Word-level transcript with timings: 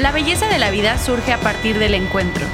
La 0.00 0.12
belleza 0.12 0.48
de 0.48 0.58
la 0.58 0.70
vida 0.70 0.96
surge 0.96 1.30
a 1.30 1.40
partir 1.40 1.78
del 1.78 1.92
encuentro. 1.92 2.46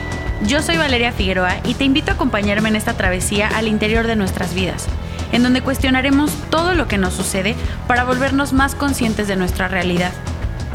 Yo 0.49 0.63
soy 0.63 0.79
Valeria 0.79 1.13
Figueroa 1.13 1.59
y 1.63 1.75
te 1.75 1.85
invito 1.85 2.11
a 2.11 2.15
acompañarme 2.15 2.71
en 2.71 2.75
esta 2.75 2.95
travesía 2.95 3.47
al 3.47 3.69
interior 3.69 4.09
de 4.09 4.17
nuestras 4.17 4.53
vidas, 4.53 4.89
en 5.31 5.45
donde 5.45 5.63
cuestionaremos 5.63 6.33
todo 6.51 6.75
lo 6.75 6.89
que 6.89 6.99
nos 6.99 7.15
sucede 7.15 7.55
para 7.87 8.03
volvernos 8.03 8.53
más 8.53 8.75
conscientes 8.75 9.29
de 9.29 9.37
nuestra 9.37 9.69
realidad. 9.69 10.11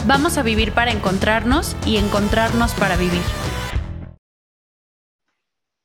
Vamos 0.07 0.37
a 0.37 0.43
vivir 0.43 0.71
para 0.71 0.91
encontrarnos 0.91 1.75
y 1.85 1.97
encontrarnos 1.97 2.71
para 2.71 2.95
vivir. 2.95 3.21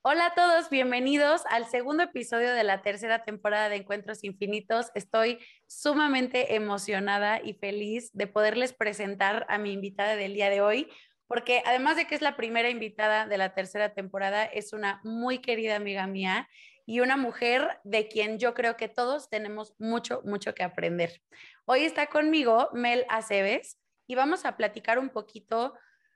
Hola 0.09 0.27
a 0.27 0.34
todos, 0.34 0.70
bienvenidos 0.70 1.43
al 1.50 1.66
segundo 1.66 2.04
episodio 2.04 2.54
de 2.54 2.62
la 2.62 2.80
tercera 2.80 3.25
temporada 3.25 3.68
de 3.68 3.75
Encuentros 3.75 4.22
Infinitos. 4.22 4.93
Estoy 4.95 5.40
sumamente 5.66 6.54
emocionada 6.54 7.40
y 7.43 7.54
feliz 7.54 8.13
de 8.13 8.29
poderles 8.29 8.72
presentar 8.72 9.44
a 9.49 9.58
mi 9.58 9.72
invitada 9.72 10.14
del 10.14 10.35
día 10.35 10.49
de 10.49 10.61
hoy, 10.61 10.89
porque 11.27 11.61
además 11.66 11.96
de 11.96 12.07
que 12.07 12.14
es 12.14 12.22
la 12.22 12.36
primera 12.36 12.71
invitada 12.71 13.27
de 13.27 13.36
la 13.36 13.53
tercera 13.53 13.94
temporada, 13.94 14.44
es 14.44 14.72
una 14.72 15.00
muy 15.03 15.40
querida 15.40 15.75
amiga 15.75 16.07
mía 16.07 16.49
y 16.86 17.00
una 17.00 17.16
mujer 17.16 17.80
de 17.82 18.07
quien 18.07 18.38
yo 18.38 18.54
creo 18.54 18.77
que 18.77 18.86
todos 18.86 19.29
tenemos 19.29 19.75
mucho, 19.80 20.22
mucho 20.25 20.54
que 20.54 20.63
aprender. 20.63 21.21
Hoy 21.64 21.80
está 21.80 22.07
conmigo 22.07 22.71
Mel 22.72 23.07
Aceves 23.08 23.80
y 24.07 24.14
vamos 24.14 24.44
a 24.44 24.57
platicar 24.57 25.00
un 25.00 25.08
poquito, 25.08 25.75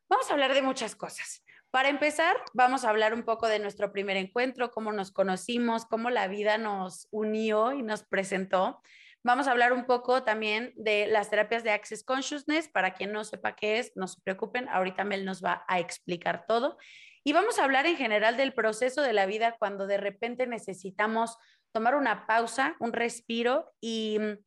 vamos 0.08 0.30
a 0.30 0.32
hablar 0.32 0.54
de 0.54 0.62
muchas 0.62 0.94
cosas. 0.94 1.42
Para 1.70 1.88
empezar, 1.88 2.36
vamos 2.52 2.84
a 2.84 2.90
hablar 2.90 3.14
un 3.14 3.22
poco 3.22 3.46
de 3.46 3.60
nuestro 3.60 3.92
primer 3.92 4.16
encuentro, 4.16 4.72
cómo 4.72 4.90
nos 4.90 5.12
conocimos, 5.12 5.86
cómo 5.86 6.10
la 6.10 6.26
vida 6.26 6.58
nos 6.58 7.06
unió 7.12 7.72
y 7.72 7.82
nos 7.82 8.02
presentó. 8.02 8.82
Vamos 9.22 9.46
a 9.46 9.52
hablar 9.52 9.72
un 9.72 9.84
poco 9.84 10.24
también 10.24 10.72
de 10.74 11.06
las 11.06 11.30
terapias 11.30 11.62
de 11.62 11.70
Access 11.70 12.02
Consciousness. 12.02 12.68
Para 12.68 12.94
quien 12.94 13.12
no 13.12 13.22
sepa 13.22 13.54
qué 13.54 13.78
es, 13.78 13.92
no 13.94 14.08
se 14.08 14.20
preocupen, 14.20 14.68
ahorita 14.68 15.04
Mel 15.04 15.24
nos 15.24 15.44
va 15.44 15.64
a 15.68 15.78
explicar 15.78 16.44
todo. 16.48 16.76
Y 17.22 17.34
vamos 17.34 17.60
a 17.60 17.64
hablar 17.64 17.86
en 17.86 17.96
general 17.96 18.36
del 18.36 18.52
proceso 18.52 19.02
de 19.02 19.12
la 19.12 19.26
vida 19.26 19.54
cuando 19.56 19.86
de 19.86 19.98
repente 19.98 20.48
necesitamos 20.48 21.36
tomar 21.70 21.94
una 21.94 22.26
pausa, 22.26 22.74
un 22.80 22.92
respiro 22.92 23.70
y 23.80 24.18
mm, 24.18 24.38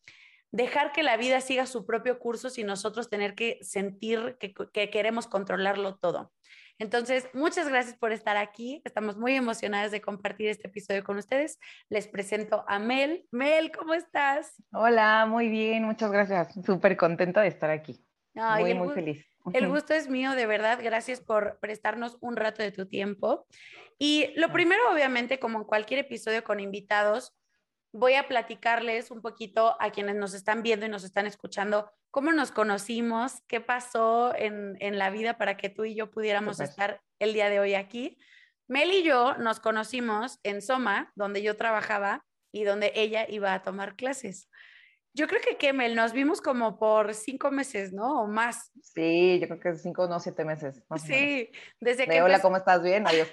dejar 0.52 0.92
que 0.92 1.04
la 1.04 1.16
vida 1.16 1.40
siga 1.40 1.68
su 1.68 1.86
propio 1.86 2.20
curso 2.20 2.50
sin 2.50 2.68
nosotros 2.68 3.10
tener 3.10 3.34
que 3.34 3.60
sentir 3.62 4.36
que, 4.42 4.54
que 4.74 4.90
queremos 4.90 5.28
controlarlo 5.28 5.96
todo. 5.96 6.34
Entonces, 6.80 7.30
muchas 7.34 7.70
gracias 7.70 7.96
por 7.96 8.12
estar 8.12 8.36
aquí. 8.36 8.82
Estamos 8.84 9.18
muy 9.18 9.36
emocionadas 9.36 9.92
de 9.92 10.02
compartir 10.02 10.50
este 10.50 10.68
episodio 10.68 11.04
con 11.04 11.18
ustedes. 11.18 11.60
Les 11.90 12.08
presento 12.08 12.66
a 12.68 12.80
Mel. 12.80 13.26
Mel, 13.32 13.72
¿cómo 13.72 13.94
estás? 13.94 14.62
Hola, 14.72 15.26
muy 15.28 15.50
bien, 15.50 15.84
muchas 15.84 16.12
gracias. 16.12 16.54
Súper 16.66 16.98
contenta 16.98 17.42
de 17.42 17.48
estar 17.48 17.70
aquí. 17.70 18.04
muy, 18.34 18.74
muy 18.74 18.94
feliz. 18.94 19.26
El 19.54 19.68
gusto 19.68 19.94
es 19.94 20.10
mío, 20.10 20.32
de 20.32 20.46
verdad. 20.46 20.80
Gracias 20.82 21.20
por 21.20 21.60
prestarnos 21.60 22.18
un 22.22 22.36
rato 22.36 22.64
de 22.64 22.72
tu 22.72 22.88
tiempo. 22.88 23.46
Y 24.00 24.32
lo 24.36 24.52
primero, 24.52 24.82
obviamente, 24.92 25.40
como 25.40 25.60
en 25.60 25.64
cualquier 25.66 26.00
episodio 26.00 26.44
con 26.44 26.60
invitados, 26.60 27.36
voy 27.94 28.16
a 28.16 28.28
platicarles 28.28 29.12
un 29.12 29.22
poquito 29.22 29.78
a 29.80 29.92
quienes 29.92 30.16
nos 30.16 30.34
están 30.34 30.64
viendo 30.64 30.86
y 30.86 30.90
nos 30.90 31.04
están 31.04 31.28
escuchando 31.28 31.90
cómo 32.10 32.32
nos 32.32 32.52
conocimos, 32.52 33.42
qué 33.48 33.62
pasó 33.62 34.34
en, 34.36 34.98
la 34.98 35.10
vida 35.12 35.38
para 35.38 35.56
que 35.58 35.70
tú 35.70 35.86
y 35.86 35.96
yo 35.96 36.12
pudiéramos 36.12 36.60
estar 36.60 37.02
el 37.20 37.34
día 37.34 37.50
de 37.50 37.60
hoy 37.60 37.76
aquí. 37.76 38.18
Mel 38.68 38.92
y 38.92 39.04
yo 39.04 39.36
nos 39.38 39.60
conocimos 39.60 40.40
en 40.44 40.62
Soma, 40.62 41.12
donde 41.16 41.44
yo 41.44 41.56
trabajaba 41.56 42.26
y 42.52 42.64
donde 42.64 42.92
ella 42.96 43.26
iba 43.30 43.54
a 43.54 43.62
tomar 43.62 43.96
clases. 43.96 44.50
Yo 45.16 45.28
creo 45.28 45.42
que, 45.42 45.58
¿qué, 45.58 45.74
Mel? 45.74 45.94
Nos 45.94 46.14
vimos 46.14 46.42
como 46.42 46.80
por 46.80 47.14
cinco 47.14 47.52
meses, 47.52 47.94
¿no? 47.94 48.24
O 48.24 48.28
más. 48.28 48.72
Sí, 48.82 49.40
yo 49.40 49.48
creo 49.48 49.60
que 49.60 49.76
cinco, 49.76 50.08
no, 50.08 50.20
siete 50.20 50.44
meses. 50.44 50.84
sí, 50.98 51.52
desde 51.80 52.08
que... 52.08 52.22
hola, 52.24 52.42
¿cómo 52.42 52.58
estás? 52.58 52.82
Bien, 52.82 53.06
adiós. 53.06 53.28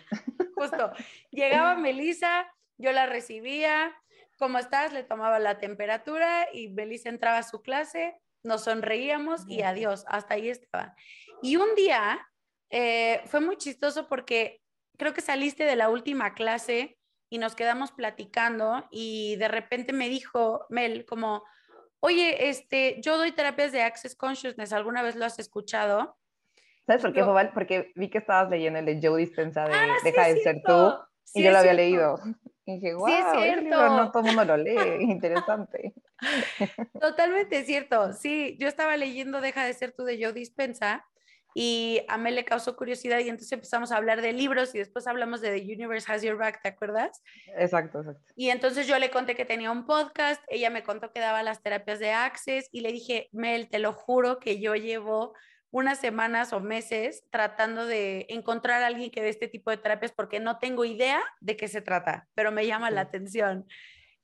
Justo. 0.55 0.93
Llegaba 1.31 1.77
Melissa, 1.77 2.47
yo 2.77 2.93
la 2.93 3.07
recibía, 3.07 3.95
¿cómo 4.41 4.59
estás? 4.59 4.93
Le 4.93 5.05
tomaba 5.05 5.39
la 5.39 5.59
temperatura 5.59 6.49
y 6.53 6.71
Melissa 6.71 7.11
entraba 7.11 7.39
a 7.39 7.43
su 7.43 7.61
clase, 7.61 8.17
nos 8.43 8.65
sonreíamos 8.65 9.43
y 9.47 9.63
adiós, 9.63 10.05
hasta 10.09 10.35
ahí 10.35 10.49
estaba. 10.49 10.97
Y 11.43 11.57
un 11.57 11.75
día 11.77 12.27
eh, 12.71 13.21
fue 13.27 13.41
muy 13.41 13.59
chistoso 13.59 14.09
porque 14.09 14.63
creo 14.97 15.13
que 15.13 15.21
saliste 15.21 15.65
de 15.65 15.77
la 15.77 15.91
última 15.91 16.35
clase 16.35 16.97
y 17.29 17.37
nos 17.37 17.55
quedamos 17.55 17.93
platicando 17.93 18.89
y 18.91 19.37
de 19.37 19.49
repente 19.49 19.93
me 19.93 20.09
dijo 20.09 20.67
Mel 20.71 21.05
como, 21.05 21.45
oye, 22.01 22.49
este, 22.49 22.97
yo 23.03 23.19
doy 23.19 23.33
terapias 23.33 23.73
de 23.73 23.83
Access 23.83 24.17
Consciousness, 24.17 24.73
¿alguna 24.73 25.03
vez 25.03 25.17
lo 25.17 25.27
has 25.27 25.39
escuchado? 25.39 26.17
¿Sabes 26.87 27.03
por 27.03 27.13
qué, 27.13 27.23
Joval? 27.23 27.53
Porque 27.53 27.93
vi 27.95 28.09
que 28.09 28.19
estabas 28.19 28.49
leyendo 28.51 28.79
el 28.79 28.87
de 28.87 29.07
Joe 29.07 29.21
Dispensa 29.21 29.67
de 29.67 29.75
ah, 29.75 29.97
Deja 30.03 30.29
de 30.29 30.43
ser 30.43 30.63
tú 30.65 30.95
y 31.35 31.45
yo 31.45 31.51
lo 31.51 31.59
había 31.59 31.75
leído. 31.75 32.19
Y 32.71 32.75
dije, 32.75 32.95
wow, 32.95 33.07
sí, 33.07 33.13
es 33.15 33.43
cierto. 33.43 33.97
no 33.97 34.11
todo 34.11 34.23
el 34.23 34.27
mundo 34.27 34.45
lo 34.45 34.57
lee, 34.63 35.03
interesante. 35.03 35.95
Totalmente 37.01 37.65
cierto. 37.65 38.13
Sí, 38.13 38.57
yo 38.59 38.69
estaba 38.69 38.97
leyendo 38.97 39.41
Deja 39.41 39.65
de 39.65 39.75
ser 39.75 39.93
tú 39.93 40.05
de 40.05 40.23
Joe 40.23 40.33
Dispensa 40.33 41.05
y 41.55 42.03
a 42.09 42.17
Mel 42.17 42.37
le 42.37 42.45
causó 42.45 42.77
curiosidad 42.77 43.19
y 43.19 43.29
entonces 43.29 43.51
empezamos 43.53 43.91
a 43.91 43.97
hablar 43.97 44.23
de 44.23 44.33
libros 44.33 44.75
y 44.75 44.79
después 44.79 45.07
hablamos 45.07 45.41
de 45.41 45.51
The 45.51 45.75
Universe 45.75 46.11
Has 46.11 46.23
Your 46.23 46.37
Back, 46.37 46.63
¿te 46.63 46.69
acuerdas? 46.69 47.23
Exacto, 47.59 48.01
exacto. 48.01 48.23
Y 48.37 48.51
entonces 48.51 48.87
yo 48.87 48.99
le 48.99 49.11
conté 49.11 49.35
que 49.35 49.45
tenía 49.45 49.73
un 49.73 49.85
podcast, 49.85 50.43
ella 50.49 50.71
me 50.71 50.85
contó 50.85 51.13
que 51.13 51.21
daba 51.21 51.43
las 51.43 51.63
terapias 51.63 51.99
de 51.99 52.13
Access 52.13 52.69
y 52.71 52.81
le 52.81 52.93
dije, 52.93 53.29
Mel, 53.33 53.69
te 53.69 53.81
lo 53.81 53.93
juro 53.93 54.39
que 54.39 54.61
yo 54.61 54.75
llevo 54.77 55.35
unas 55.71 55.99
semanas 56.01 56.53
o 56.53 56.61
meses 56.61 57.25
tratando 57.31 57.87
de 57.87 58.27
encontrar 58.29 58.83
a 58.83 58.87
alguien 58.87 59.11
que 59.11 59.23
dé 59.23 59.29
este 59.29 59.49
tipo 59.49 59.71
de 59.71 59.77
terapias 59.77 60.13
porque 60.13 60.41
no 60.41 60.59
tengo 60.59 60.85
idea 60.85 61.23
de 61.41 61.57
qué 61.57 61.69
se 61.69 61.81
trata, 61.81 62.29
pero 62.35 62.51
me 62.51 62.67
llama 62.67 62.91
la 62.91 63.03
atención. 63.03 63.67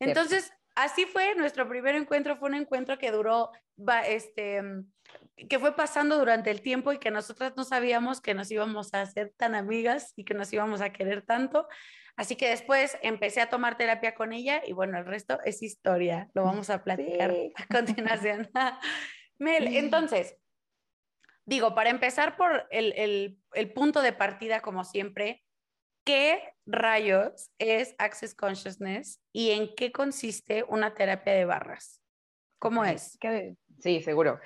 Entonces, 0.00 0.52
así 0.74 1.04
fue, 1.06 1.34
nuestro 1.36 1.68
primer 1.68 1.94
encuentro 1.94 2.36
fue 2.36 2.48
un 2.48 2.56
encuentro 2.56 2.98
que 2.98 3.12
duró, 3.12 3.52
este, 4.06 4.60
que 5.48 5.58
fue 5.58 5.76
pasando 5.76 6.18
durante 6.18 6.50
el 6.50 6.62
tiempo 6.62 6.92
y 6.92 6.98
que 6.98 7.10
nosotras 7.10 7.52
no 7.56 7.64
sabíamos 7.64 8.20
que 8.20 8.34
nos 8.34 8.50
íbamos 8.50 8.92
a 8.92 9.02
hacer 9.02 9.32
tan 9.36 9.54
amigas 9.54 10.12
y 10.16 10.24
que 10.24 10.34
nos 10.34 10.52
íbamos 10.52 10.80
a 10.80 10.92
querer 10.92 11.22
tanto. 11.22 11.68
Así 12.16 12.34
que 12.34 12.48
después 12.48 12.96
empecé 13.02 13.42
a 13.42 13.50
tomar 13.50 13.76
terapia 13.76 14.14
con 14.14 14.32
ella 14.32 14.62
y 14.66 14.72
bueno, 14.72 14.98
el 14.98 15.04
resto 15.04 15.38
es 15.44 15.62
historia, 15.62 16.28
lo 16.32 16.44
vamos 16.44 16.70
a 16.70 16.82
platicar 16.82 17.30
a 17.30 17.66
continuación. 17.66 18.50
Mel, 19.38 19.76
entonces, 19.76 20.34
digo, 21.46 21.74
para 21.74 21.90
empezar 21.90 22.36
por 22.36 22.66
el, 22.70 23.40
punto 23.74 24.02
de 24.02 24.12
partida, 24.12 24.60
como 24.60 24.84
siempre, 24.84 25.44
¿qué 26.04 26.42
rayos 26.66 27.50
es 27.58 27.94
Access 27.98 28.34
Consciousness 28.34 29.20
y 29.32 29.52
en 29.52 29.74
qué 29.74 29.92
consiste 29.92 30.64
una 30.68 30.94
terapia 30.94 31.32
de 31.32 31.44
barras? 31.44 32.02
¿Cómo 32.58 32.84
es? 32.84 33.18
Sí, 33.78 34.02
seguro. 34.02 34.40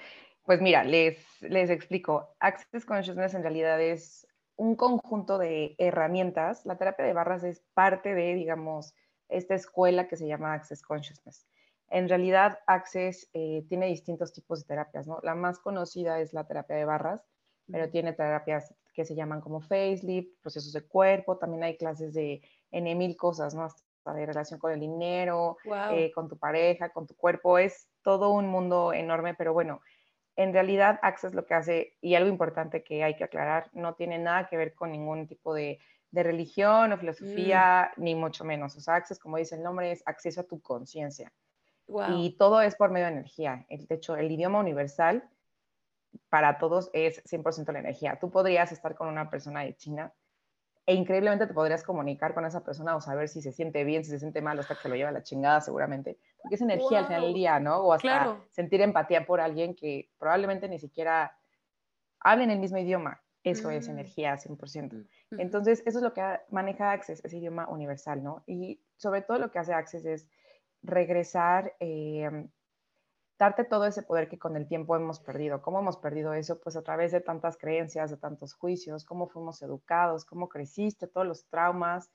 Pues 0.44 0.60
mira, 0.60 0.84
les, 0.84 1.18
les 1.40 1.70
explico. 1.70 2.36
Access 2.38 2.84
Consciousness 2.84 3.34
en 3.34 3.42
realidad 3.42 3.80
es 3.80 4.26
un 4.56 4.76
conjunto 4.76 5.38
de 5.38 5.74
herramientas. 5.78 6.66
La 6.66 6.76
terapia 6.76 7.04
de 7.04 7.12
barras 7.12 7.44
es 7.44 7.62
parte 7.72 8.14
de, 8.14 8.34
digamos, 8.34 8.94
esta 9.28 9.54
escuela 9.54 10.08
que 10.08 10.16
se 10.16 10.26
llama 10.26 10.52
Access 10.52 10.82
Consciousness. 10.82 11.46
En 11.90 12.08
realidad, 12.08 12.60
Access 12.66 13.28
eh, 13.32 13.64
tiene 13.68 13.86
distintos 13.86 14.32
tipos 14.32 14.60
de 14.60 14.66
terapias, 14.66 15.08
¿no? 15.08 15.18
La 15.22 15.34
más 15.34 15.58
conocida 15.58 16.20
es 16.20 16.32
la 16.32 16.46
terapia 16.46 16.76
de 16.76 16.84
barras, 16.84 17.24
pero 17.70 17.90
tiene 17.90 18.12
terapias 18.12 18.74
que 18.94 19.04
se 19.04 19.14
llaman 19.14 19.40
como 19.40 19.60
facelift, 19.60 20.40
procesos 20.40 20.72
de 20.72 20.86
cuerpo, 20.86 21.38
también 21.38 21.64
hay 21.64 21.76
clases 21.76 22.14
de 22.14 22.42
N 22.70 22.94
mil 22.94 23.16
cosas, 23.16 23.54
¿no? 23.54 23.64
Hasta 23.64 24.14
de 24.14 24.26
relación 24.26 24.58
con 24.58 24.72
el 24.72 24.80
dinero, 24.80 25.56
eh, 25.92 26.10
con 26.12 26.28
tu 26.28 26.38
pareja, 26.38 26.90
con 26.90 27.06
tu 27.06 27.14
cuerpo, 27.16 27.58
es 27.58 27.88
todo 28.02 28.30
un 28.30 28.46
mundo 28.46 28.92
enorme, 28.92 29.34
pero 29.34 29.52
bueno, 29.52 29.80
en 30.36 30.52
realidad 30.52 30.98
Access 31.02 31.34
lo 31.34 31.44
que 31.44 31.54
hace, 31.54 31.96
y 32.00 32.14
algo 32.14 32.28
importante 32.28 32.82
que 32.82 33.04
hay 33.04 33.16
que 33.16 33.24
aclarar, 33.24 33.68
no 33.72 33.94
tiene 33.94 34.18
nada 34.18 34.48
que 34.48 34.56
ver 34.56 34.74
con 34.74 34.92
ningún 34.92 35.26
tipo 35.26 35.54
de, 35.54 35.78
religión 36.12 36.92
o 36.92 36.96
mm. 36.96 37.00
filosofía, 37.00 37.92
ni 37.96 38.14
mucho 38.14 38.44
menos. 38.44 38.76
O 38.76 38.80
sea, 38.80 38.96
Access, 38.96 39.18
como 39.18 39.36
dice 39.36 39.56
el 39.56 39.62
nombre, 39.62 39.92
es 39.92 40.02
acceso 40.06 40.40
a 40.40 40.44
tu 40.44 40.60
conciencia. 40.60 41.32
Y 42.10 42.36
todo 42.36 42.60
es 42.60 42.76
por 42.76 42.90
medio 42.90 43.06
de 43.06 43.12
energía. 43.12 43.66
El, 43.68 43.86
de 43.86 43.94
hecho, 43.94 44.16
el 44.16 44.30
idioma 44.30 44.60
universal 44.60 45.28
para 46.28 46.58
todos 46.58 46.90
es 46.92 47.22
100% 47.24 47.72
la 47.72 47.80
energía. 47.80 48.18
Tú 48.20 48.30
podrías 48.30 48.72
estar 48.72 48.94
con 48.94 49.08
una 49.08 49.30
persona 49.30 49.62
de 49.62 49.76
China 49.76 50.12
e 50.86 50.94
increíblemente 50.94 51.46
te 51.46 51.54
podrías 51.54 51.84
comunicar 51.84 52.34
con 52.34 52.44
esa 52.44 52.64
persona 52.64 52.96
o 52.96 53.00
saber 53.00 53.28
si 53.28 53.42
se 53.42 53.52
siente 53.52 53.84
bien, 53.84 54.04
si 54.04 54.10
se 54.10 54.18
siente 54.18 54.42
mal, 54.42 54.58
hasta 54.58 54.74
que 54.74 54.88
lo 54.88 54.96
lleva 54.96 55.10
a 55.10 55.12
la 55.12 55.22
chingada 55.22 55.60
seguramente. 55.60 56.18
Porque 56.42 56.56
es 56.56 56.62
energía 56.62 57.00
al 57.00 57.06
final 57.06 57.22
del 57.22 57.34
día, 57.34 57.60
¿no? 57.60 57.78
O 57.78 57.92
hasta 57.92 58.40
sentir 58.50 58.80
empatía 58.80 59.24
por 59.24 59.40
alguien 59.40 59.76
que 59.76 60.10
probablemente 60.18 60.68
ni 60.68 60.78
siquiera 60.78 61.36
hable 62.18 62.44
en 62.44 62.50
el 62.50 62.58
mismo 62.58 62.78
idioma. 62.78 63.22
Eso 63.44 63.70
es 63.70 63.88
mm. 63.88 63.90
energía 63.92 64.36
100%. 64.36 65.06
Mm, 65.30 65.40
Entonces, 65.40 65.82
eso 65.86 65.98
es 65.98 66.02
lo 66.02 66.12
que 66.12 66.22
maneja 66.50 66.90
Access, 66.90 67.24
ese 67.24 67.38
idioma 67.38 67.68
universal, 67.68 68.22
¿no? 68.22 68.42
Y 68.46 68.80
sobre 68.96 69.22
todo 69.22 69.38
lo 69.38 69.50
que 69.50 69.58
hace 69.58 69.72
Access 69.72 70.04
es 70.04 70.28
regresar, 70.82 71.74
eh, 71.80 72.48
darte 73.38 73.64
todo 73.64 73.86
ese 73.86 74.02
poder 74.02 74.28
que 74.28 74.38
con 74.38 74.56
el 74.56 74.68
tiempo 74.68 74.96
hemos 74.96 75.20
perdido. 75.20 75.62
¿Cómo 75.62 75.80
hemos 75.80 75.96
perdido 75.96 76.34
eso? 76.34 76.60
Pues 76.60 76.76
a 76.76 76.82
través 76.82 77.12
de 77.12 77.20
tantas 77.20 77.56
creencias, 77.56 78.10
de 78.10 78.16
tantos 78.16 78.54
juicios, 78.54 79.04
cómo 79.04 79.28
fuimos 79.28 79.62
educados, 79.62 80.24
cómo 80.24 80.48
creciste, 80.48 81.06
todos 81.06 81.26
los 81.26 81.46
traumas 81.48 82.10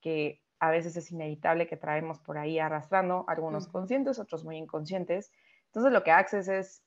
que 0.00 0.40
a 0.60 0.70
veces 0.70 0.96
es 0.96 1.10
inevitable 1.10 1.66
que 1.66 1.76
traemos 1.76 2.18
por 2.20 2.38
ahí 2.38 2.58
arrastrando, 2.58 3.24
algunos 3.28 3.68
conscientes, 3.68 4.18
otros 4.18 4.44
muy 4.44 4.56
inconscientes. 4.56 5.32
Entonces 5.66 5.92
lo 5.92 6.02
que 6.02 6.10
haces 6.10 6.48
es 6.48 6.82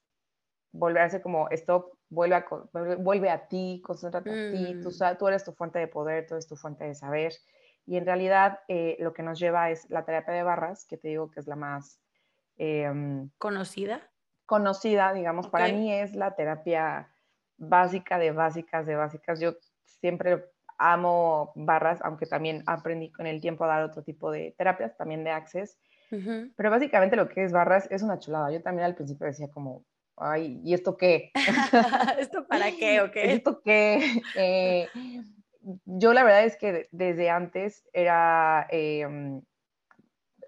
volverse 0.71 1.21
como 1.21 1.49
stop, 1.49 1.91
vuelve 2.09 2.35
a, 2.35 2.45
vuelve 2.97 3.29
a 3.29 3.47
ti, 3.47 3.81
concéntrate 3.85 4.29
en 4.29 4.53
ti, 4.53 4.81
tú, 4.81 4.89
mm. 4.89 5.17
tú, 5.17 5.27
eres 5.27 5.43
tu 5.43 5.53
fuente 5.53 5.79
de 5.79 5.87
poder, 5.87 6.27
tú 6.27 6.35
eres 6.35 6.47
tu 6.47 6.55
fuente 6.55 6.85
de 6.85 6.95
saber. 6.95 7.33
Y 7.85 7.97
en 7.97 8.05
realidad 8.05 8.59
eh, 8.67 8.97
lo 8.99 9.13
que 9.13 9.23
nos 9.23 9.39
lleva 9.39 9.69
es 9.69 9.89
la 9.89 10.05
terapia 10.05 10.33
de 10.33 10.43
barras, 10.43 10.85
que 10.85 10.97
te 10.97 11.09
digo 11.09 11.29
que 11.29 11.39
es 11.39 11.47
la 11.47 11.55
más 11.55 12.01
Em, 12.63 13.31
¿Conocida? 13.39 14.07
Conocida, 14.45 15.13
digamos, 15.13 15.47
para 15.47 15.69
mí 15.69 15.91
es 15.91 16.13
la 16.13 16.35
terapia 16.35 17.09
básica 17.57 18.19
de 18.19 18.31
básicas 18.31 18.85
de 18.85 18.95
básicas. 18.95 19.39
Yo 19.39 19.53
siempre 19.83 20.45
amo 20.77 21.53
barras, 21.55 21.99
aunque 22.03 22.27
también 22.27 22.63
aprendí 22.67 23.11
con 23.11 23.25
el 23.25 23.41
tiempo 23.41 23.63
a 23.63 23.67
dar 23.67 23.83
otro 23.83 24.03
tipo 24.03 24.29
de 24.29 24.53
terapias, 24.59 24.95
también 24.95 25.23
de 25.23 25.31
Access. 25.31 25.79
Pero 26.09 26.69
básicamente 26.69 27.15
lo 27.15 27.29
que 27.29 27.43
es 27.43 27.51
barras 27.51 27.87
es 27.89 28.03
una 28.03 28.19
chulada. 28.19 28.51
Yo 28.51 28.61
también 28.61 28.85
al 28.85 28.95
principio 28.95 29.25
decía 29.25 29.47
como, 29.49 29.85
ay, 30.17 30.61
¿y 30.63 30.75
esto 30.75 30.97
qué? 30.97 31.31
¿Esto 32.19 32.45
para 32.45 32.71
qué 32.73 33.01
o 33.01 33.09
qué? 33.09 33.33
¿Esto 33.33 33.61
qué? 33.63 34.21
Eh, 34.35 34.87
yo 35.85 36.13
la 36.13 36.23
verdad 36.23 36.45
es 36.45 36.57
que 36.57 36.87
desde 36.91 37.29
antes 37.29 37.87
era 37.93 38.67
em, 38.69 39.41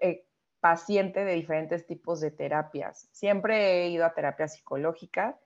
eh, 0.00 0.26
paciente 0.60 1.24
de 1.24 1.34
diferentes 1.34 1.86
tipos 1.86 2.20
de 2.20 2.30
terapias. 2.30 3.08
Siempre 3.12 3.84
he 3.84 3.88
ido 3.90 4.04
a 4.04 4.14
terapia 4.14 4.48
psicológica, 4.48 5.38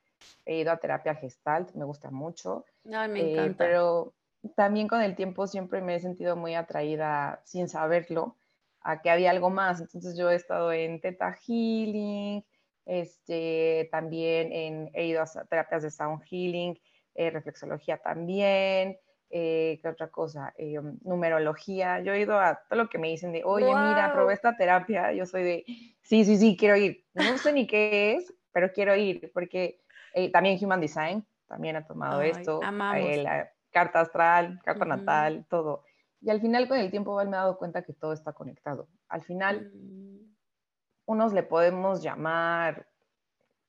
he 0.47 0.59
ido 0.59 0.73
a 0.73 0.79
terapia 0.79 1.15
gestalt, 1.15 1.75
me 1.75 1.85
gusta 1.85 2.11
mucho. 2.11 2.65
Ay, 2.93 3.09
me 3.09 3.21
eh, 3.21 3.33
encanta. 3.33 3.59
pero 3.59 4.15
también 4.55 4.89
con 4.89 5.03
el 5.03 5.17
tiempo 5.17 5.47
siempre 5.47 5.81
me 5.83 5.97
he 5.97 6.01
sentido 6.01 6.37
muy 6.37 6.55
atraída, 6.55 7.43
sin 7.45 7.69
saberlo, 7.69 8.37
a 8.81 9.03
que 9.03 9.11
había 9.11 9.31
algo 9.31 9.51
más. 9.51 9.81
Entonces 9.81 10.17
yo 10.17 10.31
he 10.31 10.37
estado 10.37 10.73
en 10.73 11.01
Theta 11.01 11.35
Healing, 11.35 12.45
este, 12.87 13.89
también 13.91 14.53
en, 14.53 14.91
he 14.95 15.07
ido 15.07 15.21
a 15.23 15.45
terapias 15.45 15.83
de 15.83 15.91
Sound 15.91 16.23
Healing, 16.23 16.81
eh, 17.15 17.31
reflexología 17.31 17.99
también, 17.99 18.97
eh, 19.31 19.79
¿qué 19.83 19.89
otra 19.89 20.09
cosa? 20.09 20.55
Eh, 20.57 20.79
numerología. 21.03 22.01
Yo 22.01 22.13
he 22.13 22.21
ido 22.21 22.39
a 22.39 22.63
todo 22.69 22.83
lo 22.83 22.89
que 22.89 22.99
me 22.99 23.09
dicen 23.09 23.33
de, 23.33 23.43
oye, 23.45 23.67
mira, 23.67 24.11
probé 24.13 24.35
esta 24.35 24.57
terapia. 24.57 25.13
Yo 25.13 25.27
soy 25.27 25.43
de, 25.43 25.65
sí, 26.03 26.25
sí, 26.25 26.37
sí, 26.39 26.57
quiero 26.57 26.77
ir. 26.77 27.05
No 27.15 27.37
sé 27.39 27.53
ni 27.53 27.67
qué 27.67 28.15
es, 28.15 28.33
pero 28.53 28.73
quiero 28.73 28.97
ir, 28.97 29.31
porque 29.35 29.81
eh, 30.15 30.31
también 30.31 30.59
Human 30.63 30.81
Design 30.81 31.27
también 31.47 31.77
ha 31.77 31.87
tomado 31.87 32.23
esto. 32.23 32.61
la 32.63 33.51
carta 33.71 34.01
astral, 34.01 34.61
carta 34.65 34.85
natal, 34.85 35.47
todo. 35.49 35.85
Y 36.21 36.31
al 36.31 36.41
final, 36.41 36.67
con 36.67 36.79
el 36.79 36.91
tiempo, 36.91 37.17
me 37.17 37.23
he 37.23 37.27
dado 37.27 37.59
cuenta 37.59 37.83
que 37.83 37.93
todo 37.93 38.13
está 38.13 38.33
conectado. 38.33 38.89
Al 39.09 39.23
final, 39.23 39.71
mm. 39.73 40.35
unos 41.07 41.33
le 41.33 41.43
podemos 41.43 42.03
llamar 42.03 42.89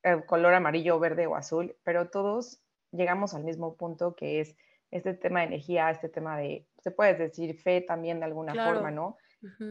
el 0.03 0.25
color 0.25 0.53
amarillo, 0.53 0.99
verde 0.99 1.27
o 1.27 1.35
azul, 1.35 1.75
pero 1.83 2.09
todos 2.09 2.61
llegamos 2.91 3.33
al 3.33 3.43
mismo 3.43 3.75
punto 3.75 4.15
que 4.15 4.39
es 4.39 4.55
este 4.91 5.13
tema 5.13 5.41
de 5.41 5.47
energía, 5.47 5.89
este 5.89 6.09
tema 6.09 6.37
de, 6.37 6.67
se 6.79 6.91
puede 6.91 7.15
decir, 7.15 7.55
fe 7.59 7.81
también 7.81 8.19
de 8.19 8.25
alguna 8.25 8.53
forma, 8.53 8.91
¿no? 8.91 9.17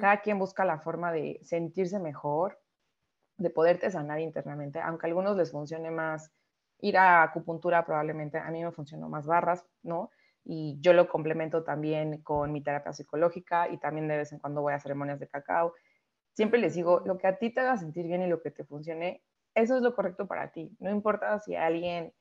Cada 0.00 0.20
quien 0.20 0.38
busca 0.38 0.64
la 0.64 0.78
forma 0.78 1.12
de 1.12 1.40
sentirse 1.42 1.98
mejor, 1.98 2.58
de 3.36 3.50
poderte 3.50 3.90
sanar 3.90 4.20
internamente, 4.20 4.80
aunque 4.80 5.06
a 5.06 5.08
algunos 5.08 5.36
les 5.36 5.52
funcione 5.52 5.90
más 5.90 6.32
ir 6.80 6.96
a 6.96 7.22
acupuntura 7.22 7.84
probablemente, 7.84 8.38
a 8.38 8.50
mí 8.50 8.64
me 8.64 8.72
funcionó 8.72 9.08
más 9.08 9.26
barras, 9.26 9.64
¿no? 9.82 10.10
Y 10.44 10.78
yo 10.80 10.92
lo 10.92 11.08
complemento 11.08 11.64
también 11.64 12.22
con 12.22 12.52
mi 12.52 12.62
terapia 12.62 12.92
psicológica 12.92 13.68
y 13.68 13.78
también 13.78 14.08
de 14.08 14.16
vez 14.16 14.32
en 14.32 14.38
cuando 14.38 14.62
voy 14.62 14.72
a 14.72 14.80
ceremonias 14.80 15.20
de 15.20 15.28
cacao. 15.28 15.74
Siempre 16.32 16.60
les 16.60 16.74
digo, 16.74 17.02
lo 17.04 17.18
que 17.18 17.26
a 17.26 17.38
ti 17.38 17.50
te 17.50 17.60
haga 17.60 17.76
sentir 17.76 18.06
bien 18.06 18.22
y 18.22 18.28
lo 18.28 18.40
que 18.40 18.50
te 18.50 18.64
funcione, 18.64 19.22
eso 19.54 19.76
es 19.76 19.82
lo 19.82 19.94
correcto 19.94 20.26
para 20.26 20.52
ti. 20.52 20.74
No 20.78 20.90
importa 20.90 21.38
si 21.40 21.56
alguien 21.56 22.14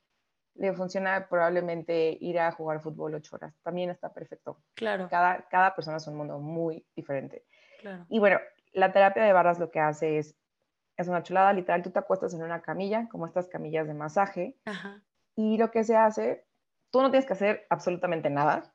le 0.58 0.74
funciona 0.74 1.28
probablemente 1.30 2.18
ir 2.20 2.40
a 2.40 2.52
jugar 2.52 2.82
fútbol 2.82 3.16
ocho 3.16 3.36
horas. 3.36 3.56
También 3.64 3.90
está 3.90 4.14
perfecto. 4.14 4.62
Claro. 4.74 5.08
Cada, 5.10 5.48
cada 5.50 5.76
persona 5.76 5.98
es 5.98 6.08
un 6.08 6.16
mundo 6.16 6.40
muy 6.40 6.86
diferente. 6.96 7.46
Claro. 7.80 8.06
Y 8.10 8.20
bueno, 8.20 8.40
la 8.74 8.92
terapia 8.92 9.24
de 9.24 9.34
barras 9.34 9.60
lo 9.60 9.72
que 9.72 9.80
hace 9.80 10.18
es, 10.18 10.36
es 10.98 11.08
una 11.08 11.24
chulada, 11.24 11.54
literal, 11.54 11.84
tú 11.84 11.92
te 11.92 12.00
acuestas 12.00 12.34
en 12.34 12.44
una 12.44 12.62
camilla, 12.62 13.08
como 13.10 13.26
estas 13.26 13.48
camillas 13.48 13.88
de 13.88 13.94
masaje, 13.94 14.58
Ajá. 14.66 15.02
y 15.36 15.58
lo 15.58 15.70
que 15.72 15.84
se 15.84 15.96
hace, 15.96 16.46
tú 16.92 17.02
no 17.02 17.12
tienes 17.12 17.28
que 17.28 17.34
hacer 17.34 17.66
absolutamente 17.70 18.30
nada. 18.30 18.74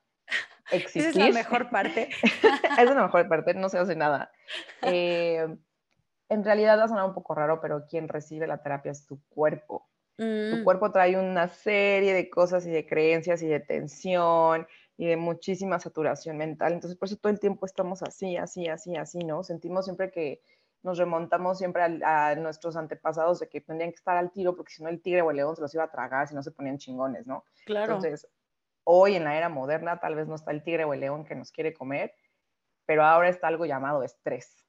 Existir. 0.71 1.09
Esa 1.09 1.27
es 1.27 1.35
la 1.35 1.41
mejor 1.41 1.69
parte. 1.69 2.09
es 2.79 2.85
la 2.85 3.03
mejor 3.03 3.27
parte, 3.27 3.53
no 3.53 3.69
se 3.69 3.77
hace 3.77 3.95
nada. 3.95 4.31
Eh, 4.85 5.47
en 6.29 6.43
realidad 6.43 6.77
va 6.77 6.83
a 6.83 6.87
sonar 6.87 7.05
un 7.05 7.13
poco 7.13 7.35
raro, 7.35 7.61
pero 7.61 7.85
quien 7.85 8.07
recibe 8.07 8.47
la 8.47 8.61
terapia 8.61 8.91
es 8.91 9.05
tu 9.05 9.23
cuerpo. 9.29 9.89
Tu 10.23 10.57
mm. 10.57 10.63
cuerpo 10.63 10.91
trae 10.91 11.17
una 11.17 11.47
serie 11.47 12.13
de 12.13 12.29
cosas 12.29 12.65
y 12.65 12.71
de 12.71 12.85
creencias 12.85 13.41
y 13.41 13.47
de 13.47 13.59
tensión 13.59 14.67
y 14.97 15.07
de 15.07 15.17
muchísima 15.17 15.79
saturación 15.79 16.37
mental. 16.37 16.73
Entonces, 16.73 16.97
por 16.97 17.07
eso 17.07 17.17
todo 17.17 17.31
el 17.31 17.39
tiempo 17.39 17.65
estamos 17.65 18.03
así, 18.03 18.37
así, 18.37 18.67
así, 18.67 18.95
así, 18.95 19.19
¿no? 19.19 19.43
Sentimos 19.43 19.85
siempre 19.85 20.11
que 20.11 20.41
nos 20.83 20.97
remontamos 20.97 21.57
siempre 21.57 21.81
a, 22.03 22.35
nuestros 22.35 22.75
antepasados 22.75 23.39
de 23.39 23.47
que 23.47 23.61
tendrían 23.61 23.91
que 23.91 23.95
estar 23.95 24.17
al 24.17 24.31
tiro 24.31 24.55
porque 24.55 24.73
si 24.73 24.83
no 24.83 24.89
el 24.89 25.01
tigre 25.01 25.21
o 25.21 25.31
el 25.31 25.37
león 25.37 25.55
se 25.55 25.61
los 25.61 25.73
iba 25.73 25.85
a 25.85 25.91
tragar 25.91 26.27
si 26.27 26.35
no 26.35 26.43
se 26.43 26.51
ponían 26.51 26.77
chingones, 26.77 27.25
¿no? 27.25 27.45
Claro. 27.65 27.95
Entonces, 27.95 28.27
hoy 28.83 29.15
en 29.15 29.23
la 29.23 29.37
era 29.37 29.49
moderna 29.49 29.99
tal 29.99 30.15
vez 30.15 30.27
no 30.27 30.35
está 30.35 30.51
el 30.51 30.61
tigre 30.61 30.83
o 30.83 30.93
el 30.93 30.99
león 30.99 31.23
que 31.23 31.35
nos 31.35 31.51
quiere 31.51 31.73
comer, 31.73 32.13
pero 32.85 33.03
ahora 33.05 33.29
está 33.29 33.47
algo 33.47 33.65
llamado 33.65 34.03
estrés. 34.03 34.62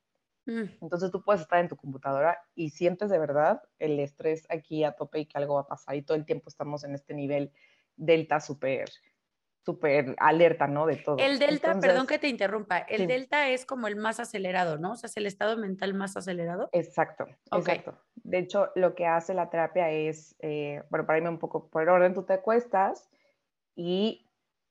Mm. 0.46 0.64
Entonces 0.82 1.10
tú 1.10 1.22
puedes 1.22 1.42
estar 1.42 1.60
en 1.60 1.68
tu 1.68 1.76
computadora 1.76 2.38
y 2.54 2.70
sientes 2.70 3.10
de 3.10 3.18
verdad 3.18 3.62
el 3.78 3.98
estrés 3.98 4.46
aquí 4.50 4.84
a 4.84 4.92
tope 4.92 5.20
y 5.20 5.26
que 5.26 5.38
algo 5.38 5.54
va 5.54 5.62
a 5.62 5.66
pasar 5.66 5.96
y 5.96 6.02
todo 6.02 6.16
el 6.16 6.26
tiempo 6.26 6.48
estamos 6.48 6.84
en 6.84 6.94
este 6.94 7.14
nivel 7.14 7.52
delta 7.96 8.40
súper 8.40 8.90
súper 9.64 10.14
alerta, 10.18 10.66
¿no? 10.66 10.86
De 10.86 10.96
todo. 10.96 11.16
El 11.18 11.38
delta, 11.38 11.78
perdón 11.80 12.06
que 12.06 12.18
te 12.18 12.28
interrumpa, 12.28 12.78
el 12.78 13.06
delta 13.06 13.48
es 13.48 13.64
como 13.64 13.86
el 13.86 13.96
más 13.96 14.20
acelerado, 14.20 14.78
¿no? 14.78 14.92
O 14.92 14.96
sea, 14.96 15.08
es 15.08 15.16
el 15.16 15.26
estado 15.26 15.56
mental 15.56 15.94
más 15.94 16.16
acelerado. 16.16 16.68
Exacto, 16.72 17.26
exacto. 17.50 17.98
De 18.16 18.38
hecho, 18.38 18.70
lo 18.74 18.94
que 18.94 19.06
hace 19.06 19.32
la 19.32 19.48
terapia 19.48 19.90
es, 19.90 20.36
eh, 20.40 20.82
bueno, 20.90 21.06
para 21.06 21.18
irme 21.18 21.30
un 21.30 21.38
poco 21.38 21.68
por 21.70 21.88
orden, 21.88 22.12
tú 22.12 22.24
te 22.24 22.34
acuestas 22.34 23.08
y 23.74 24.23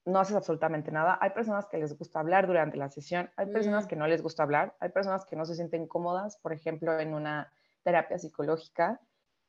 no 0.06 0.20
haces 0.20 0.36
absolutamente 0.36 0.92
nada. 0.92 1.18
Hay 1.22 1.32
personas 1.32 1.66
que 1.66 1.78
les 1.78 1.98
gusta 1.98 2.20
hablar 2.20 2.48
durante 2.48 2.78
la 2.78 2.90
sesión, 2.90 3.30
hay 3.38 3.48
personas 3.48 3.86
mm. 3.86 3.88
que 3.88 3.96
no 3.96 4.08
les 4.08 4.22
gusta 4.22 4.44
hablar, 4.44 4.76
hay 4.80 4.90
personas 4.90 5.26
que 5.26 5.36
no 5.36 5.46
se 5.46 5.56
sienten 5.56 5.88
cómodas, 5.88 6.38
por 6.38 6.54
ejemplo, 6.54 7.00
en 7.00 7.14
una 7.14 7.52
terapia 7.84 8.18
psicológica, 8.18 9.00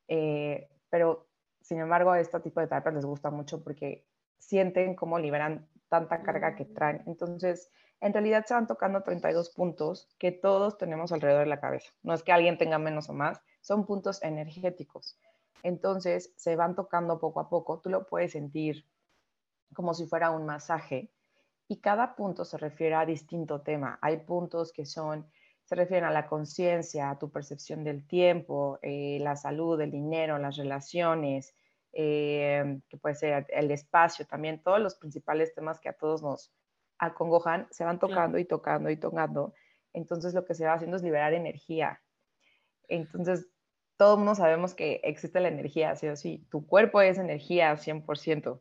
eh, 0.09 0.69
pero 0.91 1.27
sin 1.61 1.81
embargo 1.81 2.11
a 2.11 2.21
este 2.21 2.39
tipo 2.41 2.61
de 2.61 2.67
terapias 2.67 2.95
les 2.95 3.05
gusta 3.05 3.31
mucho 3.31 3.63
porque 3.63 4.07
sienten 4.39 4.95
cómo 4.95 5.19
liberan 5.19 5.67
tanta 5.89 6.23
carga 6.23 6.55
que 6.55 6.65
traen. 6.67 7.03
Mm. 7.05 7.11
Entonces, 7.11 7.71
en 8.01 8.13
realidad 8.13 8.45
se 8.47 8.55
van 8.55 8.67
tocando 8.67 9.03
32 9.03 9.51
puntos 9.51 10.09
que 10.19 10.31
todos 10.31 10.77
tenemos 10.79 11.13
alrededor 11.13 11.45
de 11.45 11.51
la 11.51 11.61
cabeza. 11.61 11.91
No 12.03 12.15
es 12.15 12.23
que 12.23 12.33
alguien 12.33 12.59
tenga 12.59 12.79
menos 12.79 13.09
o 13.09 13.13
más, 13.13 13.41
son 13.61 13.87
puntos 13.87 14.23
energéticos. 14.23 15.19
Entonces, 15.63 16.33
se 16.37 16.57
van 16.57 16.75
tocando 16.75 17.19
poco 17.19 17.41
a 17.41 17.49
poco. 17.49 17.81
Tú 17.81 17.89
lo 17.89 18.07
puedes 18.07 18.33
sentir 18.33 18.85
como 19.73 19.95
si 19.95 20.07
fuera 20.07 20.31
un 20.31 20.47
masaje 20.47 21.11
y 21.69 21.81
cada 21.81 22.15
punto 22.15 22.45
se 22.45 22.59
refiere 22.59 22.95
a 22.95 23.07
distinto 23.07 23.63
tema. 23.63 23.99
Hay 24.03 24.19
puntos 24.19 24.73
que 24.73 24.85
son, 24.85 25.27
se 25.65 25.75
refieren 25.75 26.05
a 26.05 26.13
la 26.13 26.27
conciencia, 26.27 27.11
a 27.11 27.19
tu 27.19 27.31
percepción 27.31 27.85
del 27.85 28.07
tiempo, 28.07 28.79
eh, 28.83 29.19
la 29.21 29.37
salud, 29.37 29.81
el 29.81 29.91
dinero, 29.91 30.39
las 30.39 30.57
relaciones, 30.57 31.55
eh, 31.93 32.81
que 32.89 32.97
puede 32.99 33.15
ser 33.15 33.47
el 33.51 33.71
espacio 33.71 34.27
también, 34.27 34.63
todos 34.63 34.81
los 34.81 34.97
principales 34.97 35.55
temas 35.55 35.81
que 35.81 35.89
a 35.89 35.93
todos 35.93 36.23
nos 36.23 36.53
acongojan, 36.99 37.67
se 37.71 37.85
van 37.85 37.99
tocando 37.99 38.39
y 38.39 38.45
tocando 38.45 38.91
y 38.91 38.97
tocando. 38.97 39.55
Entonces 39.93 40.35
lo 40.35 40.45
que 40.45 40.55
se 40.55 40.67
va 40.67 40.75
haciendo 40.75 40.97
es 40.97 41.03
liberar 41.03 41.33
energía. 41.33 42.03
Entonces, 42.89 43.49
todos 43.97 44.37
sabemos 44.37 44.75
que 44.75 45.01
existe 45.05 45.41
la 45.41 45.49
energía, 45.49 45.93
así 45.93 46.09
o 46.09 46.17
sí. 46.17 46.47
Tu 46.51 46.67
cuerpo 46.67 47.01
es 47.01 47.17
energía 47.17 47.73
100% 47.77 48.61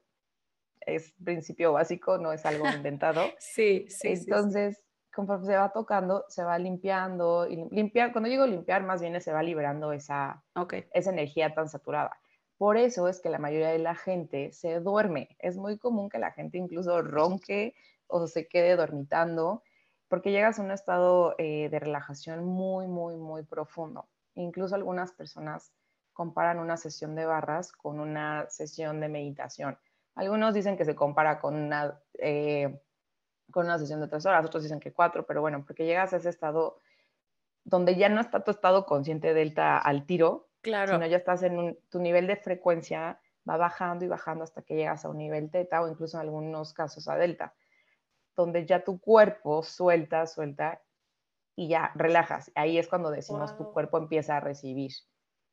es 0.85 1.13
principio 1.23 1.73
básico, 1.73 2.17
no 2.17 2.31
es 2.31 2.45
algo 2.45 2.67
inventado. 2.67 3.21
sí, 3.39 3.85
sí. 3.89 4.09
Entonces, 4.09 4.81
conforme 5.13 5.45
se 5.45 5.55
va 5.55 5.71
tocando, 5.71 6.25
se 6.27 6.43
va 6.43 6.57
limpiando 6.57 7.47
y 7.47 7.67
limpiar, 7.71 8.11
cuando 8.11 8.29
digo 8.29 8.47
limpiar, 8.47 8.83
más 8.83 9.01
bien 9.01 9.19
se 9.21 9.31
va 9.31 9.43
liberando 9.43 9.93
esa, 9.93 10.43
esa 10.93 11.09
energía 11.11 11.53
tan 11.53 11.69
saturada. 11.69 12.17
Por 12.57 12.77
eso 12.77 13.07
es 13.07 13.19
que 13.19 13.29
la 13.29 13.39
mayoría 13.39 13.69
de 13.69 13.79
la 13.79 13.95
gente 13.95 14.51
se 14.53 14.79
duerme. 14.79 15.35
Es 15.39 15.57
muy 15.57 15.77
común 15.77 16.09
que 16.09 16.19
la 16.19 16.31
gente 16.31 16.57
incluso 16.57 17.01
ronque 17.01 17.75
o 18.07 18.27
se 18.27 18.47
quede 18.47 18.75
dormitando 18.75 19.63
porque 20.07 20.31
llegas 20.31 20.59
a 20.59 20.61
un 20.61 20.71
estado 20.71 21.35
eh, 21.39 21.69
de 21.69 21.79
relajación 21.79 22.45
muy, 22.45 22.87
muy, 22.87 23.17
muy 23.17 23.43
profundo. 23.43 24.07
Incluso 24.35 24.75
algunas 24.75 25.11
personas 25.11 25.73
comparan 26.13 26.59
una 26.59 26.77
sesión 26.77 27.15
de 27.15 27.25
barras 27.25 27.71
con 27.71 27.99
una 27.99 28.47
sesión 28.49 28.99
de 28.99 29.09
meditación. 29.09 29.77
Algunos 30.15 30.53
dicen 30.53 30.77
que 30.77 30.85
se 30.85 30.95
compara 30.95 31.39
con 31.39 31.55
una, 31.55 31.99
eh, 32.19 32.81
con 33.51 33.65
una 33.65 33.79
sesión 33.79 33.99
de 34.01 34.07
tres 34.07 34.25
horas, 34.25 34.45
otros 34.45 34.63
dicen 34.63 34.79
que 34.79 34.93
cuatro, 34.93 35.25
pero 35.25 35.41
bueno, 35.41 35.63
porque 35.65 35.85
llegas 35.85 36.13
a 36.13 36.17
ese 36.17 36.29
estado 36.29 36.77
donde 37.63 37.95
ya 37.95 38.09
no 38.09 38.21
está 38.21 38.43
tu 38.43 38.51
estado 38.51 38.85
consciente 38.85 39.33
delta 39.33 39.77
al 39.77 40.05
tiro, 40.05 40.49
claro. 40.61 40.93
sino 40.93 41.05
ya 41.07 41.17
estás 41.17 41.43
en 41.43 41.77
tu 41.89 41.99
nivel 41.99 42.27
de 42.27 42.35
frecuencia 42.35 43.19
va 43.47 43.57
bajando 43.57 44.05
y 44.05 44.07
bajando 44.07 44.43
hasta 44.43 44.61
que 44.61 44.75
llegas 44.75 45.05
a 45.05 45.09
un 45.09 45.17
nivel 45.17 45.51
teta 45.51 45.81
o 45.81 45.87
incluso 45.87 46.17
en 46.17 46.21
algunos 46.21 46.73
casos 46.73 47.07
a 47.07 47.15
delta, 47.15 47.53
donde 48.35 48.65
ya 48.65 48.83
tu 48.83 48.99
cuerpo 48.99 49.63
suelta, 49.63 50.25
suelta 50.27 50.81
y 51.55 51.67
ya 51.67 51.91
relajas. 51.95 52.51
Ahí 52.55 52.77
es 52.77 52.87
cuando 52.87 53.11
decimos 53.11 53.55
tu 53.57 53.71
cuerpo 53.71 53.97
empieza 53.97 54.37
a 54.37 54.39
recibir, 54.39 54.91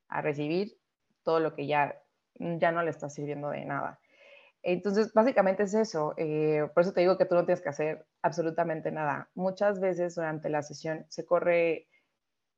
a 0.09 0.23
recibir 0.23 0.79
todo 1.23 1.41
lo 1.41 1.55
que 1.55 1.67
ya, 1.67 2.01
ya 2.35 2.73
no 2.73 2.83
le 2.83 2.91
está 2.91 3.11
sirviendo 3.11 3.51
de 3.51 3.65
nada. 3.65 4.01
Entonces, 4.63 5.13
básicamente 5.15 5.63
es 5.63 5.75
eso. 5.75 6.15
Eh, 6.17 6.69
por 6.75 6.83
eso 6.83 6.93
te 6.93 7.01
digo 7.01 7.17
que 7.17 7.25
tú 7.25 7.35
no 7.35 7.45
tienes 7.45 7.63
que 7.63 7.71
hacer 7.71 8.07
absolutamente 8.23 8.91
nada. 8.93 9.31
Muchas 9.35 9.81
veces 9.81 10.15
durante 10.15 10.51
la 10.51 10.63
sesión 10.63 11.07
se 11.09 11.25
corre 11.25 11.89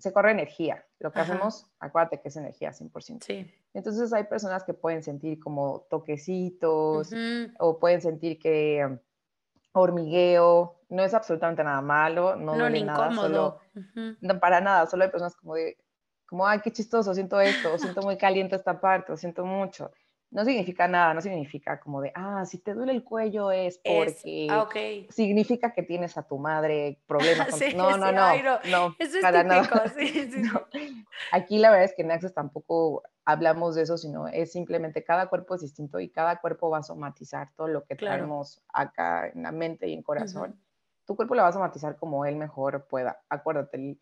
se 0.02 0.12
corre 0.12 0.32
energía. 0.32 0.84
Lo 0.98 1.12
que 1.12 1.20
hacemos, 1.20 1.70
acuérdate 1.78 2.20
que 2.20 2.26
es 2.26 2.36
energía 2.36 2.72
100%. 2.72 3.22
Sí. 3.22 3.48
Entonces 3.72 4.12
hay 4.12 4.24
personas 4.24 4.64
que 4.64 4.74
pueden 4.74 5.00
sentir 5.04 5.38
como 5.38 5.86
toquecitos 5.88 7.12
o 7.60 7.78
pueden 7.78 8.00
sentir 8.00 8.40
que 8.40 8.98
hormigueo, 9.70 10.80
no 10.88 11.04
es 11.04 11.14
absolutamente 11.14 11.62
nada 11.62 11.80
malo, 11.80 12.34
no, 12.34 12.52
no 12.52 12.58
duele 12.58 12.82
nada, 12.84 13.14
solo, 13.14 13.60
no 13.94 14.40
para 14.40 14.60
nada, 14.60 14.86
solo 14.86 15.04
hay 15.04 15.10
personas 15.10 15.36
como 15.36 15.54
de, 15.54 15.78
como, 16.26 16.46
ay, 16.46 16.60
qué 16.62 16.72
chistoso, 16.72 17.14
siento 17.14 17.40
esto, 17.40 17.78
siento 17.78 18.02
muy 18.02 18.18
caliente 18.18 18.56
esta 18.56 18.80
parte, 18.80 19.12
o 19.12 19.16
siento 19.16 19.46
mucho 19.46 19.92
no 20.32 20.46
significa 20.46 20.88
nada, 20.88 21.12
no 21.12 21.20
significa 21.20 21.78
como 21.78 22.00
de, 22.00 22.10
ah, 22.14 22.44
si 22.46 22.58
te 22.58 22.72
duele 22.72 22.92
el 22.92 23.04
cuello 23.04 23.50
es 23.50 23.78
porque 23.84 24.48
ah, 24.50 24.62
okay. 24.62 25.06
significa 25.10 25.74
que 25.74 25.82
tienes 25.82 26.16
a 26.16 26.22
tu 26.22 26.38
madre 26.38 26.98
problemas. 27.06 27.48
Con... 27.50 27.76
no, 27.76 27.98
no, 27.98 28.12
no, 28.12 28.58
no, 28.70 28.96
Eso 28.98 29.16
es 29.18 29.22
para 29.22 29.44
nada. 29.44 29.68
Aquí 31.32 31.58
la 31.58 31.70
verdad 31.70 31.84
es 31.84 31.94
que 31.94 32.02
en 32.02 32.12
Access 32.12 32.32
tampoco 32.32 33.02
hablamos 33.26 33.74
de 33.74 33.82
eso, 33.82 33.98
sino 33.98 34.26
es 34.26 34.52
simplemente 34.52 35.04
cada 35.04 35.26
cuerpo 35.26 35.54
es 35.54 35.60
distinto 35.60 36.00
y 36.00 36.08
cada 36.08 36.40
cuerpo 36.40 36.70
va 36.70 36.78
a 36.78 36.82
somatizar 36.82 37.50
todo 37.54 37.68
lo 37.68 37.84
que 37.84 37.94
traemos 37.94 38.62
acá 38.72 39.28
en 39.28 39.42
la 39.42 39.52
mente 39.52 39.86
y 39.86 39.92
en 39.92 40.02
corazón. 40.02 40.58
Tu 41.04 41.14
cuerpo 41.14 41.34
lo 41.34 41.42
va 41.42 41.48
a 41.48 41.52
somatizar 41.52 41.96
como 41.96 42.24
él 42.24 42.36
mejor 42.36 42.86
pueda. 42.86 43.20
Acuérdate, 43.28 43.98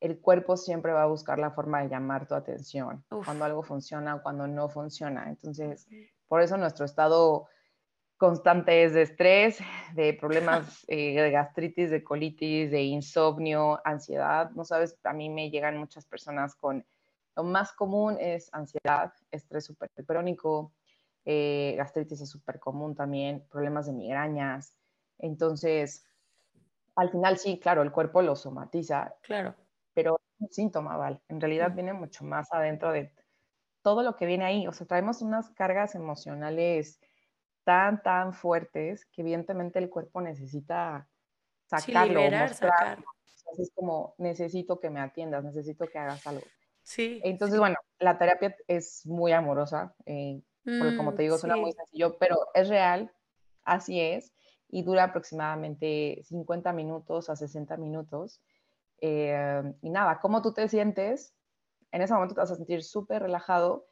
el 0.00 0.18
cuerpo 0.18 0.56
siempre 0.56 0.92
va 0.92 1.02
a 1.02 1.06
buscar 1.06 1.38
la 1.38 1.50
forma 1.50 1.82
de 1.82 1.90
llamar 1.90 2.26
tu 2.26 2.34
atención 2.34 3.04
cuando 3.24 3.44
algo 3.44 3.62
funciona 3.62 4.16
o 4.16 4.22
cuando 4.22 4.46
no 4.46 4.68
funciona. 4.68 5.28
Entonces, 5.28 5.86
por 6.26 6.40
eso 6.40 6.56
nuestro 6.56 6.86
estado 6.86 7.48
constante 8.16 8.84
es 8.84 8.94
de 8.94 9.02
estrés, 9.02 9.58
de 9.94 10.14
problemas 10.14 10.84
eh, 10.88 11.20
de 11.20 11.30
gastritis, 11.30 11.90
de 11.90 12.02
colitis, 12.02 12.70
de 12.70 12.82
insomnio, 12.82 13.80
ansiedad. 13.84 14.50
No 14.52 14.64
sabes, 14.64 14.98
a 15.04 15.12
mí 15.12 15.28
me 15.28 15.50
llegan 15.50 15.76
muchas 15.76 16.06
personas 16.06 16.54
con, 16.54 16.84
lo 17.36 17.44
más 17.44 17.72
común 17.72 18.16
es 18.18 18.48
ansiedad, 18.52 19.12
estrés 19.30 19.66
supercrónico, 19.66 20.72
eh, 21.26 21.74
gastritis 21.76 22.22
es 22.22 22.30
súper 22.30 22.58
común 22.58 22.94
también, 22.94 23.46
problemas 23.50 23.86
de 23.86 23.92
migrañas. 23.92 24.74
Entonces, 25.18 26.06
al 26.96 27.10
final 27.10 27.36
sí, 27.36 27.60
claro, 27.60 27.82
el 27.82 27.92
cuerpo 27.92 28.22
lo 28.22 28.34
somatiza. 28.34 29.14
Claro 29.22 29.54
pero 29.94 30.20
es 30.34 30.40
un 30.40 30.50
síntoma, 30.50 30.96
¿vale? 30.96 31.20
En 31.28 31.40
realidad 31.40 31.72
viene 31.74 31.92
mucho 31.92 32.24
más 32.24 32.52
adentro 32.52 32.92
de 32.92 33.12
todo 33.82 34.02
lo 34.02 34.16
que 34.16 34.26
viene 34.26 34.44
ahí. 34.44 34.66
O 34.66 34.72
sea, 34.72 34.86
traemos 34.86 35.22
unas 35.22 35.50
cargas 35.50 35.94
emocionales 35.94 37.00
tan, 37.64 38.02
tan 38.02 38.32
fuertes 38.32 39.06
que 39.06 39.22
evidentemente 39.22 39.78
el 39.78 39.90
cuerpo 39.90 40.20
necesita 40.20 41.08
sacarlo, 41.66 42.20
sacar. 42.48 42.98
es 43.58 43.70
como, 43.74 44.14
necesito 44.18 44.80
que 44.80 44.90
me 44.90 45.00
atiendas, 45.00 45.44
necesito 45.44 45.86
que 45.86 45.98
hagas 45.98 46.26
algo. 46.26 46.46
Sí. 46.82 47.20
Entonces, 47.24 47.58
bueno, 47.58 47.76
la 47.98 48.18
terapia 48.18 48.56
es 48.66 49.06
muy 49.06 49.32
amorosa, 49.32 49.94
eh, 50.06 50.42
porque 50.64 50.96
como 50.96 51.14
te 51.14 51.22
digo, 51.22 51.38
suena 51.38 51.56
muy 51.56 51.72
sencillo, 51.72 52.16
pero 52.18 52.36
es 52.54 52.68
real, 52.68 53.12
así 53.64 54.00
es, 54.00 54.32
y 54.68 54.82
dura 54.82 55.04
aproximadamente 55.04 56.20
50 56.24 56.72
minutos 56.72 57.30
a 57.30 57.36
60 57.36 57.76
minutos. 57.76 58.40
Eh, 59.00 59.62
y 59.82 59.90
nada, 59.90 60.20
cómo 60.20 60.42
tú 60.42 60.52
te 60.52 60.68
sientes, 60.68 61.34
en 61.92 62.02
ese 62.02 62.12
momento 62.12 62.34
te 62.34 62.40
vas 62.40 62.50
a 62.50 62.56
sentir 62.56 62.82
súper 62.82 63.22
relajado 63.22 63.86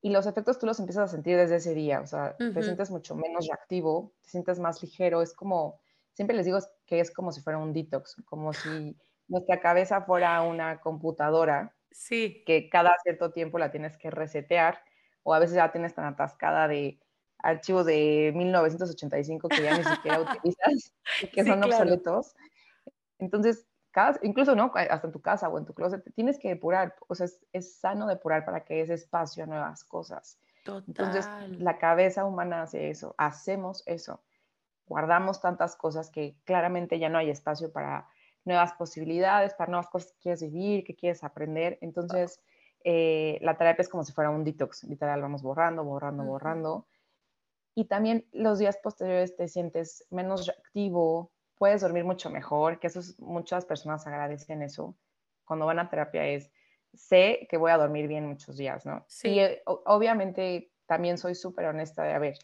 y 0.00 0.10
los 0.10 0.26
efectos 0.26 0.58
tú 0.58 0.66
los 0.66 0.78
empiezas 0.78 1.10
a 1.10 1.12
sentir 1.12 1.36
desde 1.36 1.56
ese 1.56 1.74
día, 1.74 2.00
o 2.00 2.06
sea, 2.06 2.36
te 2.36 2.62
sientes 2.62 2.90
mucho 2.90 3.16
menos 3.16 3.46
reactivo, 3.48 4.14
te 4.22 4.30
sientes 4.30 4.60
más 4.60 4.80
ligero, 4.82 5.22
es 5.22 5.34
como, 5.34 5.80
siempre 6.12 6.36
les 6.36 6.46
digo 6.46 6.58
que 6.86 7.00
es 7.00 7.10
como 7.10 7.32
si 7.32 7.40
fuera 7.40 7.58
un 7.58 7.72
detox, 7.72 8.16
como 8.24 8.52
si 8.52 8.96
nuestra 9.26 9.60
cabeza 9.60 10.02
fuera 10.02 10.42
una 10.42 10.80
computadora, 10.80 11.74
sí. 11.90 12.44
que 12.46 12.68
cada 12.68 12.96
cierto 13.02 13.32
tiempo 13.32 13.58
la 13.58 13.72
tienes 13.72 13.96
que 13.96 14.10
resetear, 14.10 14.78
o 15.24 15.34
a 15.34 15.40
veces 15.40 15.56
ya 15.56 15.72
tienes 15.72 15.94
tan 15.94 16.04
atascada 16.04 16.68
de 16.68 17.00
archivos 17.38 17.86
de 17.86 18.32
1985 18.34 19.48
que 19.48 19.62
ya 19.62 19.76
ni 19.76 19.84
siquiera 19.84 20.20
utilizas 20.42 20.94
y 21.22 21.26
que 21.28 21.44
son 21.44 21.62
obsoletos. 21.64 22.34
Entonces, 23.18 23.66
incluso 24.22 24.54
no, 24.54 24.72
hasta 24.74 25.06
en 25.06 25.12
tu 25.12 25.20
casa 25.20 25.48
o 25.48 25.58
en 25.58 25.64
tu 25.64 25.74
closet, 25.74 26.02
tienes 26.14 26.38
que 26.38 26.48
depurar, 26.48 26.94
o 27.06 27.14
sea, 27.14 27.26
es, 27.52 27.78
sano 27.78 28.06
depurar 28.06 28.44
para 28.44 28.64
que 28.64 28.80
ese 28.80 28.94
espacio 28.94 29.44
a 29.44 29.46
nuevas 29.46 29.84
cosas. 29.84 30.38
Entonces, 30.86 31.26
la 31.58 31.78
cabeza 31.78 32.26
humana 32.26 32.62
hace 32.62 32.90
eso, 32.90 33.14
hacemos 33.16 33.82
eso, 33.86 34.22
guardamos 34.86 35.40
tantas 35.40 35.76
cosas 35.76 36.10
que 36.10 36.36
claramente 36.44 36.98
ya 36.98 37.08
no 37.08 37.18
hay 37.18 37.30
espacio 37.30 37.72
para 37.72 38.06
nuevas 38.44 38.72
posibilidades, 38.74 39.54
para 39.54 39.70
nuevas 39.70 39.88
cosas 39.88 40.12
que 40.12 40.18
quieres 40.20 40.42
vivir, 40.42 40.84
que 40.84 40.94
quieres 40.94 41.24
aprender. 41.24 41.78
Entonces, 41.80 42.40
eh, 42.84 43.38
la 43.40 43.56
terapia 43.56 43.82
es 43.82 43.88
como 43.88 44.04
si 44.04 44.12
fuera 44.12 44.30
un 44.30 44.44
detox, 44.44 44.84
literal, 44.84 45.22
vamos 45.22 45.42
borrando, 45.42 45.84
borrando, 45.84 46.24
borrando. 46.24 46.86
Y 47.74 47.84
también 47.84 48.26
los 48.32 48.58
días 48.58 48.78
posteriores 48.82 49.36
te 49.36 49.48
sientes 49.48 50.04
menos 50.10 50.46
reactivo, 50.46 51.30
puedes 51.58 51.80
dormir 51.80 52.04
mucho 52.04 52.30
mejor, 52.30 52.78
que 52.78 52.86
eso 52.86 53.00
muchas 53.18 53.64
personas 53.64 54.06
agradecen 54.06 54.62
eso. 54.62 54.96
Cuando 55.44 55.66
van 55.66 55.78
a 55.78 55.88
terapia 55.88 56.26
es, 56.26 56.50
sé 56.94 57.46
que 57.50 57.56
voy 57.56 57.70
a 57.70 57.76
dormir 57.76 58.08
bien 58.08 58.26
muchos 58.26 58.56
días, 58.56 58.86
¿no? 58.86 59.04
Sí. 59.08 59.30
Y 59.30 59.40
eh, 59.40 59.62
obviamente 59.66 60.72
también 60.86 61.18
soy 61.18 61.34
súper 61.34 61.66
honesta 61.66 62.02
de, 62.02 62.12
a 62.12 62.18
ver, 62.18 62.38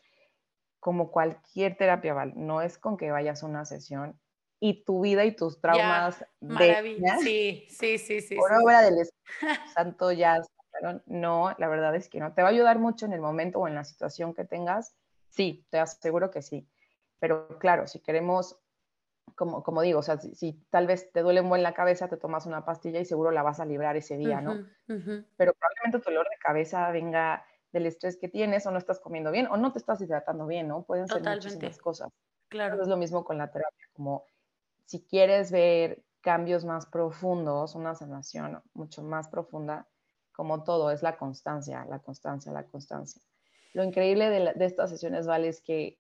como 0.81 1.11
cualquier 1.11 1.77
terapia, 1.77 2.13
Val, 2.13 2.33
no 2.37 2.61
es 2.61 2.77
con 2.77 2.97
que 2.97 3.11
vayas 3.11 3.43
a 3.43 3.47
una 3.47 3.65
sesión 3.65 4.21
y 4.61 4.85
tu 4.85 5.01
vida 5.01 5.25
y 5.25 5.35
tus 5.35 5.61
traumas 5.61 6.25
de 6.41 7.03
sí, 7.23 7.67
sí, 7.69 7.99
sí, 7.99 8.21
sí. 8.21 8.37
Por 8.37 8.53
obra 8.53 8.83
del 8.83 8.97
Santo 9.75 10.13
ya 10.13 10.41
no, 11.07 11.55
la 11.59 11.69
verdad 11.69 11.95
es 11.95 12.09
que 12.09 12.21
no. 12.21 12.33
¿Te 12.35 12.43
va 12.43 12.49
a 12.49 12.51
ayudar 12.51 12.79
mucho 12.79 13.07
en 13.07 13.13
el 13.13 13.21
momento 13.21 13.61
o 13.61 13.69
en 13.69 13.75
la 13.75 13.85
situación 13.85 14.35
que 14.35 14.45
tengas? 14.45 14.97
Sí, 15.29 15.67
te 15.71 15.79
aseguro 15.79 16.31
que 16.31 16.43
sí. 16.43 16.69
Pero 17.19 17.59
claro, 17.59 17.87
si 17.87 18.01
queremos 18.01 18.59
como, 19.35 19.63
como 19.63 19.83
digo, 19.83 19.99
o 19.99 20.03
sea, 20.03 20.19
si, 20.19 20.53
tal 20.71 20.87
vez 20.87 21.11
te 21.13 21.23
duele 21.23 21.43
muy 21.43 21.59
en 21.59 21.63
la 21.63 21.75
cabeza, 21.75 22.09
te 22.09 22.17
tomas 22.17 22.47
una 22.47 22.65
pastilla 22.65 23.01
y 23.01 23.05
seguro 23.05 23.31
la 23.31 23.43
vas 23.43 23.61
a 23.61 23.65
librar 23.65 23.97
ese 23.97 24.17
día, 24.17 24.41
¿no? 24.41 24.65
Pero 24.87 25.55
probablemente 25.55 25.99
tu 25.99 26.11
dolor 26.11 26.29
de 26.29 26.39
cabeza 26.39 26.91
venga 26.91 27.45
del 27.73 27.87
estrés 27.87 28.17
que 28.17 28.29
tienes 28.29 28.67
o 28.67 28.71
no 28.71 28.79
estás 28.79 29.01
comiendo 29.01 29.33
bien 29.33 29.49
o 29.49 29.57
no 29.57 29.73
te 29.73 29.79
estás 29.79 30.01
hidratando 30.01 30.47
bien, 30.47 30.69
¿no? 30.69 30.85
Pueden 30.85 31.09
ser 31.09 31.23
muchísimas 31.23 31.79
cosas. 31.79 32.13
Claro. 32.49 32.81
es 32.81 32.87
lo 32.87 32.97
mismo 32.97 33.25
con 33.25 33.39
la 33.39 33.51
terapia, 33.51 33.87
como 33.95 34.27
si 34.85 35.05
quieres 35.05 35.51
ver 35.51 36.05
cambios 36.21 36.65
más 36.65 36.87
profundos, 36.87 37.75
una 37.75 37.95
sanación 37.97 38.63
mucho 38.75 39.03
más 39.03 39.29
profunda, 39.29 39.89
como 40.33 40.63
todo, 40.63 40.91
es 40.91 41.03
la 41.03 41.17
constancia, 41.17 41.85
la 41.87 41.99
constancia, 41.99 42.53
la 42.53 42.65
constancia. 42.65 43.21
Lo 43.73 43.83
increíble 43.83 44.31
de, 44.31 44.53
de 44.55 44.65
estas 44.65 44.91
sesiones, 44.91 45.27
¿vale? 45.27 45.49
Es 45.49 45.61
que 45.61 45.99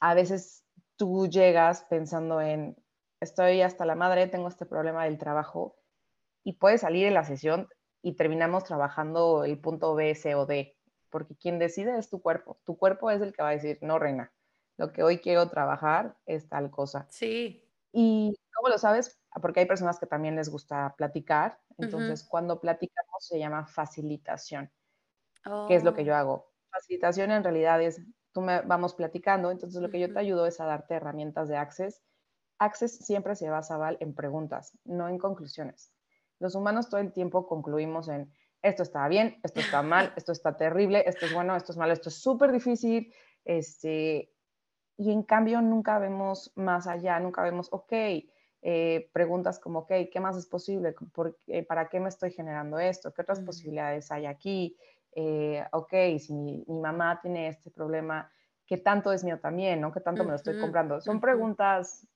a 0.00 0.14
veces 0.14 0.64
tú 0.98 1.28
llegas 1.28 1.84
pensando 1.88 2.42
en, 2.42 2.76
estoy 3.20 3.62
hasta 3.62 3.86
la 3.86 3.94
madre, 3.94 4.26
tengo 4.26 4.48
este 4.48 4.66
problema 4.66 5.04
del 5.04 5.16
trabajo, 5.16 5.76
y 6.44 6.54
puedes 6.54 6.82
salir 6.82 7.06
en 7.06 7.14
la 7.14 7.24
sesión 7.24 7.68
y 8.02 8.14
terminamos 8.14 8.64
trabajando 8.64 9.44
el 9.44 9.58
punto 9.58 9.94
B, 9.94 10.14
C 10.14 10.34
o 10.34 10.44
D, 10.44 10.76
porque 11.10 11.36
quien 11.36 11.58
decide 11.58 11.96
es 11.98 12.10
tu 12.10 12.20
cuerpo. 12.20 12.58
Tu 12.64 12.76
cuerpo 12.76 13.10
es 13.10 13.22
el 13.22 13.32
que 13.32 13.42
va 13.42 13.50
a 13.50 13.52
decir, 13.52 13.78
no, 13.80 13.98
reina, 13.98 14.32
lo 14.76 14.92
que 14.92 15.02
hoy 15.02 15.18
quiero 15.18 15.48
trabajar 15.48 16.16
es 16.26 16.48
tal 16.48 16.70
cosa. 16.70 17.06
Sí. 17.10 17.64
¿Y 17.92 18.36
cómo 18.54 18.68
lo 18.68 18.78
sabes? 18.78 19.20
Porque 19.40 19.60
hay 19.60 19.66
personas 19.66 19.98
que 19.98 20.06
también 20.06 20.36
les 20.36 20.48
gusta 20.48 20.94
platicar, 20.96 21.58
entonces 21.78 22.24
cuando 22.24 22.60
platicamos 22.60 23.26
se 23.26 23.38
llama 23.38 23.66
facilitación, 23.66 24.70
¿Qué 25.68 25.74
es 25.74 25.84
lo 25.84 25.94
que 25.94 26.04
yo 26.04 26.12
oh. 26.12 26.16
hago. 26.16 26.52
Facilitación 26.70 27.30
en 27.30 27.42
realidad 27.42 27.80
es 27.80 28.00
tú 28.32 28.40
me 28.40 28.60
vamos 28.62 28.94
platicando, 28.94 29.50
entonces 29.50 29.80
lo 29.80 29.90
que 29.90 30.00
yo 30.00 30.12
te 30.12 30.18
ayudo 30.18 30.46
es 30.46 30.60
a 30.60 30.66
darte 30.66 30.94
herramientas 30.94 31.48
de 31.48 31.56
Access. 31.56 32.02
Access 32.58 32.98
siempre 32.98 33.36
se 33.36 33.48
basa, 33.48 33.76
Val, 33.76 33.96
en 34.00 34.14
preguntas, 34.14 34.76
no 34.84 35.08
en 35.08 35.18
conclusiones. 35.18 35.92
Los 36.38 36.54
humanos 36.54 36.88
todo 36.88 37.00
el 37.00 37.12
tiempo 37.12 37.46
concluimos 37.46 38.08
en, 38.08 38.32
esto 38.62 38.82
está 38.82 39.06
bien, 39.08 39.38
esto 39.42 39.60
está 39.60 39.82
mal, 39.82 40.12
esto 40.16 40.32
está 40.32 40.56
terrible, 40.56 41.04
esto 41.06 41.26
es 41.26 41.32
bueno, 41.32 41.56
esto 41.56 41.72
es 41.72 41.78
malo, 41.78 41.92
esto 41.92 42.08
es 42.08 42.16
súper 42.16 42.52
difícil, 42.52 43.12
este, 43.44 44.32
y 44.96 45.12
en 45.12 45.22
cambio 45.22 45.62
nunca 45.62 45.98
vemos 45.98 46.52
más 46.56 46.86
allá, 46.86 47.18
nunca 47.20 47.42
vemos, 47.42 47.68
ok, 47.72 47.92
eh, 48.60 49.08
preguntas 49.12 49.60
como, 49.60 49.80
ok, 49.80 49.92
¿qué 50.12 50.20
más 50.20 50.36
es 50.36 50.46
posible? 50.46 50.94
¿Para 51.68 51.88
qué 51.88 52.00
me 52.00 52.08
estoy 52.08 52.32
generando 52.32 52.78
esto? 52.78 53.12
¿Qué 53.14 53.22
otras 53.22 53.40
posibilidades 53.40 54.10
hay 54.10 54.26
aquí? 54.26 54.76
Eh, 55.12 55.64
ok, 55.72 55.92
si 56.18 56.34
mi, 56.34 56.64
mamá 56.68 57.20
tiene 57.20 57.48
este 57.48 57.70
problema, 57.70 58.30
¿qué 58.66 58.76
tanto 58.76 59.12
es 59.12 59.24
mío 59.24 59.40
también? 59.40 59.80
¿no? 59.80 59.92
¿Qué 59.92 60.00
tanto 60.00 60.24
me 60.24 60.30
lo 60.30 60.36
estoy 60.36 60.58
comprando? 60.60 61.00
Son 61.00 61.20
preguntas, 61.20 62.06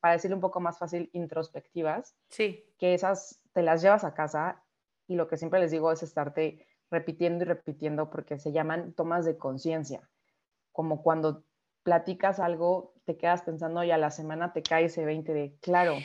para 0.00 0.14
decirlo 0.14 0.36
un 0.36 0.40
poco 0.40 0.60
más 0.60 0.78
fácil, 0.78 1.10
introspectivas, 1.12 2.16
sí. 2.28 2.64
que 2.78 2.94
esas 2.94 3.40
te 3.52 3.62
las 3.62 3.82
llevas 3.82 4.04
a 4.04 4.14
casa 4.14 4.62
y 5.06 5.16
lo 5.16 5.28
que 5.28 5.36
siempre 5.36 5.60
les 5.60 5.70
digo 5.70 5.90
es 5.90 6.02
estarte 6.02 6.66
repitiendo 6.90 7.44
y 7.44 7.48
repitiendo 7.48 8.10
porque 8.10 8.38
se 8.38 8.52
llaman 8.52 8.92
tomas 8.92 9.24
de 9.24 9.36
conciencia, 9.36 10.08
como 10.72 11.02
cuando 11.02 11.44
platicas 11.82 12.38
algo, 12.40 12.94
te 13.04 13.16
quedas 13.16 13.42
pensando 13.42 13.82
y 13.82 13.90
a 13.90 13.98
la 13.98 14.10
semana 14.10 14.52
te 14.52 14.62
cae 14.62 14.84
ese 14.84 15.04
20 15.04 15.32
de, 15.32 15.56
claro, 15.60 15.96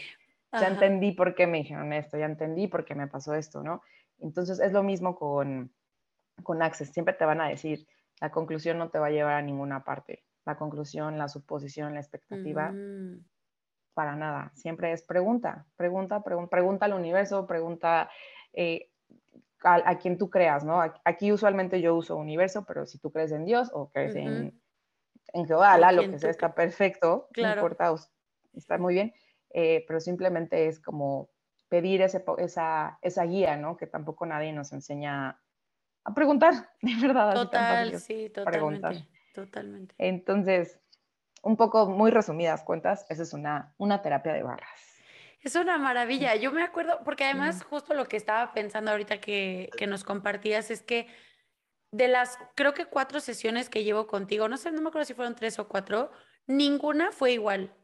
ya 0.51 0.67
entendí 0.67 1.11
por 1.11 1.35
qué 1.35 1.47
me 1.47 1.59
dijeron 1.59 1.93
esto, 1.93 2.17
ya 2.17 2.25
entendí 2.25 2.67
por 2.67 2.85
qué 2.85 2.95
me 2.95 3.07
pasó 3.07 3.33
esto, 3.33 3.63
¿no? 3.63 3.81
Entonces 4.19 4.59
es 4.59 4.71
lo 4.71 4.83
mismo 4.83 5.15
con, 5.15 5.73
con 6.41 6.61
Access, 6.61 6.89
siempre 6.89 7.13
te 7.13 7.25
van 7.25 7.41
a 7.41 7.47
decir, 7.47 7.87
la 8.19 8.31
conclusión 8.31 8.77
no 8.77 8.89
te 8.89 8.99
va 8.99 9.07
a 9.07 9.11
llevar 9.11 9.35
a 9.35 9.41
ninguna 9.41 9.83
parte, 9.83 10.23
la 10.45 10.57
conclusión, 10.57 11.17
la 11.17 11.27
suposición, 11.27 11.93
la 11.93 11.99
expectativa, 11.99 12.71
mm. 12.71 13.23
para 13.93 14.15
nada, 14.15 14.51
siempre 14.55 14.91
es 14.91 15.03
pregunta, 15.03 15.65
pregunta, 15.75 16.23
pregunta, 16.23 16.49
pregunta 16.49 16.85
al 16.85 16.93
universo, 16.93 17.45
pregunta 17.45 18.09
eh, 18.53 18.89
a, 19.63 19.97
quien 19.97 20.17
tú 20.17 20.29
creas, 20.29 20.65
¿no? 20.65 20.81
Aquí 21.05 21.31
usualmente 21.31 21.79
yo 21.79 21.95
uso 21.95 22.17
universo, 22.17 22.65
pero 22.65 22.85
si 22.85 22.97
tú 22.97 23.11
crees 23.11 23.31
en 23.31 23.45
Dios 23.45 23.69
o 23.73 23.89
crees 23.89 24.15
en 24.15 24.61
en 25.33 25.47
Jehová, 25.47 25.91
lo 25.91 26.09
que 26.09 26.19
sea, 26.19 26.29
está 26.29 26.53
perfecto, 26.53 27.27
no 27.35 27.53
importa, 27.53 27.93
está 28.53 28.77
muy 28.77 28.93
bien, 28.93 29.13
eh, 29.49 29.83
pero 29.87 29.99
simplemente 29.99 30.67
es 30.67 30.79
como 30.79 31.29
pedir 31.69 32.01
ese, 32.01 32.23
esa, 32.37 32.99
esa 33.01 33.23
guía, 33.23 33.57
¿no? 33.57 33.75
Que 33.77 33.87
tampoco 33.87 34.25
nadie 34.25 34.53
nos 34.53 34.73
enseña 34.73 35.41
a 36.05 36.13
preguntar, 36.13 36.69
de 36.81 36.95
verdad. 37.01 37.33
Total, 37.33 37.99
sí, 37.99 38.29
totalmente, 38.29 39.07
totalmente. 39.33 39.95
Entonces, 39.97 40.79
un 41.41 41.57
poco 41.57 41.89
muy 41.89 42.11
resumidas 42.11 42.63
cuentas, 42.63 43.05
esa 43.09 43.23
es 43.23 43.33
una, 43.33 43.73
una 43.77 44.01
terapia 44.01 44.33
de 44.33 44.43
barras. 44.43 44.79
Es 45.41 45.55
una 45.55 45.77
maravilla. 45.77 46.35
Yo 46.35 46.53
me 46.53 46.63
acuerdo, 46.63 47.01
porque 47.03 47.25
además 47.25 47.63
justo 47.63 47.93
lo 47.93 48.05
que 48.05 48.15
estaba 48.15 48.53
pensando 48.53 48.91
ahorita 48.91 49.19
que, 49.19 49.69
que 49.77 49.87
nos 49.87 50.05
compartías 50.05 50.71
es 50.71 50.81
que 50.81 51.07
de 51.91 52.07
las, 52.07 52.39
creo 52.55 52.73
que 52.73 52.85
cuatro 52.85 53.19
sesiones 53.19 53.69
que 53.69 53.83
llevo 53.83 54.07
contigo, 54.07 54.47
no 54.47 54.55
sé, 54.55 54.71
no 54.71 54.81
me 54.81 54.87
acuerdo 54.87 55.05
si 55.05 55.13
fueron 55.13 55.35
tres 55.35 55.59
o 55.59 55.67
cuatro, 55.67 56.11
ninguna 56.47 57.11
fue 57.11 57.33
igual. 57.33 57.75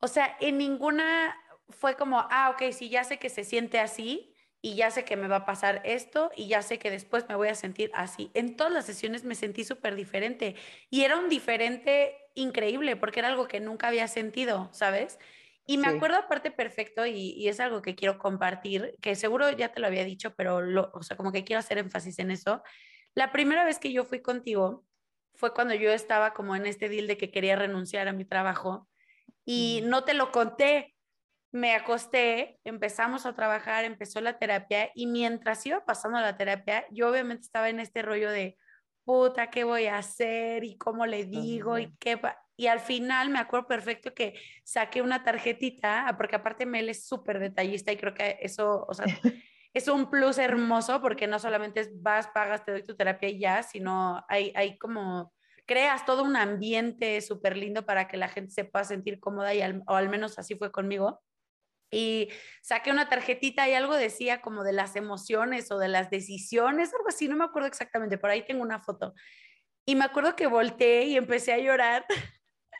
O 0.00 0.08
sea, 0.08 0.36
en 0.40 0.58
ninguna 0.58 1.36
fue 1.70 1.96
como, 1.96 2.18
ah, 2.30 2.50
ok, 2.50 2.72
sí, 2.72 2.88
ya 2.88 3.04
sé 3.04 3.18
que 3.18 3.30
se 3.30 3.44
siente 3.44 3.78
así 3.78 4.35
y 4.62 4.74
ya 4.74 4.90
sé 4.90 5.04
que 5.04 5.16
me 5.16 5.28
va 5.28 5.36
a 5.36 5.46
pasar 5.46 5.80
esto 5.84 6.30
y 6.34 6.48
ya 6.48 6.62
sé 6.62 6.78
que 6.78 6.90
después 6.90 7.28
me 7.28 7.34
voy 7.34 7.48
a 7.48 7.54
sentir 7.54 7.90
así. 7.94 8.30
En 8.34 8.56
todas 8.56 8.72
las 8.72 8.86
sesiones 8.86 9.24
me 9.24 9.34
sentí 9.34 9.64
súper 9.64 9.94
diferente 9.94 10.56
y 10.90 11.02
era 11.02 11.18
un 11.18 11.28
diferente 11.28 12.16
increíble 12.34 12.96
porque 12.96 13.20
era 13.20 13.28
algo 13.28 13.48
que 13.48 13.60
nunca 13.60 13.88
había 13.88 14.08
sentido, 14.08 14.68
¿sabes? 14.72 15.18
Y 15.66 15.78
me 15.78 15.88
acuerdo 15.88 16.18
aparte 16.18 16.50
perfecto 16.50 17.06
y, 17.06 17.32
y, 17.32 17.48
es 17.48 17.58
algo 17.58 17.82
que 17.82 17.96
quiero 17.96 18.18
compartir, 18.18 18.96
que 19.02 19.16
seguro 19.16 19.50
ya 19.50 19.72
te 19.72 19.80
lo 19.80 19.88
había 19.88 20.04
dicho, 20.04 20.32
pero 20.36 20.60
lo, 20.60 20.90
o 20.94 21.02
sea, 21.02 21.16
como 21.16 21.32
que 21.32 21.42
quiero 21.42 21.58
hacer 21.58 21.78
énfasis 21.78 22.20
en 22.20 22.30
eso, 22.30 22.62
la 23.16 23.32
primera 23.32 23.64
vez 23.64 23.78
que 23.78 23.92
yo 23.92 24.04
fui 24.04 24.20
contigo 24.20 24.84
fue 25.36 25.54
cuando 25.54 25.74
yo 25.74 25.90
estaba 25.90 26.34
como 26.34 26.54
en 26.54 26.66
este 26.66 26.88
deal 26.88 27.06
de 27.06 27.16
que 27.16 27.30
quería 27.30 27.56
renunciar 27.56 28.08
a 28.08 28.12
mi 28.12 28.24
trabajo 28.24 28.88
y 29.44 29.82
no 29.84 30.04
te 30.04 30.14
lo 30.14 30.32
conté. 30.32 30.95
Me 31.56 31.74
acosté, 31.74 32.60
empezamos 32.64 33.24
a 33.24 33.34
trabajar, 33.34 33.86
empezó 33.86 34.20
la 34.20 34.38
terapia 34.38 34.90
y 34.94 35.06
mientras 35.06 35.64
iba 35.64 35.86
pasando 35.86 36.20
la 36.20 36.36
terapia, 36.36 36.84
yo 36.90 37.08
obviamente 37.08 37.44
estaba 37.44 37.70
en 37.70 37.80
este 37.80 38.02
rollo 38.02 38.30
de, 38.30 38.58
puta, 39.06 39.48
¿qué 39.48 39.64
voy 39.64 39.86
a 39.86 39.96
hacer? 39.96 40.64
¿Y 40.64 40.76
cómo 40.76 41.06
le 41.06 41.24
digo? 41.24 41.78
¿Y 41.78 41.96
qué? 41.96 42.20
Y 42.58 42.66
al 42.66 42.80
final 42.80 43.30
me 43.30 43.38
acuerdo 43.38 43.68
perfecto 43.68 44.12
que 44.12 44.34
saqué 44.64 45.00
una 45.00 45.24
tarjetita, 45.24 46.14
porque 46.18 46.36
aparte 46.36 46.66
Mel 46.66 46.90
es 46.90 47.06
súper 47.06 47.38
detallista 47.38 47.90
y 47.90 47.96
creo 47.96 48.12
que 48.12 48.36
eso, 48.42 48.84
o 48.86 48.92
sea, 48.92 49.06
es 49.72 49.88
un 49.88 50.10
plus 50.10 50.36
hermoso 50.36 51.00
porque 51.00 51.26
no 51.26 51.38
solamente 51.38 51.80
es 51.80 52.02
vas, 52.02 52.28
pagas, 52.28 52.66
te 52.66 52.72
doy 52.72 52.82
tu 52.82 52.96
terapia 52.96 53.30
y 53.30 53.38
ya, 53.38 53.62
sino 53.62 54.22
hay, 54.28 54.52
hay 54.54 54.76
como, 54.76 55.32
creas 55.64 56.04
todo 56.04 56.22
un 56.22 56.36
ambiente 56.36 57.18
súper 57.22 57.56
lindo 57.56 57.86
para 57.86 58.08
que 58.08 58.18
la 58.18 58.28
gente 58.28 58.52
se 58.52 58.64
pueda 58.66 58.84
sentir 58.84 59.20
cómoda 59.20 59.54
y 59.54 59.62
o 59.86 59.94
al 59.94 60.10
menos 60.10 60.38
así 60.38 60.54
fue 60.54 60.70
conmigo. 60.70 61.22
Y 61.96 62.28
saqué 62.60 62.90
una 62.90 63.08
tarjetita 63.08 63.66
y 63.68 63.72
algo 63.72 63.94
decía 63.94 64.42
como 64.42 64.64
de 64.64 64.74
las 64.74 64.96
emociones 64.96 65.70
o 65.70 65.78
de 65.78 65.88
las 65.88 66.10
decisiones, 66.10 66.92
algo 66.92 67.08
así, 67.08 67.26
no 67.26 67.36
me 67.36 67.44
acuerdo 67.44 67.68
exactamente, 67.68 68.18
por 68.18 68.28
ahí 68.28 68.44
tengo 68.44 68.60
una 68.60 68.80
foto. 68.80 69.14
Y 69.86 69.94
me 69.94 70.04
acuerdo 70.04 70.36
que 70.36 70.46
volteé 70.46 71.04
y 71.04 71.16
empecé 71.16 71.54
a 71.54 71.58
llorar 71.58 72.04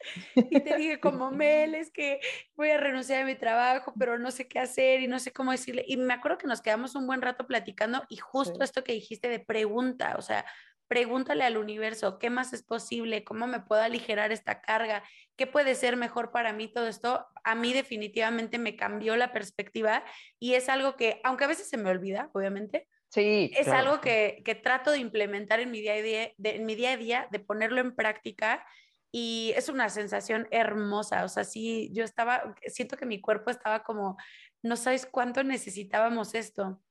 y 0.35 0.61
te 0.61 0.77
dije 0.77 1.01
como 1.01 1.31
Mel, 1.31 1.75
es 1.75 1.91
que 1.91 2.21
voy 2.57 2.71
a 2.71 2.77
renunciar 2.77 3.23
a 3.23 3.27
mi 3.27 3.37
trabajo, 3.37 3.95
pero 3.99 4.19
no 4.19 4.31
sé 4.31 4.49
qué 4.49 4.59
hacer 4.59 5.01
y 5.01 5.09
no 5.09 5.19
sé 5.19 5.33
cómo 5.33 5.53
decirle. 5.53 5.85
Y 5.87 5.97
me 5.97 6.13
acuerdo 6.13 6.37
que 6.37 6.47
nos 6.47 6.61
quedamos 6.61 6.95
un 6.95 7.07
buen 7.07 7.23
rato 7.23 7.47
platicando 7.47 8.05
y 8.11 8.17
justo 8.17 8.63
esto 8.63 8.85
que 8.85 8.93
dijiste 8.93 9.31
de 9.31 9.41
pregunta, 9.41 10.17
o 10.19 10.23
sea, 10.23 10.45
pregúntale 10.89 11.45
al 11.45 11.57
universo, 11.57 12.19
¿qué 12.19 12.31
más 12.31 12.53
es 12.53 12.63
posible? 12.63 13.25
¿Cómo 13.25 13.47
me 13.47 13.61
puedo 13.61 13.83
aligerar 13.83 14.33
esta 14.33 14.61
carga? 14.61 15.03
¿Qué 15.37 15.47
puede 15.47 15.75
ser 15.75 15.97
mejor 15.97 16.31
para 16.31 16.53
mí 16.53 16.69
todo 16.69 16.87
esto? 16.87 17.27
A 17.45 17.55
mí 17.55 17.73
definitivamente 17.73 18.59
me 18.59 18.77
cambió 18.77 19.17
la 19.17 19.33
perspectiva 19.33 20.05
y 20.39 20.55
es 20.55 20.69
algo 20.69 20.97
que, 20.97 21.21
aunque 21.25 21.45
a 21.45 21.49
veces 21.49 21.69
se 21.69 21.77
me 21.77 21.91
olvida, 21.91 22.31
obviamente, 22.35 22.89
Sí, 23.09 23.53
es 23.57 23.69
algo 23.69 24.01
que, 24.01 24.43
que, 24.45 24.57
trato 24.57 24.91
de 24.91 24.99
implementar 24.99 25.61
en 25.61 25.71
mi, 25.71 25.81
día 25.81 25.95
a 25.95 26.03
día, 26.03 26.33
en 26.43 26.67
mi 26.67 26.75
día 26.75 26.91
a 26.91 26.97
día, 26.97 27.29
de 27.31 27.39
ponerlo 27.39 27.81
en 27.81 27.95
práctica 27.95 28.67
y 29.13 29.55
es 29.57 29.71
una 29.71 29.89
sensación 29.89 30.47
hermosa, 30.51 31.25
o 31.25 31.29
sea, 31.29 31.45
sí, 31.45 31.91
yo 31.95 32.05
estaba, 32.05 32.55
siento 32.67 32.99
que 32.99 33.07
mi 33.07 33.21
cuerpo 33.21 33.51
estaba 33.51 33.83
como, 33.83 34.19
no 34.63 34.77
sabes 34.77 35.07
cuánto 35.07 35.43
necesitábamos 35.45 36.35
esto. 36.35 36.83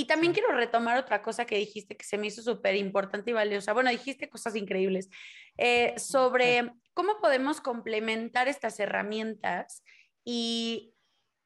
Y 0.00 0.06
también 0.06 0.32
quiero 0.32 0.52
retomar 0.52 0.96
otra 0.96 1.20
cosa 1.20 1.44
que 1.44 1.58
dijiste 1.58 1.94
que 1.94 2.06
se 2.06 2.16
me 2.16 2.28
hizo 2.28 2.40
súper 2.40 2.74
importante 2.74 3.32
y 3.32 3.34
valiosa. 3.34 3.74
Bueno, 3.74 3.90
dijiste 3.90 4.30
cosas 4.30 4.56
increíbles 4.56 5.10
eh, 5.58 5.92
sobre 5.98 6.72
cómo 6.94 7.20
podemos 7.20 7.60
complementar 7.60 8.48
estas 8.48 8.80
herramientas 8.80 9.84
y 10.24 10.94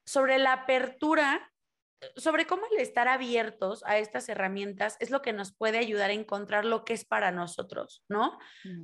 sobre 0.07 0.39
la 0.39 0.53
apertura 0.53 1.51
sobre 2.17 2.47
cómo 2.47 2.63
el 2.71 2.81
estar 2.81 3.09
abiertos 3.09 3.83
a 3.87 3.99
estas 3.99 4.29
herramientas 4.29 4.99
es 5.01 5.11
lo 5.11 5.21
que 5.21 5.33
nos 5.33 5.53
puede 5.53 5.79
ayudar 5.79 6.11
a 6.11 6.13
encontrar 6.13 6.65
lo 6.65 6.85
que 6.85 6.93
es 6.93 7.05
para 7.05 7.33
nosotros, 7.33 8.05
¿no? 8.09 8.39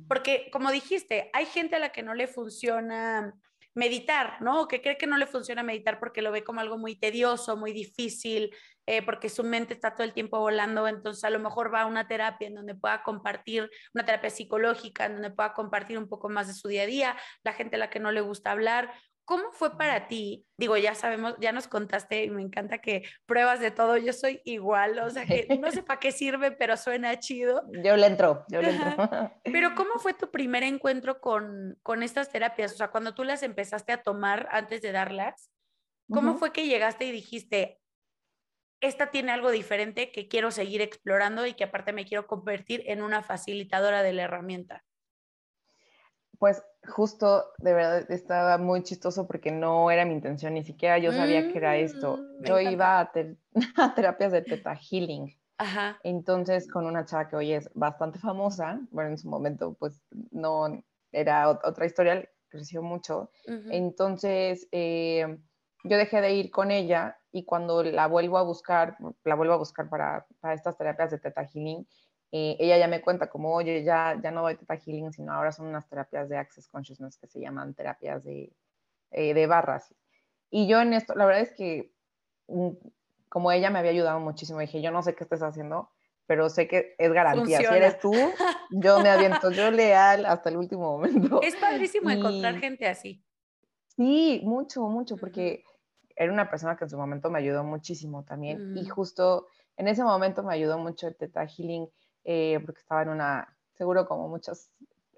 Porque, 0.07 0.49
como 0.51 0.71
dijiste, 0.71 1.29
hay 1.31 1.45
gente 1.45 1.77
a 1.77 1.79
la 1.79 1.91
que 1.91 2.01
no 2.01 2.15
le 2.15 2.27
funciona 2.27 3.31
meditar, 3.73 4.41
¿no? 4.41 4.61
O 4.61 4.67
que 4.67 4.81
cree 4.81 4.97
que 4.97 5.07
no 5.07 5.17
le 5.17 5.27
funciona 5.27 5.63
meditar 5.63 5.99
porque 5.99 6.21
lo 6.21 6.31
ve 6.31 6.43
como 6.43 6.59
algo 6.59 6.77
muy 6.77 6.95
tedioso, 6.95 7.55
muy 7.55 7.71
difícil, 7.71 8.53
eh, 8.85 9.01
porque 9.03 9.29
su 9.29 9.43
mente 9.43 9.73
está 9.73 9.93
todo 9.93 10.03
el 10.03 10.13
tiempo 10.13 10.39
volando, 10.39 10.87
entonces 10.87 11.23
a 11.23 11.29
lo 11.29 11.39
mejor 11.39 11.73
va 11.73 11.81
a 11.81 11.85
una 11.85 12.07
terapia 12.07 12.47
en 12.47 12.55
donde 12.55 12.75
pueda 12.75 13.03
compartir, 13.03 13.69
una 13.93 14.05
terapia 14.05 14.29
psicológica, 14.29 15.05
en 15.05 15.13
donde 15.13 15.31
pueda 15.31 15.53
compartir 15.53 15.97
un 15.97 16.07
poco 16.07 16.29
más 16.29 16.47
de 16.47 16.53
su 16.53 16.67
día 16.67 16.83
a 16.83 16.87
día, 16.87 17.17
la 17.43 17.53
gente 17.53 17.75
a 17.75 17.79
la 17.79 17.89
que 17.89 17.99
no 17.99 18.11
le 18.11 18.21
gusta 18.21 18.51
hablar, 18.51 18.91
¿Cómo 19.31 19.51
fue 19.51 19.77
para 19.77 20.07
ti? 20.07 20.45
Digo, 20.57 20.75
ya 20.77 20.95
sabemos, 20.95 21.35
ya 21.39 21.51
nos 21.51 21.67
contaste 21.67 22.25
y 22.25 22.29
me 22.29 22.41
encanta 22.41 22.79
que 22.79 23.03
pruebas 23.25 23.59
de 23.59 23.71
todo. 23.71 23.95
Yo 23.97 24.13
soy 24.13 24.41
igual, 24.43 24.99
o 24.99 25.09
sea 25.09 25.25
que 25.25 25.47
no 25.59 25.71
sé 25.71 25.83
para 25.83 25.99
qué 25.99 26.11
sirve, 26.11 26.51
pero 26.51 26.75
suena 26.75 27.17
chido. 27.19 27.63
Yo 27.83 27.95
le 27.95 28.07
entro, 28.07 28.43
yo 28.49 28.61
le 28.61 28.71
entro. 28.71 29.31
Pero 29.45 29.75
¿cómo 29.75 29.99
fue 29.99 30.13
tu 30.13 30.31
primer 30.31 30.63
encuentro 30.63 31.21
con, 31.21 31.77
con 31.83 32.03
estas 32.03 32.29
terapias? 32.29 32.73
O 32.73 32.75
sea, 32.75 32.89
cuando 32.89 33.13
tú 33.13 33.23
las 33.23 33.43
empezaste 33.43 33.93
a 33.93 34.03
tomar 34.03 34.49
antes 34.51 34.81
de 34.81 34.91
darlas, 34.91 35.51
¿cómo 36.11 36.35
fue 36.35 36.51
que 36.51 36.67
llegaste 36.67 37.05
y 37.05 37.11
dijiste, 37.11 37.80
esta 38.81 39.11
tiene 39.11 39.31
algo 39.31 39.51
diferente 39.51 40.11
que 40.11 40.27
quiero 40.27 40.51
seguir 40.51 40.81
explorando 40.81 41.45
y 41.45 41.53
que 41.53 41.63
aparte 41.63 41.93
me 41.93 42.05
quiero 42.05 42.27
convertir 42.27 42.83
en 42.87 43.01
una 43.01 43.23
facilitadora 43.23 44.03
de 44.03 44.13
la 44.13 44.23
herramienta? 44.23 44.83
Pues 46.39 46.63
justo, 46.87 47.45
de 47.59 47.73
verdad, 47.73 48.11
estaba 48.11 48.57
muy 48.57 48.81
chistoso 48.81 49.27
porque 49.27 49.51
no 49.51 49.91
era 49.91 50.05
mi 50.05 50.13
intención, 50.13 50.55
ni 50.55 50.63
siquiera 50.63 50.97
yo 50.97 51.11
sabía 51.11 51.51
que 51.51 51.57
era 51.57 51.77
esto. 51.77 52.17
Mm, 52.17 52.43
yo 52.45 52.59
iba 52.59 52.99
a, 53.77 53.93
terapias 53.95 54.31
de 54.31 54.41
Teta 54.41 54.75
Healing. 54.75 55.39
Ajá. 55.59 55.99
Entonces, 56.03 56.67
con 56.67 56.87
una 56.87 57.05
chava 57.05 57.29
que 57.29 57.35
hoy 57.35 57.53
es 57.53 57.69
bastante 57.75 58.17
famosa, 58.17 58.81
bueno, 58.89 59.11
en 59.11 59.19
su 59.19 59.29
momento, 59.29 59.75
pues 59.79 60.01
no 60.31 60.83
era 61.11 61.47
otra 61.49 61.85
historia, 61.85 62.27
creció 62.47 62.81
mucho. 62.81 63.29
Entonces, 63.45 64.67
eh, 64.71 65.37
yo 65.83 65.97
dejé 65.97 66.21
de 66.21 66.33
ir 66.33 66.51
con 66.51 66.71
ella 66.71 67.19
y 67.31 67.45
cuando 67.45 67.83
la 67.83 68.07
vuelvo 68.07 68.37
a 68.37 68.43
buscar, 68.43 68.97
la 69.23 69.35
vuelvo 69.35 69.53
a 69.53 69.57
buscar 69.57 69.89
para, 69.89 70.25
para 70.39 70.53
estas 70.53 70.77
terapias 70.77 71.11
de 71.11 71.19
Teta 71.19 71.43
Healing, 71.45 71.87
eh, 72.33 72.55
ella 72.59 72.77
ya 72.77 72.87
me 72.87 73.01
cuenta 73.01 73.29
como, 73.29 73.53
oye, 73.53 73.83
ya, 73.83 74.19
ya 74.23 74.31
no 74.31 74.41
doy 74.41 74.55
Teta 74.55 74.75
Healing, 74.75 75.11
sino 75.11 75.33
ahora 75.33 75.51
son 75.51 75.67
unas 75.67 75.87
terapias 75.89 76.29
de 76.29 76.37
Access 76.37 76.67
Consciousness 76.67 77.17
que 77.17 77.27
se 77.27 77.39
llaman 77.39 77.73
terapias 77.73 78.23
de, 78.23 78.53
eh, 79.11 79.33
de 79.33 79.47
barras. 79.47 79.93
Y 80.49 80.67
yo 80.67 80.81
en 80.81 80.93
esto, 80.93 81.15
la 81.15 81.25
verdad 81.25 81.41
es 81.41 81.53
que 81.53 81.91
mm, 82.47 82.69
como 83.29 83.51
ella 83.51 83.69
me 83.69 83.79
había 83.79 83.91
ayudado 83.91 84.19
muchísimo, 84.19 84.59
dije, 84.59 84.81
yo 84.81 84.91
no 84.91 85.01
sé 85.03 85.15
qué 85.15 85.23
estás 85.23 85.41
haciendo, 85.41 85.89
pero 86.25 86.49
sé 86.49 86.67
que 86.67 86.95
es 86.97 87.11
garantía. 87.11 87.57
Si 87.59 87.65
eres 87.65 87.99
tú, 87.99 88.13
yo 88.69 88.99
me 89.01 89.09
aviento, 89.09 89.51
yo 89.51 89.71
leal 89.71 90.25
hasta 90.25 90.49
el 90.49 90.57
último 90.57 90.97
momento. 90.97 91.41
Es 91.41 91.55
padrísimo 91.55 92.09
encontrar 92.09 92.57
gente 92.59 92.87
así. 92.87 93.23
Sí, 93.87 94.41
mucho, 94.45 94.83
mucho, 94.83 95.17
porque 95.17 95.63
era 96.21 96.31
una 96.31 96.49
persona 96.49 96.77
que 96.77 96.83
en 96.83 96.89
su 96.89 96.97
momento 96.97 97.31
me 97.31 97.39
ayudó 97.39 97.63
muchísimo 97.63 98.23
también. 98.23 98.77
Y 98.77 98.85
justo 98.87 99.47
en 99.75 99.87
ese 99.87 100.03
momento 100.03 100.43
me 100.43 100.53
ayudó 100.53 100.77
mucho 100.77 101.07
el 101.07 101.15
Teta 101.15 101.47
Healing, 101.47 101.87
eh, 102.23 102.59
porque 102.63 102.81
estaba 102.81 103.01
en 103.01 103.09
una, 103.09 103.57
seguro 103.73 104.07
como 104.07 104.27
muchos 104.27 104.69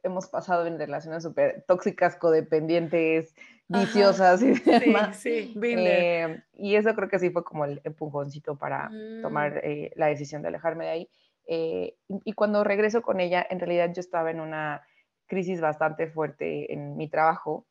hemos 0.02 0.28
pasado 0.28 0.66
en 0.66 0.78
relaciones 0.78 1.24
súper 1.24 1.64
tóxicas, 1.68 2.16
codependientes, 2.16 3.36
viciosas 3.68 4.42
y 4.42 4.54
demás. 4.54 5.18
Sí, 5.18 5.54
sí, 5.54 5.76
eh, 5.78 6.42
y 6.54 6.76
eso 6.76 6.94
creo 6.96 7.10
que 7.10 7.20
sí 7.20 7.30
fue 7.30 7.44
como 7.44 7.66
el 7.66 7.82
empujoncito 7.84 8.58
para 8.58 8.90
tomar 9.22 9.56
mm. 9.56 9.60
eh, 9.64 9.92
la 9.96 10.08
decisión 10.08 10.42
de 10.42 10.50
alejarme 10.50 10.86
de 10.86 10.92
ahí. 10.92 11.10
y, 11.48 11.96
y, 12.08 12.34
cuando 12.34 12.64
regreso 12.64 13.02
con 13.02 13.20
ella, 13.20 13.46
en 13.50 13.60
realidad 13.60 13.92
yo 13.94 14.00
estaba 14.00 14.32
en 14.32 14.40
una 14.40 14.82
crisis 15.28 15.60
bastante 15.60 16.08
fuerte 16.08 16.72
en 16.74 16.96
mi 16.96 17.10
trabajo. 17.10 17.66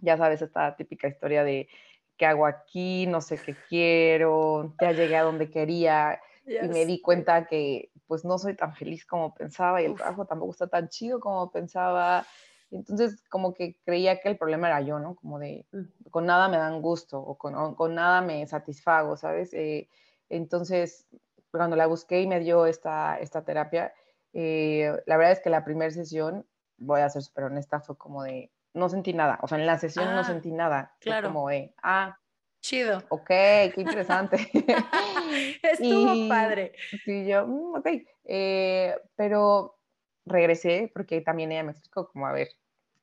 Ya 0.00 0.16
sabes, 0.16 0.40
esta 0.42 0.76
típica 0.76 1.08
historia 1.08 1.42
de 1.44 1.68
qué 2.16 2.26
hago 2.26 2.46
aquí, 2.46 3.06
no 3.06 3.20
sé 3.20 3.38
qué 3.38 3.54
quiero, 3.68 4.74
ya 4.80 4.92
llegué 4.92 5.16
a 5.16 5.22
donde 5.22 5.50
quería 5.50 6.20
y 6.46 6.68
me 6.68 6.86
di 6.86 7.00
cuenta 7.00 7.46
que 7.46 7.90
pues 8.06 8.24
no 8.24 8.38
soy 8.38 8.54
tan 8.54 8.74
feliz 8.74 9.04
como 9.04 9.34
pensaba 9.34 9.82
y 9.82 9.86
el 9.86 9.94
trabajo 9.94 10.26
tampoco 10.26 10.52
está 10.52 10.68
tan 10.68 10.88
chido 10.88 11.18
como 11.20 11.50
pensaba. 11.50 12.24
Entonces 12.70 13.22
como 13.28 13.54
que 13.54 13.76
creía 13.84 14.20
que 14.20 14.28
el 14.28 14.36
problema 14.36 14.68
era 14.68 14.80
yo, 14.80 14.98
¿no? 14.98 15.16
Como 15.16 15.38
de 15.38 15.66
mm. 15.72 16.10
con 16.10 16.26
nada 16.26 16.48
me 16.48 16.56
dan 16.56 16.80
gusto 16.82 17.20
o 17.20 17.36
con, 17.36 17.74
con 17.74 17.94
nada 17.94 18.20
me 18.22 18.46
satisfago, 18.46 19.16
¿sabes? 19.16 19.52
Eh, 19.54 19.88
entonces 20.28 21.08
cuando 21.50 21.76
la 21.76 21.86
busqué 21.86 22.20
y 22.20 22.26
me 22.26 22.40
dio 22.40 22.66
esta, 22.66 23.18
esta 23.18 23.44
terapia, 23.44 23.92
eh, 24.32 24.92
la 25.06 25.16
verdad 25.16 25.32
es 25.32 25.40
que 25.40 25.50
la 25.50 25.64
primera 25.64 25.90
sesión, 25.90 26.46
voy 26.76 27.00
a 27.00 27.08
ser 27.08 27.22
súper 27.22 27.44
honesta, 27.44 27.80
fue 27.80 27.96
como 27.96 28.22
de, 28.22 28.52
no 28.76 28.88
sentí 28.88 29.12
nada, 29.12 29.38
o 29.42 29.48
sea, 29.48 29.58
en 29.58 29.66
la 29.66 29.78
sesión 29.78 30.14
no 30.14 30.20
ah, 30.20 30.24
sentí 30.24 30.52
nada, 30.52 30.94
claro. 31.00 31.28
como 31.28 31.48
de, 31.48 31.74
ah, 31.82 32.18
chido. 32.60 33.02
Ok, 33.08 33.28
qué 33.28 33.74
interesante. 33.76 34.36
Estuvo 35.62 36.28
padre. 36.28 36.72
Sí, 37.04 37.26
yo, 37.26 37.46
mm, 37.46 37.76
ok, 37.76 37.86
eh, 38.24 38.94
pero 39.16 39.76
regresé 40.24 40.90
porque 40.92 41.20
también 41.20 41.52
ella 41.52 41.64
me 41.64 41.72
explicó 41.72 42.08
como, 42.08 42.26
a 42.26 42.32
ver, 42.32 42.48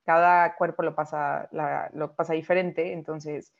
cada 0.05 0.55
cuerpo 0.55 0.83
lo 0.83 0.95
pasa, 0.95 1.49
lo 1.93 2.15
pasa 2.15 2.33
diferente, 2.33 2.93
entonces 2.93 3.53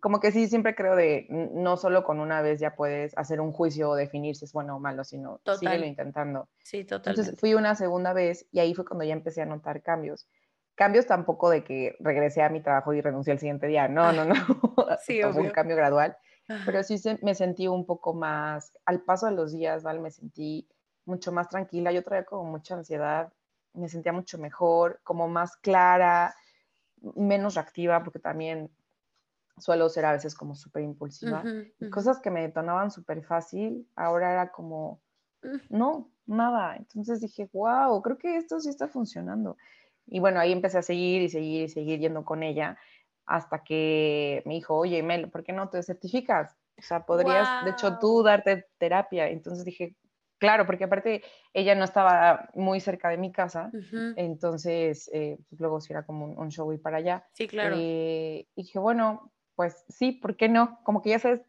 como 0.00 0.20
que 0.20 0.30
sí, 0.30 0.48
siempre 0.48 0.74
creo 0.74 0.94
de 0.94 1.26
no 1.28 1.76
solo 1.76 2.04
con 2.04 2.20
una 2.20 2.40
vez 2.40 2.60
ya 2.60 2.76
puedes 2.76 3.16
hacer 3.18 3.40
un 3.40 3.52
juicio 3.52 3.90
o 3.90 3.96
definir 3.96 4.36
si 4.36 4.44
es 4.44 4.52
bueno 4.52 4.76
o 4.76 4.80
malo, 4.80 5.04
sino 5.04 5.38
Total. 5.42 5.84
intentando. 5.84 6.48
Sí, 6.62 6.84
totalmente. 6.84 7.10
Entonces 7.10 7.40
fui 7.40 7.54
una 7.54 7.74
segunda 7.74 8.12
vez 8.12 8.46
y 8.52 8.60
ahí 8.60 8.74
fue 8.74 8.84
cuando 8.84 9.04
ya 9.04 9.12
empecé 9.12 9.42
a 9.42 9.46
notar 9.46 9.82
cambios. 9.82 10.28
Cambios 10.78 11.06
tampoco 11.06 11.50
de 11.50 11.64
que 11.64 11.96
regresé 11.98 12.40
a 12.40 12.50
mi 12.50 12.62
trabajo 12.62 12.92
y 12.92 13.00
renuncié 13.00 13.32
el 13.32 13.40
siguiente 13.40 13.66
día, 13.66 13.88
no, 13.88 14.12
no, 14.12 14.24
no. 14.24 14.34
Sí, 15.02 15.20
fue 15.32 15.42
un 15.42 15.50
cambio 15.50 15.74
gradual, 15.74 16.16
pero 16.64 16.84
sí 16.84 16.94
me 17.20 17.34
sentí 17.34 17.66
un 17.66 17.84
poco 17.84 18.14
más, 18.14 18.72
al 18.84 19.00
paso 19.00 19.26
de 19.26 19.32
los 19.32 19.50
días, 19.50 19.82
¿vale? 19.82 19.98
Me 19.98 20.12
sentí 20.12 20.68
mucho 21.04 21.32
más 21.32 21.48
tranquila, 21.48 21.90
yo 21.90 22.04
traía 22.04 22.24
como 22.24 22.44
mucha 22.44 22.76
ansiedad, 22.76 23.32
me 23.74 23.88
sentía 23.88 24.12
mucho 24.12 24.38
mejor, 24.38 25.00
como 25.02 25.26
más 25.26 25.56
clara, 25.56 26.32
menos 27.16 27.56
reactiva, 27.56 28.04
porque 28.04 28.20
también 28.20 28.70
suelo 29.58 29.88
ser 29.88 30.04
a 30.04 30.12
veces 30.12 30.36
como 30.36 30.54
súper 30.54 30.84
impulsiva. 30.84 31.42
Cosas 31.90 32.20
que 32.20 32.30
me 32.30 32.42
detonaban 32.42 32.92
súper 32.92 33.24
fácil, 33.24 33.88
ahora 33.96 34.30
era 34.30 34.52
como, 34.52 35.00
no, 35.70 36.08
nada. 36.24 36.76
Entonces 36.76 37.20
dije, 37.20 37.50
wow, 37.52 38.00
creo 38.00 38.16
que 38.16 38.36
esto 38.36 38.60
sí 38.60 38.68
está 38.68 38.86
funcionando. 38.86 39.56
Y 40.10 40.20
bueno, 40.20 40.40
ahí 40.40 40.52
empecé 40.52 40.78
a 40.78 40.82
seguir 40.82 41.22
y 41.22 41.28
seguir 41.28 41.62
y 41.64 41.68
seguir 41.68 42.00
yendo 42.00 42.24
con 42.24 42.42
ella 42.42 42.78
hasta 43.26 43.62
que 43.62 44.42
me 44.46 44.54
dijo, 44.54 44.74
oye, 44.74 45.02
Mel, 45.02 45.30
¿por 45.30 45.44
qué 45.44 45.52
no 45.52 45.68
te 45.68 45.82
certificas? 45.82 46.56
O 46.78 46.82
sea, 46.82 47.04
podrías, 47.04 47.64
de 47.64 47.72
hecho, 47.72 47.98
tú 47.98 48.22
darte 48.22 48.66
terapia. 48.78 49.28
Entonces 49.28 49.64
dije, 49.64 49.96
claro, 50.38 50.64
porque 50.64 50.84
aparte 50.84 51.22
ella 51.52 51.74
no 51.74 51.84
estaba 51.84 52.48
muy 52.54 52.80
cerca 52.80 53.10
de 53.10 53.18
mi 53.18 53.30
casa, 53.30 53.70
entonces 54.16 55.10
eh, 55.12 55.38
pues 55.48 55.60
luego 55.60 55.80
si 55.80 55.92
era 55.92 56.06
como 56.06 56.26
un, 56.26 56.50
show 56.50 56.72
y 56.72 56.78
para 56.78 56.98
allá. 56.98 57.26
Sí, 57.32 57.48
claro. 57.48 57.76
Eh, 57.78 58.46
y 58.54 58.62
dije, 58.62 58.78
bueno, 58.78 59.32
pues 59.54 59.84
sí, 59.88 60.12
¿por 60.12 60.36
qué 60.36 60.48
no? 60.48 60.78
Como 60.84 61.02
que 61.02 61.10
ya 61.10 61.18
sabes, 61.18 61.42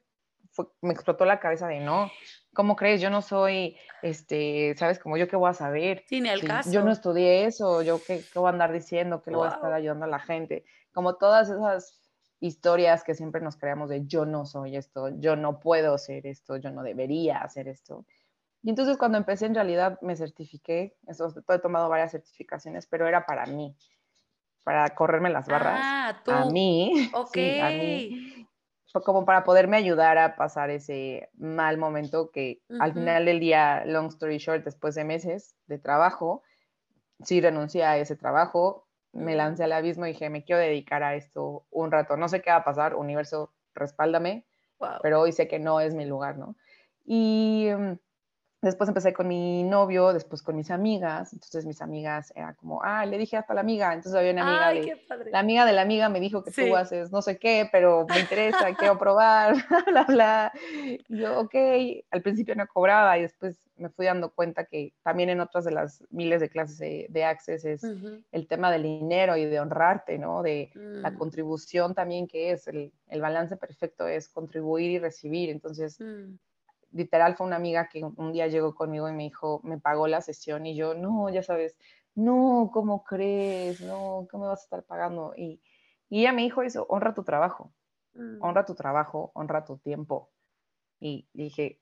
me 0.81 0.93
explotó 0.93 1.25
la 1.25 1.39
cabeza 1.39 1.67
de 1.67 1.79
no, 1.79 2.11
¿cómo 2.53 2.75
crees? 2.75 3.01
Yo 3.01 3.09
no 3.09 3.21
soy, 3.21 3.77
este, 4.01 4.75
¿sabes? 4.77 4.99
Como 4.99 5.17
yo 5.17 5.27
qué 5.27 5.35
voy 5.35 5.49
a 5.49 5.53
saber. 5.53 6.03
Sí, 6.07 6.21
ni 6.21 6.29
el 6.29 6.43
caso. 6.45 6.71
Yo 6.71 6.83
no 6.83 6.91
estudié 6.91 7.45
eso, 7.45 7.81
yo 7.81 8.01
qué, 8.05 8.23
qué, 8.31 8.39
voy 8.39 8.47
a 8.47 8.51
andar 8.51 8.71
diciendo, 8.71 9.21
qué 9.21 9.31
le 9.31 9.37
voy 9.37 9.47
a 9.47 9.51
estar 9.51 9.71
ayudando 9.71 10.05
a 10.05 10.09
la 10.09 10.19
gente. 10.19 10.65
Como 10.93 11.15
todas 11.15 11.49
esas 11.49 12.01
historias 12.39 13.03
que 13.03 13.15
siempre 13.15 13.41
nos 13.41 13.57
creamos 13.57 13.89
de 13.89 14.05
yo 14.05 14.25
no 14.25 14.45
soy 14.45 14.75
esto, 14.75 15.09
yo 15.19 15.35
no 15.35 15.59
puedo 15.59 15.97
ser 15.97 16.25
esto, 16.25 16.57
yo 16.57 16.71
no 16.71 16.83
debería 16.83 17.39
hacer 17.39 17.67
esto. 17.67 18.05
Y 18.61 18.69
entonces 18.69 18.97
cuando 18.97 19.17
empecé 19.17 19.45
en 19.45 19.55
realidad 19.55 19.99
me 20.01 20.15
certifiqué, 20.15 20.97
eso, 21.07 21.33
he 21.47 21.59
tomado 21.59 21.89
varias 21.89 22.11
certificaciones, 22.11 22.87
pero 22.87 23.07
era 23.07 23.25
para 23.25 23.45
mí 23.45 23.75
para 24.69 24.87
correrme 24.93 25.31
las 25.31 25.47
barras. 25.47 25.79
Ah, 25.83 26.21
A 26.27 26.45
mí. 26.51 27.09
Ok. 27.13 27.37
a 27.61 27.69
mí. 27.71 28.47
Como 28.91 29.23
para 29.23 29.43
poderme 29.43 29.77
ayudar 29.77 30.17
a 30.17 30.35
pasar 30.35 30.71
ese 30.71 31.29
mal 31.37 31.77
momento 31.77 32.31
que 32.31 32.61
al 32.79 32.93
final 32.93 33.25
del 33.25 33.39
día, 33.39 33.83
long 33.85 34.07
story 34.07 34.39
short, 34.39 34.63
después 34.63 34.95
de 34.95 35.03
meses 35.03 35.55
de 35.67 35.77
trabajo, 35.77 36.41
sí 37.23 37.39
renuncié 37.39 37.83
a 37.83 37.97
ese 37.97 38.15
trabajo, 38.15 38.87
me 39.11 39.35
lancé 39.35 39.63
al 39.63 39.73
abismo 39.73 40.05
y 40.05 40.13
dije, 40.13 40.29
me 40.29 40.43
quiero 40.43 40.61
dedicar 40.61 41.03
a 41.03 41.15
esto 41.15 41.65
un 41.69 41.91
rato. 41.91 42.17
No 42.17 42.27
sé 42.29 42.41
qué 42.41 42.49
va 42.49 42.57
a 42.57 42.63
pasar, 42.63 42.95
universo, 42.95 43.53
respáldame, 43.75 44.45
pero 45.01 45.21
hoy 45.21 45.31
sé 45.31 45.47
que 45.47 45.59
no 45.59 45.79
es 45.79 45.93
mi 45.93 46.05
lugar, 46.05 46.37
¿no? 46.37 46.55
Y 47.05 47.69
mm, 47.75 47.93
Después 48.61 48.89
empecé 48.89 49.13
con 49.13 49.25
mi 49.29 49.63
novio, 49.63 50.11
después 50.11 50.41
con 50.41 50.57
mis 50.57 50.69
amigas, 50.69 51.31
entonces 51.31 51.65
mis 51.65 51.81
amigas 51.81 52.33
era 52.35 52.55
como, 52.55 52.81
ah, 52.83 53.05
le 53.05 53.17
dije 53.17 53.37
hasta 53.37 53.53
la 53.53 53.61
amiga, 53.61 53.93
entonces 53.93 54.19
había 54.19 54.33
una 54.33 54.67
amiga 54.67 54.97
de, 55.17 55.31
la 55.31 55.39
amiga 55.39 55.65
de 55.65 55.71
la 55.71 55.81
amiga 55.81 56.09
me 56.09 56.19
dijo 56.19 56.43
que 56.43 56.51
tú 56.51 56.75
haces 56.75 57.09
no 57.09 57.21
sé 57.21 57.39
qué, 57.39 57.69
pero 57.71 58.05
me 58.09 58.19
interesa, 58.19 58.75
quiero 58.75 58.97
probar, 58.97 59.55
bla, 59.87 60.03
bla. 60.03 60.51
yo, 61.07 61.39
ok, 61.39 61.55
al 62.11 62.21
principio 62.21 62.53
no 62.55 62.67
cobraba 62.67 63.17
y 63.17 63.21
después 63.21 63.61
me 63.77 63.87
fui 63.87 64.07
dando 64.07 64.29
cuenta 64.29 64.65
que 64.65 64.93
también 65.03 65.29
en 65.29 65.39
otras 65.39 65.63
de 65.63 65.71
las 65.71 66.03
miles 66.09 66.41
de 66.41 66.49
clases 66.49 66.77
de, 66.77 67.23
Access 67.23 67.63
es 67.63 67.83
el 67.83 68.47
tema 68.47 68.71
del 68.73 68.83
dinero 68.83 69.37
y 69.37 69.45
de 69.45 69.59
honrarte, 69.61 70.17
¿no? 70.17 70.41
De 70.41 70.69
la 70.73 71.11
mm. 71.11 71.17
contribución 71.17 71.95
también 71.95 72.27
que 72.27 72.51
es, 72.51 72.67
el, 72.67 72.91
el, 73.07 73.21
balance 73.21 73.55
perfecto 73.55 74.05
es 74.05 74.27
contribuir 74.27 74.91
y 74.91 74.99
recibir, 74.99 75.49
entonces... 75.49 75.97
Mm 76.01 76.35
literal 76.91 77.35
fue 77.35 77.47
una 77.47 77.55
amiga 77.55 77.89
que 77.89 78.03
un 78.03 78.31
día 78.31 78.47
llegó 78.47 78.75
conmigo 78.75 79.09
y 79.09 79.13
me 79.13 79.23
dijo, 79.23 79.61
me 79.63 79.77
pagó 79.77 80.07
la 80.07 80.21
sesión 80.21 80.65
y 80.65 80.75
yo, 80.75 80.93
no, 80.93 81.29
ya 81.29 81.43
sabes, 81.43 81.77
no, 82.15 82.69
¿cómo 82.73 83.03
crees? 83.03 83.81
No, 83.81 84.27
¿cómo 84.29 84.43
me 84.43 84.49
vas 84.49 84.61
a 84.61 84.63
estar 84.63 84.83
pagando? 84.83 85.33
Y, 85.35 85.61
y 86.09 86.21
ella 86.21 86.33
me 86.33 86.41
dijo 86.41 86.61
eso, 86.61 86.85
honra 86.89 87.13
tu 87.13 87.23
trabajo, 87.23 87.73
mm. 88.13 88.41
honra 88.41 88.65
tu 88.65 88.75
trabajo, 88.75 89.31
honra 89.33 89.65
tu 89.65 89.77
tiempo. 89.77 90.31
Y, 90.99 91.29
dije, 91.33 91.81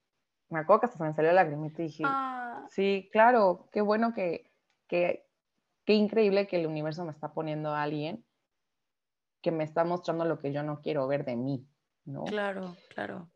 me 0.50 0.60
acuerdo 0.60 0.82
que 0.82 0.86
hasta 0.88 0.98
se 0.98 1.04
me 1.04 1.14
salió 1.14 1.32
la 1.32 1.44
lagrimita 1.44 1.82
y 1.82 1.86
dije, 1.86 2.04
ah. 2.06 2.66
sí, 2.70 3.10
claro, 3.12 3.68
qué 3.72 3.82
bueno 3.82 4.14
que, 4.14 4.52
que, 4.88 5.26
qué 5.86 5.94
increíble 5.94 6.48
que 6.48 6.58
el 6.58 6.68
universo 6.68 7.04
me 7.06 7.12
está 7.12 7.34
poniendo 7.34 7.70
a 7.72 7.82
alguien 7.82 8.24
que 9.42 9.52
me 9.52 9.64
está 9.64 9.84
mostrando 9.84 10.26
lo 10.26 10.40
que 10.40 10.52
yo 10.52 10.64
no 10.64 10.82
quiero 10.82 11.08
ver 11.08 11.24
de 11.24 11.36
mí, 11.36 11.66
¿no? 12.06 12.26
Claro, 12.26 12.76
claro. 12.90 13.30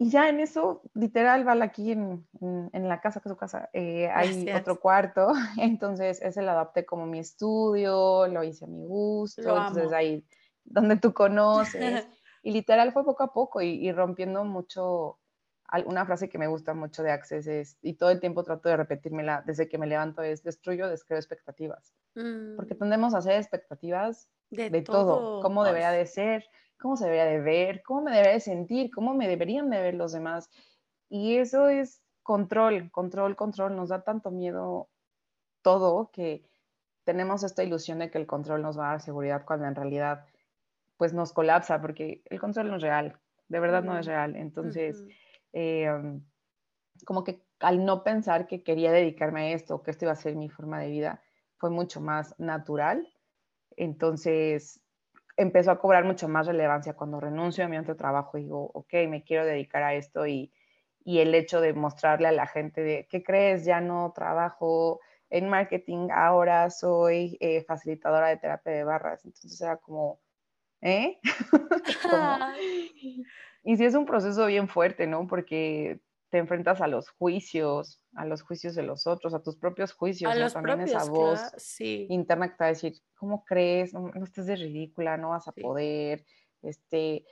Y 0.00 0.10
ya 0.10 0.28
en 0.28 0.38
eso, 0.38 0.82
literal, 0.94 1.46
va 1.46 1.52
aquí 1.64 1.90
en, 1.90 2.24
en, 2.40 2.88
la 2.88 3.00
casa, 3.00 3.20
que 3.20 3.28
es 3.28 3.32
su 3.32 3.36
casa, 3.36 3.68
eh, 3.72 4.08
hay 4.08 4.48
otro 4.52 4.78
cuarto, 4.78 5.32
entonces 5.60 6.22
ese 6.22 6.40
lo 6.40 6.52
adapté 6.52 6.86
como 6.86 7.04
mi 7.04 7.18
estudio, 7.18 8.28
lo 8.28 8.44
hice 8.44 8.66
a 8.66 8.68
mi 8.68 8.86
gusto, 8.86 9.42
entonces 9.42 9.92
ahí 9.92 10.24
donde 10.64 10.96
tú 10.96 11.12
conoces. 11.12 12.06
y 12.44 12.52
literal 12.52 12.92
fue 12.92 13.04
poco 13.04 13.24
a 13.24 13.32
poco 13.32 13.60
y, 13.60 13.90
rompiendo 13.90 14.44
mucho, 14.44 15.18
una 15.86 16.06
frase 16.06 16.28
que 16.28 16.38
me 16.38 16.46
gusta 16.46 16.74
mucho 16.74 17.02
de 17.02 17.10
Access 17.10 17.48
es, 17.48 17.78
y 17.82 17.94
todo 17.94 18.10
el 18.10 18.20
tiempo 18.20 18.44
trato 18.44 18.68
de 18.68 18.76
repetírmela 18.76 19.42
desde 19.44 19.68
que 19.68 19.78
me 19.78 19.88
levanto, 19.88 20.22
es 20.22 20.44
destruyo, 20.44 20.88
descreo 20.88 21.18
expectativas. 21.18 21.92
Porque 22.14 22.74
mm. 22.74 22.78
tendemos 22.78 23.14
a 23.14 23.18
hacer 23.18 23.32
expectativas 23.34 24.28
de, 24.50 24.80
todo, 24.82 25.42
cómo 25.42 25.64
debería 25.64 25.90
de 25.90 26.06
ser, 26.06 26.44
cómo 26.78 26.96
se 26.96 27.04
debería 27.04 27.26
de 27.26 27.40
ver, 27.40 27.82
cómo 27.82 28.02
me 28.02 28.12
debería 28.12 28.34
de 28.34 28.40
sentir, 28.40 28.90
cómo 28.90 29.14
me 29.14 29.28
deberían 29.28 29.70
de 29.70 29.80
ver 29.80 29.94
los 29.94 30.12
demás. 30.12 30.50
Y 31.08 31.36
eso 31.36 31.68
es 31.68 32.02
control, 32.22 32.90
control, 32.90 33.36
control. 33.36 33.76
Nos 33.76 33.88
da 33.88 34.02
tanto 34.02 34.30
miedo 34.30 34.88
todo 35.62 36.10
que 36.12 36.44
tenemos 37.04 37.42
esta 37.42 37.64
ilusión 37.64 37.98
de 37.98 38.10
que 38.10 38.18
el 38.18 38.26
control 38.26 38.62
nos 38.62 38.78
va 38.78 38.88
a 38.88 38.90
dar 38.92 39.00
seguridad 39.00 39.44
cuando 39.46 39.66
en 39.66 39.74
realidad 39.74 40.26
pues 40.96 41.14
nos 41.14 41.32
colapsa 41.32 41.80
porque 41.80 42.22
el 42.26 42.40
control 42.40 42.68
no 42.68 42.76
es 42.76 42.82
real, 42.82 43.18
de 43.48 43.60
verdad 43.60 43.82
no 43.82 43.98
es 43.98 44.04
real. 44.06 44.36
Entonces, 44.36 45.04
eh, 45.52 45.88
como 47.04 47.24
que 47.24 47.42
al 47.60 47.84
no 47.84 48.04
pensar 48.04 48.46
que 48.46 48.62
quería 48.62 48.92
dedicarme 48.92 49.40
a 49.40 49.50
esto, 49.52 49.82
que 49.82 49.90
esto 49.90 50.04
iba 50.04 50.12
a 50.12 50.16
ser 50.16 50.36
mi 50.36 50.48
forma 50.48 50.80
de 50.80 50.88
vida, 50.88 51.22
fue 51.56 51.70
mucho 51.70 52.00
más 52.00 52.34
natural. 52.38 53.08
Entonces, 53.76 54.80
empezó 55.38 55.70
a 55.70 55.78
cobrar 55.78 56.04
mucho 56.04 56.28
más 56.28 56.46
relevancia 56.46 56.94
cuando 56.94 57.20
renuncio 57.20 57.64
a 57.64 57.68
mi 57.68 57.78
otro 57.78 57.96
trabajo 57.96 58.36
y 58.36 58.42
digo, 58.42 58.70
ok, 58.74 58.92
me 59.08 59.22
quiero 59.22 59.46
dedicar 59.46 59.84
a 59.84 59.94
esto 59.94 60.26
y, 60.26 60.52
y 61.04 61.20
el 61.20 61.34
hecho 61.34 61.60
de 61.60 61.72
mostrarle 61.72 62.26
a 62.26 62.32
la 62.32 62.46
gente 62.46 62.82
de, 62.82 63.06
¿qué 63.08 63.22
crees? 63.22 63.64
Ya 63.64 63.80
no 63.80 64.12
trabajo 64.14 65.00
en 65.30 65.48
marketing, 65.48 66.08
ahora 66.12 66.68
soy 66.70 67.38
eh, 67.40 67.62
facilitadora 67.64 68.28
de 68.28 68.38
terapia 68.38 68.72
de 68.72 68.84
barras. 68.84 69.24
Entonces 69.24 69.60
era 69.60 69.76
como, 69.76 70.20
¿eh? 70.80 71.20
y 73.62 73.76
sí 73.76 73.84
es 73.84 73.94
un 73.94 74.06
proceso 74.06 74.44
bien 74.46 74.66
fuerte, 74.66 75.06
¿no? 75.06 75.28
Porque 75.28 76.00
te 76.30 76.38
enfrentas 76.38 76.80
a 76.80 76.86
los 76.86 77.08
juicios, 77.10 78.02
a 78.14 78.26
los 78.26 78.42
juicios 78.42 78.74
de 78.74 78.82
los 78.82 79.06
otros, 79.06 79.32
a 79.34 79.42
tus 79.42 79.56
propios 79.56 79.92
juicios, 79.92 80.30
a 80.30 80.34
¿no? 80.34 80.40
los 80.42 80.52
También 80.52 80.78
propios, 80.78 81.02
esa 81.02 81.10
voz 81.10 81.40
sí. 81.56 82.06
interna 82.10 82.48
que 82.48 82.56
te 82.56 82.64
va 82.64 82.66
a 82.66 82.72
decir, 82.72 82.94
¿cómo 83.14 83.44
crees? 83.44 83.94
No, 83.94 84.10
no 84.14 84.24
estés 84.24 84.46
de 84.46 84.56
ridícula, 84.56 85.16
no 85.16 85.30
vas 85.30 85.48
a 85.48 85.52
poder, 85.52 86.24
este, 86.62 87.24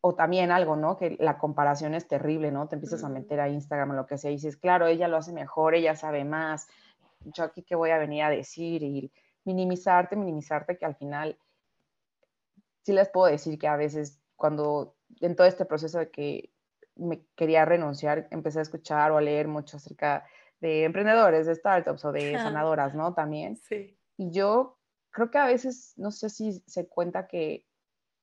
o 0.00 0.14
también 0.14 0.52
algo, 0.52 0.76
¿no? 0.76 0.96
Que 0.96 1.16
la 1.18 1.38
comparación 1.38 1.94
es 1.94 2.06
terrible, 2.06 2.52
¿no? 2.52 2.68
Te 2.68 2.76
empiezas 2.76 3.02
a 3.02 3.08
meter 3.08 3.40
a 3.40 3.48
Instagram 3.48 3.90
o 3.90 3.94
lo 3.94 4.06
que 4.06 4.18
sea 4.18 4.30
y 4.30 4.34
dices, 4.34 4.56
claro, 4.56 4.86
ella 4.86 5.08
lo 5.08 5.16
hace 5.16 5.32
mejor, 5.32 5.74
ella 5.74 5.96
sabe 5.96 6.24
más, 6.24 6.68
yo 7.24 7.44
aquí 7.44 7.62
qué 7.62 7.74
voy 7.74 7.90
a 7.90 7.98
venir 7.98 8.22
a 8.22 8.30
decir 8.30 8.82
y 8.82 9.12
minimizarte, 9.44 10.14
minimizarte, 10.14 10.78
que 10.78 10.84
al 10.84 10.94
final 10.94 11.36
sí 12.82 12.92
les 12.92 13.08
puedo 13.08 13.26
decir 13.26 13.58
que 13.58 13.66
a 13.66 13.76
veces 13.76 14.20
cuando 14.36 14.94
en 15.20 15.34
todo 15.34 15.46
este 15.46 15.64
proceso 15.64 15.98
de 15.98 16.10
que 16.10 16.50
me 16.96 17.22
quería 17.34 17.64
renunciar, 17.64 18.28
empecé 18.30 18.58
a 18.58 18.62
escuchar 18.62 19.12
o 19.12 19.18
a 19.18 19.20
leer 19.20 19.48
mucho 19.48 19.76
acerca 19.76 20.24
de 20.60 20.84
emprendedores, 20.84 21.46
de 21.46 21.54
startups 21.54 22.04
o 22.04 22.12
de 22.12 22.38
sanadoras, 22.38 22.94
¿no? 22.94 23.14
También. 23.14 23.56
Sí. 23.56 23.98
Y 24.16 24.30
yo 24.30 24.78
creo 25.10 25.30
que 25.30 25.38
a 25.38 25.46
veces, 25.46 25.94
no 25.96 26.10
sé 26.10 26.30
si 26.30 26.62
se 26.66 26.88
cuenta 26.88 27.26
que 27.26 27.66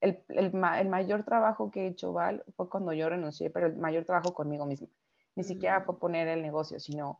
el, 0.01 0.23
el, 0.29 0.51
el, 0.77 0.89
mayor 0.89 1.23
trabajo 1.23 1.71
que 1.71 1.85
he 1.85 1.87
hecho, 1.87 2.11
Val, 2.11 2.43
fue 2.55 2.69
cuando 2.69 2.91
yo 2.93 3.07
renuncié, 3.07 3.49
pero 3.49 3.67
el 3.67 3.77
mayor 3.77 4.05
trabajo 4.05 4.33
conmigo 4.33 4.65
misma. 4.65 4.87
Ni 5.35 5.43
siquiera 5.43 5.81
fue 5.81 5.97
poner 5.97 6.27
el 6.27 6.41
negocio, 6.41 6.79
sino 6.79 7.19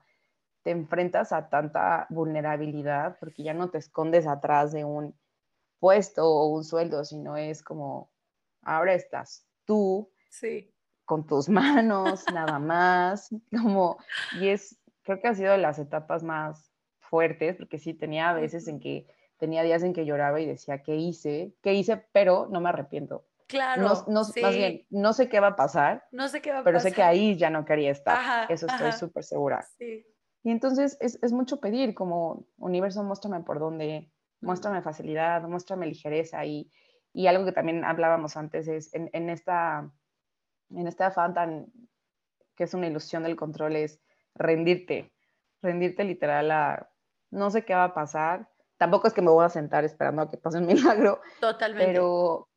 te 0.64 0.72
enfrentas 0.72 1.32
a 1.32 1.50
tanta 1.50 2.08
vulnerabilidad 2.10 3.18
porque 3.20 3.44
ya 3.44 3.54
no 3.54 3.70
te 3.70 3.78
escondes 3.78 4.28
atrás 4.28 4.72
de 4.72 4.86
un 4.86 5.16
puesto 5.80 6.26
o 6.26 6.48
un 6.48 6.64
sueldo, 6.64 7.04
sino 7.04 7.38
es 7.38 7.64
como, 7.64 8.12
ahora 8.62 8.94
estás 8.94 9.46
tú 9.66 10.10
sí. 10.30 10.73
Con 11.06 11.26
tus 11.26 11.50
manos, 11.50 12.26
nada 12.34 12.60
más, 12.60 13.30
como, 13.52 13.98
y 14.40 14.50
es, 14.50 14.80
creo 15.04 15.20
que 15.20 15.28
ha 15.28 15.36
sido 15.36 15.52
de 15.52 15.58
las 15.58 15.80
etapas 15.80 16.24
más 16.24 16.72
fuertes, 17.00 17.58
porque 17.58 17.80
sí 17.80 17.94
tenía 17.94 18.34
veces 18.34 18.68
en 18.68 18.80
que, 18.80 19.08
tenía 19.38 19.64
días 19.64 19.84
en 19.84 19.94
que 19.94 20.06
lloraba 20.06 20.40
y 20.40 20.46
decía, 20.46 20.84
¿qué 20.84 20.96
hice? 20.96 21.54
¿Qué 21.62 21.74
hice? 21.74 21.98
Pero 22.14 22.48
no 22.50 22.62
me 22.62 22.70
arrepiento. 22.70 23.26
Claro. 23.48 23.82
No, 23.82 24.06
no 24.08 24.24
sí. 24.24 24.42
Más 24.42 24.56
bien, 24.56 24.86
no 24.90 25.14
sé 25.14 25.30
qué 25.30 25.40
va 25.40 25.48
a 25.48 25.56
pasar. 25.56 26.06
No 26.12 26.28
sé 26.28 26.42
qué 26.42 26.52
va 26.52 26.60
a 26.60 26.64
pero 26.64 26.78
pasar. 26.78 26.92
sé 26.92 26.96
que 26.96 27.04
ahí 27.04 27.36
ya 27.36 27.50
no 27.50 27.66
quería 27.66 27.92
estar. 27.92 28.16
Ajá, 28.16 28.46
Eso 28.46 28.68
estoy 28.68 28.92
súper 28.94 29.24
segura. 29.24 29.62
Sí. 29.78 30.06
Y 30.44 30.52
entonces 30.52 30.98
es, 31.00 31.20
es, 31.22 31.32
mucho 31.32 31.60
pedir, 31.60 31.94
como 31.94 32.48
universo, 32.58 33.04
muéstrame 33.04 33.42
por 33.42 33.60
dónde, 33.60 34.12
muéstrame 34.42 34.82
facilidad, 34.82 35.42
muéstrame 35.44 35.88
ligereza. 35.88 36.46
Y, 36.46 36.72
y 37.14 37.28
algo 37.28 37.46
que 37.46 37.54
también 37.54 37.86
hablábamos 37.86 38.36
antes 38.36 38.68
es 38.68 38.94
en, 38.94 39.10
en, 39.14 39.30
esta, 39.30 39.90
en 40.76 40.88
este 40.88 41.04
afán 41.04 41.34
tan, 41.34 41.72
que 42.56 42.64
es 42.66 42.74
una 42.74 42.88
ilusión 42.88 43.24
del 43.24 43.36
control, 43.36 43.76
es 43.76 44.00
rendirte, 44.36 45.12
rendirte 45.62 46.04
literal 46.04 46.52
a, 46.52 46.90
no 47.32 47.50
sé 47.50 47.66
qué 47.66 47.74
va 47.74 47.86
a 47.86 47.94
pasar. 47.94 48.50
Tampoco 48.78 49.08
es 49.08 49.14
que 49.14 49.22
me 49.22 49.32
voy 49.32 49.46
a 49.46 49.50
sentar 49.50 49.84
esperando 49.84 50.22
a 50.22 50.30
que 50.30 50.38
pase 50.38 50.58
un 50.58 50.66
milagro. 51.08 51.22
Totalmente. 51.40 51.86
Pero 51.86 52.50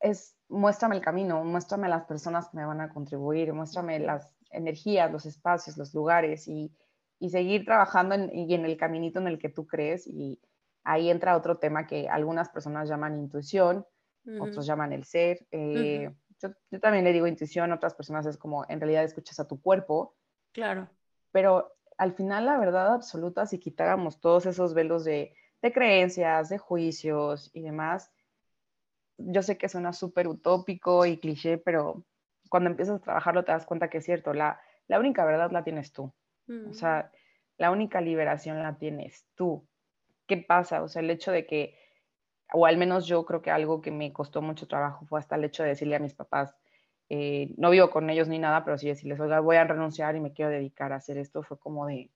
es, 0.00 0.36
muéstrame 0.48 0.96
el 0.96 1.02
camino, 1.02 1.44
muéstrame 1.44 1.88
las 1.88 2.04
personas 2.04 2.48
que 2.48 2.56
me 2.56 2.66
van 2.66 2.80
a 2.80 2.88
contribuir, 2.88 3.52
muéstrame 3.52 3.98
las 3.98 4.34
energías, 4.50 5.10
los 5.10 5.26
espacios, 5.26 5.76
los 5.76 5.94
lugares 5.94 6.48
y, 6.48 6.74
y 7.18 7.30
seguir 7.30 7.64
trabajando 7.64 8.14
en, 8.14 8.34
y 8.34 8.52
en 8.54 8.64
el 8.64 8.76
caminito 8.76 9.20
en 9.20 9.28
el 9.28 9.38
que 9.38 9.48
tú 9.48 9.66
crees. 9.66 10.06
Y 10.06 10.40
ahí 10.84 11.10
entra 11.10 11.36
otro 11.36 11.58
tema 11.58 11.86
que 11.86 12.08
algunas 12.08 12.48
personas 12.48 12.88
llaman 12.88 13.18
intuición, 13.18 13.86
uh 14.24 14.30
-huh. 14.30 14.48
otros 14.48 14.66
llaman 14.66 14.92
el 14.92 15.04
ser. 15.04 15.46
Eh, 15.50 16.08
uh 16.08 16.10
-huh. 16.10 16.16
Yo, 16.42 16.50
yo, 16.70 16.80
también 16.80 17.04
le 17.04 17.12
digo 17.12 17.26
intuición, 17.26 17.72
otras 17.72 17.94
personas 17.94 18.26
es 18.26 18.36
como 18.36 18.64
en 18.68 18.80
realidad 18.80 19.04
escuchas 19.04 19.40
a 19.40 19.48
tu 19.48 19.60
cuerpo. 19.60 20.16
Claro. 20.52 20.88
Pero 21.32 21.72
al 21.96 22.14
final 22.14 22.46
la 22.46 22.58
verdad 22.58 22.94
absoluta, 22.94 23.46
si 23.46 23.58
quitáramos 23.58 24.20
todos 24.20 24.46
esos 24.46 24.74
velos 24.74 25.04
de, 25.04 25.34
de 25.62 25.72
creencias, 25.72 26.48
de 26.48 26.58
juicios 26.58 27.50
y 27.52 27.62
demás, 27.62 28.10
yo 29.18 29.42
sé 29.42 29.58
que 29.58 29.68
suena 29.68 29.92
súper 29.92 30.28
utópico 30.28 31.04
y 31.04 31.18
cliché, 31.18 31.58
pero 31.58 32.04
cuando 32.48 32.70
empiezas 32.70 32.96
a 32.96 33.04
trabajarlo 33.04 33.44
te 33.44 33.52
das 33.52 33.66
cuenta 33.66 33.90
que 33.90 33.98
es 33.98 34.04
cierto, 34.04 34.32
la, 34.32 34.60
la 34.88 34.98
única 34.98 35.24
verdad 35.24 35.50
la 35.50 35.62
tienes 35.62 35.92
tú. 35.92 36.12
Mm. 36.46 36.70
O 36.70 36.72
sea, 36.72 37.12
la 37.58 37.70
única 37.70 38.00
liberación 38.00 38.62
la 38.62 38.78
tienes 38.78 39.26
tú. 39.34 39.68
¿Qué 40.26 40.38
pasa? 40.38 40.82
O 40.82 40.88
sea, 40.88 41.02
el 41.02 41.10
hecho 41.10 41.30
de 41.30 41.46
que, 41.46 41.76
o 42.52 42.66
al 42.66 42.76
menos 42.76 43.06
yo 43.06 43.24
creo 43.24 43.42
que 43.42 43.50
algo 43.50 43.80
que 43.80 43.90
me 43.90 44.12
costó 44.12 44.42
mucho 44.42 44.66
trabajo 44.66 45.04
fue 45.06 45.18
hasta 45.18 45.36
el 45.36 45.44
hecho 45.44 45.62
de 45.62 45.70
decirle 45.70 45.96
a 45.96 46.00
mis 46.00 46.14
papás, 46.14 46.54
eh, 47.08 47.52
no 47.56 47.70
vivo 47.70 47.90
con 47.90 48.08
ellos 48.08 48.28
ni 48.28 48.38
nada, 48.38 48.64
pero 48.64 48.78
sí 48.78 48.88
decirles, 48.88 49.18
oiga, 49.20 49.40
voy 49.40 49.56
a 49.56 49.64
renunciar 49.64 50.14
y 50.16 50.20
me 50.20 50.32
quiero 50.32 50.50
dedicar 50.50 50.92
a 50.92 50.96
hacer 50.96 51.18
esto, 51.18 51.42
fue 51.42 51.58
como 51.58 51.86
de, 51.86 52.10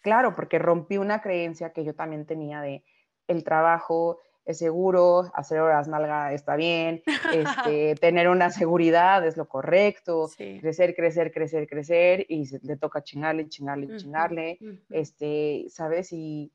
claro, 0.00 0.34
porque 0.34 0.58
rompí 0.58 0.96
una 0.96 1.20
creencia 1.20 1.72
que 1.72 1.84
yo 1.84 1.94
también 1.94 2.24
tenía 2.26 2.60
de 2.60 2.82
el 3.28 3.44
trabajo 3.44 4.18
es 4.46 4.58
seguro, 4.58 5.30
hacer 5.34 5.60
horas 5.60 5.88
nalga 5.88 6.32
está 6.32 6.56
bien, 6.56 7.02
este, 7.34 7.94
tener 7.96 8.28
una 8.28 8.50
seguridad 8.50 9.24
es 9.26 9.36
lo 9.36 9.46
correcto, 9.46 10.28
sí. 10.28 10.58
crecer, 10.60 10.94
crecer, 10.94 11.32
crecer, 11.32 11.68
crecer, 11.68 12.26
y 12.28 12.46
se, 12.46 12.58
le 12.62 12.76
toca 12.76 13.02
chingarle, 13.02 13.48
chingarle, 13.48 13.86
uh 13.86 13.90
-huh, 13.90 13.96
chingarle, 13.98 14.58
uh 14.60 14.64
-huh. 14.64 14.80
este, 14.90 15.66
¿sabes? 15.68 16.12
Y, 16.12 16.50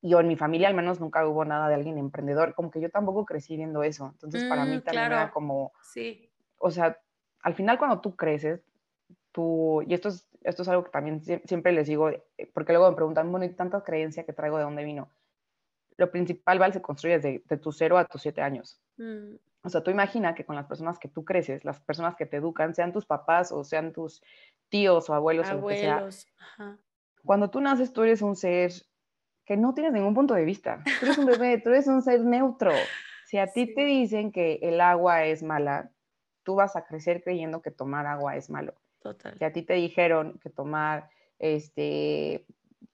y 0.00 0.14
en 0.14 0.28
mi 0.28 0.36
familia 0.36 0.68
al 0.68 0.74
menos 0.74 1.00
nunca 1.00 1.26
hubo 1.26 1.44
nada 1.44 1.68
de 1.68 1.74
alguien 1.74 1.98
emprendedor, 1.98 2.54
como 2.54 2.70
que 2.70 2.80
yo 2.80 2.90
tampoco 2.90 3.24
crecí 3.24 3.56
viendo 3.56 3.82
eso, 3.82 4.10
entonces 4.12 4.44
para 4.44 4.64
mí 4.64 4.76
mm, 4.76 4.82
también 4.82 5.06
claro. 5.06 5.14
era 5.14 5.30
como, 5.30 5.72
sí. 5.82 6.30
o 6.58 6.70
sea, 6.70 6.98
al 7.40 7.54
final 7.54 7.78
cuando 7.78 8.00
tú 8.00 8.14
creces, 8.16 8.62
tú, 9.32 9.82
y 9.86 9.94
esto 9.94 10.08
es, 10.08 10.28
esto 10.42 10.62
es 10.62 10.68
algo 10.68 10.84
que 10.84 10.90
también 10.90 11.20
siempre 11.20 11.72
les 11.72 11.88
digo, 11.88 12.10
porque 12.54 12.72
luego 12.72 12.90
me 12.90 12.96
preguntan, 12.96 13.30
bueno, 13.30 13.46
y 13.46 13.50
tanta 13.50 13.82
creencia 13.82 14.24
que 14.24 14.32
traigo 14.32 14.58
de 14.58 14.64
dónde 14.64 14.84
vino, 14.84 15.10
lo 15.96 16.10
principal, 16.10 16.58
Val, 16.58 16.72
se 16.72 16.82
construye 16.82 17.16
desde 17.16 17.42
de 17.48 17.56
tus 17.56 17.78
cero 17.78 17.98
a 17.98 18.04
tus 18.04 18.22
siete 18.22 18.42
años. 18.42 18.80
Mm. 18.96 19.36
O 19.62 19.68
sea, 19.68 19.82
tú 19.82 19.90
imagina 19.90 20.34
que 20.34 20.44
con 20.44 20.54
las 20.54 20.66
personas 20.66 20.98
que 20.98 21.08
tú 21.08 21.24
creces, 21.24 21.64
las 21.64 21.80
personas 21.80 22.14
que 22.14 22.26
te 22.26 22.36
educan, 22.36 22.74
sean 22.74 22.92
tus 22.92 23.06
papás 23.06 23.50
o 23.50 23.64
sean 23.64 23.92
tus 23.92 24.22
tíos 24.68 25.10
o 25.10 25.14
abuelos, 25.14 25.48
abuelos. 25.48 25.62
o 25.92 26.00
lo 26.00 26.06
que 26.06 26.12
sea, 26.12 26.32
Ajá. 26.38 26.78
cuando 27.24 27.50
tú 27.50 27.60
naces, 27.60 27.92
tú 27.92 28.02
eres 28.04 28.22
un 28.22 28.36
ser 28.36 28.72
que 29.46 29.56
no 29.56 29.72
tienes 29.74 29.92
ningún 29.92 30.14
punto 30.14 30.34
de 30.34 30.44
vista. 30.44 30.82
Tú 30.98 31.06
eres 31.06 31.18
un 31.18 31.26
bebé, 31.26 31.58
tú 31.58 31.70
eres 31.70 31.86
un 31.86 32.02
ser 32.02 32.20
neutro. 32.20 32.72
Si 33.26 33.38
a 33.38 33.46
ti 33.46 33.66
Sí. 33.66 33.74
te 33.74 33.84
dicen 33.84 34.32
que 34.32 34.58
el 34.62 34.80
agua 34.80 35.24
es 35.24 35.42
mala, 35.42 35.90
tú 36.42 36.56
vas 36.56 36.76
a 36.76 36.84
crecer 36.84 37.22
creyendo 37.22 37.62
que 37.62 37.70
tomar 37.70 38.06
agua 38.06 38.36
es 38.36 38.50
malo. 38.50 38.74
Total. 39.00 39.38
Si 39.38 39.44
a 39.44 39.52
ti 39.52 39.62
te 39.62 39.74
dijeron 39.74 40.38
que 40.42 40.50
tomar 40.50 41.08
este, 41.38 42.44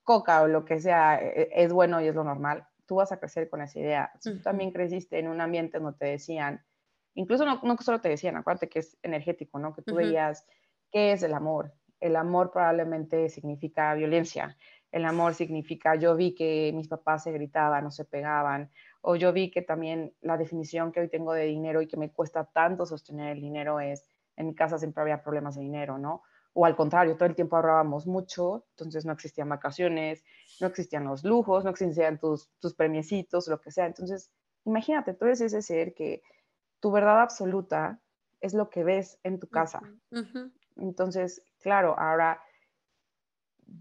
coca 0.03 0.41
o 0.43 0.47
lo 0.47 0.63
que 0.65 0.79
sea 0.79 1.19
e- 1.21 1.49
es 1.53 1.73
bueno 1.73 2.01
y 2.01 2.07
es 2.07 2.15
lo 2.15 2.23
normal, 2.23 2.67
tú 2.85 2.95
vas 2.95 3.11
a 3.11 3.19
crecer 3.19 3.49
con 3.49 3.61
esa 3.61 3.79
idea. 3.79 4.11
Si 4.19 4.33
tú 4.35 4.41
también 4.41 4.71
creciste 4.71 5.17
en 5.19 5.27
un 5.27 5.41
ambiente 5.41 5.79
donde 5.79 5.97
te 5.97 6.05
decían, 6.05 6.63
incluso 7.15 7.45
no, 7.45 7.59
no 7.63 7.77
solo 7.77 8.01
te 8.01 8.09
decían, 8.09 8.35
acuérdate 8.37 8.69
que 8.69 8.79
es 8.79 8.97
energético, 9.01 9.57
¿no? 9.59 9.73
Que 9.73 9.81
tú 9.81 9.95
veías, 9.95 10.45
¿qué 10.91 11.13
es 11.13 11.23
el 11.23 11.33
amor? 11.33 11.73
El 11.99 12.15
amor 12.15 12.51
probablemente 12.51 13.29
significa 13.29 13.93
violencia. 13.93 14.57
El 14.93 15.05
amor 15.05 15.33
significa, 15.33 15.95
yo 15.95 16.15
vi 16.15 16.35
que 16.35 16.71
mis 16.71 16.87
papás 16.87 17.23
se 17.23 17.31
gritaban 17.31 17.83
o 17.87 17.89
se 17.89 18.05
pegaban, 18.05 18.69
o 19.01 19.15
yo 19.15 19.33
vi 19.33 19.49
que 19.49 19.63
también 19.63 20.13
la 20.21 20.37
definición 20.37 20.91
que 20.91 20.99
hoy 20.99 21.09
tengo 21.09 21.33
de 21.33 21.45
dinero 21.45 21.81
y 21.81 21.87
que 21.87 21.97
me 21.97 22.11
cuesta 22.11 22.45
tanto 22.45 22.85
sostener 22.85 23.35
el 23.35 23.41
dinero 23.41 23.79
es, 23.79 24.07
en 24.37 24.45
mi 24.45 24.53
casa 24.53 24.77
siempre 24.77 25.01
había 25.01 25.23
problemas 25.23 25.55
de 25.55 25.61
dinero, 25.61 25.97
¿no? 25.97 26.21
O 26.53 26.67
al 26.67 26.75
contrario, 26.75 27.15
todo 27.15 27.25
el 27.25 27.33
tiempo 27.33 27.55
ahorrábamos 27.55 28.05
mucho, 28.05 28.67
entonces 28.73 29.03
no 29.03 29.13
existían 29.13 29.49
vacaciones, 29.49 30.23
no 30.61 30.67
existían 30.67 31.05
los 31.05 31.23
lujos, 31.23 31.63
no 31.63 31.71
existían 31.71 32.19
tus, 32.19 32.51
tus 32.59 32.75
premiecitos, 32.75 33.47
lo 33.47 33.59
que 33.59 33.71
sea. 33.71 33.87
Entonces, 33.87 34.29
imagínate, 34.63 35.15
tú 35.15 35.25
eres 35.25 35.41
ese 35.41 35.63
ser 35.63 35.95
que 35.95 36.21
tu 36.79 36.91
verdad 36.91 37.19
absoluta 37.19 37.99
es 38.41 38.53
lo 38.53 38.69
que 38.69 38.83
ves 38.83 39.17
en 39.23 39.39
tu 39.39 39.47
casa. 39.47 39.81
Entonces, 40.75 41.41
claro, 41.61 41.97
ahora 41.97 42.39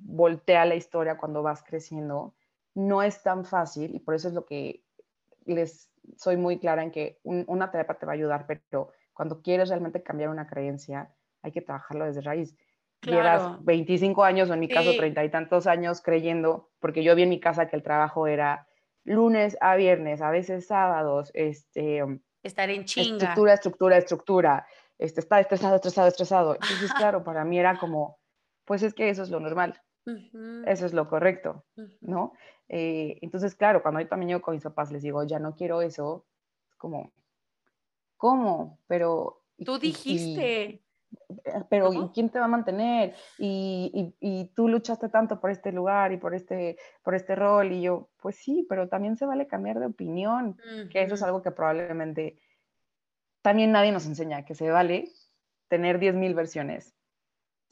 voltea 0.00 0.64
la 0.64 0.74
historia 0.74 1.16
cuando 1.16 1.42
vas 1.42 1.62
creciendo. 1.62 2.34
No 2.74 3.02
es 3.02 3.22
tan 3.22 3.44
fácil 3.44 3.94
y 3.94 4.00
por 4.00 4.14
eso 4.14 4.28
es 4.28 4.34
lo 4.34 4.46
que 4.46 4.82
les 5.44 5.90
soy 6.16 6.36
muy 6.36 6.58
clara 6.58 6.82
en 6.82 6.90
que 6.90 7.20
una 7.24 7.70
terapia 7.70 7.98
te 7.98 8.06
va 8.06 8.12
a 8.12 8.14
ayudar, 8.14 8.46
pero 8.46 8.92
cuando 9.12 9.42
quieres 9.42 9.68
realmente 9.68 10.02
cambiar 10.02 10.30
una 10.30 10.46
creencia, 10.46 11.14
hay 11.42 11.52
que 11.52 11.60
trabajarlo 11.60 12.06
desde 12.06 12.22
raíz. 12.22 12.56
Claro. 13.00 13.58
25 13.62 14.22
años 14.22 14.48
o 14.48 14.54
en 14.54 14.60
mi 14.60 14.68
caso 14.68 14.92
treinta 14.96 15.24
y 15.24 15.30
tantos 15.30 15.66
años 15.66 16.00
creyendo, 16.00 16.70
porque 16.78 17.02
yo 17.02 17.16
vi 17.16 17.24
en 17.24 17.30
mi 17.30 17.40
casa 17.40 17.66
que 17.66 17.74
el 17.74 17.82
trabajo 17.82 18.28
era 18.28 18.68
lunes 19.04 19.56
a 19.60 19.74
viernes, 19.74 20.22
a 20.22 20.30
veces 20.30 20.68
sábados, 20.68 21.32
este, 21.34 22.00
estar 22.42 22.70
en 22.70 22.84
chinga. 22.84 23.16
Estructura, 23.16 23.54
estructura, 23.54 23.96
estructura, 23.96 24.66
este, 24.98 25.20
estar 25.20 25.40
estresado, 25.40 25.76
estresado, 25.76 26.08
estresado. 26.08 26.54
Entonces, 26.54 26.92
claro, 26.94 27.24
para 27.24 27.44
mí 27.44 27.58
era 27.58 27.76
como, 27.76 28.18
pues 28.64 28.82
es 28.82 28.94
que 28.94 29.08
eso 29.08 29.22
es 29.22 29.30
lo 29.30 29.40
normal, 29.40 29.80
eso 30.66 30.86
es 30.86 30.92
lo 30.92 31.08
correcto, 31.08 31.64
¿no? 32.00 32.32
Eh, 32.68 33.18
entonces, 33.22 33.54
claro, 33.54 33.82
cuando 33.82 34.00
yo 34.00 34.08
también 34.08 34.28
llego 34.28 34.42
con 34.42 34.54
mis 34.54 34.64
papás, 34.64 34.90
les 34.90 35.02
digo, 35.02 35.24
ya 35.24 35.38
no 35.38 35.54
quiero 35.54 35.82
eso, 35.82 36.26
como, 36.78 37.12
¿cómo? 38.16 38.78
Pero... 38.86 39.42
Tú 39.64 39.78
dijiste. 39.78 40.82
Eh, 41.44 41.64
pero 41.68 42.10
¿quién 42.12 42.30
te 42.30 42.38
va 42.38 42.46
a 42.46 42.48
mantener? 42.48 43.14
Y, 43.38 44.14
y, 44.18 44.44
tú 44.54 44.68
luchaste 44.68 45.08
tanto 45.08 45.40
por 45.40 45.50
este 45.50 45.70
lugar 45.70 46.12
y 46.12 46.16
por 46.16 46.34
este, 46.34 46.78
por 47.02 47.14
este 47.14 47.34
rol. 47.34 47.70
Y 47.72 47.82
yo, 47.82 48.08
pues 48.20 48.36
sí, 48.36 48.66
pero 48.68 48.88
también 48.88 49.16
se 49.16 49.26
vale 49.26 49.46
cambiar 49.46 49.78
de 49.78 49.86
opinión, 49.86 50.56
que 50.90 51.02
eso 51.02 51.14
es 51.14 51.22
algo 51.22 51.42
que 51.42 51.50
probablemente 51.50 52.38
también 53.42 53.72
nadie 53.72 53.92
nos 53.92 54.06
enseña, 54.06 54.44
que 54.44 54.54
se 54.54 54.70
vale 54.70 55.10
tener 55.68 55.98
10.000 55.98 56.34
versiones. 56.34 56.94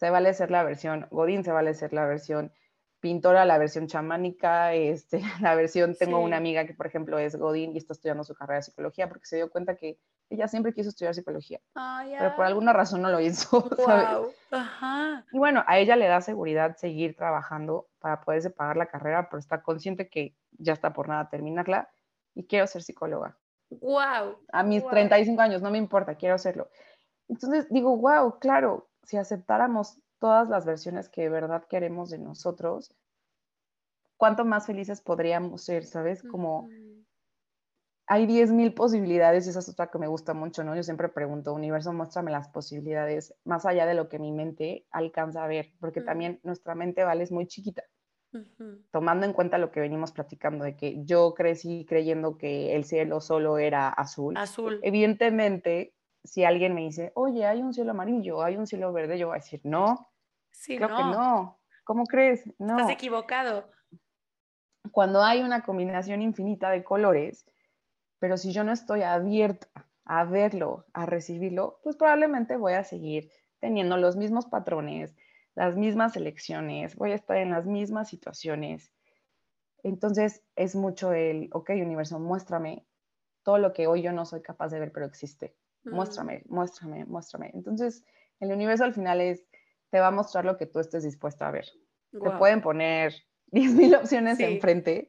Se 0.00 0.08
vale 0.08 0.32
ser 0.32 0.50
la 0.50 0.64
versión 0.64 1.06
Godín, 1.10 1.44
se 1.44 1.52
vale 1.52 1.74
ser 1.74 1.92
la 1.92 2.06
versión 2.06 2.50
pintora, 3.00 3.44
la 3.44 3.58
versión 3.58 3.86
chamánica, 3.86 4.72
este, 4.72 5.20
la 5.42 5.54
versión, 5.54 5.94
tengo 5.94 6.20
una 6.20 6.38
amiga 6.38 6.64
que 6.64 6.72
por 6.72 6.86
ejemplo 6.86 7.18
es 7.18 7.36
Godín 7.36 7.74
y 7.74 7.78
está 7.78 7.92
estudiando 7.92 8.24
su 8.24 8.34
carrera 8.34 8.56
de 8.56 8.62
psicología 8.62 9.10
porque 9.10 9.26
se 9.26 9.36
dio 9.36 9.50
cuenta 9.50 9.76
que 9.76 9.98
ella 10.30 10.48
siempre 10.48 10.72
quiso 10.72 10.88
estudiar 10.88 11.14
psicología, 11.14 11.60
pero 11.74 12.34
por 12.34 12.46
alguna 12.46 12.72
razón 12.72 13.02
no 13.02 13.10
lo 13.10 13.20
hizo, 13.20 13.68
Y 15.32 15.38
bueno, 15.38 15.64
a 15.66 15.78
ella 15.78 15.96
le 15.96 16.06
da 16.06 16.22
seguridad 16.22 16.76
seguir 16.76 17.14
trabajando 17.14 17.86
para 17.98 18.22
poderse 18.22 18.48
pagar 18.48 18.78
la 18.78 18.86
carrera, 18.86 19.28
pero 19.28 19.38
está 19.38 19.62
consciente 19.62 20.08
que 20.08 20.34
ya 20.52 20.72
está 20.72 20.94
por 20.94 21.08
nada 21.08 21.28
terminarla 21.28 21.90
y 22.34 22.46
quiero 22.46 22.66
ser 22.66 22.82
psicóloga. 22.82 23.36
Wow. 23.68 24.38
A 24.50 24.62
mis 24.62 24.86
35 24.86 25.42
años, 25.42 25.62
no 25.62 25.70
me 25.70 25.78
importa, 25.78 26.14
quiero 26.14 26.36
hacerlo. 26.36 26.70
Entonces 27.28 27.68
digo, 27.68 27.96
wow, 27.96 28.38
claro, 28.38 28.89
si 29.04 29.16
aceptáramos 29.16 29.98
todas 30.18 30.48
las 30.48 30.66
versiones 30.66 31.08
que 31.08 31.22
de 31.22 31.30
verdad 31.30 31.64
queremos 31.68 32.10
de 32.10 32.18
nosotros, 32.18 32.94
cuánto 34.16 34.44
más 34.44 34.66
felices 34.66 35.00
podríamos 35.00 35.62
ser, 35.62 35.84
¿sabes? 35.84 36.22
Como 36.22 36.68
hay 38.06 38.26
10.000 38.26 38.74
posibilidades 38.74 39.46
y 39.46 39.50
esa 39.50 39.60
es 39.60 39.68
otra 39.68 39.88
que 39.88 39.98
me 39.98 40.08
gusta 40.08 40.34
mucho, 40.34 40.64
¿no? 40.64 40.74
Yo 40.74 40.82
siempre 40.82 41.08
pregunto, 41.08 41.54
universo, 41.54 41.92
muéstrame 41.92 42.32
las 42.32 42.48
posibilidades 42.48 43.34
más 43.44 43.64
allá 43.66 43.86
de 43.86 43.94
lo 43.94 44.08
que 44.08 44.18
mi 44.18 44.32
mente 44.32 44.84
alcanza 44.90 45.44
a 45.44 45.46
ver, 45.46 45.72
porque 45.78 46.00
también 46.00 46.40
nuestra 46.42 46.74
mente, 46.74 47.04
¿vale? 47.04 47.22
Es 47.22 47.30
muy 47.30 47.46
chiquita. 47.46 47.84
Tomando 48.90 49.26
en 49.26 49.32
cuenta 49.32 49.58
lo 49.58 49.70
que 49.70 49.80
venimos 49.80 50.12
platicando, 50.12 50.64
de 50.64 50.76
que 50.76 51.04
yo 51.04 51.34
crecí 51.34 51.86
creyendo 51.88 52.36
que 52.36 52.74
el 52.74 52.84
cielo 52.84 53.20
solo 53.20 53.58
era 53.58 53.88
azul. 53.88 54.36
Azul. 54.36 54.80
Evidentemente, 54.82 55.94
si 56.24 56.44
alguien 56.44 56.74
me 56.74 56.83
dice, 56.83 57.12
oye, 57.14 57.46
hay 57.46 57.62
un 57.62 57.72
cielo 57.72 57.92
amarillo, 57.92 58.42
hay 58.42 58.56
un 58.56 58.66
cielo 58.66 58.92
verde, 58.92 59.18
yo 59.18 59.28
voy 59.28 59.37
a 59.37 59.40
decir, 59.40 59.61
no, 59.64 60.11
sí, 60.50 60.76
creo 60.76 60.88
que 60.88 61.02
no. 61.02 61.59
¿Cómo 61.85 62.04
crees? 62.04 62.44
No. 62.59 62.78
Estás 62.78 62.92
equivocado. 62.92 63.68
Cuando 64.92 65.22
hay 65.22 65.42
una 65.42 65.62
combinación 65.62 66.22
infinita 66.22 66.70
de 66.70 66.85
colores, 66.85 67.46
pero 68.18 68.37
si 68.37 68.52
yo 68.52 68.62
no 68.64 68.72
estoy 68.72 69.02
abierta 69.02 69.68
a 70.04 70.24
verlo, 70.24 70.87
a 70.92 71.06
recibirlo, 71.06 71.80
pues 71.83 71.96
probablemente 71.96 72.56
voy 72.56 72.74
a 72.74 72.85
seguir 72.85 73.30
teniendo 73.59 73.96
los 73.96 74.16
mismos 74.16 74.46
patrones, 74.46 75.16
las 75.54 75.76
mismas 75.76 76.16
elecciones, 76.16 76.96
voy 76.96 77.12
a 77.12 77.16
estar 77.16 77.37
en 77.38 77.50
las 77.50 77.66
mismas 77.66 78.09
situaciones. 78.09 78.92
Entonces 79.83 80.42
es 80.56 80.76
mucho 80.76 81.12
el, 81.12 81.48
ok, 81.52 81.70
universo, 81.70 82.18
muéstrame 82.18 82.87
todo 83.42 83.59
lo 83.59 83.72
que 83.72 83.87
hoy 83.87 84.02
yo 84.02 84.12
no 84.12 84.24
soy 84.26 84.42
capaz 84.42 84.68
de 84.68 84.80
ver, 84.80 84.92
pero 84.92 85.06
existe. 85.06 85.56
Muéstrame, 85.84 86.42
muéstrame, 86.46 87.04
muéstrame. 87.06 87.50
Entonces, 87.54 88.04
el 88.38 88.52
universo 88.52 88.84
al 88.84 88.94
final 88.94 89.20
es, 89.20 89.44
te 89.90 90.00
va 90.00 90.08
a 90.08 90.12
mostrar 90.12 90.44
lo 90.44 90.56
que 90.56 90.66
tú 90.66 90.78
estés 90.78 91.02
dispuesto 91.02 91.44
a 91.44 91.50
ver. 91.50 91.66
Te 92.12 92.30
pueden 92.38 92.60
poner 92.60 93.14
10.000 93.52 93.98
opciones 93.98 94.40
enfrente, 94.40 95.08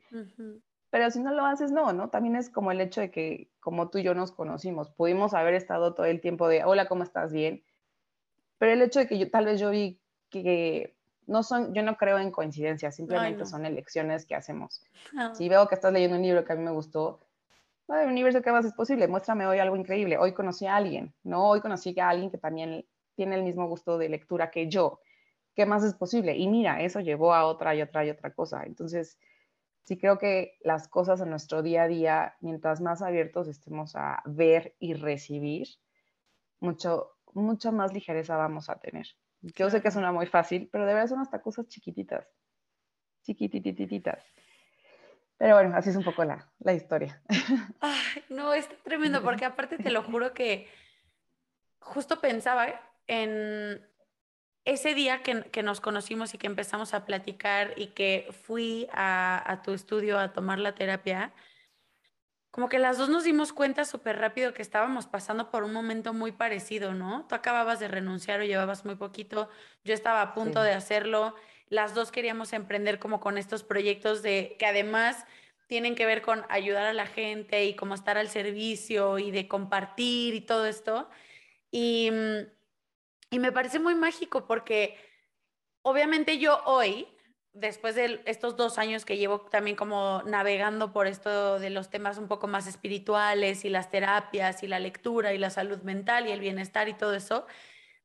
pero 0.89 1.09
si 1.09 1.19
no 1.19 1.33
lo 1.33 1.45
haces, 1.45 1.71
no, 1.71 1.93
¿no? 1.93 2.09
También 2.09 2.35
es 2.35 2.49
como 2.49 2.71
el 2.71 2.81
hecho 2.81 3.01
de 3.01 3.11
que, 3.11 3.49
como 3.59 3.89
tú 3.89 3.99
y 3.99 4.03
yo 4.03 4.13
nos 4.13 4.31
conocimos, 4.31 4.89
pudimos 4.89 5.33
haber 5.33 5.53
estado 5.53 5.93
todo 5.93 6.05
el 6.05 6.19
tiempo 6.19 6.47
de, 6.47 6.63
hola, 6.63 6.87
¿cómo 6.87 7.03
estás? 7.03 7.31
Bien. 7.31 7.63
Pero 8.57 8.73
el 8.73 8.81
hecho 8.81 8.99
de 8.99 9.07
que 9.07 9.17
yo, 9.17 9.31
tal 9.31 9.45
vez 9.45 9.59
yo 9.59 9.69
vi 9.69 9.99
que 10.29 10.95
no 11.27 11.43
son, 11.43 11.73
yo 11.73 11.81
no 11.81 11.95
creo 11.97 12.19
en 12.19 12.31
coincidencias, 12.31 12.95
simplemente 12.95 13.45
son 13.45 13.65
elecciones 13.65 14.25
que 14.25 14.35
hacemos. 14.35 14.83
Si 15.33 15.47
veo 15.47 15.67
que 15.67 15.75
estás 15.75 15.93
leyendo 15.93 16.17
un 16.17 16.23
libro 16.23 16.43
que 16.43 16.53
a 16.53 16.55
mí 16.55 16.63
me 16.63 16.71
gustó, 16.71 17.21
el 17.99 18.09
universo, 18.09 18.41
¿qué 18.41 18.51
más 18.51 18.65
es 18.65 18.73
posible? 18.73 19.07
Muéstrame 19.07 19.45
hoy 19.45 19.59
algo 19.59 19.75
increíble. 19.75 20.17
Hoy 20.17 20.33
conocí 20.33 20.65
a 20.65 20.75
alguien, 20.75 21.13
¿no? 21.23 21.49
Hoy 21.49 21.61
conocí 21.61 21.97
a 21.99 22.09
alguien 22.09 22.31
que 22.31 22.37
también 22.37 22.85
tiene 23.15 23.35
el 23.35 23.43
mismo 23.43 23.67
gusto 23.67 23.97
de 23.97 24.09
lectura 24.09 24.51
que 24.51 24.69
yo. 24.69 24.99
¿Qué 25.55 25.65
más 25.65 25.83
es 25.83 25.93
posible? 25.93 26.37
Y 26.37 26.47
mira, 26.47 26.81
eso 26.81 26.99
llevó 27.01 27.33
a 27.33 27.45
otra 27.45 27.75
y 27.75 27.81
otra 27.81 28.05
y 28.05 28.09
otra 28.09 28.33
cosa. 28.33 28.63
Entonces, 28.63 29.19
sí 29.83 29.97
creo 29.97 30.17
que 30.17 30.57
las 30.61 30.87
cosas 30.87 31.21
en 31.21 31.29
nuestro 31.29 31.61
día 31.61 31.83
a 31.83 31.87
día, 31.87 32.35
mientras 32.39 32.81
más 32.81 33.01
abiertos 33.01 33.47
estemos 33.47 33.95
a 33.95 34.21
ver 34.25 34.75
y 34.79 34.93
recibir, 34.93 35.67
mucho, 36.59 37.11
mucha 37.33 37.71
más 37.71 37.93
ligereza 37.93 38.37
vamos 38.37 38.69
a 38.69 38.79
tener. 38.79 39.07
Yo 39.41 39.69
sé 39.69 39.81
que 39.81 39.91
suena 39.91 40.11
muy 40.11 40.27
fácil, 40.27 40.69
pero 40.71 40.85
de 40.85 40.93
verdad 40.93 41.09
son 41.09 41.19
hasta 41.19 41.41
cosas 41.41 41.67
chiquititas, 41.67 42.27
chiquititititas. 43.23 44.23
Pero 45.41 45.55
bueno, 45.55 45.75
así 45.75 45.89
es 45.89 45.95
un 45.95 46.03
poco 46.03 46.23
la, 46.23 46.47
la 46.59 46.73
historia. 46.73 47.19
Ay, 47.81 48.23
no, 48.29 48.53
es 48.53 48.69
tremendo, 48.83 49.23
porque 49.23 49.43
aparte 49.43 49.79
te 49.79 49.89
lo 49.89 50.03
juro 50.03 50.35
que 50.35 50.69
justo 51.79 52.21
pensaba 52.21 52.67
en 53.07 53.83
ese 54.65 54.93
día 54.93 55.23
que, 55.23 55.63
nos 55.63 55.81
conocimos 55.81 56.35
y 56.35 56.37
que 56.37 56.45
empezamos 56.45 56.93
a 56.93 57.07
platicar 57.07 57.73
y 57.75 57.87
que 57.87 58.29
fui 58.43 58.87
a, 58.93 59.61
tu 59.63 59.73
estudio 59.73 60.19
a 60.19 60.31
tomar 60.31 60.59
la 60.59 60.75
terapia, 60.75 61.33
como 62.51 62.69
que 62.69 62.77
las 62.77 62.99
dos 62.99 63.09
nos 63.09 63.23
dimos 63.23 63.51
cuenta 63.51 63.83
súper 63.83 64.19
rápido 64.19 64.53
que 64.53 64.61
estábamos 64.61 65.07
pasando 65.07 65.49
por 65.49 65.63
un 65.63 65.73
momento 65.73 66.13
muy 66.13 66.31
parecido, 66.31 66.93
¿no? 66.93 67.25
Tú 67.27 67.33
acababas 67.33 67.79
de 67.79 67.87
renunciar 67.87 68.41
o 68.41 68.43
llevabas 68.43 68.85
muy 68.85 68.93
poquito, 68.93 69.49
yo 69.83 69.95
estaba 69.95 70.21
a 70.21 70.35
punto 70.35 70.61
de 70.61 70.73
hacerlo, 70.73 71.33
las 71.71 71.95
dos 71.95 72.11
queríamos 72.11 72.53
emprender 72.53 72.99
como 72.99 73.19
con 73.19 73.39
estos 73.39 73.63
proyectos 73.63 74.21
de 74.21 74.55
que 74.59 74.67
además 74.67 75.25
tienen 75.65 75.95
que 75.95 76.05
ver 76.05 76.21
con 76.21 76.45
ayudar 76.49 76.85
a 76.85 76.93
la 76.93 77.07
gente 77.07 77.65
y 77.65 77.75
como 77.75 77.95
estar 77.95 78.19
al 78.19 78.29
servicio 78.29 79.17
y 79.17 79.31
de 79.31 79.47
compartir 79.47 80.35
y 80.35 80.41
todo 80.41 80.67
esto. 80.67 81.09
Y 81.71 82.11
y 83.31 83.39
me 83.39 83.53
parece 83.53 83.79
muy 83.79 83.95
mágico 83.95 84.45
porque 84.45 84.97
obviamente 85.83 86.37
yo 86.37 86.61
hoy, 86.65 87.07
después 87.53 87.95
de 87.95 88.21
estos 88.25 88.57
dos 88.57 88.77
años 88.77 89.05
que 89.05 89.17
llevo 89.17 89.39
también 89.41 89.77
como 89.77 90.21
navegando 90.25 90.91
por 90.91 91.07
esto 91.07 91.57
de 91.57 91.69
los 91.69 91.89
temas 91.89 92.17
un 92.17 92.27
poco 92.27 92.47
más 92.47 92.67
espirituales 92.67 93.63
y 93.63 93.69
las 93.69 93.89
terapias 93.89 94.63
y 94.63 94.67
la 94.67 94.79
lectura 94.79 95.33
y 95.33 95.37
la 95.37 95.49
salud 95.49 95.81
mental 95.81 96.27
y 96.27 96.31
el 96.31 96.41
bienestar 96.41 96.89
y 96.89 96.93
todo 96.93 97.13
eso, 97.15 97.47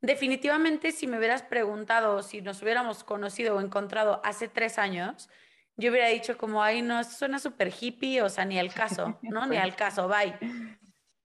definitivamente 0.01 0.92
si 0.92 1.07
me 1.07 1.18
hubieras 1.18 1.42
preguntado 1.42 2.22
si 2.22 2.40
nos 2.40 2.62
hubiéramos 2.62 3.05
conocido 3.05 3.57
o 3.57 3.61
encontrado 3.61 4.20
hace 4.24 4.49
tres 4.49 4.78
años, 4.78 5.28
yo 5.76 5.90
hubiera 5.90 6.09
dicho 6.09 6.38
como, 6.38 6.62
ay, 6.62 6.82
no, 6.82 7.01
eso 7.01 7.11
suena 7.11 7.38
súper 7.38 7.72
hippie, 7.78 8.22
o 8.22 8.28
sea, 8.28 8.44
ni 8.44 8.59
al 8.59 8.72
caso, 8.72 9.18
¿no? 9.22 9.47
Ni 9.47 9.57
al 9.57 9.76
caso, 9.76 10.09
bye. 10.09 10.38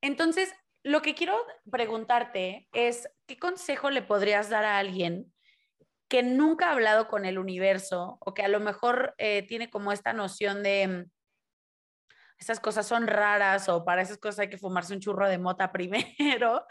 Entonces, 0.02 0.54
lo 0.84 1.02
que 1.02 1.16
quiero 1.16 1.38
preguntarte 1.70 2.68
es, 2.74 3.10
¿qué 3.28 3.38
consejo 3.38 3.90
le 3.90 4.02
podrías 4.02 4.50
dar 4.50 4.66
a 4.66 4.78
alguien 4.78 5.32
que 6.10 6.24
nunca 6.24 6.68
ha 6.68 6.72
hablado 6.74 7.08
con 7.08 7.24
el 7.24 7.40
universo 7.40 8.18
o 8.20 8.34
que 8.34 8.44
a 8.44 8.50
lo 8.50 8.60
mejor 8.60 9.16
eh, 9.18 9.44
tiene 9.48 9.70
como 9.70 9.94
esta 9.94 10.12
noción 10.12 10.62
de 10.62 10.88
mm, 10.88 11.12
esas 12.38 12.60
cosas 12.60 12.86
son 12.86 13.08
raras 13.08 13.70
o 13.70 13.86
para 13.86 14.02
esas 14.02 14.18
cosas 14.18 14.40
hay 14.40 14.50
que 14.50 14.58
fumarse 14.58 14.94
un 14.94 15.00
churro 15.00 15.30
de 15.30 15.38
mota 15.38 15.72
primero? 15.72 16.66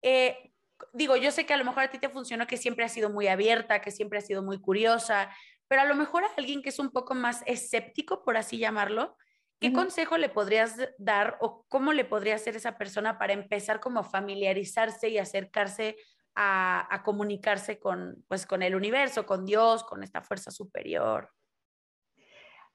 Eh, 0.00 0.51
digo, 0.92 1.16
yo 1.16 1.30
sé 1.30 1.46
que 1.46 1.54
a 1.54 1.56
lo 1.56 1.64
mejor 1.64 1.84
a 1.84 1.90
ti 1.90 1.98
te 1.98 2.08
funcionó 2.08 2.46
que 2.46 2.56
siempre 2.56 2.84
has 2.84 2.92
sido 2.92 3.10
muy 3.10 3.28
abierta, 3.28 3.80
que 3.80 3.90
siempre 3.90 4.18
has 4.18 4.26
sido 4.26 4.42
muy 4.42 4.60
curiosa, 4.60 5.30
pero 5.68 5.82
a 5.82 5.86
lo 5.86 5.94
mejor 5.94 6.24
a 6.24 6.30
alguien 6.36 6.62
que 6.62 6.68
es 6.68 6.78
un 6.78 6.90
poco 6.90 7.14
más 7.14 7.42
escéptico, 7.46 8.22
por 8.22 8.36
así 8.36 8.58
llamarlo, 8.58 9.16
¿qué 9.58 9.72
consejo 9.72 10.18
le 10.18 10.28
podrías 10.28 10.76
dar 10.98 11.38
o 11.40 11.64
cómo 11.68 11.92
le 11.92 12.04
podría 12.04 12.34
hacer 12.34 12.56
esa 12.56 12.76
persona 12.76 13.18
para 13.18 13.32
empezar 13.32 13.80
como 13.80 14.00
a 14.00 14.04
familiarizarse 14.04 15.08
y 15.08 15.18
acercarse 15.18 15.96
a, 16.34 16.92
a, 16.94 17.02
comunicarse 17.02 17.78
con, 17.78 18.24
pues, 18.28 18.44
con 18.44 18.62
el 18.62 18.74
universo, 18.74 19.24
con 19.24 19.44
Dios, 19.46 19.84
con 19.84 20.02
esta 20.02 20.20
fuerza 20.20 20.50
superior? 20.50 21.30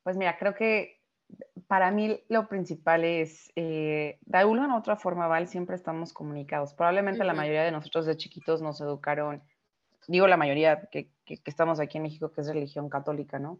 Pues 0.03 0.15
mira, 0.15 0.37
creo 0.37 0.55
que 0.55 0.96
para 1.67 1.91
mí 1.91 2.21
lo 2.29 2.47
principal 2.47 3.03
es, 3.03 3.51
eh, 3.55 4.19
de 4.21 4.37
alguna 4.37 4.73
u 4.73 4.77
otra 4.77 4.95
forma, 4.95 5.27
Val, 5.27 5.47
siempre 5.47 5.75
estamos 5.75 6.13
comunicados. 6.13 6.73
Probablemente 6.73 7.23
la 7.23 7.33
mayoría 7.33 7.63
de 7.63 7.71
nosotros 7.71 8.05
de 8.05 8.15
chiquitos 8.15 8.61
nos 8.61 8.79
educaron, 8.79 9.43
digo 10.07 10.27
la 10.27 10.37
mayoría 10.37 10.87
que, 10.91 11.11
que, 11.25 11.39
estamos 11.45 11.79
aquí 11.79 11.97
en 11.97 12.03
México, 12.03 12.31
que 12.31 12.41
es 12.41 12.47
religión 12.47 12.89
católica, 12.89 13.39
¿no? 13.39 13.59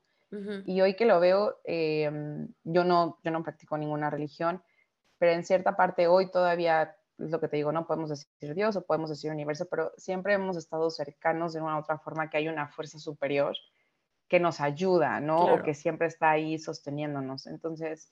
Y 0.66 0.82
hoy 0.82 0.96
que 0.96 1.06
lo 1.06 1.22
veo, 1.22 1.56
eh, 1.64 2.12
yo, 2.64 2.84
no, 2.84 3.18
yo 3.24 3.32
no 3.32 3.44
practico 3.44 3.78
ninguna 3.78 4.10
religión, 4.10 4.62
pero 5.18 5.32
en 5.32 5.46
cierta 5.46 5.78
parte 5.78 6.08
hoy 6.08 6.30
todavía 6.30 6.98
es 7.18 7.32
lo 7.32 7.40
que 7.40 7.48
te 7.48 7.56
digo, 7.56 7.72
no 7.72 7.88
podemos 7.88 8.10
decir 8.10 8.54
Dios 8.54 8.76
o 8.76 8.86
podemos 8.86 9.10
decir 9.10 9.32
universo, 9.32 9.68
pero 9.70 9.94
siempre 9.96 10.34
hemos 10.34 10.58
estado 10.58 10.90
cercanos 10.90 11.54
de 11.54 11.62
una 11.62 11.78
u 11.78 11.80
otra 11.80 11.98
forma 11.98 12.30
que 12.30 12.38
hay 12.38 12.50
una 12.50 12.68
fuerza 12.68 13.00
superior 13.00 13.56
que 14.28 14.40
nos 14.40 14.60
ayuda, 14.60 15.20
¿no? 15.20 15.54
O 15.54 15.64
que 15.64 15.74
siempre 15.74 16.08
está 16.08 16.32
ahí 16.32 16.58
sosteniéndonos. 16.60 17.48
Entonces, 17.48 18.12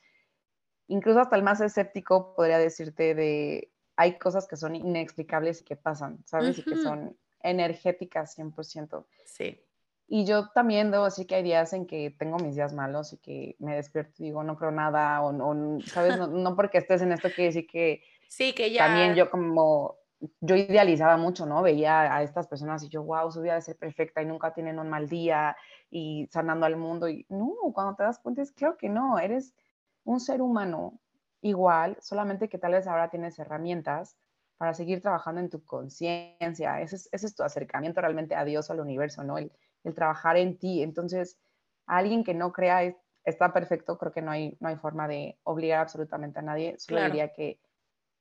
incluso 0.88 1.20
hasta 1.20 1.36
el 1.36 1.44
más 1.44 1.62
escéptico 1.62 2.34
podría 2.36 2.58
decirte 2.58 3.16
de, 3.16 3.72
hay 3.98 4.18
cosas 4.18 4.48
que 4.48 4.56
son 4.56 4.76
inexplicables 4.76 5.62
y 5.62 5.66
que 5.66 5.76
pasan, 5.76 6.24
¿sabes? 6.26 6.60
Y 6.60 6.64
que 6.64 6.76
son 6.78 7.18
energéticas 7.42 8.38
100%. 8.38 9.06
Sí. 9.26 9.62
Y 10.08 10.26
yo 10.26 10.50
también 10.50 10.92
debo 10.92 11.06
decir 11.06 11.26
que 11.26 11.36
hay 11.36 11.44
días 11.44 11.74
en 11.74 11.88
que 11.88 12.16
tengo 12.18 12.38
mis 12.38 12.56
días 12.56 12.74
malos 12.74 13.12
y 13.14 13.18
que 13.18 13.56
me 13.60 13.76
despierto 13.76 14.14
y 14.20 14.26
digo, 14.26 14.44
no 14.44 14.56
creo 14.56 14.72
nada, 14.72 15.22
o, 15.22 15.30
o 15.30 15.82
¿sabes? 15.82 16.18
No, 16.18 16.28
no, 16.28 16.56
porque 16.56 16.78
estés 16.78 17.02
en 17.02 17.12
esto 17.12 17.30
quiere 17.30 17.48
decir 17.48 17.68
que... 17.68 18.04
Sí, 18.28 18.54
que 18.54 18.72
ya... 18.72 18.88
También 18.88 19.16
yo 19.16 19.30
como 19.30 19.98
yo 20.42 20.56
idealizaba 20.56 21.18
mucho, 21.18 21.46
¿no? 21.46 21.62
Veía 21.62 22.16
a 22.16 22.24
estas 22.24 22.48
personas 22.48 22.84
y 22.84 22.90
yo, 22.90 23.04
wow, 23.04 23.32
su 23.32 23.42
vida 23.42 23.54
debe 23.54 23.62
ser 23.62 23.78
perfecta 23.78 24.22
y 24.22 24.26
nunca 24.26 24.54
tienen 24.54 24.80
un 24.80 24.90
mal 24.90 25.08
día 25.08 25.56
y 25.96 26.28
sanando 26.30 26.66
al 26.66 26.76
mundo. 26.76 27.08
Y 27.08 27.26
no, 27.30 27.56
cuando 27.74 27.96
te 27.96 28.04
das 28.04 28.20
cuenta 28.20 28.42
es 28.42 28.52
claro 28.52 28.76
que 28.76 28.90
no, 28.90 29.18
eres 29.18 29.56
un 30.04 30.20
ser 30.20 30.42
humano 30.42 31.00
igual, 31.40 31.96
solamente 32.02 32.50
que 32.50 32.58
tal 32.58 32.74
vez 32.74 32.86
ahora 32.86 33.10
tienes 33.10 33.40
herramientas 33.40 34.18
para 34.58 34.74
seguir 34.74 35.02
trabajando 35.02 35.40
en 35.40 35.50
tu 35.50 35.64
conciencia. 35.64 36.82
Ese 36.82 36.98
es, 36.98 37.10
ese 37.14 37.28
es 37.28 37.36
tu 37.36 37.44
acercamiento 37.44 38.02
realmente 38.02 38.36
a 38.36 38.44
Dios, 38.44 38.70
al 38.70 38.82
universo, 38.82 39.24
¿no? 39.24 39.38
El, 39.38 39.54
el 39.86 39.96
trabajar 39.96 40.36
en 40.36 40.58
ti. 40.58 40.84
Entonces, 40.84 41.40
a 41.88 41.98
alguien 41.98 42.26
que 42.26 42.34
no 42.34 42.52
crea 42.52 42.94
está 43.24 43.54
perfecto, 43.54 43.98
creo 43.98 44.12
que 44.12 44.22
no 44.22 44.32
hay, 44.32 44.58
no 44.60 44.68
hay 44.68 44.76
forma 44.76 45.08
de 45.08 45.40
obligar 45.44 45.80
absolutamente 45.80 46.40
a 46.40 46.42
nadie. 46.42 46.76
Solo 46.78 47.06
diría 47.06 47.32
que 47.32 47.62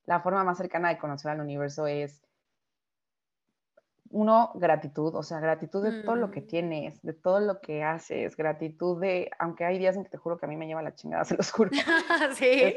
la 0.04 0.20
forma 0.20 0.44
más 0.44 0.58
cercana 0.58 0.90
de 0.90 0.98
conocer 0.98 1.32
al 1.32 1.40
universo 1.40 1.88
es, 1.88 2.22
uno, 4.14 4.52
gratitud, 4.54 5.12
o 5.16 5.24
sea, 5.24 5.40
gratitud 5.40 5.82
de 5.82 6.02
todo 6.04 6.14
lo 6.14 6.30
que 6.30 6.40
mm. 6.40 6.46
tienes, 6.46 7.02
de 7.02 7.14
todo 7.14 7.40
lo 7.40 7.60
que 7.60 7.82
haces, 7.82 8.36
gratitud 8.36 9.00
de, 9.00 9.28
aunque 9.40 9.64
hay 9.64 9.76
días 9.76 9.96
en 9.96 10.04
que 10.04 10.10
te 10.10 10.18
juro 10.18 10.38
que 10.38 10.46
a 10.46 10.48
mí 10.48 10.56
me 10.56 10.68
lleva 10.68 10.82
la 10.82 10.94
chingada, 10.94 11.24
se 11.24 11.36
los 11.36 11.50
juro. 11.50 11.70
sí. 12.36 12.76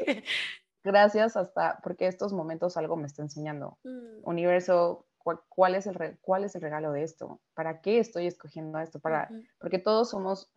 gracias 0.82 1.36
hasta, 1.36 1.78
porque 1.82 2.08
estos 2.08 2.32
momentos 2.32 2.76
algo 2.76 2.96
me 2.96 3.06
está 3.06 3.22
enseñando. 3.22 3.78
Mm. 3.84 4.28
Universo, 4.28 5.06
¿cuál, 5.48 5.76
es 5.76 5.86
el, 5.86 6.18
¿cuál 6.20 6.42
es 6.42 6.56
el 6.56 6.62
regalo 6.62 6.90
de 6.90 7.04
esto? 7.04 7.40
¿Para 7.54 7.80
qué 7.80 8.00
estoy 8.00 8.26
escogiendo 8.26 8.80
esto? 8.80 8.98
Para, 8.98 9.30
Porque 9.60 9.78
todos 9.78 10.10
somos, 10.10 10.50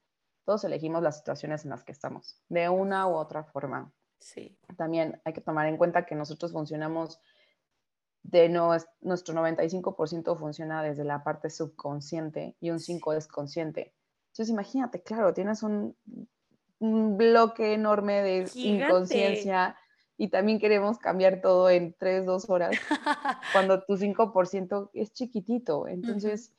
todos 0.45 0.63
elegimos 0.63 1.03
las 1.03 1.17
situaciones 1.17 1.63
en 1.63 1.69
las 1.69 1.83
que 1.83 1.91
estamos, 1.91 2.41
de 2.49 2.69
una 2.69 3.07
u 3.07 3.13
otra 3.13 3.43
forma. 3.43 3.91
Sí. 4.19 4.57
También 4.77 5.21
hay 5.25 5.33
que 5.33 5.41
tomar 5.41 5.67
en 5.67 5.77
cuenta 5.77 6.07
que 6.07 6.15
nosotros 6.15 6.51
funcionamos 6.51 7.19
de 8.23 8.49
nuestro 8.49 9.33
95% 9.33 10.37
funciona 10.37 10.83
desde 10.83 11.03
la 11.03 11.23
parte 11.23 11.49
subconsciente 11.49 12.55
y 12.59 12.69
un 12.69 12.79
5 12.79 13.13
es 13.13 13.27
consciente. 13.27 13.93
Entonces 14.27 14.49
imagínate, 14.49 15.01
claro, 15.01 15.33
tienes 15.33 15.63
un, 15.63 15.95
bloque 16.79 17.73
enorme 17.73 18.23
de 18.23 18.49
inconsciencia 18.55 19.75
y 20.17 20.29
también 20.29 20.59
queremos 20.59 20.97
cambiar 20.97 21.41
todo 21.41 21.69
en 21.69 21.93
3, 21.97 22.25
2 22.25 22.49
horas, 22.49 22.71
cuando 23.53 23.83
tu 23.83 23.97
5% 23.97 24.89
es 24.93 25.13
chiquitito. 25.13 25.87
Entonces, 25.87 26.53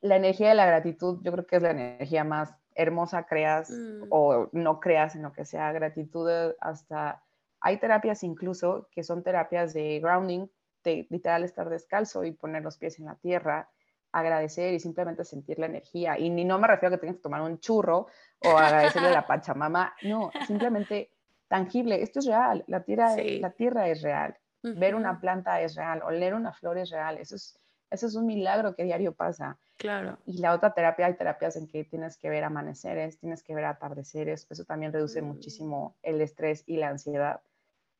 la 0.00 0.16
energía 0.16 0.50
de 0.50 0.54
la 0.54 0.66
gratitud 0.66 1.20
yo 1.22 1.32
creo 1.32 1.46
que 1.46 1.56
es 1.56 1.62
la 1.62 1.70
energía 1.70 2.24
más 2.24 2.54
hermosa 2.74 3.24
creas 3.24 3.70
mm. 3.70 4.06
o 4.10 4.48
no 4.52 4.80
creas 4.80 5.16
en 5.16 5.22
lo 5.22 5.32
que 5.32 5.44
sea 5.44 5.72
gratitud 5.72 6.28
hasta 6.60 7.22
hay 7.64 7.78
terapias 7.78 8.22
incluso 8.22 8.88
que 8.92 9.02
son 9.02 9.22
terapias 9.22 9.72
de 9.72 9.98
grounding, 9.98 10.46
de 10.84 11.06
literal 11.08 11.44
estar 11.44 11.70
descalzo 11.70 12.22
y 12.22 12.32
poner 12.32 12.62
los 12.62 12.76
pies 12.76 12.98
en 12.98 13.06
la 13.06 13.14
tierra, 13.14 13.70
agradecer 14.12 14.74
y 14.74 14.80
simplemente 14.80 15.24
sentir 15.24 15.58
la 15.58 15.64
energía. 15.64 16.18
Y 16.18 16.28
ni 16.28 16.44
no 16.44 16.58
me 16.58 16.68
refiero 16.68 16.94
a 16.94 16.98
que 16.98 17.00
tengas 17.00 17.16
que 17.16 17.22
tomar 17.22 17.40
un 17.40 17.58
churro 17.60 18.08
o 18.40 18.58
agradecerle 18.58 19.08
a 19.08 19.12
la 19.12 19.26
Pachamama, 19.26 19.94
no, 20.02 20.30
simplemente 20.46 21.10
tangible. 21.48 22.02
Esto 22.02 22.18
es 22.18 22.26
real, 22.26 22.64
la 22.66 22.82
tierra, 22.82 23.16
la 23.16 23.50
tierra 23.52 23.88
es 23.88 24.02
real, 24.02 24.36
ver 24.60 24.94
una 24.94 25.18
planta 25.18 25.62
es 25.62 25.74
real, 25.74 26.02
oler 26.02 26.34
una 26.34 26.52
flor 26.52 26.76
es 26.76 26.90
real, 26.90 27.16
eso 27.16 27.36
es, 27.36 27.58
eso 27.90 28.06
es 28.06 28.14
un 28.14 28.26
milagro 28.26 28.74
que 28.74 28.84
diario 28.84 29.14
pasa. 29.14 29.56
Claro. 29.78 30.18
Y 30.26 30.38
la 30.38 30.52
otra 30.52 30.74
terapia, 30.74 31.06
hay 31.06 31.14
terapias 31.14 31.56
en 31.56 31.66
que 31.66 31.84
tienes 31.84 32.18
que 32.18 32.28
ver 32.28 32.44
amaneceres, 32.44 33.18
tienes 33.18 33.42
que 33.42 33.54
ver 33.54 33.64
atardeceres, 33.64 34.46
eso 34.50 34.64
también 34.66 34.92
reduce 34.92 35.22
mm. 35.22 35.24
muchísimo 35.24 35.96
el 36.02 36.20
estrés 36.20 36.62
y 36.66 36.76
la 36.76 36.90
ansiedad. 36.90 37.40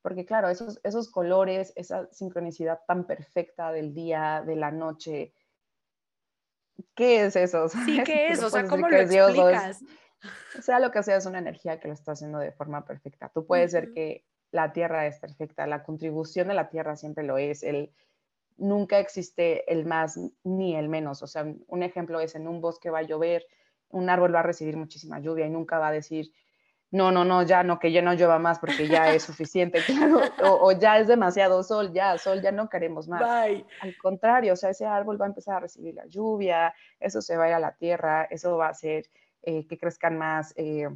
Porque 0.05 0.26
claro, 0.26 0.50
esos, 0.50 0.78
esos 0.84 1.11
colores, 1.11 1.72
esa 1.76 2.12
sincronicidad 2.12 2.80
tan 2.86 3.07
perfecta 3.07 3.72
del 3.72 3.94
día, 3.94 4.42
de 4.46 4.55
la 4.55 4.70
noche, 4.70 5.32
¿qué 6.94 7.24
es 7.24 7.36
eso? 7.36 7.70
Sí, 7.70 8.02
¿qué 8.05 8.28
es? 8.28 8.42
O 8.42 8.50
sea, 8.50 8.66
¿cómo 8.66 8.86
lo 8.86 8.98
explicas? 8.98 9.82
Sea, 10.61 10.78
lo 10.78 10.90
que 10.90 11.02
sea 11.02 11.16
es 11.16 11.24
una 11.24 11.38
energía 11.38 11.80
que 11.80 11.88
lo 11.88 11.94
está 11.94 12.12
haciendo 12.12 12.38
de 12.38 12.52
forma 12.52 12.84
perfecta. 12.84 13.30
Tú 13.32 13.46
puedes 13.46 13.72
ver 13.72 13.94
que 13.94 14.26
la 14.50 14.74
Tierra 14.74 15.07
es 15.07 15.18
perfecta, 15.20 15.66
la 15.66 15.82
contribución 15.82 16.48
de 16.48 16.55
la 16.55 16.68
Tierra 16.68 16.96
siempre 16.96 17.24
lo 17.24 17.38
es, 17.38 17.62
el, 17.62 17.90
nunca 18.59 18.98
existe 18.98 19.72
el 19.72 19.86
más 19.86 20.20
ni 20.42 20.76
el 20.76 20.90
menos. 20.90 21.22
O 21.22 21.26
sea, 21.26 21.46
un 21.66 21.82
ejemplo 21.82 22.20
es 22.20 22.34
en 22.34 22.46
un 22.46 22.61
bosque 22.61 22.90
va 22.90 22.98
a 22.98 23.05
llover, 23.05 23.46
un 23.88 24.11
árbol 24.11 24.34
va 24.34 24.40
a 24.40 24.42
recibir 24.42 24.76
muchísima 24.76 25.18
lluvia 25.18 25.46
y 25.46 25.50
nunca 25.50 25.78
va 25.78 25.88
a 25.88 25.92
decir, 25.92 26.30
no, 26.95 27.11
no, 27.11 27.24
no, 27.24 27.42
ya 27.42 27.64
no, 27.64 27.80
que 27.80 27.90
ya 27.90 28.03
no 28.03 28.14
llueva 28.14 28.38
más 28.38 28.61
porque 28.61 28.86
ya 28.86 29.12
es 29.12 29.24
suficiente, 29.24 29.80
claro, 29.86 30.20
o, 30.61 30.70
ya 30.70 31.01
es 31.01 31.09
demasiado 31.09 31.64
sol, 31.64 31.92
ya, 31.92 32.16
sol, 32.18 32.40
ya 32.40 32.53
no 32.53 32.68
queremos 32.68 33.09
más. 33.09 33.20
Al 33.80 33.97
contrario, 34.01 34.53
o 34.53 34.57
sea, 34.57 34.70
ese 34.70 34.86
árbol 34.86 35.20
va 35.20 35.26
a 35.26 35.28
empezar 35.28 35.57
a 35.57 35.61
recibir 35.61 35.97
la 35.97 36.07
lluvia, 36.07 36.72
eso 37.01 37.20
se 37.20 37.36
va 37.36 37.47
a 37.47 37.49
ir 37.49 37.55
a 37.55 37.59
la 37.59 37.74
tierra, 37.74 38.28
eso 38.30 38.57
va 38.57 38.68
a 38.68 38.70
hacer 38.70 39.07
eh, 39.42 39.66
que 39.66 39.76
crezcan 39.76 40.16
más. 40.16 40.55
Eh, 40.57 40.88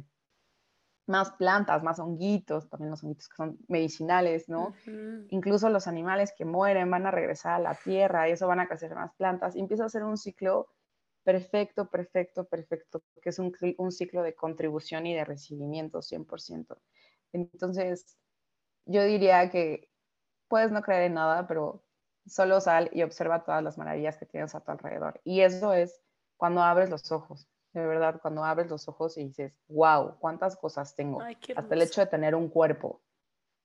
más 1.05 1.31
plantas, 1.31 1.81
más 1.81 1.97
honguitos, 1.97 2.69
también 2.69 2.91
los 2.91 3.03
honguitos 3.03 3.29
que 3.29 3.35
son 3.35 3.57
medicinales, 3.67 4.47
¿no? 4.47 4.75
Incluso 5.29 5.67
los 5.69 5.87
animales 5.87 6.31
que 6.37 6.45
mueren 6.45 6.91
van 6.91 7.07
a 7.07 7.11
regresar 7.11 7.53
a 7.53 7.59
la 7.59 7.73
tierra 7.73 8.29
y 8.29 8.33
eso 8.33 8.47
van 8.47 8.59
a 8.59 8.67
crecer 8.67 8.93
más 8.93 9.11
plantas 9.15 9.55
y 9.55 9.59
empieza 9.59 9.85
a 9.85 9.89
ser 9.89 10.03
un 10.03 10.17
ciclo 10.17 10.67
perfecto, 11.23 11.89
perfecto, 11.89 12.45
perfecto, 12.45 13.03
que 13.21 13.29
es 13.29 13.39
un, 13.39 13.53
un 13.77 13.91
ciclo 13.91 14.23
de 14.23 14.35
contribución 14.35 15.05
y 15.05 15.13
de 15.13 15.25
recibimiento 15.25 15.99
100%. 16.01 16.77
Entonces, 17.33 18.17
yo 18.85 19.03
diría 19.03 19.49
que 19.49 19.91
puedes 20.47 20.71
no 20.71 20.81
creer 20.81 21.03
en 21.03 21.13
nada, 21.15 21.47
pero 21.47 21.83
solo 22.25 22.59
sal 22.61 22.89
y 22.93 23.03
observa 23.03 23.43
todas 23.43 23.63
las 23.63 23.77
maravillas 23.77 24.17
que 24.17 24.25
tienes 24.25 24.55
a 24.55 24.61
tu 24.61 24.71
alrededor. 24.71 25.21
Y 25.23 25.41
eso 25.41 25.73
es 25.73 26.01
cuando 26.37 26.61
abres 26.61 26.89
los 26.89 27.11
ojos 27.11 27.47
de 27.73 27.85
verdad, 27.85 28.19
cuando 28.21 28.43
abres 28.43 28.69
los 28.69 28.87
ojos 28.87 29.17
y 29.17 29.25
dices, 29.25 29.57
wow, 29.67 30.17
cuántas 30.19 30.55
cosas 30.55 30.95
tengo. 30.95 31.21
Hasta 31.21 31.75
el 31.75 31.81
hecho 31.81 32.01
de 32.01 32.07
tener 32.07 32.35
un 32.35 32.49
cuerpo. 32.49 33.01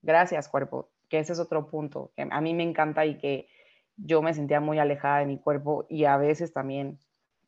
Gracias, 0.03 0.49
cuerpo, 0.49 0.91
que 1.09 1.19
ese 1.19 1.33
es 1.33 1.39
otro 1.39 1.71
punto 1.71 2.13
que 2.15 2.27
a 2.31 2.41
mí 2.41 2.53
me 2.53 2.63
encanta 2.63 3.07
y 3.07 3.17
que 3.17 3.49
yo 3.97 4.21
me 4.21 4.35
sentía 4.35 4.61
muy 4.61 4.79
alejada 4.79 5.21
de 5.21 5.27
mi 5.27 5.39
cuerpo 5.39 5.87
y 5.89 6.05
a 6.05 6.17
veces 6.19 6.53
también 6.53 6.99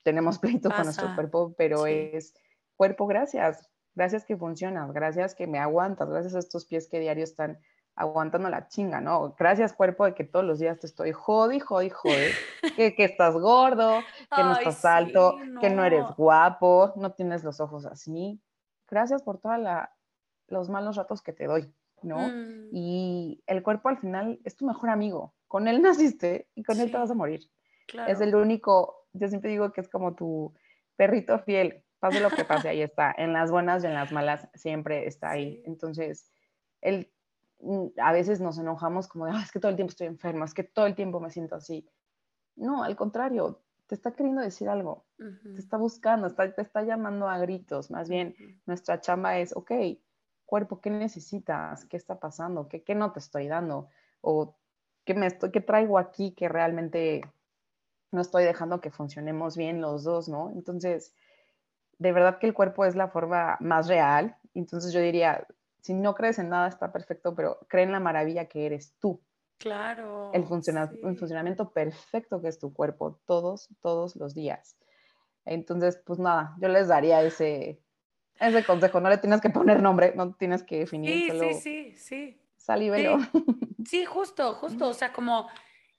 tenemos 0.06 0.38
pleito 0.38 0.70
con 0.70 0.84
nuestro 0.84 1.12
cuerpo, 1.16 1.52
pero 1.58 1.88
es 1.88 2.32
cuerpo, 2.76 3.08
gracias. 3.08 3.68
Gracias 3.96 4.24
que 4.24 4.36
funcionas, 4.36 4.92
gracias 4.92 5.34
que 5.34 5.48
me 5.48 5.58
aguantas, 5.58 6.08
gracias 6.08 6.36
a 6.36 6.38
estos 6.38 6.64
pies 6.64 6.86
que 6.88 7.00
diario 7.00 7.24
están 7.24 7.58
aguantando 7.96 8.48
la 8.48 8.68
chinga, 8.68 9.00
¿no? 9.00 9.34
Gracias 9.36 9.72
cuerpo 9.72 10.04
de 10.04 10.14
que 10.14 10.22
todos 10.22 10.44
los 10.44 10.60
días 10.60 10.78
te 10.78 10.86
estoy 10.86 11.10
jodi, 11.10 11.58
jodi, 11.58 11.90
jodi, 11.90 12.30
que, 12.76 12.94
que 12.94 13.02
estás 13.02 13.34
gordo, 13.34 13.98
que 14.32 14.44
no 14.44 14.52
estás 14.52 14.84
alto, 14.84 15.38
que 15.60 15.70
no 15.70 15.84
eres 15.84 16.04
guapo, 16.16 16.92
no 16.94 17.10
tienes 17.10 17.42
los 17.42 17.58
ojos 17.58 17.84
así. 17.84 18.40
Gracias 18.88 19.24
por 19.24 19.40
todos 19.40 19.58
los 20.46 20.68
malos 20.68 20.94
ratos 20.94 21.20
que 21.20 21.32
te 21.32 21.46
doy, 21.46 21.74
¿no? 22.02 22.28
Mm. 22.28 22.68
Y 22.70 23.42
el 23.48 23.64
cuerpo 23.64 23.88
al 23.88 23.98
final 23.98 24.38
es 24.44 24.54
tu 24.54 24.66
mejor 24.66 24.90
amigo. 24.90 25.34
Con 25.48 25.66
él 25.66 25.82
naciste 25.82 26.48
y 26.54 26.62
con 26.62 26.78
él 26.78 26.92
te 26.92 26.98
vas 26.98 27.10
a 27.10 27.14
morir. 27.14 27.40
Es 28.08 28.20
el 28.20 28.34
único, 28.34 29.05
yo 29.18 29.28
siempre 29.28 29.50
digo 29.50 29.72
que 29.72 29.80
es 29.80 29.88
como 29.88 30.14
tu 30.14 30.54
perrito 30.96 31.38
fiel, 31.40 31.84
Pase 31.98 32.20
lo 32.20 32.30
que 32.30 32.44
pase, 32.44 32.68
ahí 32.68 32.82
está. 32.82 33.14
En 33.16 33.32
las 33.32 33.50
buenas 33.50 33.82
y 33.82 33.86
en 33.86 33.94
las 33.94 34.12
malas 34.12 34.48
siempre 34.54 35.06
está 35.06 35.30
ahí. 35.30 35.62
Entonces, 35.64 36.30
el, 36.82 37.10
mm, 37.60 37.86
a 38.00 38.12
veces 38.12 38.40
nos 38.40 38.58
enojamos 38.58 39.08
como 39.08 39.26
de, 39.26 39.32
es 39.42 39.50
que 39.50 39.60
todo 39.60 39.70
el 39.70 39.76
tiempo 39.76 39.90
estoy 39.90 40.06
enferma, 40.06 40.44
es 40.44 40.54
que 40.54 40.64
todo 40.64 40.86
el 40.86 40.94
tiempo 40.94 41.20
me 41.20 41.30
siento 41.30 41.54
así. 41.56 41.88
No, 42.54 42.84
al 42.84 42.96
contrario, 42.96 43.62
te 43.86 43.94
está 43.94 44.12
queriendo 44.12 44.42
decir 44.42 44.68
algo, 44.68 45.06
te 45.16 45.60
está 45.60 45.76
buscando, 45.76 46.34
te 46.34 46.62
está 46.62 46.82
llamando 46.82 47.28
a 47.28 47.38
gritos. 47.38 47.90
Más 47.90 48.08
bien, 48.08 48.34
nuestra 48.66 49.00
chamba 49.00 49.38
es, 49.38 49.54
ok, 49.54 49.72
cuerpo, 50.44 50.80
¿qué 50.80 50.90
necesitas? 50.90 51.84
¿Qué 51.84 51.96
está 51.96 52.18
pasando? 52.18 52.68
¿Qué, 52.68 52.82
qué 52.82 52.94
no 52.94 53.12
te 53.12 53.20
estoy 53.20 53.46
dando? 53.46 53.88
¿O 54.22 54.56
qué, 55.04 55.14
me 55.14 55.26
estoy, 55.26 55.50
qué 55.50 55.60
traigo 55.60 55.98
aquí 55.98 56.32
que 56.32 56.48
realmente 56.48 57.22
no 58.10 58.20
estoy 58.20 58.44
dejando 58.44 58.80
que 58.80 58.90
funcionemos 58.90 59.56
bien 59.56 59.80
los 59.80 60.04
dos, 60.04 60.28
¿no? 60.28 60.50
Entonces, 60.54 61.14
de 61.98 62.12
verdad 62.12 62.38
que 62.38 62.46
el 62.46 62.54
cuerpo 62.54 62.84
es 62.84 62.94
la 62.94 63.08
forma 63.08 63.56
más 63.60 63.88
real. 63.88 64.36
Entonces 64.54 64.92
yo 64.92 65.00
diría, 65.00 65.46
si 65.80 65.94
no 65.94 66.14
crees 66.14 66.38
en 66.38 66.48
nada 66.48 66.68
está 66.68 66.92
perfecto, 66.92 67.34
pero 67.34 67.58
cree 67.68 67.84
en 67.84 67.92
la 67.92 68.00
maravilla 68.00 68.46
que 68.46 68.66
eres 68.66 68.94
tú. 68.98 69.20
Claro. 69.58 70.30
El, 70.34 70.42
el 70.42 71.18
funcionamiento 71.18 71.72
perfecto 71.72 72.42
que 72.42 72.48
es 72.48 72.58
tu 72.58 72.72
cuerpo 72.72 73.18
todos, 73.26 73.68
todos 73.80 74.16
los 74.16 74.34
días. 74.34 74.76
Entonces, 75.44 76.02
pues 76.04 76.18
nada, 76.18 76.56
yo 76.60 76.68
les 76.68 76.88
daría 76.88 77.22
ese, 77.22 77.80
ese 78.40 78.64
consejo. 78.64 79.00
No 79.00 79.08
le 79.08 79.18
tienes 79.18 79.40
que 79.40 79.50
poner 79.50 79.80
nombre, 79.80 80.12
no 80.14 80.34
tienes 80.34 80.62
que 80.62 80.80
definir. 80.80 81.30
Sí, 81.32 81.38
sí, 81.38 81.54
sí, 81.54 81.96
sí. 81.96 82.40
Y 82.80 82.90
velo. 82.90 83.18
Sí. 83.86 84.04
justo, 84.04 84.54
justo. 84.54 84.88
O 84.88 84.94
sea, 84.94 85.12
como 85.12 85.48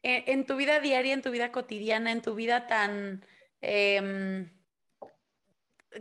eh, 0.07 0.23
en, 0.27 0.45
tu 0.45 0.55
vida 0.55 0.79
diaria, 0.79 1.13
en 1.13 1.21
tu 1.21 1.31
vida 1.31 1.51
cotidiana, 1.51 2.11
en 2.11 2.21
tu 2.21 2.33
vida 2.33 2.65
tan... 2.67 3.25
Em, 3.59 4.49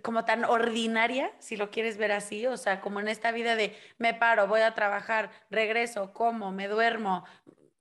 como 0.02 0.24
tan 0.24 0.44
ordinaria, 0.44 1.32
si 1.38 1.56
lo 1.56 1.70
quieres 1.70 1.96
ver 1.96 2.12
así, 2.12 2.46
o 2.46 2.56
sea, 2.56 2.80
como 2.80 3.00
en 3.00 3.08
esta 3.08 3.32
vida 3.32 3.56
de 3.56 3.74
me 3.98 4.14
paro, 4.14 4.46
voy 4.46 4.60
a 4.60 4.74
trabajar, 4.74 5.30
regreso, 5.50 6.12
como, 6.12 6.52
me 6.52 6.68
duermo, 6.68 7.24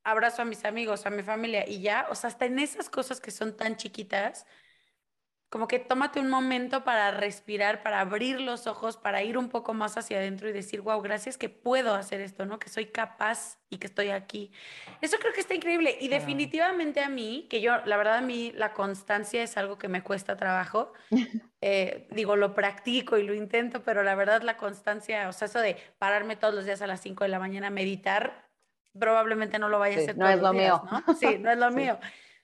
abrazo 0.02 0.42
a 0.42 0.44
mis 0.44 0.64
amigos, 0.64 1.06
a 1.06 1.10
mi 1.10 1.22
familia 1.22 1.68
y 1.68 1.80
ya, 1.82 2.06
o 2.10 2.14
sea, 2.14 2.28
hasta 2.28 2.46
en 2.46 2.58
esas 2.58 2.88
cosas 2.88 3.20
que 3.20 3.30
son 3.30 3.56
tan 3.56 3.76
chiquitas, 3.76 4.46
como 5.48 5.68
que 5.68 5.78
tómate 5.78 6.18
un 6.18 6.28
momento 6.28 6.82
para 6.82 7.12
respirar, 7.12 7.82
para 7.82 8.00
abrir 8.00 8.40
los 8.40 8.66
ojos, 8.66 8.96
para 8.96 9.22
ir 9.22 9.38
un 9.38 9.48
poco 9.48 9.74
más 9.74 9.96
hacia 9.96 10.18
adentro 10.18 10.48
y 10.48 10.52
decir, 10.52 10.80
wow, 10.80 11.00
gracias 11.00 11.38
que 11.38 11.48
puedo 11.48 11.94
hacer 11.94 12.20
esto, 12.20 12.46
¿no? 12.46 12.58
Que 12.58 12.68
soy 12.68 12.86
capaz 12.86 13.58
y 13.70 13.78
que 13.78 13.86
estoy 13.86 14.10
aquí. 14.10 14.50
Eso 15.00 15.18
creo 15.18 15.32
que 15.32 15.40
está 15.40 15.54
increíble. 15.54 15.96
Y 16.00 16.08
definitivamente 16.08 17.00
a 17.00 17.08
mí, 17.08 17.46
que 17.48 17.60
yo, 17.60 17.76
la 17.84 17.96
verdad 17.96 18.16
a 18.16 18.20
mí, 18.22 18.52
la 18.56 18.72
constancia 18.72 19.42
es 19.42 19.56
algo 19.56 19.78
que 19.78 19.88
me 19.88 20.02
cuesta 20.02 20.36
trabajo. 20.36 20.92
Eh, 21.62 22.06
digo, 22.10 22.36
lo 22.36 22.54
practico 22.54 23.16
y 23.16 23.24
lo 23.24 23.34
intento, 23.34 23.82
pero 23.82 24.04
la 24.04 24.14
verdad 24.14 24.42
la 24.42 24.56
constancia, 24.56 25.28
o 25.28 25.32
sea, 25.32 25.46
eso 25.46 25.58
de 25.58 25.76
pararme 25.98 26.36
todos 26.36 26.54
los 26.54 26.64
días 26.64 26.80
a 26.82 26.86
las 26.86 27.00
5 27.00 27.24
de 27.24 27.28
la 27.28 27.38
mañana 27.40 27.68
a 27.68 27.70
meditar, 27.70 28.46
probablemente 28.96 29.58
no 29.58 29.68
lo 29.68 29.78
vaya 29.78 29.96
a 29.96 30.02
hacer. 30.02 30.16
No 30.16 30.28
es 30.28 30.38
lo 30.38 30.52
mío. 30.52 30.82
¿no? 30.84 31.14
Sí, 31.14 31.38
no 31.40 31.50
es 31.50 31.58
lo 31.58 31.70
mío. 31.72 31.98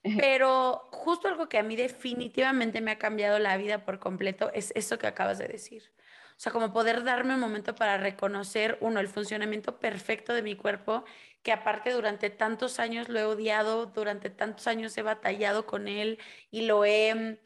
Pero 0.21 0.89
justo 0.91 1.29
algo 1.29 1.49
que 1.49 1.59
a 1.59 1.63
mí 1.63 1.77
definitivamente 1.77 2.81
me 2.81 2.91
ha 2.93 2.99
cambiado 2.99 3.39
la 3.39 3.57
vida 3.57 3.85
por 3.85 3.99
completo 3.99 4.51
es 4.53 4.73
eso 4.75 4.99
que 4.99 5.07
acabas 5.07 5.39
de 5.39 5.49
decir. 5.49 5.93
O 6.37 6.41
sea, 6.43 6.51
como 6.51 6.73
poder 6.73 7.05
darme 7.05 7.35
un 7.35 7.41
momento 7.41 7.75
para 7.75 7.99
reconocer, 7.99 8.79
uno, 8.81 8.99
el 8.99 9.07
funcionamiento 9.09 9.79
perfecto 9.79 10.33
de 10.35 10.43
mi 10.43 10.57
cuerpo, 10.57 11.05
que 11.43 11.53
aparte 11.53 11.93
durante 11.93 12.31
tantos 12.31 12.81
años 12.81 13.09
lo 13.09 13.21
he 13.21 13.25
odiado, 13.25 13.87
durante 13.87 14.31
tantos 14.31 14.67
años 14.67 14.97
he 14.99 15.03
batallado 15.03 15.67
con 15.67 15.87
él 15.89 16.19
y 16.51 16.63
lo 16.67 16.85
he 16.85 17.39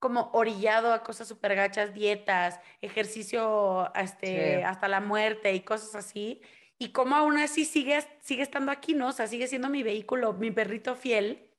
como 0.00 0.30
orillado 0.32 0.92
a 0.94 1.02
cosas 1.04 1.28
súper 1.28 1.54
gachas, 1.54 1.92
dietas, 1.94 2.58
ejercicio 2.80 3.92
este, 3.94 4.64
hasta 4.64 4.88
la 4.88 5.00
muerte 5.00 5.54
y 5.54 5.60
cosas 5.60 5.94
así. 5.94 6.42
Y 6.78 6.92
como 6.92 7.16
aún 7.16 7.38
así 7.38 7.64
sigue, 7.66 8.00
sigue 8.20 8.42
estando 8.42 8.72
aquí, 8.72 8.94
¿no? 8.94 9.08
O 9.08 9.12
sea, 9.12 9.26
sigue 9.26 9.46
siendo 9.46 9.68
mi 9.68 9.82
vehículo, 9.82 10.32
mi 10.32 10.50
perrito 10.50 10.96
fiel 10.96 11.49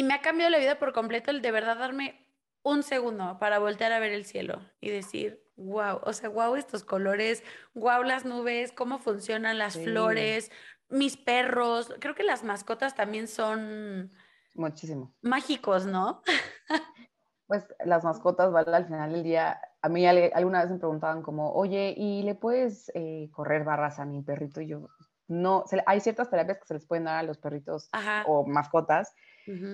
y 0.00 0.02
me 0.02 0.14
ha 0.14 0.22
cambiado 0.22 0.50
la 0.50 0.56
vida 0.56 0.78
por 0.78 0.94
completo 0.94 1.30
el 1.30 1.42
de 1.42 1.50
verdad 1.50 1.76
darme 1.76 2.26
un 2.62 2.82
segundo 2.82 3.38
para 3.38 3.58
voltear 3.58 3.92
a 3.92 3.98
ver 3.98 4.12
el 4.12 4.24
cielo 4.24 4.62
y 4.80 4.88
decir, 4.88 5.44
wow, 5.56 6.00
o 6.02 6.14
sea, 6.14 6.30
wow 6.30 6.56
estos 6.56 6.84
colores, 6.84 7.44
wow 7.74 8.02
las 8.02 8.24
nubes, 8.24 8.72
cómo 8.72 8.98
funcionan 8.98 9.58
las 9.58 9.74
flores, 9.74 10.50
mis 10.88 11.18
perros. 11.18 11.94
Creo 12.00 12.14
que 12.14 12.22
las 12.22 12.44
mascotas 12.44 12.94
también 12.94 13.28
son... 13.28 14.10
Muchísimo. 14.54 15.14
Mágicos, 15.20 15.84
¿no? 15.84 16.22
pues 17.46 17.66
las 17.84 18.02
mascotas, 18.02 18.50
¿vale? 18.50 18.74
Al 18.74 18.86
final 18.86 19.12
del 19.12 19.22
día, 19.22 19.60
a 19.82 19.88
mí 19.90 20.06
alguna 20.06 20.62
vez 20.62 20.70
me 20.70 20.78
preguntaban 20.78 21.20
como, 21.20 21.52
oye, 21.52 21.92
¿y 21.94 22.22
le 22.22 22.34
puedes 22.34 22.90
eh, 22.94 23.28
correr 23.32 23.64
barras 23.64 23.98
a 23.98 24.06
mi 24.06 24.22
perrito? 24.22 24.62
Y 24.62 24.68
yo, 24.68 24.88
no, 25.28 25.64
hay 25.84 26.00
ciertas 26.00 26.30
terapias 26.30 26.58
que 26.58 26.66
se 26.68 26.74
les 26.74 26.86
pueden 26.86 27.04
dar 27.04 27.16
a 27.16 27.22
los 27.22 27.36
perritos 27.36 27.90
o 28.24 28.46
mascotas 28.46 29.14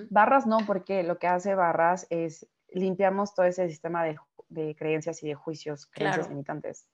Barras 0.09 0.47
no, 0.47 0.59
porque 0.65 1.03
lo 1.03 1.19
que 1.19 1.27
hace 1.27 1.55
Barras 1.55 2.07
es 2.09 2.47
limpiamos 2.69 3.33
todo 3.33 3.45
ese 3.45 3.67
sistema 3.69 4.03
de, 4.03 4.75
creencias 4.75 5.21
y 5.23 5.27
de 5.27 5.35
juicios, 5.35 5.87
creencias 5.87 6.29
limitantes. 6.29 6.87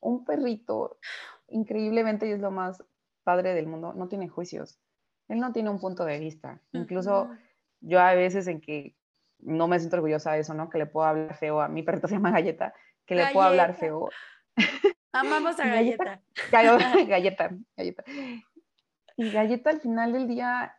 Un 0.00 0.24
perrito, 0.24 0.98
increíblemente, 1.48 2.28
y 2.28 2.32
es 2.32 2.40
lo 2.40 2.50
más 2.50 2.82
padre 3.22 3.54
del 3.54 3.66
mundo, 3.66 3.92
no 3.92 4.08
tiene 4.08 4.28
juicios. 4.28 4.78
Él 5.28 5.38
no 5.38 5.52
tiene 5.52 5.70
un 5.70 5.78
punto 5.78 6.04
de 6.04 6.18
vista. 6.18 6.60
Incluso 6.72 7.30
yo 7.80 8.00
a 8.00 8.14
veces 8.14 8.46
en 8.46 8.60
que 8.60 8.96
no 9.38 9.68
me 9.68 9.78
siento 9.78 9.96
orgullosa 9.96 10.32
de 10.32 10.40
eso, 10.40 10.54
¿no? 10.54 10.68
Que 10.68 10.78
le 10.78 10.86
puedo 10.86 11.06
hablar 11.06 11.36
feo 11.36 11.60
a 11.60 11.68
mi 11.68 11.82
perrito 11.82 12.08
se 12.08 12.14
llama 12.14 12.30
Galleta, 12.30 12.74
que 13.06 13.14
le 13.14 13.26
puedo 13.32 13.46
hablar 13.46 13.74
feo. 13.74 14.08
Amamos 15.12 15.58
a 15.60 15.66
Galleta. 15.68 16.20
Galleta, 16.50 17.04
galleta, 17.06 17.50
Galleta. 17.76 18.04
Y 19.16 19.30
Galleta 19.30 19.70
al 19.70 19.80
final 19.80 20.12
del 20.12 20.26
día 20.26 20.74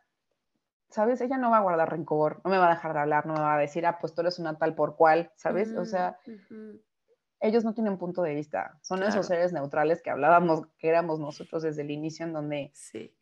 ¿sabes? 0.92 1.20
Ella 1.20 1.38
no 1.38 1.50
va 1.50 1.58
a 1.58 1.62
guardar 1.62 1.90
rencor, 1.90 2.40
no 2.44 2.50
me 2.50 2.58
va 2.58 2.70
a 2.70 2.74
dejar 2.74 2.92
de 2.92 3.00
hablar, 3.00 3.26
no 3.26 3.34
me 3.34 3.40
va 3.40 3.56
a 3.56 3.58
decir, 3.58 3.86
ah, 3.86 3.98
pues 3.98 4.14
tú 4.14 4.20
eres 4.20 4.38
una 4.38 4.58
tal 4.58 4.74
por 4.74 4.96
cual, 4.96 5.32
¿sabes? 5.36 5.74
o 5.74 5.84
sea, 5.84 6.18
ellos 7.40 7.64
no 7.64 7.74
tienen 7.74 7.98
punto 7.98 8.22
de 8.22 8.34
vista, 8.34 8.78
son 8.82 9.02
esos 9.02 9.26
seres 9.26 9.52
neutrales 9.52 10.02
que 10.02 10.10
hablábamos, 10.10 10.66
que 10.78 10.88
éramos 10.88 11.18
nosotros 11.18 11.62
desde 11.62 11.82
el 11.82 11.90
inicio, 11.90 12.26
en 12.26 12.32
donde 12.32 12.70
sí. 12.74 13.14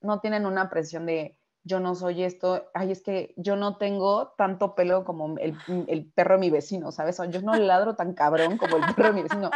no 0.00 0.20
tienen 0.20 0.44
una 0.44 0.68
presión 0.68 1.06
de 1.06 1.38
yo 1.66 1.80
no 1.80 1.94
soy 1.94 2.24
esto, 2.24 2.70
ay, 2.74 2.92
es 2.92 3.02
que 3.02 3.32
yo 3.38 3.56
no 3.56 3.78
tengo 3.78 4.34
tanto 4.36 4.74
pelo 4.74 5.04
como 5.04 5.38
el, 5.38 5.56
el 5.88 6.04
perro 6.12 6.34
de 6.34 6.40
mi 6.40 6.50
vecino, 6.50 6.92
¿sabes? 6.92 7.16
yo 7.30 7.40
no 7.40 7.54
ladro 7.54 7.96
tan 7.96 8.12
cabrón 8.12 8.58
como 8.58 8.76
el 8.76 8.94
perro 8.94 9.08
de 9.08 9.14
mi 9.14 9.22
vecino. 9.22 9.50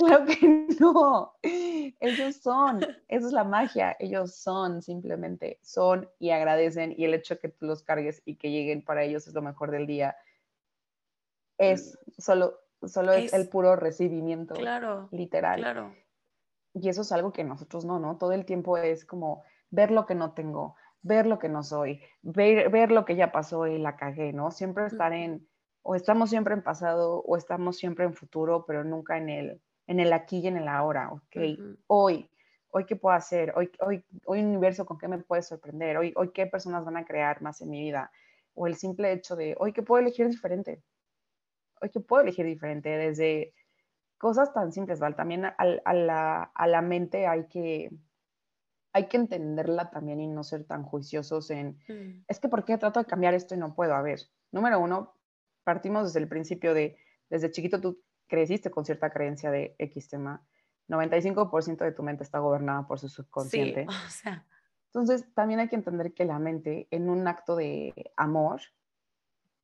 Claro 0.00 0.24
que 0.24 0.66
no. 0.80 1.34
Ellos 1.42 2.36
son, 2.36 2.80
esa 3.08 3.26
es 3.26 3.32
la 3.32 3.44
magia. 3.44 3.96
Ellos 3.98 4.34
son, 4.34 4.82
simplemente 4.82 5.58
son 5.62 6.08
y 6.18 6.30
agradecen. 6.30 6.94
Y 6.96 7.04
el 7.04 7.14
hecho 7.14 7.38
que 7.38 7.48
tú 7.48 7.66
los 7.66 7.82
cargues 7.82 8.22
y 8.24 8.36
que 8.36 8.50
lleguen 8.50 8.84
para 8.84 9.04
ellos 9.04 9.26
es 9.26 9.34
lo 9.34 9.42
mejor 9.42 9.70
del 9.70 9.86
día. 9.86 10.16
Es 11.58 11.98
solo, 12.18 12.58
solo 12.82 13.12
es, 13.12 13.32
el 13.34 13.48
puro 13.48 13.76
recibimiento. 13.76 14.54
Claro. 14.54 15.08
Literal. 15.12 15.60
Claro. 15.60 15.94
Y 16.72 16.88
eso 16.88 17.02
es 17.02 17.12
algo 17.12 17.32
que 17.32 17.44
nosotros 17.44 17.84
no, 17.84 17.98
¿no? 17.98 18.16
Todo 18.16 18.32
el 18.32 18.44
tiempo 18.44 18.78
es 18.78 19.04
como 19.04 19.42
ver 19.70 19.90
lo 19.90 20.06
que 20.06 20.14
no 20.14 20.32
tengo, 20.32 20.76
ver 21.02 21.26
lo 21.26 21.38
que 21.38 21.48
no 21.48 21.62
soy, 21.62 22.00
ver, 22.22 22.70
ver 22.70 22.90
lo 22.90 23.04
que 23.04 23.16
ya 23.16 23.32
pasó 23.32 23.66
y 23.66 23.78
la 23.78 23.96
cagué, 23.96 24.32
¿no? 24.32 24.50
Siempre 24.50 24.86
estar 24.86 25.12
en, 25.12 25.48
o 25.82 25.94
estamos 25.94 26.30
siempre 26.30 26.54
en 26.54 26.62
pasado 26.62 27.20
o 27.20 27.36
estamos 27.36 27.76
siempre 27.76 28.04
en 28.04 28.14
futuro, 28.14 28.64
pero 28.66 28.84
nunca 28.84 29.18
en 29.18 29.28
el 29.28 29.62
en 29.90 29.98
el 29.98 30.12
aquí 30.12 30.38
y 30.38 30.46
en 30.46 30.56
el 30.56 30.68
ahora, 30.68 31.10
¿ok? 31.10 31.36
Hoy, 31.88 32.30
hoy 32.70 32.86
qué 32.86 32.94
puedo 32.94 33.16
hacer, 33.16 33.52
hoy, 33.56 33.72
hoy, 33.80 34.04
hoy 34.24 34.40
universo 34.40 34.86
con 34.86 34.96
qué 34.98 35.08
me 35.08 35.18
puede 35.18 35.42
sorprender, 35.42 35.96
hoy, 35.96 36.12
hoy 36.14 36.30
qué 36.30 36.46
personas 36.46 36.84
van 36.84 36.96
a 36.96 37.04
crear 37.04 37.42
más 37.42 37.60
en 37.60 37.70
mi 37.70 37.80
vida, 37.80 38.12
o 38.54 38.68
el 38.68 38.76
simple 38.76 39.10
hecho 39.10 39.34
de 39.34 39.56
hoy 39.58 39.72
que 39.72 39.82
puedo 39.82 40.00
elegir 40.00 40.28
diferente, 40.28 40.80
hoy 41.82 41.90
que 41.90 41.98
puedo 41.98 42.22
elegir 42.22 42.46
diferente, 42.46 42.88
desde 42.88 43.52
cosas 44.16 44.54
tan 44.54 44.70
simples, 44.70 45.00
¿vale? 45.00 45.16
También 45.16 45.46
a, 45.46 45.92
la, 45.92 46.42
a 46.54 46.66
la 46.68 46.82
mente 46.82 47.26
hay 47.26 47.48
que, 47.48 47.90
hay 48.92 49.08
que 49.08 49.16
entenderla 49.16 49.90
también 49.90 50.20
y 50.20 50.28
no 50.28 50.44
ser 50.44 50.66
tan 50.66 50.84
juiciosos 50.84 51.50
en, 51.50 51.80
mm. 51.88 52.26
es 52.28 52.38
que 52.38 52.48
¿por 52.48 52.64
qué 52.64 52.78
trato 52.78 53.00
de 53.00 53.06
cambiar 53.06 53.34
esto 53.34 53.56
y 53.56 53.58
no 53.58 53.74
puedo? 53.74 53.96
A 53.96 54.02
ver, 54.02 54.20
número 54.52 54.78
uno, 54.78 55.16
partimos 55.64 56.04
desde 56.04 56.20
el 56.20 56.28
principio 56.28 56.74
de, 56.74 56.96
desde 57.28 57.50
chiquito 57.50 57.80
tú 57.80 58.00
creciste 58.30 58.70
con 58.70 58.86
cierta 58.86 59.10
creencia 59.10 59.50
de 59.50 59.74
X 59.78 60.08
tema, 60.08 60.42
95% 60.88 61.84
de 61.84 61.92
tu 61.92 62.02
mente 62.02 62.22
está 62.22 62.38
gobernada 62.38 62.86
por 62.86 62.98
su 62.98 63.08
subconsciente. 63.08 63.86
Sí, 63.88 63.96
o 64.06 64.10
sea. 64.10 64.46
Entonces, 64.86 65.26
también 65.34 65.60
hay 65.60 65.68
que 65.68 65.76
entender 65.76 66.14
que 66.14 66.24
la 66.24 66.38
mente, 66.38 66.88
en 66.90 67.10
un 67.10 67.28
acto 67.28 67.54
de 67.54 68.12
amor, 68.16 68.60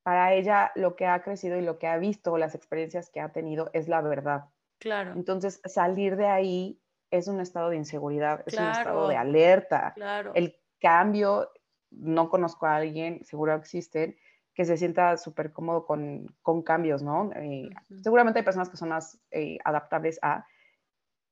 para 0.03 0.35
ella 0.35 0.71
lo 0.77 0.95
que 0.95 1.07
ha 1.07 1.23
crecido 1.23 1.57
y 1.59 1.62
lo 1.62 1.79
que 1.79 1.89
ha 1.89 1.97
visto, 1.97 2.39
las 2.39 2.55
experiencias 2.55 3.11
que 3.11 3.21
ha 3.21 3.33
tenido, 3.33 3.71
es 3.73 3.89
la 3.89 4.03
verdad. 4.03 4.45
Claro. 4.79 5.12
Entonces, 5.14 5.61
salir 5.64 6.17
de 6.17 6.27
ahí 6.27 6.81
es 7.11 7.27
un 7.27 7.41
estado 7.41 7.71
de 7.71 7.77
inseguridad, 7.77 8.45
es 8.47 8.55
un 8.55 8.67
estado 8.67 9.09
de 9.09 9.17
alerta. 9.17 9.95
Claro. 9.95 10.33
El 10.35 10.61
cambio, 10.81 11.51
no 11.91 12.29
conozco 12.29 12.67
a 12.67 12.77
alguien, 12.77 13.25
seguro 13.25 13.55
existen, 13.55 14.17
que 14.57 14.65
se 14.65 14.79
sienta 14.79 15.19
súper 15.19 15.53
cómodo 15.53 15.85
con, 15.85 16.35
con, 16.41 16.63
cambios, 16.63 17.03
¿no? 17.03 17.31
Eh, 17.35 17.69
seguramente 18.03 18.39
hay 18.41 18.45
personas 18.45 18.71
que 18.71 18.79
son 18.79 18.89
más 18.89 19.21
eh, 19.31 19.59
adaptables 19.63 20.19
a, 20.23 20.47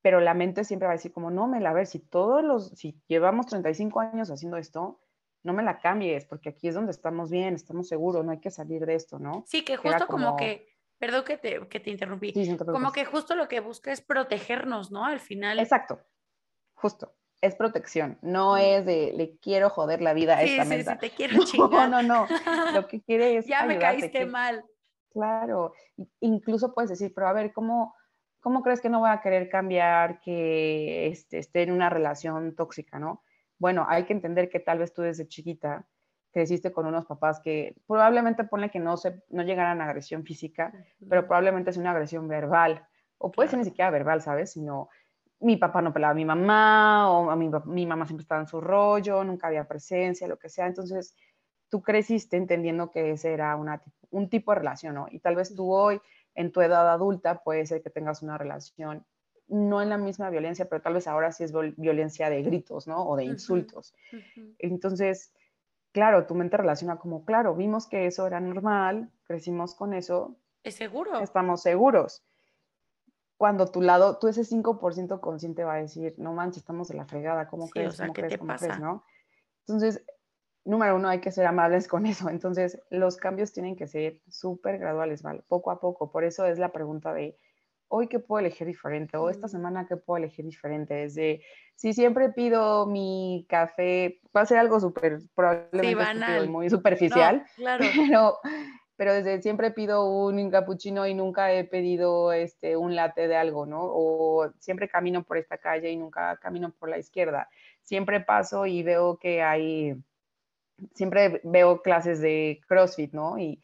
pero 0.03 0.21
la 0.21 0.35
mente 0.35 0.63
siempre 0.63 0.87
va 0.87 0.93
a 0.93 0.97
decir 0.97 1.11
como, 1.11 1.31
no, 1.31 1.47
me 1.47 1.59
la 1.59 1.73
ver, 1.73 1.87
si 1.87 2.01
todos 2.01 2.45
los, 2.45 2.69
si 2.73 3.01
llevamos 3.09 3.47
35 3.47 3.99
años 4.01 4.31
haciendo 4.31 4.59
esto, 4.59 5.01
no 5.43 5.55
me 5.55 5.63
la 5.63 5.79
cambies, 5.79 6.27
porque 6.27 6.51
aquí 6.51 6.69
es 6.69 6.75
donde 6.75 6.93
estamos 6.93 7.31
bien, 7.31 7.55
estamos 7.55 7.89
seguros, 7.89 8.27
no 8.27 8.31
hay 8.31 8.41
que 8.41 8.51
salir 8.51 8.85
de 8.85 8.95
esto, 8.95 9.19
¿no? 9.19 9.43
Sí, 9.47 9.65
que 9.65 9.79
justo 9.79 10.07
como... 10.07 10.37
que, 10.37 10.69
perdón 10.99 11.25
que 11.25 11.39
te, 11.39 11.67
que 11.67 11.81
te 11.81 11.91
interrumpí, 11.91 12.35
como 12.59 12.93
que 12.93 13.07
justo 13.07 13.35
lo 13.37 13.49
que 13.49 13.61
busca 13.61 13.91
es 13.91 14.03
protegernos, 14.03 14.91
¿no? 14.91 15.07
Al 15.07 15.21
final. 15.21 15.59
Exacto, 15.61 15.99
justo 16.75 17.15
es 17.41 17.55
protección, 17.57 18.19
no 18.23 18.57
es 18.57 18.87
de 18.87 19.13
le 19.15 19.37
quiero 19.39 19.69
joder 19.69 20.01
la 20.01 20.15
vida 20.15 20.37
a 20.37 20.43
esta 20.43 20.65
sí, 20.65 20.83
Sí, 20.83 20.99
te 20.99 21.11
quiero 21.11 21.39
chingar. 21.45 21.91
No, 21.91 22.03
no, 22.03 22.27
no. 22.27 22.27
Lo 22.73 22.87
que 22.87 23.03
quiere 23.03 23.37
es. 23.37 23.47
ya 23.47 23.65
me 23.65 23.79
caíste 23.79 24.27
mal. 24.27 24.65
Claro. 25.11 25.75
Incluso 26.21 26.75
puedes 26.75 26.91
decir, 26.91 27.13
pero 27.15 27.29
a 27.29 27.33
ver, 27.33 27.53
¿cómo, 27.53 27.95
cómo 28.41 28.63
crees 28.63 28.81
que 28.81 28.89
no 28.89 29.01
voy 29.01 29.11
a 29.11 29.21
querer 29.21 29.49
cambiar, 29.49 30.21
que 30.21 31.07
este, 31.07 31.39
esté 31.39 31.63
en 31.63 31.71
una 31.71 31.89
relación 31.89 32.57
tóxica, 32.57 32.99
no? 32.99 33.23
Bueno, 33.59 33.87
hay 33.89 34.05
que 34.05 34.13
entender 34.13 34.51
que 34.51 34.59
tal 34.59 34.79
vez 34.79 34.93
tú 34.93 35.03
desde 35.03 35.29
chiquita 35.29 35.87
creciste 36.33 36.73
con 36.73 36.87
unos 36.87 37.07
papás 37.07 37.41
que 37.41 37.77
probablemente 37.87 38.43
pone 38.43 38.71
que 38.71 38.81
no, 38.81 38.97
se, 38.97 39.23
no 39.29 39.45
llegaran 39.45 39.81
a 39.81 39.85
agresión 39.85 40.25
física, 40.25 40.75
pero 41.09 41.27
probablemente 41.27 41.71
es 41.71 41.77
una 41.77 41.93
agresión 41.93 42.27
verbal, 42.27 42.85
o 43.19 43.31
puede 43.31 43.49
ser 43.49 43.61
ni 43.61 43.65
siquiera 43.65 43.91
verbal, 43.91 44.21
¿sabes? 44.21 44.51
Sino 44.53 44.89
mi 45.41 45.57
papá 45.57 45.83
no 45.83 45.93
pelaba 45.93 46.13
a 46.13 46.15
mi 46.15 46.25
mamá, 46.25 47.11
o 47.11 47.31
a 47.31 47.37
mi, 47.37 47.51
mi, 47.67 47.87
mamá 47.87 48.07
siempre 48.07 48.23
estaba 48.23 48.41
en 48.41 48.47
su 48.47 48.61
rollo, 48.61 49.25
nunca 49.25 49.49
había 49.49 49.67
presencia, 49.67 50.27
lo 50.27 50.39
que 50.39 50.49
sea. 50.49 50.67
Entonces, 50.67 51.15
tú 51.69 51.83
creciste 51.83 52.37
entendiendo 52.37 52.91
que 52.91 53.11
ese 53.11 53.33
era 53.33 53.57
una, 53.57 53.83
un 54.11 54.29
tipo 54.29 54.53
de 54.53 54.59
relación, 54.59 54.95
¿no? 54.95 55.07
Y 55.11 55.19
tal 55.19 55.37
vez 55.37 55.55
tú 55.55 55.73
hoy, 55.73 56.01
en 56.35 56.53
tu 56.53 56.61
edad 56.61 56.89
adulta, 56.91 57.43
puede 57.43 57.67
ser 57.67 57.83
que 57.83 57.91
tengas 57.91 58.23
una 58.23 58.39
relación, 58.39 59.05
no 59.49 59.83
en 59.83 59.91
la 59.91 59.99
misma 59.99 60.31
violencia, 60.31 60.69
pero 60.69 60.83
tal 60.83 60.95
vez 60.95 61.07
ahora 61.07 61.31
sí 61.33 61.45
es 61.45 61.53
violencia 61.77 62.31
de 62.31 62.43
gritos, 62.43 62.87
¿no? 62.87 63.07
O 63.07 63.17
de 63.17 63.25
insultos. 63.25 63.95
Entonces, 64.59 65.33
claro, 65.93 66.27
tu 66.27 66.35
mente 66.35 66.57
relaciona 66.57 66.97
como, 66.97 67.25
claro, 67.25 67.55
vimos 67.55 67.87
que 67.87 68.07
eso 68.07 68.27
era 68.27 68.41
normal, 68.41 69.11
crecimos 69.25 69.75
con 69.75 69.95
eso. 69.95 70.37
Es 70.63 70.77
seguro. 70.77 71.21
Estamos 71.21 71.61
seguros 71.61 72.25
cuando 73.37 73.67
tu 73.67 73.81
lado, 73.81 74.19
tú 74.19 74.29
ese 74.29 74.43
5% 74.43 75.21
consciente 75.21 75.65
va 75.65 75.75
a 75.75 75.81
decir, 75.83 76.15
no 76.19 76.33
manches, 76.33 76.59
estamos 76.59 76.89
de 76.89 76.95
la 76.95 77.07
fregada, 77.07 77.49
¿cómo 77.49 77.69
crees? 77.69 77.99
¿Cómo 77.99 78.13
crees? 78.13 78.39
¿Cómo 78.39 78.55
crees? 78.57 78.79
¿no? 78.79 79.05
Entonces, 79.67 80.05
número 80.65 80.97
uno, 80.97 81.09
hay 81.09 81.21
que 81.21 81.31
ser 81.31 81.47
amables 81.47 81.89
con 81.89 82.07
eso. 82.07 82.29
Entonces, 82.31 82.81
los 82.91 83.17
cambios 83.17 83.53
tienen 83.53 83.77
que 83.77 83.87
ser 83.87 84.21
súper 84.29 84.79
graduales, 84.79 85.23
¿vale? 85.23 85.43
Poco 85.49 85.71
a 85.71 85.81
poco. 85.81 86.11
Por 86.11 86.25
eso 86.25 86.47
es 86.47 86.59
la 86.59 86.73
pregunta 86.73 87.13
de, 87.13 87.37
hoy 87.89 88.09
qué 88.09 88.19
puedo 88.19 88.41
elegir 88.41 88.67
diferente, 88.67 89.17
o 89.17 89.31
esta 89.31 89.49
semana 89.49 89.87
qué 89.87 89.97
puedo 89.97 90.19
elegir 90.19 90.45
diferente. 90.45 90.95
Desde, 90.95 91.43
si 91.75 91.93
siempre 91.93 92.31
pido 92.31 92.87
mi 92.87 93.47
café, 93.49 94.21
va 94.37 94.43
a 94.43 94.47
ser 94.47 94.59
algo 94.59 94.81
súper, 94.81 95.19
probablemente 95.35 96.47
muy 96.49 96.69
superficial, 96.71 97.45
claro. 97.57 97.85
pero 97.97 98.39
pero 99.05 99.17
desde 99.17 99.43
siempre 99.43 99.71
pido 99.71 100.07
un 100.07 100.51
cappuccino 100.51 101.07
y 101.07 101.13
nunca 101.13 101.53
he 101.53 101.65
pedido 101.65 102.33
este, 102.33 102.75
un 102.75 102.97
latte 102.97 103.29
de 103.29 103.37
algo, 103.37 103.67
¿no? 103.67 103.83
O 103.83 104.51
siempre 104.61 104.89
camino 104.89 105.25
por 105.25 105.37
esta 105.37 105.59
calle 105.59 105.91
y 105.91 105.97
nunca 105.99 106.39
camino 106.39 106.73
por 106.73 106.89
la 106.89 106.97
izquierda. 106.97 107.51
Siempre 107.83 108.21
paso 108.21 108.65
y 108.65 108.83
veo 108.83 109.19
que 109.19 109.43
hay, 109.43 110.03
siempre 110.95 111.43
veo 111.45 111.83
clases 111.83 112.23
de 112.23 112.63
CrossFit, 112.67 113.13
¿no? 113.13 113.37
Y, 113.37 113.61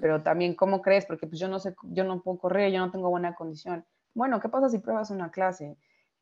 Pero 0.00 0.22
también, 0.22 0.54
¿cómo 0.54 0.80
crees? 0.82 1.04
Porque 1.04 1.26
pues 1.26 1.40
yo 1.40 1.48
no 1.48 1.58
sé, 1.58 1.74
yo 1.82 2.04
no 2.04 2.22
puedo 2.22 2.38
correr, 2.38 2.70
yo 2.70 2.78
no 2.78 2.92
tengo 2.92 3.10
buena 3.10 3.34
condición. 3.34 3.84
Bueno, 4.14 4.38
¿qué 4.38 4.48
pasa 4.48 4.68
si 4.68 4.78
pruebas 4.78 5.10
una 5.10 5.32
clase? 5.32 5.76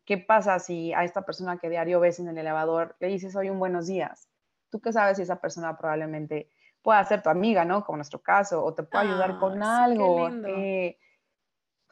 ¿Qué 0.06 0.16
pasa 0.16 0.58
si 0.58 0.94
a 0.94 1.04
esta 1.04 1.26
persona 1.26 1.58
que 1.58 1.68
diario 1.68 2.00
ves 2.00 2.18
en 2.18 2.28
el 2.28 2.38
elevador 2.38 2.96
le 2.98 3.08
dices 3.08 3.36
hoy 3.36 3.50
un 3.50 3.58
buenos 3.58 3.88
días? 3.88 4.30
¿Tú 4.70 4.80
qué 4.80 4.90
sabes 4.90 5.18
si 5.18 5.22
esa 5.22 5.38
persona 5.38 5.76
probablemente 5.76 6.48
pueda 6.84 7.02
ser 7.04 7.22
tu 7.22 7.30
amiga, 7.30 7.64
¿no? 7.64 7.82
Como 7.82 7.96
nuestro 7.96 8.20
caso, 8.20 8.62
o 8.62 8.74
te 8.74 8.82
pueda 8.82 9.04
ayudar 9.04 9.38
con 9.38 9.62
algo. 9.62 10.28
Eh, 10.28 10.98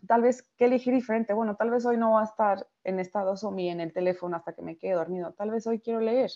tal 0.07 0.21
vez, 0.21 0.43
¿qué 0.59 0.67
elegir 0.67 0.93
diferente? 0.93 1.33
Bueno, 1.33 1.57
tal 1.57 1.71
vez 1.71 1.87
hoy 1.87 1.97
no 1.97 2.13
va 2.13 2.21
a 2.21 2.25
estar 2.25 2.69
en 2.85 3.01
estado 3.01 3.35
zombie 3.39 3.71
en 3.71 3.81
el 3.81 3.95
teléfono 3.95 4.37
hasta 4.37 4.53
que 4.53 4.61
me 4.61 4.77
quede 4.77 4.93
dormido. 4.93 5.33
Tal 5.33 5.51
vez 5.51 5.67
hoy 5.67 5.81
quiero 5.81 6.01
leer. 6.01 6.31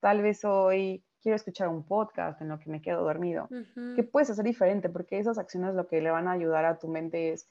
Tal 0.00 0.20
vez 0.20 0.44
hoy 0.44 1.04
quiero 1.22 1.36
escuchar 1.36 1.68
un 1.68 1.84
podcast 1.84 2.40
en 2.42 2.48
lo 2.48 2.58
que 2.58 2.70
me 2.70 2.82
quedo 2.82 3.04
dormido. 3.04 3.48
¿Qué 3.94 4.02
puedes 4.02 4.30
hacer 4.30 4.44
diferente? 4.44 4.88
Porque 4.88 5.20
esas 5.20 5.38
acciones 5.38 5.76
lo 5.76 5.86
que 5.86 6.00
le 6.00 6.10
van 6.10 6.26
a 6.26 6.32
ayudar 6.32 6.64
a 6.64 6.78
tu 6.78 6.88
mente 6.88 7.32
es 7.32 7.48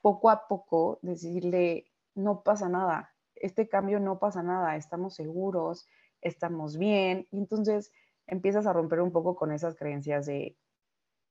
poco 0.00 0.30
a 0.30 0.48
poco 0.48 1.00
decirle, 1.02 1.92
no 2.14 2.42
pasa 2.42 2.70
nada, 2.70 3.12
este 3.34 3.68
cambio 3.68 4.00
no 4.00 4.18
pasa 4.18 4.42
nada, 4.42 4.76
estamos 4.76 5.16
seguros, 5.16 5.86
estamos 6.22 6.78
bien. 6.78 7.26
Y 7.30 7.38
entonces 7.38 7.92
empiezas 8.30 8.66
a 8.66 8.72
romper 8.72 9.00
un 9.00 9.12
poco 9.12 9.36
con 9.36 9.52
esas 9.52 9.74
creencias 9.74 10.26
de 10.26 10.56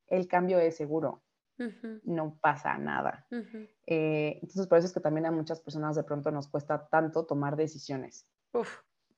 el 0.08 0.28
cambio 0.28 0.60
es 0.60 0.76
seguro, 0.76 1.24
no 2.04 2.38
pasa 2.42 2.78
nada. 2.78 3.28
Eh, 3.86 4.40
entonces, 4.42 4.68
por 4.68 4.78
eso 4.78 4.88
es 4.88 4.94
que 4.94 5.00
también 5.00 5.26
a 5.26 5.32
muchas 5.32 5.62
personas 5.62 5.96
de 5.96 6.04
pronto 6.04 6.32
nos 6.32 6.48
cuesta 6.48 6.88
tanto 6.88 7.26
tomar 7.26 7.56
decisiones. 7.56 8.28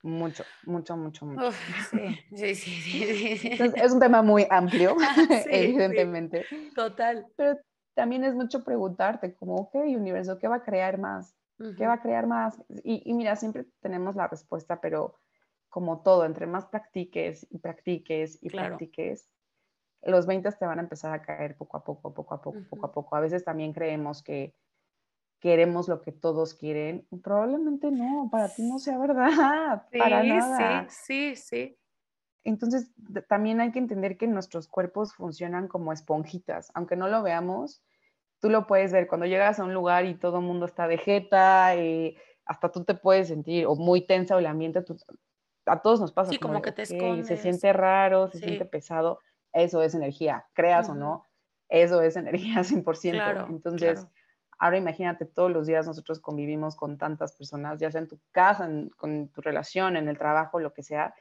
Mucho, 0.04 0.44
mucho, 0.66 0.98
mucho, 0.98 1.26
mucho. 1.26 1.52
sí, 1.92 2.56
sí, 2.56 2.56
sí, 2.56 3.50
es 3.76 3.92
un 3.92 4.00
tema 4.00 4.22
muy 4.22 4.48
amplio, 4.50 4.96
evidentemente. 5.50 6.46
total. 6.76 7.28
Pero 7.36 7.60
también 7.94 8.24
es 8.24 8.34
mucho 8.34 8.64
preguntarte, 8.64 9.36
como, 9.36 9.56
ok, 9.56 9.76
universo, 9.76 10.40
¿qué 10.40 10.48
va 10.48 10.58
a 10.58 10.64
crear 10.64 10.98
más? 10.98 11.36
¿Qué 11.78 11.86
va 11.86 11.94
a 11.94 12.02
crear 12.02 12.26
más? 12.26 12.60
Y, 12.84 13.04
y, 13.06 13.14
mira, 13.14 13.36
siempre 13.36 13.68
tenemos 13.82 14.16
la 14.16 14.28
respuesta, 14.28 14.82
pero 14.82 15.20
como 15.72 16.02
todo, 16.04 16.26
entre 16.26 16.46
más 16.46 16.66
practiques 16.66 17.48
y 17.50 17.58
practiques 17.58 18.38
y 18.42 18.50
practiques, 18.50 19.30
los 20.04 20.28
20 20.28 20.52
te 20.52 20.66
van 20.66 20.80
a 20.80 20.82
empezar 20.82 21.14
a 21.14 21.22
caer 21.22 21.56
poco 21.56 21.78
a 21.78 21.84
poco, 21.84 22.14
poco 22.14 22.36
a 22.36 22.42
poco, 22.42 22.60
poco 22.70 22.86
a 22.86 22.92
poco. 22.92 23.16
A 23.16 23.22
veces 23.22 23.46
también 23.46 23.72
creemos 23.72 24.22
que 24.22 24.54
queremos 25.40 25.88
lo 25.88 26.02
que 26.02 26.12
todos 26.12 26.56
quieren. 26.56 27.08
Probablemente 27.24 27.90
no, 27.90 28.28
para 28.30 28.50
ti 28.50 28.64
no 28.64 28.80
sea 28.80 28.98
verdad, 28.98 29.88
para 29.98 30.24
nada. 30.24 30.90
Sí, 30.90 31.36
sí, 31.36 31.36
sí. 31.36 31.78
Entonces, 32.44 32.92
también 33.30 33.62
hay 33.62 33.72
que 33.72 33.80
entender 33.80 34.18
que 34.18 34.28
nuestros 34.28 34.68
cuerpos 34.68 35.14
funcionan 35.14 35.70
como 35.70 35.94
esponjitas, 35.94 36.70
aunque 36.74 36.98
no 36.98 37.08
lo 37.08 37.24
veamos. 37.24 37.82
Tú 38.40 38.50
lo 38.50 38.68
puedes 38.68 38.92
ver 38.92 39.08
cuando 39.08 39.26
llegas 39.26 39.60
a 39.60 39.64
un 39.64 39.74
lugar 39.74 40.06
y 40.06 40.16
todo 40.16 40.40
el 40.40 40.46
mundo 40.46 40.66
está 40.66 40.88
de 40.88 40.98
jeta, 40.98 41.76
y 41.76 41.80
eh, 41.80 42.18
hasta 42.46 42.72
tú 42.72 42.84
te 42.84 42.96
puedes 42.96 43.28
sentir 43.28 43.66
o 43.68 43.76
muy 43.76 44.06
tensa 44.06 44.36
o 44.36 44.40
el 44.40 44.48
ambiente, 44.48 44.82
tú, 44.82 44.98
a 45.66 45.82
todos 45.82 46.00
nos 46.00 46.12
pasa. 46.12 46.32
Sí, 46.32 46.40
como, 46.40 46.62
que 46.62 46.72
te 46.72 46.84
escondes. 46.84 47.28
Se 47.28 47.38
siente 47.38 47.74
raro, 47.74 48.28
se 48.30 48.40
siente 48.40 48.66
pesado. 48.66 49.20
Eso 49.54 49.82
es 49.82 49.96
energía, 49.96 50.46
creas 50.54 50.90
o 50.90 50.96
no, 50.96 51.26
eso 51.68 52.02
es 52.02 52.16
energía 52.16 52.56
100%. 52.64 53.50
Entonces, 53.50 54.08
ahora 54.58 54.78
imagínate, 54.78 55.26
todos 55.26 55.52
los 55.52 55.68
días 55.68 55.86
nosotros 55.86 56.20
convivimos 56.20 56.76
con 56.76 56.98
tantas 56.98 57.36
personas, 57.36 57.80
ya 57.80 57.92
sea 57.92 58.02
en 58.02 58.08
tu 58.08 58.20
casa, 58.32 58.70
con 58.96 59.28
tu 59.30 59.42
relación, 59.42 59.98
en 59.98 60.08
el 60.08 60.18
trabajo, 60.18 60.60
lo 60.60 60.74
que 60.74 60.84
sea, 60.84 61.14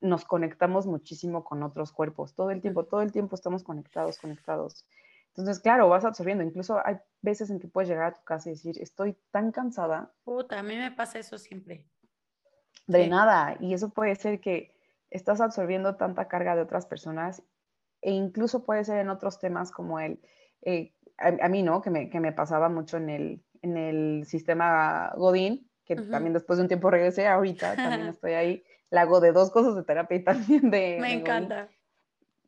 nos 0.00 0.24
conectamos 0.24 0.86
muchísimo 0.86 1.44
con 1.44 1.62
otros 1.62 1.92
cuerpos, 1.92 2.34
todo 2.34 2.50
el 2.50 2.60
tiempo, 2.60 2.84
todo 2.84 3.02
el 3.02 3.12
tiempo 3.12 3.34
estamos 3.34 3.62
conectados, 3.62 4.18
conectados. 4.18 4.86
Entonces, 5.28 5.60
claro, 5.60 5.88
vas 5.88 6.04
absorbiendo. 6.04 6.42
Incluso 6.42 6.84
hay 6.84 6.96
veces 7.20 7.50
en 7.50 7.60
que 7.60 7.68
puedes 7.68 7.88
llegar 7.88 8.06
a 8.06 8.14
tu 8.14 8.24
casa 8.24 8.48
y 8.48 8.52
decir, 8.54 8.80
estoy 8.80 9.16
tan 9.30 9.52
cansada. 9.52 10.12
Puta, 10.24 10.58
a 10.58 10.62
mí 10.64 10.76
me 10.76 10.90
pasa 10.90 11.20
eso 11.20 11.38
siempre 11.38 11.84
de 12.88 13.06
nada. 13.06 13.56
Y 13.60 13.74
eso 13.74 13.90
puede 13.90 14.16
ser 14.16 14.40
que 14.40 14.72
estás 15.10 15.40
absorbiendo 15.40 15.96
tanta 15.96 16.26
carga 16.26 16.56
de 16.56 16.62
otras 16.62 16.86
personas 16.86 17.42
e 18.00 18.10
incluso 18.10 18.64
puede 18.64 18.84
ser 18.84 18.98
en 18.98 19.10
otros 19.10 19.38
temas 19.38 19.70
como 19.70 20.00
el, 20.00 20.20
eh, 20.62 20.92
a, 21.18 21.48
mí, 21.48 21.62
¿no? 21.62 21.82
Que 21.82 21.90
me, 21.90 22.10
que 22.10 22.20
me, 22.20 22.32
pasaba 22.32 22.68
mucho 22.68 22.96
en 22.96 23.10
el, 23.10 23.42
en 23.62 23.76
el 23.76 24.24
sistema 24.26 25.12
Godín, 25.16 25.68
que 25.84 25.96
también 25.96 26.32
después 26.32 26.58
de 26.58 26.62
un 26.62 26.68
tiempo 26.68 26.90
regresé, 26.90 27.26
ahorita 27.26 27.74
también 27.74 28.08
estoy 28.08 28.32
ahí, 28.32 28.64
la 28.90 29.02
hago 29.02 29.20
de 29.20 29.32
dos 29.32 29.50
cosas 29.50 29.74
de 29.74 29.82
terapia 29.82 30.16
y 30.16 30.24
también 30.24 30.70
de... 30.70 30.98
Me 31.00 31.12
encanta. 31.12 31.68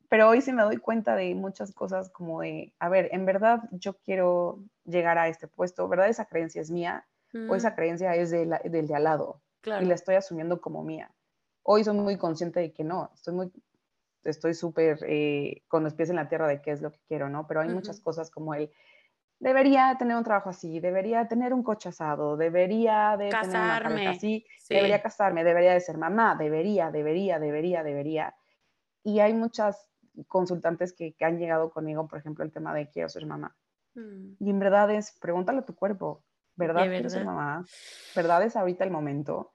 Pero 0.09 0.29
hoy 0.29 0.41
sí 0.41 0.53
me 0.53 0.63
doy 0.63 0.77
cuenta 0.77 1.15
de 1.15 1.35
muchas 1.35 1.73
cosas 1.73 2.11
como 2.11 2.41
de, 2.41 2.73
a 2.79 2.89
ver, 2.89 3.09
en 3.13 3.27
verdad 3.27 3.63
yo 3.71 3.95
quiero 3.99 4.61
llegar 4.85 5.19
a 5.19 5.29
este 5.29 5.47
puesto, 5.47 5.89
¿verdad? 5.89 6.09
Esa 6.09 6.27
creencia 6.27 6.61
es 6.61 6.71
mía 6.71 7.07
o 7.49 7.55
esa 7.55 7.77
creencia 7.77 8.17
es 8.17 8.31
del 8.31 8.51
de 8.71 8.95
al 8.95 9.05
lado 9.05 9.41
y 9.65 9.85
la 9.85 9.95
estoy 9.95 10.15
asumiendo 10.15 10.61
como 10.61 10.83
mía. 10.83 11.11
Hoy 11.63 11.85
soy 11.85 11.97
muy 11.97 12.17
consciente 12.17 12.61
de 12.61 12.73
que 12.73 12.85
no, 12.85 13.11
estoy 13.15 13.35
muy, 13.35 13.53
estoy 14.25 14.55
súper 14.55 14.99
eh, 15.07 15.63
con 15.69 15.85
los 15.85 15.95
pies 15.95 16.11
en 16.11 16.17
la 16.17 16.29
tierra 16.29 16.49
de 16.49 16.61
qué 16.61 16.71
es 16.71 16.81
lo 16.81 16.91
que 16.91 17.01
quiero, 17.07 17.29
¿no? 17.29 17.47
Pero 17.47 17.61
hay 17.61 17.69
muchas 17.69 18.01
cosas 18.01 18.31
como 18.31 18.55
el, 18.55 18.71
debería 19.41 19.97
tener 19.99 20.17
un 20.17 20.25
trabajo 20.25 20.51
así, 20.51 20.81
debería 20.81 21.27
tener 21.27 21.53
un 21.53 21.63
coche 21.63 21.89
asado, 21.89 22.37
debería 22.37 23.17
de 23.17 23.31
casarme, 23.31 23.89
tener 23.89 24.03
una 24.03 24.11
así, 24.11 24.47
debería 24.69 25.03
casarme, 25.03 25.45
debería 25.45 25.73
de 25.73 25.81
ser 25.81 25.99
mamá, 25.99 26.37
debería, 26.39 26.91
debería, 26.91 27.39
debería, 27.39 27.83
debería. 27.83 28.35
Y 29.03 29.21
hay 29.21 29.33
muchas 29.33 29.89
consultantes 30.29 30.93
que, 30.93 31.15
han 31.21 31.39
llegado 31.39 31.71
conmigo, 31.71 32.07
por 32.07 32.19
ejemplo, 32.19 32.45
el 32.45 32.53
tema 32.53 32.75
de 32.75 32.91
quiero 32.91 33.09
ser 33.09 33.27
mamá. 33.27 33.57
Mm. 33.95 34.35
Y 34.39 34.51
en 34.51 34.59
verdad 34.59 34.91
es, 34.91 35.17
pregúntale 35.21 35.61
a 35.61 35.65
tu 35.65 35.75
cuerpo, 35.75 36.23
¿verdad 36.61 37.09
ser 37.09 37.25
mamá? 37.25 37.65
¿Verdad 38.15 38.43
es 38.45 38.55
ahorita 38.55 38.85
el 38.85 38.91
momento? 38.91 39.53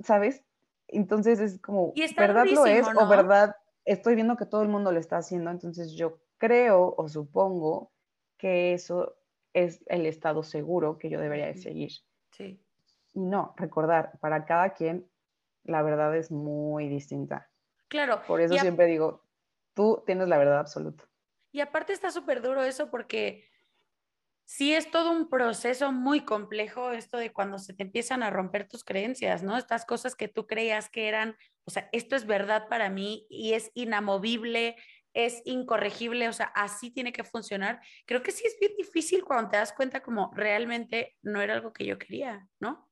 ¿Sabes? 0.00 0.42
Entonces 0.88 1.40
es 1.40 1.60
como, 1.60 1.92
¿verdad 2.16 2.46
lo 2.46 2.66
es 2.66 2.86
o 2.86 3.08
verdad 3.08 3.56
estoy 3.84 4.14
viendo 4.14 4.36
que 4.36 4.46
todo 4.46 4.62
el 4.62 4.68
mundo 4.68 4.92
lo 4.92 4.98
está 4.98 5.18
haciendo? 5.18 5.50
Entonces 5.50 5.92
yo 5.92 6.20
creo 6.38 6.94
o 6.96 7.08
supongo 7.08 7.92
que 8.38 8.72
eso 8.72 9.16
es 9.52 9.84
el 9.86 10.06
estado 10.06 10.42
seguro 10.42 10.98
que 10.98 11.10
yo 11.10 11.20
debería 11.20 11.46
de 11.46 11.56
seguir. 11.56 11.92
Sí. 12.30 12.60
Y 13.14 13.20
no, 13.20 13.54
recordar, 13.56 14.18
para 14.20 14.44
cada 14.44 14.70
quien 14.70 15.06
la 15.64 15.82
verdad 15.82 16.16
es 16.16 16.30
muy 16.30 16.88
distinta. 16.88 17.50
Claro. 17.88 18.22
Por 18.26 18.40
eso 18.40 18.56
siempre 18.56 18.86
digo, 18.86 19.22
tú 19.74 20.02
tienes 20.06 20.28
la 20.28 20.38
verdad 20.38 20.58
absoluta. 20.58 21.04
Y 21.52 21.60
aparte 21.60 21.92
está 21.92 22.10
súper 22.10 22.40
duro 22.40 22.64
eso 22.64 22.90
porque 22.90 23.44
sí 24.44 24.74
es 24.74 24.90
todo 24.90 25.10
un 25.10 25.28
proceso 25.28 25.92
muy 25.92 26.24
complejo 26.24 26.90
esto 26.90 27.16
de 27.16 27.32
cuando 27.32 27.58
se 27.58 27.74
te 27.74 27.82
empiezan 27.82 28.22
a 28.22 28.30
romper 28.30 28.68
tus 28.68 28.84
creencias, 28.84 29.42
¿no? 29.42 29.56
Estas 29.56 29.84
cosas 29.84 30.14
que 30.14 30.28
tú 30.28 30.46
creías 30.46 30.88
que 30.90 31.08
eran, 31.08 31.36
o 31.64 31.70
sea, 31.70 31.88
esto 31.92 32.16
es 32.16 32.26
verdad 32.26 32.68
para 32.68 32.90
mí 32.90 33.26
y 33.28 33.54
es 33.54 33.70
inamovible, 33.74 34.76
es 35.14 35.42
incorregible, 35.44 36.28
o 36.28 36.32
sea, 36.32 36.46
así 36.54 36.90
tiene 36.90 37.12
que 37.12 37.24
funcionar. 37.24 37.80
Creo 38.06 38.22
que 38.22 38.32
sí 38.32 38.46
es 38.46 38.56
bien 38.58 38.72
difícil 38.76 39.24
cuando 39.24 39.50
te 39.50 39.56
das 39.58 39.72
cuenta 39.72 40.00
como 40.00 40.30
realmente 40.34 41.16
no 41.22 41.40
era 41.40 41.54
algo 41.54 41.72
que 41.72 41.84
yo 41.84 41.98
quería, 41.98 42.48
¿no? 42.60 42.88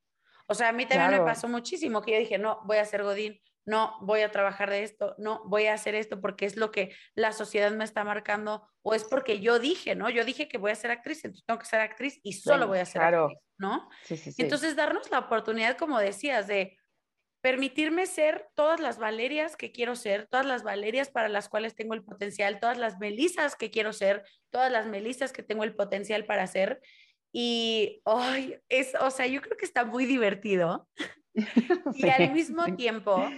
O 0.46 0.54
sea, 0.54 0.70
a 0.70 0.72
mí 0.72 0.84
también 0.84 1.20
me 1.20 1.24
pasó 1.24 1.46
muchísimo 1.48 2.02
que 2.02 2.12
yo 2.12 2.18
dije, 2.18 2.36
no, 2.36 2.60
voy 2.64 2.78
a 2.78 2.84
ser 2.84 3.04
Godín, 3.04 3.40
no, 3.70 3.96
voy 4.00 4.22
a 4.22 4.32
trabajar 4.32 4.68
de 4.68 4.82
esto, 4.82 5.14
no, 5.16 5.42
voy 5.46 5.66
a 5.66 5.74
hacer 5.74 5.94
esto 5.94 6.20
porque 6.20 6.44
es 6.44 6.56
lo 6.56 6.70
que 6.70 6.94
la 7.14 7.32
sociedad 7.32 7.70
me 7.70 7.84
está 7.84 8.02
marcando 8.04 8.68
o 8.82 8.94
es 8.94 9.04
porque 9.04 9.40
yo 9.40 9.58
dije, 9.58 9.94
¿no? 9.94 10.10
Yo 10.10 10.24
dije 10.24 10.48
que 10.48 10.58
voy 10.58 10.72
a 10.72 10.74
ser 10.74 10.90
actriz, 10.90 11.24
entonces 11.24 11.46
tengo 11.46 11.60
que 11.60 11.66
ser 11.66 11.80
actriz 11.80 12.18
y 12.22 12.32
solo 12.32 12.66
voy 12.66 12.78
a 12.78 12.84
ser 12.84 13.02
actriz, 13.02 13.38
¿no? 13.58 13.88
Sí, 14.02 14.16
sí, 14.16 14.32
sí. 14.32 14.42
Entonces, 14.42 14.74
darnos 14.74 15.10
la 15.10 15.20
oportunidad, 15.20 15.76
como 15.76 16.00
decías, 16.00 16.48
de 16.48 16.76
permitirme 17.42 18.06
ser 18.06 18.48
todas 18.54 18.80
las 18.80 18.98
Valerias 18.98 19.56
que 19.56 19.72
quiero 19.72 19.94
ser, 19.94 20.26
todas 20.26 20.44
las 20.44 20.62
Valerias 20.62 21.08
para 21.08 21.28
las 21.28 21.48
cuales 21.48 21.74
tengo 21.74 21.94
el 21.94 22.02
potencial, 22.02 22.58
todas 22.60 22.76
las 22.76 22.98
Melisas 22.98 23.56
que 23.56 23.70
quiero 23.70 23.92
ser, 23.92 24.24
todas 24.50 24.70
las 24.70 24.86
Melisas 24.86 25.32
que 25.32 25.42
tengo 25.42 25.64
el 25.64 25.74
potencial 25.74 26.26
para 26.26 26.46
ser 26.46 26.82
y, 27.32 28.02
hoy 28.04 28.58
es, 28.68 28.94
o 29.00 29.10
sea, 29.10 29.26
yo 29.26 29.40
creo 29.40 29.56
que 29.56 29.64
está 29.64 29.84
muy 29.84 30.04
divertido. 30.04 30.88
y 31.94 32.08
al 32.08 32.32
mismo 32.32 32.74
tiempo, 32.74 33.30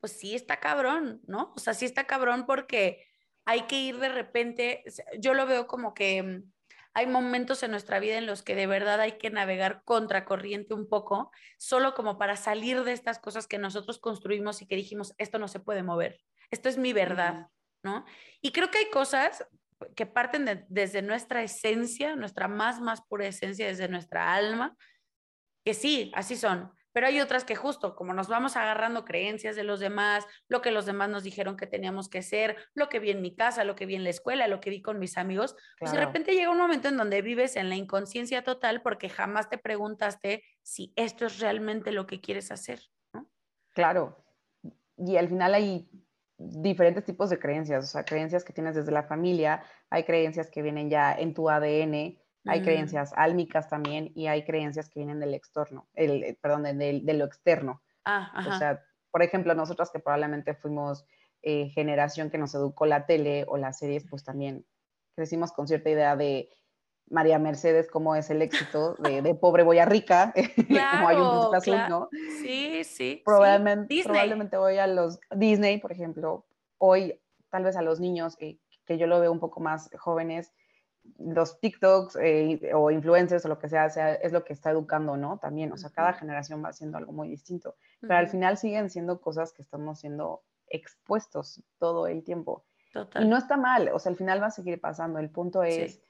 pues 0.00 0.12
sí 0.18 0.34
está 0.34 0.60
cabrón, 0.60 1.20
¿no? 1.26 1.52
O 1.56 1.58
sea, 1.58 1.74
sí 1.74 1.84
está 1.84 2.06
cabrón 2.06 2.46
porque 2.46 3.06
hay 3.44 3.62
que 3.62 3.80
ir 3.80 3.98
de 3.98 4.08
repente, 4.10 4.84
yo 5.18 5.34
lo 5.34 5.46
veo 5.46 5.66
como 5.66 5.94
que 5.94 6.22
mm, 6.22 6.52
hay 6.94 7.06
momentos 7.06 7.62
en 7.62 7.70
nuestra 7.70 8.00
vida 8.00 8.18
en 8.18 8.26
los 8.26 8.42
que 8.42 8.54
de 8.54 8.66
verdad 8.66 9.00
hay 9.00 9.18
que 9.18 9.30
navegar 9.30 9.82
contracorriente 9.84 10.74
un 10.74 10.88
poco, 10.88 11.30
solo 11.56 11.94
como 11.94 12.18
para 12.18 12.36
salir 12.36 12.82
de 12.84 12.92
estas 12.92 13.18
cosas 13.18 13.46
que 13.46 13.58
nosotros 13.58 13.98
construimos 13.98 14.62
y 14.62 14.66
que 14.66 14.76
dijimos, 14.76 15.14
esto 15.18 15.38
no 15.38 15.48
se 15.48 15.60
puede 15.60 15.82
mover, 15.82 16.20
esto 16.50 16.68
es 16.68 16.76
mi 16.76 16.92
verdad, 16.92 17.46
¿no? 17.82 18.04
Y 18.40 18.52
creo 18.52 18.70
que 18.70 18.78
hay 18.78 18.90
cosas, 18.90 19.46
que 19.94 20.06
parten 20.06 20.66
desde 20.68 21.02
nuestra 21.02 21.42
esencia, 21.42 22.16
nuestra 22.16 22.48
más, 22.48 22.80
más 22.80 23.00
pura 23.02 23.26
esencia, 23.26 23.66
desde 23.66 23.88
nuestra 23.88 24.34
alma, 24.34 24.76
que 25.64 25.74
sí, 25.74 26.10
así 26.14 26.36
son. 26.36 26.72
Pero 26.98 27.06
hay 27.06 27.20
otras 27.20 27.44
que 27.44 27.54
justo, 27.54 27.94
como 27.94 28.12
nos 28.12 28.26
vamos 28.26 28.56
agarrando 28.56 29.04
creencias 29.04 29.54
de 29.54 29.62
los 29.62 29.78
demás, 29.78 30.26
lo 30.48 30.60
que 30.62 30.72
los 30.72 30.84
demás 30.84 31.08
nos 31.08 31.22
dijeron 31.22 31.56
que 31.56 31.68
teníamos 31.68 32.08
que 32.08 32.22
ser, 32.22 32.56
lo 32.74 32.88
que 32.88 32.98
vi 32.98 33.12
en 33.12 33.22
mi 33.22 33.36
casa, 33.36 33.62
lo 33.62 33.76
que 33.76 33.86
vi 33.86 33.94
en 33.94 34.02
la 34.02 34.10
escuela, 34.10 34.48
lo 34.48 34.58
que 34.58 34.70
vi 34.70 34.82
con 34.82 34.98
mis 34.98 35.16
amigos, 35.16 35.54
pues 35.78 35.92
de 35.92 35.98
repente 36.04 36.32
llega 36.32 36.50
un 36.50 36.58
momento 36.58 36.88
en 36.88 36.96
donde 36.96 37.22
vives 37.22 37.54
en 37.54 37.68
la 37.68 37.76
inconsciencia 37.76 38.42
total 38.42 38.82
porque 38.82 39.08
jamás 39.08 39.48
te 39.48 39.58
preguntaste 39.58 40.42
si 40.62 40.92
esto 40.96 41.26
es 41.26 41.38
realmente 41.38 41.92
lo 41.92 42.04
que 42.08 42.20
quieres 42.20 42.50
hacer. 42.50 42.80
Claro. 43.74 44.16
Y 44.96 45.18
al 45.18 45.28
final 45.28 45.54
hay 45.54 45.88
diferentes 46.36 47.04
tipos 47.04 47.30
de 47.30 47.38
creencias, 47.38 47.84
o 47.84 47.86
sea, 47.86 48.04
creencias 48.04 48.42
que 48.42 48.52
tienes 48.52 48.74
desde 48.74 48.90
la 48.90 49.04
familia, 49.04 49.62
hay 49.88 50.02
creencias 50.02 50.50
que 50.50 50.62
vienen 50.62 50.90
ya 50.90 51.12
en 51.12 51.32
tu 51.32 51.48
ADN, 51.48 52.18
hay 52.44 52.60
mm. 52.60 52.64
creencias 52.64 53.12
álmicas 53.16 53.68
también 53.68 54.12
y 54.14 54.26
hay 54.26 54.44
creencias 54.44 54.88
que 54.88 55.00
vienen 55.00 55.20
del 55.20 55.34
externo, 55.34 55.88
el, 55.94 56.22
eh, 56.24 56.38
perdón, 56.40 56.62
de, 56.62 57.14
lo 57.14 57.24
externo. 57.24 57.82
Ah, 58.04 58.32
o 58.48 58.58
sea, 58.58 58.82
por 59.10 59.22
ejemplo, 59.22 59.54
nosotros 59.54 59.90
que 59.90 59.98
probablemente 59.98 60.54
fuimos 60.54 61.04
eh, 61.42 61.68
generación 61.70 62.30
que 62.30 62.38
nos 62.38 62.54
educó 62.54 62.86
la 62.86 63.06
tele 63.06 63.44
o 63.48 63.56
las 63.58 63.78
series, 63.78 64.04
pues 64.08 64.24
también 64.24 64.64
crecimos 65.14 65.52
con 65.52 65.68
cierta 65.68 65.90
idea 65.90 66.16
de 66.16 66.50
María 67.10 67.38
Mercedes, 67.38 67.88
cómo 67.90 68.14
es 68.14 68.30
el 68.30 68.42
éxito 68.42 68.94
de, 68.98 69.34
pobre 69.34 69.62
voy 69.62 69.78
a 69.78 69.84
rica, 69.84 70.32
como 70.92 71.08
hay 71.08 71.16
un 71.16 71.54
azul, 71.54 71.78
¿no? 71.88 72.08
Sí, 72.42 72.84
sí. 72.84 73.22
Probablemente, 73.24 74.02
probablemente 74.04 74.56
voy 74.56 74.78
a 74.78 74.86
los 74.86 75.18
Disney, 75.34 75.78
por 75.78 75.92
ejemplo, 75.92 76.46
hoy 76.78 77.20
tal 77.50 77.64
vez 77.64 77.76
a 77.76 77.82
los 77.82 78.00
niños, 78.00 78.36
eh, 78.40 78.58
que 78.84 78.98
yo 78.98 79.06
lo 79.06 79.20
veo 79.20 79.32
un 79.32 79.40
poco 79.40 79.60
más 79.60 79.90
jóvenes, 79.98 80.52
los 81.18 81.60
TikToks 81.60 82.16
eh, 82.20 82.72
o 82.74 82.90
influencers 82.90 83.44
o 83.44 83.48
lo 83.48 83.58
que 83.58 83.68
sea, 83.68 83.88
sea, 83.90 84.14
es 84.14 84.32
lo 84.32 84.44
que 84.44 84.52
está 84.52 84.70
educando, 84.70 85.16
¿no? 85.16 85.38
También, 85.38 85.72
o 85.72 85.76
sea, 85.76 85.90
cada 85.90 86.12
generación 86.12 86.62
va 86.64 86.68
haciendo 86.68 86.98
algo 86.98 87.12
muy 87.12 87.28
distinto, 87.28 87.76
pero 88.00 88.16
al 88.16 88.28
final 88.28 88.56
siguen 88.56 88.90
siendo 88.90 89.20
cosas 89.20 89.52
que 89.52 89.62
estamos 89.62 90.00
siendo 90.00 90.42
expuestos 90.68 91.62
todo 91.78 92.06
el 92.06 92.24
tiempo. 92.24 92.64
Total. 92.92 93.24
Y 93.24 93.28
no 93.28 93.36
está 93.36 93.56
mal, 93.56 93.90
o 93.92 93.98
sea, 93.98 94.10
al 94.10 94.16
final 94.16 94.42
va 94.42 94.46
a 94.46 94.50
seguir 94.50 94.80
pasando. 94.80 95.18
El 95.18 95.30
punto 95.30 95.62
es 95.62 96.00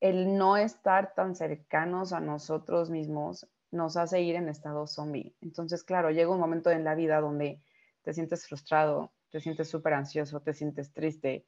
el 0.00 0.36
no 0.36 0.56
estar 0.56 1.14
tan 1.14 1.34
cercanos 1.34 2.12
a 2.12 2.20
nosotros 2.20 2.90
mismos 2.90 3.46
nos 3.70 3.96
hace 3.96 4.20
ir 4.22 4.34
en 4.36 4.48
estado 4.48 4.86
zombie. 4.86 5.34
Entonces, 5.40 5.84
claro, 5.84 6.10
llega 6.10 6.30
un 6.30 6.40
momento 6.40 6.70
en 6.70 6.84
la 6.84 6.94
vida 6.94 7.20
donde 7.20 7.62
te 8.02 8.12
sientes 8.12 8.46
frustrado, 8.46 9.12
te 9.30 9.40
sientes 9.40 9.68
súper 9.68 9.94
ansioso, 9.94 10.40
te 10.40 10.52
sientes 10.54 10.92
triste, 10.92 11.46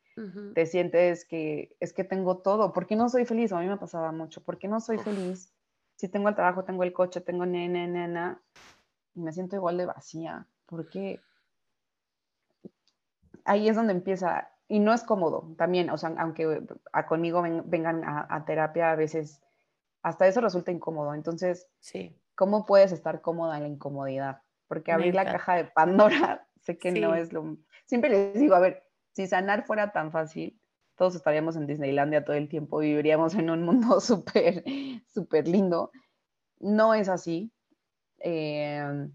te 0.54 0.66
sientes 0.66 1.24
que 1.24 1.76
es 1.80 1.92
que 1.92 2.04
tengo 2.04 2.38
todo, 2.38 2.72
¿por 2.72 2.86
qué 2.86 2.96
no 2.96 3.08
soy 3.08 3.24
feliz? 3.24 3.52
A 3.52 3.60
mí 3.60 3.66
me 3.66 3.76
pasaba 3.76 4.12
mucho, 4.12 4.42
¿por 4.42 4.58
qué 4.58 4.68
no 4.68 4.80
soy 4.80 4.98
feliz? 4.98 5.52
Si 5.96 6.08
tengo 6.08 6.28
el 6.28 6.34
trabajo, 6.34 6.64
tengo 6.64 6.84
el 6.84 6.92
coche, 6.92 7.20
tengo 7.20 7.44
nena, 7.44 7.86
nena, 7.86 8.42
y 9.14 9.20
me 9.20 9.32
siento 9.32 9.56
igual 9.56 9.76
de 9.76 9.86
vacía, 9.86 10.46
¿por 10.66 10.88
qué? 10.88 11.20
Ahí 13.44 13.68
es 13.68 13.76
donde 13.76 13.92
empieza 13.92 14.48
y 14.68 14.78
no 14.78 14.94
es 14.94 15.02
cómodo 15.02 15.54
también, 15.58 15.90
o 15.90 15.98
sea, 15.98 16.14
aunque 16.18 16.62
a 16.92 17.06
conmigo 17.06 17.42
vengan 17.64 18.04
a, 18.06 18.44
terapia, 18.46 18.92
a 18.92 18.96
veces 18.96 19.42
hasta 20.02 20.26
eso 20.26 20.40
resulta 20.40 20.70
incómodo. 20.70 21.14
Entonces, 21.14 21.68
sí. 21.80 22.16
¿cómo 22.34 22.64
puedes 22.64 22.92
estar 22.92 23.20
cómoda 23.20 23.56
en 23.56 23.64
la 23.64 23.68
incomodidad? 23.68 24.40
Porque 24.68 24.92
abrir 24.92 25.14
la 25.14 25.24
caja 25.24 25.56
de 25.56 25.64
Pandora, 25.64 26.46
sé 26.62 26.78
que 26.78 26.92
no 26.92 27.14
es 27.14 27.32
lo... 27.32 27.58
Siempre 27.86 28.10
les 28.10 28.34
digo, 28.34 28.54
a 28.54 28.60
ver, 28.60 28.84
si 29.12 29.26
sanar 29.26 29.66
fuera 29.66 29.92
tan 29.92 30.10
fácil, 30.10 30.58
todos 30.96 31.14
estaríamos 31.14 31.56
en 31.56 31.66
Disneylandia 31.66 32.24
todo 32.24 32.36
el 32.36 32.48
tiempo, 32.48 32.78
viviríamos 32.78 33.34
en 33.34 33.50
un 33.50 33.62
mundo 33.62 34.00
súper, 34.00 34.64
súper 35.06 35.48
lindo. 35.48 35.90
No 36.60 36.94
es 36.94 37.08
así. 37.08 37.52
Eh, 38.18 39.08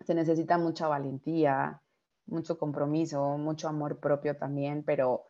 se 0.00 0.14
necesita 0.14 0.58
mucha 0.58 0.88
valentía, 0.88 1.82
mucho 2.26 2.58
compromiso, 2.58 3.36
mucho 3.36 3.68
amor 3.68 4.00
propio 4.00 4.36
también, 4.36 4.84
pero 4.84 5.24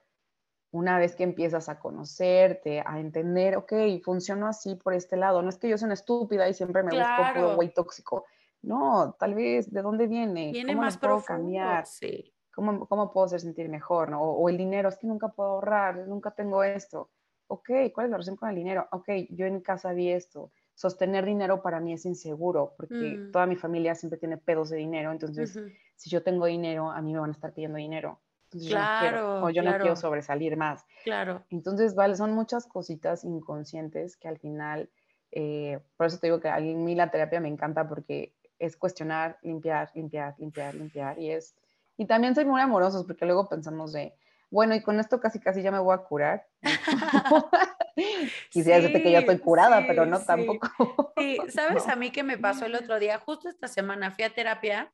una 0.71 0.99
vez 0.99 1.17
que 1.17 1.25
empiezas 1.25 1.69
a 1.69 1.81
conocerte, 1.81 2.83
a 2.85 3.01
entender, 3.01 3.57
ok, 3.57 3.73
funciono 4.05 4.47
así 4.47 4.75
por 4.75 4.95
este 4.95 5.17
lado, 5.17 5.43
no 5.43 5.49
es 5.49 5.57
que 5.57 5.69
yo 5.69 5.79
sea 5.79 5.87
una 5.87 5.95
estúpida 5.95 6.49
y 6.49 6.55
siempre 6.55 6.83
me 6.83 6.91
busco 6.91 7.35
puro 7.35 7.57
güey 7.57 7.73
tóxico, 7.73 8.27
no, 8.63 9.17
tal 9.19 9.35
vez, 9.35 9.73
¿de 9.73 9.83
dónde 9.83 10.07
viene? 10.07 10.53
Viene 10.53 10.73
¿Cómo 10.73 10.85
más 10.85 10.99
puedo 10.99 11.23
cambiar? 11.23 11.87
Sí. 11.87 12.33
¿Cómo, 12.55 12.89
¿Cómo, 12.89 13.13
puedo 13.13 13.27
hacer 13.27 13.41
sentir 13.41 13.69
mejor? 13.69 14.11
¿no? 14.11 14.23
O, 14.23 14.33
o, 14.33 14.49
el 14.49 14.57
dinero, 14.57 14.89
es 14.89 14.99
que 14.99 15.07
nunca 15.07 15.29
puedo 15.29 15.51
ahorrar, 15.51 16.09
nunca 16.09 16.33
tengo 16.33 16.65
esto. 16.65 17.11
Ok, 17.47 17.71
¿cuál 17.95 18.07
es 18.07 18.11
la 18.11 18.17
relación 18.17 18.37
con 18.37 18.49
el 18.49 18.57
dinero? 18.57 18.89
Ok, 18.91 19.09
yo 19.31 19.47
en 19.47 19.61
casa 19.61 19.93
vi 19.93 20.11
esto 20.11 20.53
sostener 20.79 21.25
dinero 21.25 21.61
para 21.61 21.81
mí 21.81 21.93
es 21.93 22.07
inseguro, 22.07 22.75
porque 22.77 22.95
mm. 22.95 23.33
toda 23.33 23.47
mi 23.47 23.57
familia 23.57 23.97
siempre 23.97 24.17
tiene 24.17 24.37
pedos 24.37 24.71
de 24.71 24.77
dinero, 24.77 25.11
entonces 25.11 25.59
si 25.97 26.09
yo 26.09 26.23
tengo 26.23 26.47
dinero, 26.47 26.93
a 26.93 27.03
mí 27.03 27.13
me 27.13 27.19
van 27.19 27.31
a 27.31 27.33
estar 27.33 27.53
pidiendo 27.53 27.79
dinero. 27.79 28.21
Entonces 28.45 28.71
claro, 28.71 29.01
yo 29.01 29.11
no 29.11 29.11
quiero, 29.11 29.45
o 29.45 29.51
yo 29.51 29.63
no 29.65 29.77
quiero 29.79 29.97
sobresalir 29.97 30.57
más. 30.57 30.87
Claro. 31.03 31.45
Entonces, 31.51 31.97
vale, 31.97 32.15
son 32.15 32.33
muchas 32.33 32.69
cositas 32.69 33.25
inconscientes 33.25 34.17
que 34.17 34.29
al 34.29 34.39
final, 34.39 34.89
eh, 35.33 35.81
por 35.97 36.07
eso 36.07 36.21
te 36.21 36.29
digo 36.29 36.39
que 36.39 36.49
a 36.49 36.61
mí 36.61 36.95
la 36.95 37.11
terapia 37.11 37.41
me 37.41 37.49
encanta 37.49 37.89
porque 37.89 38.37
es 38.59 38.77
cuestionar, 38.77 39.39
limpiar, 39.43 39.91
limpiar, 39.95 40.35
limpiar, 40.39 40.75
limpiar, 40.75 41.19
y 41.19 41.31
es... 41.31 41.55
Y 41.97 42.07
también 42.07 42.35
soy 42.35 42.45
muy 42.45 42.61
amorosos 42.61 43.05
porque 43.07 43.27
luego 43.27 43.49
pensamos 43.49 43.93
de, 43.93 44.15
bueno, 44.51 44.75
y 44.75 44.83
con 44.83 44.99
esto 45.01 45.21
casi 45.21 45.41
casi 45.41 45.63
ya 45.63 45.71
me 45.71 45.79
voy 45.79 45.95
a 45.95 45.99
curar. 45.99 46.47
Quisiera 48.51 48.79
decirte 48.79 49.03
que 49.03 49.11
ya 49.11 49.21
estoy 49.21 49.39
curada, 49.39 49.85
pero 49.87 50.07
no 50.07 50.21
tampoco. 50.21 51.13
sí, 51.17 51.39
¿sabes 51.49 51.87
a 51.89 51.97
mí 51.97 52.11
qué 52.11 52.23
me 52.23 52.39
pasó 52.39 52.67
el 52.67 52.75
otro 52.75 52.99
día? 52.99 53.19
Justo 53.19 53.49
esta 53.49 53.69
semana 53.69 54.11
fui 54.11 54.25
a 54.25 54.35
terapia 54.35 54.93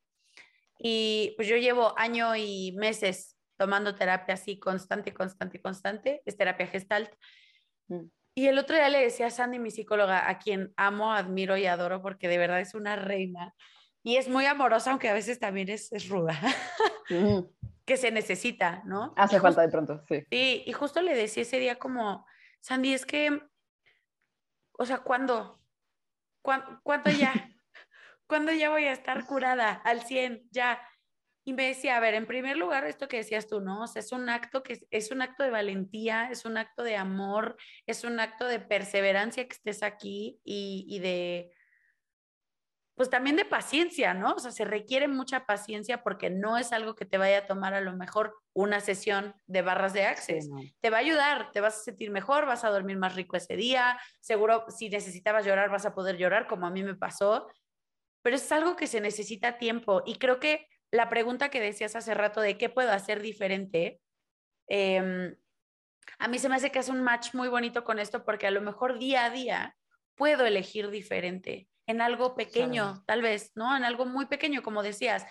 Y 0.79 1.35
pues 1.37 1.49
yo 1.49 1.57
llevo 1.57 1.97
año 1.99 2.35
y 2.37 2.73
meses 2.79 3.37
tomando 3.57 3.95
terapia 3.95 4.35
así 4.35 4.59
constante, 4.59 5.15
constante, 5.15 5.61
constante, 5.61 6.23
es 6.25 6.37
terapia 6.37 6.67
gestalt. 6.67 7.11
Mm. 7.89 8.07
Y 8.35 8.49
el 8.49 8.59
otro 8.59 8.75
día 8.77 8.89
le 8.89 9.01
decía 9.01 9.27
a 9.27 9.31
Sandy, 9.31 9.59
mi 9.59 9.71
psicóloga, 9.71 10.29
a 10.29 10.39
quien 10.39 10.73
amo, 10.77 11.13
admiro 11.13 11.57
y 11.57 11.67
adoro 11.67 12.03
porque 12.03 12.29
de 12.29 12.39
verdad 12.39 12.61
es 12.61 12.75
una 12.75 12.97
reina 12.97 13.55
y 14.03 14.17
es 14.17 14.29
muy 14.29 14.45
amorosa, 14.45 14.91
aunque 14.91 15.09
a 15.09 15.15
veces 15.15 15.39
también 15.39 15.69
es, 15.71 15.91
es 15.93 16.09
ruda, 16.09 16.39
mm. 17.11 17.41
que 17.87 17.97
se 17.97 18.11
necesita, 18.11 18.83
¿no? 18.85 19.15
Hace 19.17 19.41
falta 19.41 19.63
de 19.63 19.69
pronto, 19.69 20.03
sí. 20.07 20.25
Sí, 20.31 20.63
y 20.67 20.73
justo 20.73 21.01
le 21.01 21.17
decía 21.17 21.43
ese 21.43 21.59
día 21.59 21.79
como, 21.79 22.27
Sandy, 22.61 22.93
es 22.93 23.07
que, 23.07 23.41
o 24.73 24.85
sea, 24.85 24.99
¿cuándo? 24.99 25.59
¿Cuándo, 26.43 27.11
ya? 27.11 27.33
¿Cuándo 28.27 28.53
ya 28.53 28.69
voy 28.69 28.85
a 28.85 28.93
estar 28.93 29.25
curada 29.25 29.73
al 29.73 30.03
100? 30.03 30.49
Ya. 30.51 30.87
Y 31.45 31.53
me 31.53 31.67
decía, 31.67 31.97
a 31.97 32.01
ver, 32.01 32.15
en 32.15 32.27
primer 32.27 32.57
lugar, 32.57 32.87
esto 32.87 33.07
que 33.07 33.19
decías 33.19 33.47
tú, 33.47 33.61
¿no? 33.61 33.83
O 33.83 33.87
sea, 33.87 34.01
es 34.01 34.13
un 34.13 34.29
acto 34.29 34.63
que 34.63 34.81
es, 34.91 35.11
un 35.11 35.21
acto 35.21 35.43
de 35.43 35.51
valentía, 35.51 36.31
es 36.31 36.45
un 36.45 36.57
acto 36.57 36.83
de 36.83 36.97
amor, 36.97 37.57
es 37.87 38.03
un 38.05 38.19
acto 38.19 38.47
de 38.47 38.61
perseverancia 38.61 39.47
que 39.47 39.55
estés 39.55 39.83
aquí 39.83 40.41
y, 40.43 40.87
y 40.89 41.01
de, 41.01 41.53
pues 42.97 43.11
también 43.11 43.37
de 43.37 43.45
paciencia, 43.45 44.15
¿no? 44.15 44.35
O 44.35 44.39
sea, 44.39 44.53
se 44.53 44.65
requiere 44.65 45.09
mucha 45.09 45.47
paciencia 45.47 46.03
porque 46.03 46.31
no 46.31 46.57
es 46.59 46.73
algo 46.73 46.95
que 46.95 47.05
te 47.05 47.19
vaya 47.19 47.39
a 47.39 47.47
tomar 47.47 47.75
a 47.75 47.81
lo 47.81 47.95
mejor 47.95 48.37
una 48.53 48.81
sesión 48.81 49.35
de 49.47 49.63
barras 49.63 49.93
de 49.93 50.05
access. 50.05 50.49
Te 50.81 50.91
va 50.91 50.99
a 50.99 51.01
ayudar, 51.01 51.51
te 51.51 51.61
vas 51.61 51.81
a 51.81 51.83
sentir 51.83 52.11
mejor, 52.13 52.47
vas 52.47 52.65
a 52.65 52.71
dormir 52.71 52.97
más 52.97 53.17
rico 53.17 53.37
ese 53.37 53.57
día, 53.57 53.99
seguro 54.21 54.67
si 54.69 54.89
necesitabas 54.89 55.45
llorar 55.45 55.71
vas 55.71 55.87
a 55.87 55.95
poder 55.95 56.17
llorar 56.17 56.47
como 56.47 56.67
a 56.67 56.71
mí 56.71 56.85
me 56.85 56.95
pasó, 56.95 57.49
pero 58.23 58.37
es 58.37 58.53
algo 58.53 58.77
que 58.77 58.87
se 58.87 59.01
necesita 59.01 59.59
tiempo 59.59 60.03
y 60.07 60.17
creo 60.17 60.39
que 60.39 60.69
la 60.95 61.09
pregunta 61.09 61.49
que 61.49 61.61
decías 61.61 61.97
hace 61.97 62.15
rato 62.15 62.41
de 62.41 62.57
qué 62.57 62.69
puedo 62.69 62.93
hacer 62.93 63.21
diferente, 63.21 64.01
em, 64.69 65.35
a 66.21 66.29
mí 66.29 66.39
se 66.39 66.49
me 66.49 66.55
hace 66.55 66.71
que 66.71 66.79
es 66.79 66.89
un 66.89 67.03
match 67.03 67.35
muy 67.35 67.49
bonito 67.49 67.83
con 67.83 67.99
esto 67.99 68.25
porque 68.25 68.47
a 68.47 68.53
lo 68.53 68.61
mejor 68.61 69.01
día 69.01 69.25
a 69.25 69.31
día 69.31 69.77
puedo 70.15 70.47
elegir 70.47 70.91
diferente 70.91 71.69
en 71.89 72.01
algo 72.01 72.37
pequeño, 72.37 73.03
tal 73.09 73.23
vez, 73.23 73.51
¿no? 73.57 73.77
En 73.77 73.83
algo 73.83 74.07
muy 74.07 74.27
pequeño, 74.27 74.63
como 74.63 74.85
decías. 74.85 75.27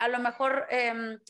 A 0.00 0.08
lo 0.08 0.18
mejor, 0.18 0.66
em, 0.68 1.20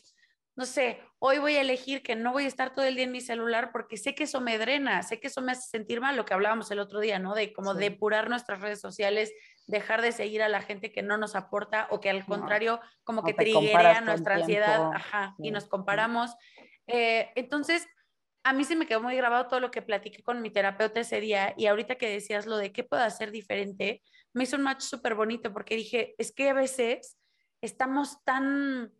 no 0.55 0.65
sé, 0.65 0.99
hoy 1.19 1.37
voy 1.37 1.55
a 1.55 1.61
elegir 1.61 2.01
que 2.01 2.15
no 2.15 2.31
voy 2.31 2.45
a 2.45 2.47
estar 2.47 2.73
todo 2.73 2.85
el 2.85 2.95
día 2.95 3.03
en 3.03 3.11
mi 3.11 3.21
celular 3.21 3.71
porque 3.71 3.97
sé 3.97 4.15
que 4.15 4.23
eso 4.23 4.41
me 4.41 4.57
drena, 4.57 5.03
sé 5.03 5.19
que 5.19 5.27
eso 5.27 5.41
me 5.41 5.51
hace 5.51 5.69
sentir 5.69 6.01
mal, 6.01 6.15
lo 6.15 6.25
que 6.25 6.33
hablábamos 6.33 6.71
el 6.71 6.79
otro 6.79 6.99
día, 6.99 7.19
¿no? 7.19 7.35
De 7.35 7.53
como 7.53 7.75
depurar 7.75 8.29
nuestras 8.29 8.61
redes 8.61 8.81
sociales, 8.81 9.31
dejar 9.69 10.01
de 10.01 10.11
seguir 10.11 10.41
a 10.41 10.49
la 10.49 10.61
gente 10.61 10.91
que 10.91 11.03
no 11.03 11.17
nos 11.17 11.35
aporta 11.35 11.87
o 11.91 11.99
que 11.99 12.09
al 12.09 12.25
contrario, 12.25 12.81
como 13.03 13.23
que 13.23 13.35
triguea 13.35 14.01
nuestra 14.01 14.35
ansiedad, 14.35 14.91
ajá, 14.93 15.35
y 15.37 15.51
nos 15.51 15.67
comparamos. 15.67 16.35
Eh, 16.87 17.29
entonces, 17.35 17.87
a 18.43 18.51
mí 18.51 18.63
se 18.63 18.75
me 18.75 18.87
quedó 18.87 19.01
muy 19.01 19.15
grabado 19.15 19.47
todo 19.47 19.59
lo 19.59 19.69
que 19.69 19.83
platiqué 19.83 20.23
con 20.23 20.41
mi 20.41 20.49
terapeuta 20.49 21.01
ese 21.01 21.21
día 21.21 21.53
y 21.55 21.67
ahorita 21.67 21.95
que 21.95 22.09
decías 22.09 22.47
lo 22.47 22.57
de 22.57 22.71
qué 22.71 22.83
puedo 22.83 23.03
hacer 23.03 23.29
diferente, 23.29 24.01
me 24.33 24.45
hizo 24.45 24.55
un 24.55 24.63
match 24.63 24.81
súper 24.81 25.13
bonito 25.13 25.53
porque 25.53 25.75
dije, 25.75 26.15
es 26.17 26.31
que 26.31 26.49
a 26.49 26.53
veces 26.53 27.19
estamos 27.61 28.23
tan, 28.23 28.91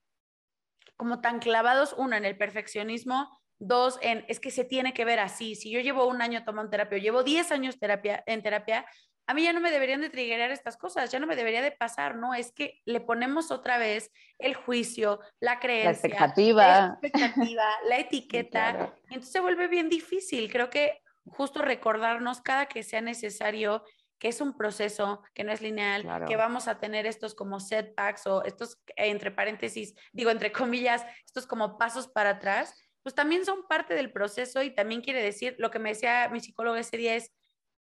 como 0.97 1.19
tan 1.19 1.39
clavados, 1.39 1.95
uno, 1.97 2.15
en 2.15 2.25
el 2.25 2.37
perfeccionismo, 2.37 3.27
dos, 3.57 3.97
en, 4.03 4.23
es 4.27 4.39
que 4.39 4.51
se 4.51 4.65
tiene 4.65 4.93
que 4.93 5.03
ver 5.03 5.19
así. 5.19 5.55
Si 5.55 5.71
yo 5.71 5.79
llevo 5.79 6.05
un 6.05 6.21
año 6.21 6.43
tomando 6.45 6.69
terapia, 6.69 6.99
llevo 6.99 7.23
10 7.23 7.51
años 7.51 7.79
terapia, 7.79 8.23
en 8.27 8.43
terapia, 8.43 8.85
a 9.29 9.33
mí 9.35 9.43
ya 9.43 9.53
no 9.53 9.59
me 9.59 9.69
deberían 9.69 10.01
de 10.01 10.09
triggerar 10.09 10.49
estas 10.49 10.75
cosas, 10.75 11.11
ya 11.11 11.19
no 11.19 11.27
me 11.27 11.35
debería 11.35 11.61
de 11.61 11.71
pasar, 11.71 12.15
¿no? 12.15 12.33
Es 12.33 12.51
que 12.51 12.81
le 12.85 12.99
ponemos 12.99 13.51
otra 13.51 13.77
vez 13.77 14.11
el 14.39 14.55
juicio, 14.55 15.19
la 15.39 15.59
creencia, 15.59 15.85
la 15.85 15.91
expectativa, 15.91 16.67
la, 16.67 16.97
expectativa, 16.99 17.63
la 17.87 17.97
etiqueta, 17.99 18.91
entonces 19.03 19.31
se 19.31 19.39
vuelve 19.39 19.67
bien 19.67 19.87
difícil. 19.87 20.51
Creo 20.51 20.71
que 20.71 21.03
justo 21.25 21.61
recordarnos 21.61 22.41
cada 22.41 22.65
que 22.65 22.81
sea 22.81 23.01
necesario 23.01 23.83
que 24.17 24.29
es 24.29 24.41
un 24.41 24.57
proceso, 24.57 25.21
que 25.35 25.43
no 25.43 25.51
es 25.51 25.61
lineal, 25.61 26.25
que 26.27 26.35
vamos 26.35 26.67
a 26.67 26.79
tener 26.79 27.05
estos 27.05 27.35
como 27.35 27.59
setbacks 27.59 28.25
o 28.25 28.43
estos, 28.45 28.81
entre 28.95 29.29
paréntesis, 29.29 29.93
digo, 30.11 30.31
entre 30.31 30.51
comillas, 30.51 31.05
estos 31.27 31.45
como 31.45 31.77
pasos 31.77 32.07
para 32.07 32.31
atrás, 32.31 32.73
pues 33.03 33.13
también 33.13 33.45
son 33.45 33.67
parte 33.67 33.93
del 33.93 34.11
proceso 34.11 34.63
y 34.63 34.73
también 34.73 35.01
quiere 35.01 35.21
decir, 35.21 35.55
lo 35.59 35.69
que 35.69 35.77
me 35.77 35.89
decía 35.89 36.29
mi 36.29 36.39
psicólogo 36.39 36.77
ese 36.77 36.97
día 36.97 37.15
es, 37.15 37.31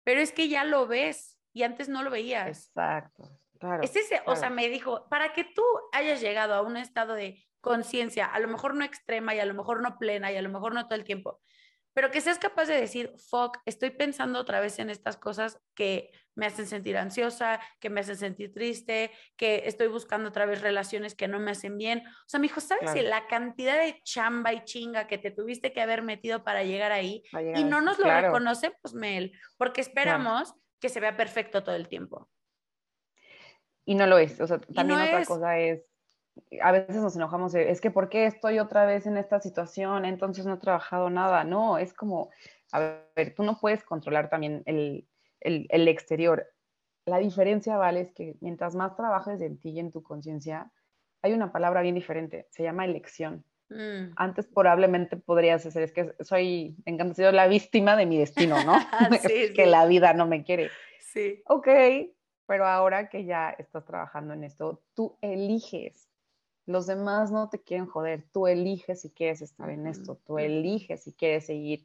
pero 0.04 0.20
es 0.20 0.32
que 0.32 0.48
ya 0.48 0.64
lo 0.64 0.86
ves 0.86 1.40
y 1.52 1.62
antes 1.62 1.88
no 1.88 2.02
lo 2.02 2.10
veías. 2.10 2.46
Exacto, 2.48 3.38
claro. 3.58 3.82
Es 3.82 3.96
ese, 3.96 4.22
o 4.26 4.36
sea, 4.36 4.50
me 4.50 4.68
dijo, 4.68 5.08
para 5.08 5.32
que 5.32 5.44
tú 5.44 5.62
hayas 5.92 6.20
llegado 6.20 6.54
a 6.54 6.62
un 6.62 6.76
estado 6.76 7.14
de 7.14 7.44
conciencia, 7.60 8.26
a 8.26 8.38
lo 8.38 8.48
mejor 8.48 8.74
no 8.74 8.84
extrema 8.84 9.34
y 9.34 9.40
a 9.40 9.46
lo 9.46 9.54
mejor 9.54 9.82
no 9.82 9.98
plena 9.98 10.30
y 10.30 10.36
a 10.36 10.42
lo 10.42 10.50
mejor 10.50 10.74
no 10.74 10.86
todo 10.86 10.96
el 10.96 11.04
tiempo, 11.04 11.40
pero 11.94 12.10
que 12.10 12.20
seas 12.20 12.38
capaz 12.38 12.66
de 12.66 12.74
decir, 12.74 13.14
fuck, 13.30 13.58
estoy 13.64 13.90
pensando 13.90 14.40
otra 14.40 14.60
vez 14.60 14.78
en 14.78 14.90
estas 14.90 15.16
cosas 15.16 15.60
que 15.74 16.10
me 16.34 16.46
hacen 16.46 16.66
sentir 16.66 16.96
ansiosa, 16.96 17.60
que 17.80 17.90
me 17.90 18.00
hacen 18.00 18.16
sentir 18.16 18.52
triste, 18.52 19.12
que 19.36 19.62
estoy 19.66 19.86
buscando 19.86 20.28
otra 20.28 20.46
vez 20.46 20.60
relaciones 20.60 21.14
que 21.14 21.28
no 21.28 21.38
me 21.38 21.52
hacen 21.52 21.78
bien. 21.78 22.02
O 22.06 22.28
sea, 22.28 22.40
mi 22.40 22.46
hijo, 22.48 22.60
¿sabes 22.60 22.90
si 22.90 23.02
la 23.02 23.28
cantidad 23.28 23.78
de 23.78 24.00
chamba 24.02 24.52
y 24.52 24.64
chinga 24.64 25.06
que 25.06 25.18
te 25.18 25.30
tuviste 25.30 25.72
que 25.72 25.80
haber 25.80 26.02
metido 26.02 26.42
para 26.42 26.64
llegar 26.64 26.90
ahí 26.90 27.22
y 27.54 27.62
no 27.62 27.80
nos 27.80 27.98
lo 27.98 28.06
reconocemos, 28.06 28.94
Mel, 28.94 29.32
porque 29.56 29.80
esperamos 29.80 30.54
que 30.80 30.88
se 30.88 31.00
vea 31.00 31.16
perfecto 31.16 31.62
todo 31.62 31.76
el 31.76 31.88
tiempo. 31.88 32.28
Y 33.86 33.94
no 33.94 34.06
lo 34.06 34.18
es. 34.18 34.40
O 34.40 34.46
sea, 34.46 34.58
también 34.58 35.00
otra 35.00 35.24
cosa 35.24 35.58
es 35.58 35.82
a 36.60 36.72
veces 36.72 36.96
nos 36.96 37.16
enojamos, 37.16 37.54
es 37.54 37.80
que 37.80 37.90
¿por 37.90 38.08
qué 38.08 38.26
estoy 38.26 38.58
otra 38.58 38.86
vez 38.86 39.06
en 39.06 39.16
esta 39.16 39.40
situación? 39.40 40.04
Entonces 40.04 40.46
no 40.46 40.54
he 40.54 40.58
trabajado 40.58 41.10
nada. 41.10 41.44
No, 41.44 41.78
es 41.78 41.92
como, 41.94 42.30
a 42.72 42.98
ver, 43.14 43.34
tú 43.34 43.42
no 43.44 43.58
puedes 43.58 43.84
controlar 43.84 44.30
también 44.30 44.62
el, 44.66 45.06
el, 45.40 45.88
exterior. 45.88 46.46
La 47.06 47.18
diferencia, 47.18 47.76
¿vale? 47.76 48.00
Es 48.00 48.12
que 48.12 48.36
mientras 48.40 48.74
más 48.74 48.96
trabajes 48.96 49.40
en 49.40 49.58
ti 49.58 49.70
y 49.70 49.80
en 49.80 49.92
tu 49.92 50.02
conciencia, 50.02 50.70
hay 51.22 51.32
una 51.32 51.52
palabra 51.52 51.82
bien 51.82 51.94
diferente, 51.94 52.46
se 52.50 52.62
llama 52.62 52.84
elección. 52.84 53.44
Mm. 53.70 54.12
Antes 54.16 54.46
probablemente 54.46 55.16
podrías 55.16 55.64
hacer, 55.64 55.82
es 55.82 55.92
que 55.92 56.14
soy, 56.20 56.76
en 56.84 57.14
sido 57.14 57.32
la 57.32 57.46
víctima 57.46 57.96
de 57.96 58.06
mi 58.06 58.18
destino, 58.18 58.62
¿no? 58.64 58.74
es 59.30 59.52
que 59.52 59.66
la 59.66 59.86
vida 59.86 60.12
no 60.14 60.26
me 60.26 60.44
quiere. 60.44 60.70
Sí. 61.00 61.42
Ok, 61.46 61.68
pero 62.46 62.66
ahora 62.66 63.08
que 63.08 63.24
ya 63.24 63.50
estás 63.50 63.84
trabajando 63.84 64.34
en 64.34 64.44
esto, 64.44 64.82
tú 64.94 65.16
eliges 65.20 66.08
los 66.66 66.86
demás 66.86 67.30
no 67.30 67.48
te 67.48 67.60
quieren 67.60 67.86
joder, 67.86 68.24
tú 68.32 68.46
eliges 68.46 69.02
si 69.02 69.10
quieres 69.10 69.42
estar 69.42 69.70
en 69.70 69.86
esto, 69.86 70.18
tú 70.26 70.38
eliges 70.38 71.02
si 71.04 71.12
quieres 71.12 71.46
seguir 71.46 71.84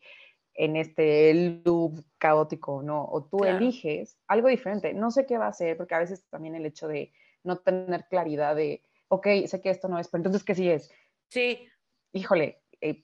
en 0.54 0.76
este 0.76 1.62
loop 1.64 2.04
caótico 2.18 2.76
o 2.76 2.84
no, 2.84 3.06
o 3.06 3.24
tú 3.24 3.46
eliges 3.46 4.18
algo 4.28 4.50
diferente. 4.50 4.94
No 4.94 5.12
sé 5.12 5.26
qué 5.26 5.38
va 5.38 5.48
a 5.48 5.54
ser, 5.54 5.78
porque 5.78 5.96
a 5.96 6.00
veces 6.00 6.26
también 6.30 6.56
el 6.56 6.66
hecho 6.66 6.88
de 6.88 7.12
no 7.44 7.58
tener 7.58 8.08
claridad 8.10 8.56
de, 8.56 8.82
ok, 9.08 9.28
sé 9.48 9.62
que 9.62 9.70
esto 9.70 9.88
no 9.88 10.00
es, 10.00 10.08
pero 10.08 10.20
entonces, 10.20 10.44
¿qué 10.44 10.56
sí 10.56 10.70
es? 10.70 10.92
Sí. 11.30 11.68
Híjole, 12.12 12.62
eh, 12.82 13.04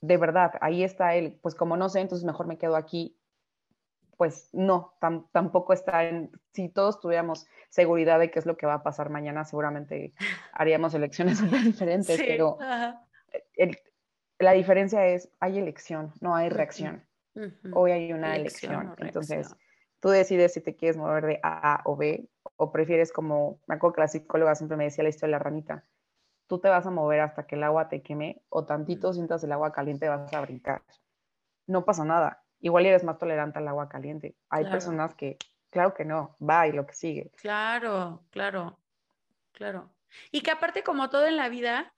de 0.00 0.16
verdad, 0.16 0.52
ahí 0.60 0.82
está 0.82 1.14
él, 1.14 1.38
pues 1.42 1.54
como 1.54 1.76
no 1.76 1.88
sé, 1.88 2.00
entonces 2.00 2.24
mejor 2.24 2.46
me 2.46 2.58
quedo 2.58 2.76
aquí 2.76 3.16
pues 4.16 4.48
no, 4.52 4.94
tampoco 5.32 5.72
está 5.72 6.04
en, 6.04 6.30
si 6.52 6.68
todos 6.68 7.00
tuviéramos 7.00 7.46
seguridad 7.68 8.18
de 8.18 8.30
qué 8.30 8.38
es 8.38 8.46
lo 8.46 8.56
que 8.56 8.66
va 8.66 8.74
a 8.74 8.82
pasar 8.82 9.10
mañana, 9.10 9.44
seguramente 9.44 10.14
haríamos 10.52 10.94
elecciones 10.94 11.38
súper 11.38 11.62
diferentes, 11.62 12.20
pero 12.20 12.58
la 14.38 14.52
diferencia 14.52 15.06
es, 15.06 15.30
hay 15.40 15.58
elección, 15.58 16.12
no 16.20 16.34
hay 16.34 16.48
reacción. 16.48 17.04
Hoy 17.72 17.90
hay 17.90 18.12
una 18.12 18.36
elección. 18.36 18.94
Entonces, 18.98 19.56
tú 20.00 20.10
decides 20.10 20.52
si 20.52 20.60
te 20.60 20.76
quieres 20.76 20.96
mover 20.96 21.26
de 21.26 21.40
A 21.42 21.82
o 21.84 21.96
B, 21.96 22.28
o 22.56 22.70
prefieres 22.70 23.12
como, 23.12 23.60
me 23.66 23.74
acuerdo 23.74 23.94
que 23.94 24.00
la 24.02 24.08
psicóloga 24.08 24.54
siempre 24.54 24.76
me 24.76 24.84
decía 24.84 25.02
la 25.02 25.10
historia 25.10 25.34
de 25.34 25.38
la 25.38 25.44
ranita, 25.44 25.84
tú 26.46 26.60
te 26.60 26.68
vas 26.68 26.86
a 26.86 26.90
mover 26.90 27.20
hasta 27.20 27.46
que 27.46 27.56
el 27.56 27.64
agua 27.64 27.88
te 27.88 28.02
queme, 28.02 28.42
o 28.50 28.64
tantito 28.64 29.12
sientas 29.12 29.42
el 29.42 29.52
agua 29.52 29.72
caliente 29.72 30.08
vas 30.08 30.32
a 30.32 30.40
brincar. 30.40 30.82
No 31.66 31.84
pasa 31.84 32.04
nada 32.04 32.43
igual 32.64 32.86
eres 32.86 33.04
más 33.04 33.18
tolerante 33.18 33.58
al 33.58 33.68
agua 33.68 33.90
caliente. 33.90 34.34
Hay 34.48 34.64
personas 34.64 35.14
que, 35.14 35.36
claro 35.68 35.92
que 35.92 36.06
no, 36.06 36.34
va 36.40 36.66
y 36.66 36.72
lo 36.72 36.86
que 36.86 36.94
sigue. 36.94 37.30
Claro, 37.36 38.24
claro, 38.30 38.80
claro. 39.52 39.94
Y 40.30 40.40
que 40.40 40.50
aparte, 40.50 40.82
como 40.82 41.10
todo 41.10 41.26
en 41.26 41.36
la 41.36 41.50
vida, 41.50 41.92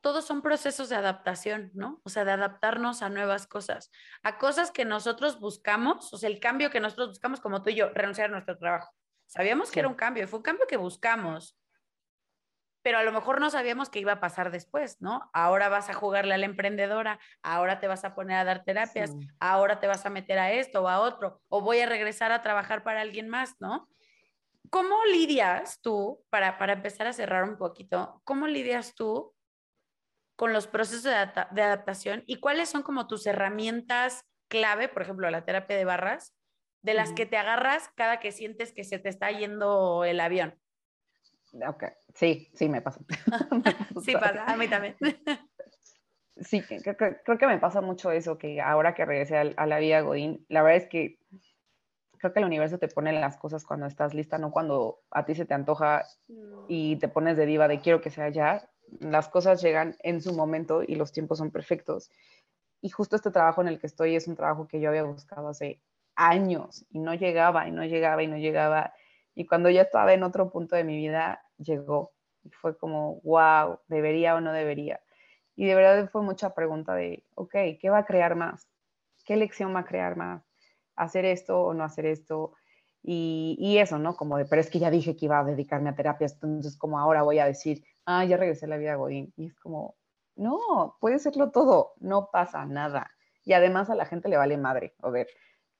todos 0.00 0.24
son 0.24 0.42
procesos 0.42 0.88
de 0.88 0.94
adaptación, 0.94 1.72
¿no? 1.74 2.00
O 2.04 2.08
sea, 2.08 2.24
de 2.24 2.30
adaptarnos 2.30 3.02
a 3.02 3.08
nuevas 3.08 3.48
cosas, 3.48 3.90
a 4.22 4.38
cosas 4.38 4.70
que 4.70 4.84
nosotros 4.84 5.40
buscamos, 5.40 6.12
o 6.12 6.16
sea, 6.16 6.30
el 6.30 6.38
cambio 6.38 6.70
que 6.70 6.78
nosotros 6.78 7.08
buscamos, 7.08 7.40
como 7.40 7.64
tú 7.64 7.70
y 7.70 7.74
yo, 7.74 7.88
renunciar 7.92 8.28
a 8.28 8.32
nuestro 8.32 8.56
trabajo. 8.58 8.94
Sabíamos 9.26 9.72
que 9.72 9.80
era 9.80 9.88
un 9.88 9.94
cambio, 9.94 10.28
fue 10.28 10.38
un 10.38 10.44
cambio 10.44 10.68
que 10.68 10.76
buscamos 10.76 11.58
pero 12.82 12.98
a 12.98 13.02
lo 13.02 13.12
mejor 13.12 13.40
no 13.40 13.50
sabíamos 13.50 13.90
qué 13.90 14.00
iba 14.00 14.12
a 14.12 14.20
pasar 14.20 14.50
después, 14.50 15.00
¿no? 15.00 15.30
Ahora 15.32 15.68
vas 15.68 15.88
a 15.88 15.94
jugarle 15.94 16.34
a 16.34 16.38
la 16.38 16.46
emprendedora, 16.46 17.18
ahora 17.42 17.80
te 17.80 17.86
vas 17.86 18.04
a 18.04 18.14
poner 18.14 18.38
a 18.38 18.44
dar 18.44 18.64
terapias, 18.64 19.12
ahora 19.40 19.80
te 19.80 19.86
vas 19.86 20.04
a 20.04 20.10
meter 20.10 20.38
a 20.38 20.52
esto 20.52 20.82
o 20.82 20.88
a 20.88 21.00
otro, 21.00 21.40
o 21.48 21.60
voy 21.60 21.80
a 21.80 21.86
regresar 21.86 22.32
a 22.32 22.42
trabajar 22.42 22.82
para 22.82 23.00
alguien 23.00 23.28
más, 23.28 23.54
¿no? 23.60 23.88
¿cómo 24.72 25.04
lidias 25.04 25.80
tú, 25.82 26.24
para, 26.30 26.56
para 26.56 26.72
empezar 26.72 27.06
a 27.06 27.12
cerrar 27.12 27.44
un 27.44 27.58
poquito, 27.58 28.22
cómo 28.24 28.46
lidias 28.46 28.94
tú 28.94 29.34
con 30.34 30.54
los 30.54 30.66
procesos 30.66 31.02
de, 31.04 31.12
adaptación 31.12 32.24
y 32.26 32.40
cuáles 32.40 32.70
son 32.70 32.82
como 32.82 33.06
tus 33.06 33.26
herramientas 33.26 34.24
clave, 34.48 34.88
por 34.88 35.02
ejemplo, 35.02 35.30
la 35.30 35.44
terapia 35.44 35.76
de 35.76 35.84
barras, 35.84 36.34
de 36.82 36.94
las 36.94 37.12
que 37.12 37.26
te 37.26 37.36
agarras 37.36 37.90
cada 37.94 38.18
que 38.18 38.32
sientes 38.32 38.72
que 38.72 38.82
se 38.82 38.98
te 38.98 39.10
está 39.10 39.30
yendo 39.30 40.04
el 40.04 40.20
avión? 40.20 40.58
Ok, 41.52 41.84
sí, 42.14 42.50
sí, 42.54 42.68
me 42.68 42.80
pasa. 42.80 43.00
sí, 44.02 44.12
pasa, 44.12 44.44
a 44.46 44.56
mí 44.56 44.68
también. 44.68 44.96
sí, 46.36 46.62
creo, 46.62 47.38
que 47.38 47.46
me 47.46 47.58
pasa 47.58 47.80
mucho 47.80 48.10
eso, 48.10 48.38
que 48.38 48.60
ahora 48.60 48.94
que 48.94 49.04
regresé 49.04 49.36
a, 49.36 49.66
la 49.66 49.78
vida 49.78 50.00
Godín, 50.00 50.44
la 50.48 50.62
verdad 50.62 50.82
es 50.82 50.88
que 50.88 51.18
creo 52.18 52.32
que 52.32 52.40
el 52.40 52.46
universo 52.46 52.78
te 52.78 52.88
pone 52.88 53.12
las 53.12 53.36
cosas 53.36 53.64
cuando 53.64 53.86
estás 53.86 54.14
lista, 54.14 54.38
no 54.38 54.52
cuando 54.52 55.00
a 55.10 55.24
ti 55.24 55.34
se 55.34 55.44
te 55.44 55.54
antoja 55.54 56.04
y 56.68 56.96
te 56.96 57.08
pones 57.08 57.36
de 57.36 57.46
diva 57.46 57.66
de 57.66 57.80
quiero 57.80 58.00
que 58.00 58.10
sea 58.10 58.28
ya. 58.28 58.68
Las 59.00 59.28
cosas 59.28 59.60
llegan 59.60 59.96
en 60.00 60.20
su 60.20 60.32
momento 60.32 60.82
y 60.86 60.94
los 60.94 61.12
tiempos 61.12 61.38
son 61.38 61.50
perfectos. 61.50 62.10
Y 62.80 62.90
justo 62.90 63.16
este 63.16 63.30
trabajo 63.30 63.60
en 63.60 63.68
el 63.68 63.80
que 63.80 63.88
estoy 63.88 64.14
es 64.14 64.28
un 64.28 64.36
trabajo 64.36 64.68
que 64.68 64.80
yo 64.80 64.88
había 64.88 65.02
buscado 65.02 65.48
hace 65.48 65.80
años 66.14 66.84
y 66.90 67.00
no 67.00 67.14
llegaba 67.14 67.66
y 67.66 67.72
no 67.72 67.84
llegaba 67.84 68.22
y 68.22 68.28
no 68.28 68.36
llegaba. 68.36 68.92
Y 69.34 69.46
cuando 69.46 69.70
ya 69.70 69.82
estaba 69.82 70.12
en 70.12 70.22
otro 70.22 70.50
punto 70.50 70.76
de 70.76 70.84
mi 70.84 70.96
vida, 70.96 71.44
llegó. 71.58 72.12
Y 72.44 72.50
fue 72.50 72.76
como, 72.76 73.20
wow, 73.22 73.78
¿debería 73.88 74.34
o 74.34 74.40
no 74.40 74.52
debería? 74.52 75.00
Y 75.56 75.66
de 75.66 75.74
verdad 75.74 76.10
fue 76.10 76.22
mucha 76.22 76.54
pregunta 76.54 76.94
de, 76.94 77.24
ok, 77.34 77.52
¿qué 77.80 77.90
va 77.90 77.98
a 77.98 78.04
crear 78.04 78.34
más? 78.36 78.68
¿Qué 79.24 79.36
lección 79.36 79.74
va 79.74 79.80
a 79.80 79.84
crear 79.84 80.16
más? 80.16 80.42
¿Hacer 80.96 81.24
esto 81.24 81.62
o 81.62 81.74
no 81.74 81.84
hacer 81.84 82.06
esto? 82.06 82.54
Y, 83.02 83.56
y, 83.58 83.78
eso, 83.78 83.98
¿no? 83.98 84.16
Como 84.16 84.38
de, 84.38 84.44
pero 84.44 84.60
es 84.60 84.70
que 84.70 84.78
ya 84.78 84.90
dije 84.90 85.16
que 85.16 85.26
iba 85.26 85.40
a 85.40 85.44
dedicarme 85.44 85.90
a 85.90 85.94
terapia, 85.94 86.26
entonces 86.26 86.76
como 86.76 86.98
ahora 86.98 87.22
voy 87.22 87.38
a 87.40 87.46
decir, 87.46 87.84
ah, 88.06 88.24
ya 88.24 88.36
regresé 88.36 88.66
a 88.66 88.68
la 88.68 88.76
vida 88.76 88.94
Godín. 88.94 89.32
Y 89.36 89.46
es 89.46 89.54
como, 89.58 89.96
no, 90.36 90.96
puede 91.00 91.18
serlo 91.18 91.50
todo, 91.50 91.92
no 92.00 92.30
pasa 92.30 92.64
nada. 92.66 93.10
Y 93.44 93.54
además 93.54 93.90
a 93.90 93.94
la 93.94 94.06
gente 94.06 94.28
le 94.28 94.36
vale 94.36 94.56
madre. 94.56 94.94
A 95.02 95.10
ver, 95.10 95.28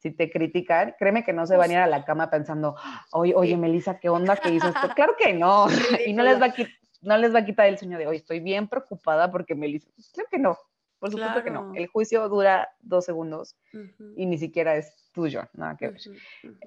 si 0.02 0.10
te 0.10 0.30
critican, 0.30 0.96
créeme 0.98 1.22
que 1.22 1.32
no 1.32 1.46
se 1.46 1.56
van 1.56 1.70
a 1.70 1.72
ir 1.74 1.78
a 1.78 1.86
la 1.86 2.04
cama 2.04 2.28
pensando, 2.28 2.74
oye, 3.12 3.34
oye, 3.36 3.56
Melissa, 3.56 4.00
¿qué 4.00 4.08
onda 4.08 4.36
que 4.36 4.52
hizo 4.52 4.66
esto? 4.66 4.88
Claro 4.96 5.14
que 5.16 5.32
no. 5.32 5.66
y 6.06 6.12
no 6.12 6.24
les 6.24 6.42
va 6.42 6.46
a 6.46 6.54
no 7.02 7.16
les 7.18 7.34
va 7.34 7.40
a 7.40 7.44
quitar 7.44 7.66
el 7.66 7.78
sueño 7.78 7.98
de 7.98 8.06
hoy. 8.06 8.16
Estoy 8.16 8.40
bien 8.40 8.68
preocupada 8.68 9.30
porque 9.30 9.54
Melissa. 9.54 9.88
Creo 10.12 10.26
que 10.30 10.38
no. 10.38 10.58
Por 10.98 11.10
supuesto 11.10 11.42
que 11.42 11.50
no. 11.50 11.72
El 11.74 11.86
juicio 11.86 12.28
dura 12.28 12.68
dos 12.80 13.04
segundos 13.04 13.56
y 14.16 14.26
ni 14.26 14.38
siquiera 14.38 14.76
es 14.76 15.10
tuyo, 15.12 15.48
nada 15.52 15.76
que 15.76 15.88
ver. 15.88 16.00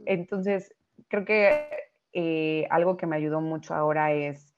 Entonces, 0.06 0.74
creo 1.08 1.24
que 1.24 1.70
eh, 2.14 2.68
algo 2.70 2.98
que 2.98 3.06
me 3.06 3.16
ayudó 3.16 3.40
mucho 3.40 3.74
ahora 3.74 4.12
es 4.12 4.54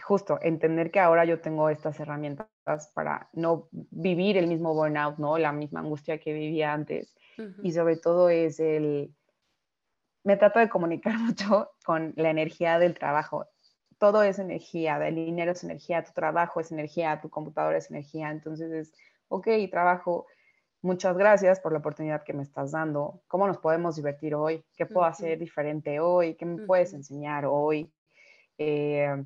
justo 0.00 0.38
entender 0.42 0.90
que 0.90 1.00
ahora 1.00 1.24
yo 1.24 1.40
tengo 1.40 1.68
estas 1.68 1.98
herramientas 2.00 2.92
para 2.94 3.28
no 3.32 3.68
vivir 3.72 4.36
el 4.36 4.46
mismo 4.46 4.74
burnout, 4.74 5.18
¿no? 5.18 5.38
La 5.38 5.52
misma 5.52 5.80
angustia 5.80 6.18
que 6.18 6.32
vivía 6.32 6.72
antes. 6.72 7.14
Y 7.62 7.72
sobre 7.72 7.96
todo 7.96 8.28
es 8.28 8.60
el... 8.60 9.14
Me 10.24 10.36
trato 10.36 10.58
de 10.58 10.68
comunicar 10.68 11.18
mucho 11.18 11.70
con 11.84 12.12
la 12.16 12.30
energía 12.30 12.78
del 12.78 12.94
trabajo 12.94 13.46
todo 13.98 14.22
es 14.22 14.38
energía, 14.38 14.96
el 15.06 15.16
dinero 15.16 15.52
es 15.52 15.64
energía, 15.64 16.04
tu 16.04 16.12
trabajo 16.12 16.60
es 16.60 16.72
energía, 16.72 17.20
tu 17.20 17.28
computadora 17.28 17.76
es 17.76 17.90
energía. 17.90 18.30
Entonces 18.30 18.72
es, 18.72 18.94
ok, 19.28 19.48
trabajo, 19.70 20.26
muchas 20.82 21.16
gracias 21.16 21.60
por 21.60 21.72
la 21.72 21.78
oportunidad 21.78 22.22
que 22.22 22.32
me 22.32 22.42
estás 22.42 22.72
dando. 22.72 23.22
¿Cómo 23.26 23.46
nos 23.46 23.58
podemos 23.58 23.96
divertir 23.96 24.34
hoy? 24.34 24.64
¿Qué 24.76 24.86
puedo 24.86 25.04
hacer 25.04 25.38
diferente 25.38 26.00
hoy? 26.00 26.34
¿Qué 26.36 26.46
me 26.46 26.64
puedes 26.64 26.94
enseñar 26.94 27.44
hoy? 27.46 27.92
Eh, 28.56 29.24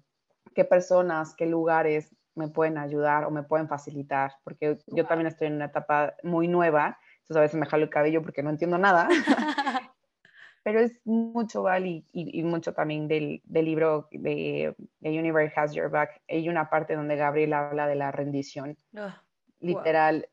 ¿Qué 0.54 0.64
personas, 0.64 1.34
qué 1.34 1.46
lugares 1.46 2.14
me 2.34 2.48
pueden 2.48 2.78
ayudar 2.78 3.24
o 3.24 3.30
me 3.30 3.42
pueden 3.42 3.68
facilitar? 3.68 4.32
Porque 4.42 4.78
yo 4.86 5.06
también 5.06 5.26
estoy 5.28 5.48
en 5.48 5.54
una 5.54 5.66
etapa 5.66 6.14
muy 6.22 6.48
nueva, 6.48 6.98
entonces 7.22 7.36
a 7.36 7.40
veces 7.40 7.60
me 7.60 7.66
jalo 7.66 7.84
el 7.84 7.90
cabello 7.90 8.22
porque 8.22 8.42
no 8.42 8.50
entiendo 8.50 8.78
nada. 8.78 9.08
pero 10.62 10.80
es 10.80 11.00
mucho, 11.04 11.62
Val, 11.62 11.86
y, 11.86 12.42
mucho 12.44 12.72
también 12.72 13.08
del, 13.08 13.42
libro 13.48 14.08
de 14.12 14.74
The 15.00 15.18
Universe 15.18 15.58
Has 15.58 15.72
Your 15.72 15.90
Back. 15.90 16.20
Hay 16.28 16.48
una 16.48 16.70
parte 16.70 16.94
donde 16.94 17.16
Gabriel 17.16 17.52
habla 17.52 17.86
de 17.86 17.96
la 17.96 18.12
rendición. 18.12 18.76
Ah, 18.96 19.22
Literal, 19.60 20.28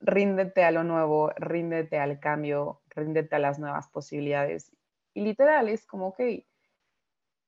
ríndete 0.00 0.64
a 0.64 0.70
lo 0.70 0.84
nuevo, 0.84 1.30
ríndete 1.36 1.98
al 1.98 2.20
cambio, 2.20 2.80
ríndete 2.90 3.36
a 3.36 3.38
las 3.40 3.58
nuevas 3.58 3.88
posibilidades. 3.88 4.72
Y 5.14 5.22
literal, 5.22 5.68
es 5.68 5.86
como, 5.86 6.08
ok, 6.08 6.20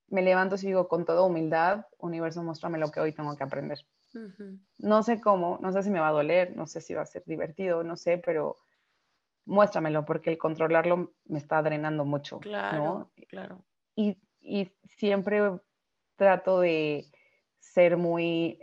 me 0.09 0.23
levanto 0.23 0.57
y 0.57 0.67
digo 0.67 0.89
con 0.89 1.05
toda 1.05 1.23
humildad, 1.23 1.87
universo, 1.99 2.43
muéstrame 2.43 2.79
lo 2.79 2.91
que 2.91 3.01
hoy 3.01 3.13
tengo 3.13 3.37
que 3.37 3.45
aprender. 3.45 3.79
No 4.79 5.03
sé 5.03 5.21
cómo, 5.21 5.59
no 5.61 5.71
sé 5.73 5.83
si 5.83 5.91
me 5.91 6.01
va 6.01 6.09
a 6.09 6.13
doler, 6.13 6.57
no 6.57 6.67
sé 6.67 6.81
si 6.81 6.95
va 6.95 7.03
a 7.03 7.07
ser 7.07 7.23
divertido, 7.27 7.85
no 7.85 7.97
sé, 7.97 8.19
pero 8.19 8.57
muéstramelo, 9.49 10.05
porque 10.05 10.31
el 10.31 10.39
controlarlo 10.39 11.15
me 11.25 11.39
está 11.39 11.63
drenando 11.63 12.05
mucho. 12.05 12.39
Claro, 12.39 13.11
claro. 13.29 13.65
Y, 13.97 14.17
siempre 14.97 15.43
trato 16.17 16.61
de 16.61 17.05
ser 17.59 17.97
muy, 17.97 18.61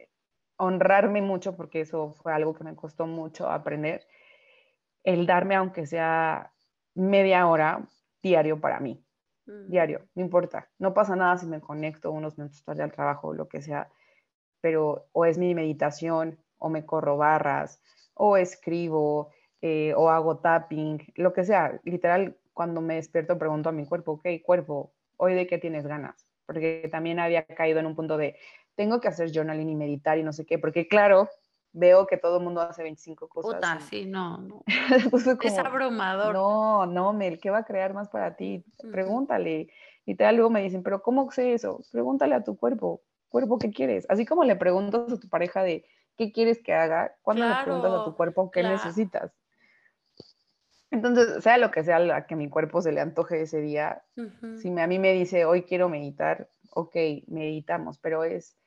honrarme 0.58 1.22
mucho, 1.22 1.56
porque 1.56 1.82
eso 1.82 2.12
fue 2.12 2.34
algo 2.34 2.54
que 2.54 2.64
me 2.64 2.76
costó 2.76 3.08
mucho 3.08 3.50
aprender, 3.50 4.08
el 5.04 5.26
darme 5.26 5.56
aunque 5.56 5.86
sea 5.86 6.52
media 6.96 7.46
hora 7.48 7.88
diario 8.24 8.60
para 8.60 8.80
mí. 8.80 9.04
Mm. 9.46 9.70
Diario, 9.70 10.08
no 10.16 10.24
importa. 10.24 10.70
No 10.80 10.94
pasa 10.94 11.16
nada 11.16 11.38
si 11.38 11.46
me 11.46 11.62
conecto 11.62 12.12
unos 12.12 12.38
minutos 12.38 12.64
tarde 12.64 12.84
al 12.84 12.92
trabajo 12.92 13.34
lo 13.34 13.48
que 13.48 13.62
sea, 13.62 13.90
pero 14.62 15.08
o 15.12 15.26
es 15.26 15.38
mi 15.38 15.54
meditación, 15.54 16.40
o 16.58 16.70
me 16.70 16.86
corro 16.86 17.18
barras, 17.18 17.82
o 18.14 18.38
escribo, 18.38 19.32
eh, 19.68 19.96
o 19.98 20.12
hago 20.12 20.38
tapping, 20.38 21.12
lo 21.16 21.34
que 21.34 21.44
sea. 21.44 21.80
Literal, 21.86 22.38
cuando 22.54 22.82
me 22.82 22.98
despierto 22.98 23.40
pregunto 23.40 23.70
a 23.70 23.72
mi 23.72 23.88
cuerpo, 23.88 24.12
ok, 24.12 24.28
cuerpo, 24.44 24.94
¿hoy 25.18 25.34
de 25.34 25.48
qué 25.48 25.58
tienes 25.58 25.88
ganas? 25.88 26.28
Porque 26.46 26.88
también 26.92 27.20
había 27.20 27.48
caído 27.48 27.80
en 27.80 27.88
un 27.88 27.96
punto 27.96 28.16
de, 28.16 28.36
tengo 28.76 29.02
que 29.02 29.08
hacer 29.08 29.32
journaling 29.34 29.68
y 29.68 29.76
meditar 29.76 30.20
y 30.20 30.24
no 30.24 30.34
sé 30.34 30.46
qué, 30.46 30.60
porque 30.60 30.88
claro, 30.88 31.30
veo 31.74 32.06
que 32.06 32.18
todo 32.18 32.38
el 32.38 32.44
mundo 32.44 32.62
hace 32.62 32.84
25 32.84 33.28
cosas. 33.28 33.56
Puta, 33.56 33.80
sí, 33.80 34.06
no, 34.06 34.38
no. 34.38 34.64
es 35.42 35.58
abrumador. 35.58 36.36
No, 36.36 36.86
no, 36.86 37.14
Mel, 37.14 37.40
¿qué 37.40 37.50
va 37.50 37.58
a 37.60 37.66
crear 37.66 37.96
más 37.96 38.10
para 38.10 38.36
ti? 38.36 38.64
Pregúntale. 38.92 39.70
Y 40.06 40.16
luego 40.16 40.52
me 40.52 40.62
dicen, 40.62 40.84
pero 40.84 41.02
¿cómo 41.02 41.32
sé 41.32 41.54
eso? 41.54 41.82
Pregúntale 41.92 42.36
a 42.36 42.44
tu 42.44 42.56
cuerpo, 42.56 43.02
cuerpo, 43.30 43.58
¿qué 43.58 43.72
quieres? 43.72 44.06
Así 44.10 44.28
como 44.28 44.44
le 44.44 44.56
preguntas 44.56 45.12
a 45.12 45.20
tu 45.20 45.28
pareja 45.28 45.64
de, 45.64 45.86
¿qué 46.18 46.32
quieres 46.32 46.62
que 46.62 46.76
haga? 46.76 47.16
¿Cuándo 47.24 47.48
le 47.48 47.56
preguntas 47.64 47.92
a 47.92 48.04
tu 48.06 48.16
cuerpo 48.16 48.52
qué 48.52 48.62
necesitas? 48.62 49.34
Entonces, 50.96 51.44
sea 51.44 51.58
lo 51.58 51.72
que 51.72 51.84
sea 51.84 51.98
a 52.16 52.26
que 52.26 52.38
mi 52.38 52.50
cuerpo 52.50 52.82
se 52.82 52.94
le 52.94 53.02
antoje 53.02 53.42
ese 53.42 53.60
día, 53.60 54.04
si 54.56 54.70
a 54.80 54.88
mí 54.88 54.98
me 54.98 55.12
dice, 55.12 55.44
hoy 55.44 55.64
quiero 55.64 55.90
meditar, 55.90 56.50
ok, 56.72 56.96
meditamos, 57.28 58.00
pero 58.00 58.24
es 58.24 58.58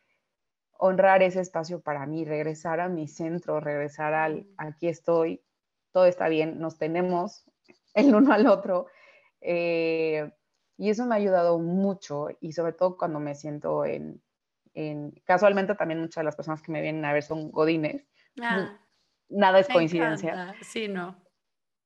honrar 0.73 1.23
ese 1.23 1.41
espacio 1.41 1.81
para 1.81 2.05
mí, 2.05 2.27
regresar 2.27 2.81
a 2.81 2.89
mi 2.89 3.09
centro, 3.09 3.61
regresar 3.61 4.13
al, 4.13 4.47
aquí 4.59 4.89
estoy, 4.89 5.43
todo 5.91 6.05
está 6.05 6.29
bien, 6.29 6.61
nos 6.61 6.77
tenemos 6.77 7.45
el 7.95 8.15
uno 8.15 8.35
al 8.35 8.47
otro. 8.47 8.89
Eh, 9.41 10.31
y 10.77 10.91
eso 10.91 11.07
me 11.07 11.15
ha 11.15 11.19
ayudado 11.19 11.59
mucho 11.59 12.29
y 12.41 12.53
sobre 12.53 12.75
todo 12.75 12.99
cuando 12.99 13.21
me 13.21 13.35
siento 13.35 13.87
en, 13.87 14.23
casualmente 15.25 15.75
también 15.75 16.01
muchas 16.01 16.21
de 16.21 16.27
las 16.27 16.37
personas 16.37 16.61
que 16.61 16.71
me 16.73 16.83
vienen 16.83 17.05
a 17.07 17.13
ver 17.15 17.23
son 17.23 17.51
godines. 17.51 18.07
Ah, 18.41 18.79
Nada 19.31 19.59
es 19.61 19.69
coincidencia. 19.69 20.55
Sí, 20.61 20.89
no. 20.89 21.17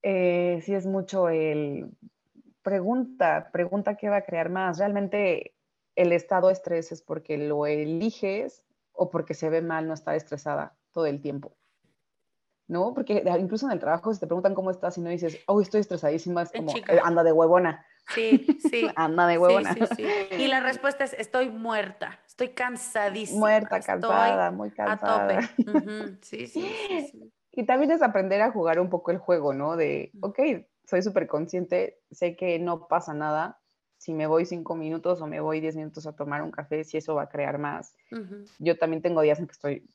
Eh, 0.03 0.61
sí 0.65 0.75
es 0.75 0.87
mucho 0.87 1.29
el 1.29 1.91
pregunta, 2.63 3.51
pregunta 3.53 3.97
qué 3.97 4.09
va 4.09 4.17
a 4.17 4.25
crear 4.25 4.49
más. 4.49 4.79
Realmente 4.79 5.55
el 5.97 6.13
estado 6.13 6.49
de 6.49 6.55
estrés 6.55 6.93
es 6.93 7.03
porque 7.03 7.37
lo 7.39 7.67
eliges 7.67 8.65
o 8.93 9.11
porque 9.11 9.35
se 9.35 9.51
ve 9.51 9.63
mal 9.63 9.87
no 9.87 9.95
estar 9.95 10.15
estresada 10.15 10.75
todo 10.93 11.07
el 11.07 11.21
tiempo. 11.21 11.57
¿No? 12.69 12.95
Porque 12.95 13.23
incluso 13.39 13.67
en 13.67 13.73
el 13.73 13.81
trabajo, 13.81 14.15
si 14.15 14.21
te 14.21 14.27
preguntan 14.27 14.55
cómo 14.55 14.71
estás 14.71 14.97
y 14.97 15.03
no 15.03 15.11
dices, 15.11 15.41
oh, 15.47 15.61
estoy 15.61 15.81
estresadísima, 15.81 16.43
es 16.43 16.53
como, 16.53 16.75
eh, 16.75 17.01
anda 17.03 17.23
de 17.23 17.33
huevona. 17.33 17.85
Sí, 18.15 18.47
sí. 18.71 18.87
anda 18.97 19.27
de 19.27 19.37
huevona. 19.37 19.75
Sí, 19.75 19.81
sí, 19.97 20.07
y 20.39 20.47
la 20.47 20.61
respuesta 20.61 21.05
es, 21.05 21.13
estoy 21.13 21.51
muerta, 21.51 22.21
estoy 22.27 22.51
cansadísima. 22.51 23.41
Muerta, 23.41 23.81
cansada, 23.81 24.51
muy 24.53 24.71
cansada. 24.71 25.39
A 25.39 25.41
tope. 25.41 26.19
sí, 26.23 26.47
sí, 26.47 26.67
sí. 27.11 27.33
Y 27.53 27.65
también 27.65 27.91
es 27.91 28.03
aprender 28.03 28.41
a 28.41 28.51
jugar 28.51 28.81
un 28.81 28.89
poco 28.89 29.11
el 29.11 29.19
juego, 29.19 29.53
¿no? 29.53 29.77
De, 29.77 30.11
ok, 30.21 30.41
soy 30.85 31.03
súper 31.03 31.27
consciente, 31.27 32.01
sé 32.11 32.35
que 32.35 32.59
no 32.59 32.89
pasa 32.89 33.15
nada 33.15 33.61
si 33.99 34.15
me 34.15 34.27
voy 34.27 34.47
cinco 34.47 34.75
minutos 34.75 35.21
o 35.21 35.27
me 35.29 35.39
voy 35.41 35.61
diez 35.61 35.77
minutos 35.77 36.07
a 36.07 36.17
tomar 36.17 36.43
un 36.43 36.51
café, 36.51 36.83
si 36.83 36.97
eso 36.97 37.15
va 37.15 37.23
a 37.23 37.29
crear 37.29 37.59
más. 37.59 37.95
Yo 38.59 38.77
también 38.77 39.01
tengo 39.01 39.21
días 39.21 39.39
en 39.39 39.47
que 39.47 39.53
estoy 39.53 39.89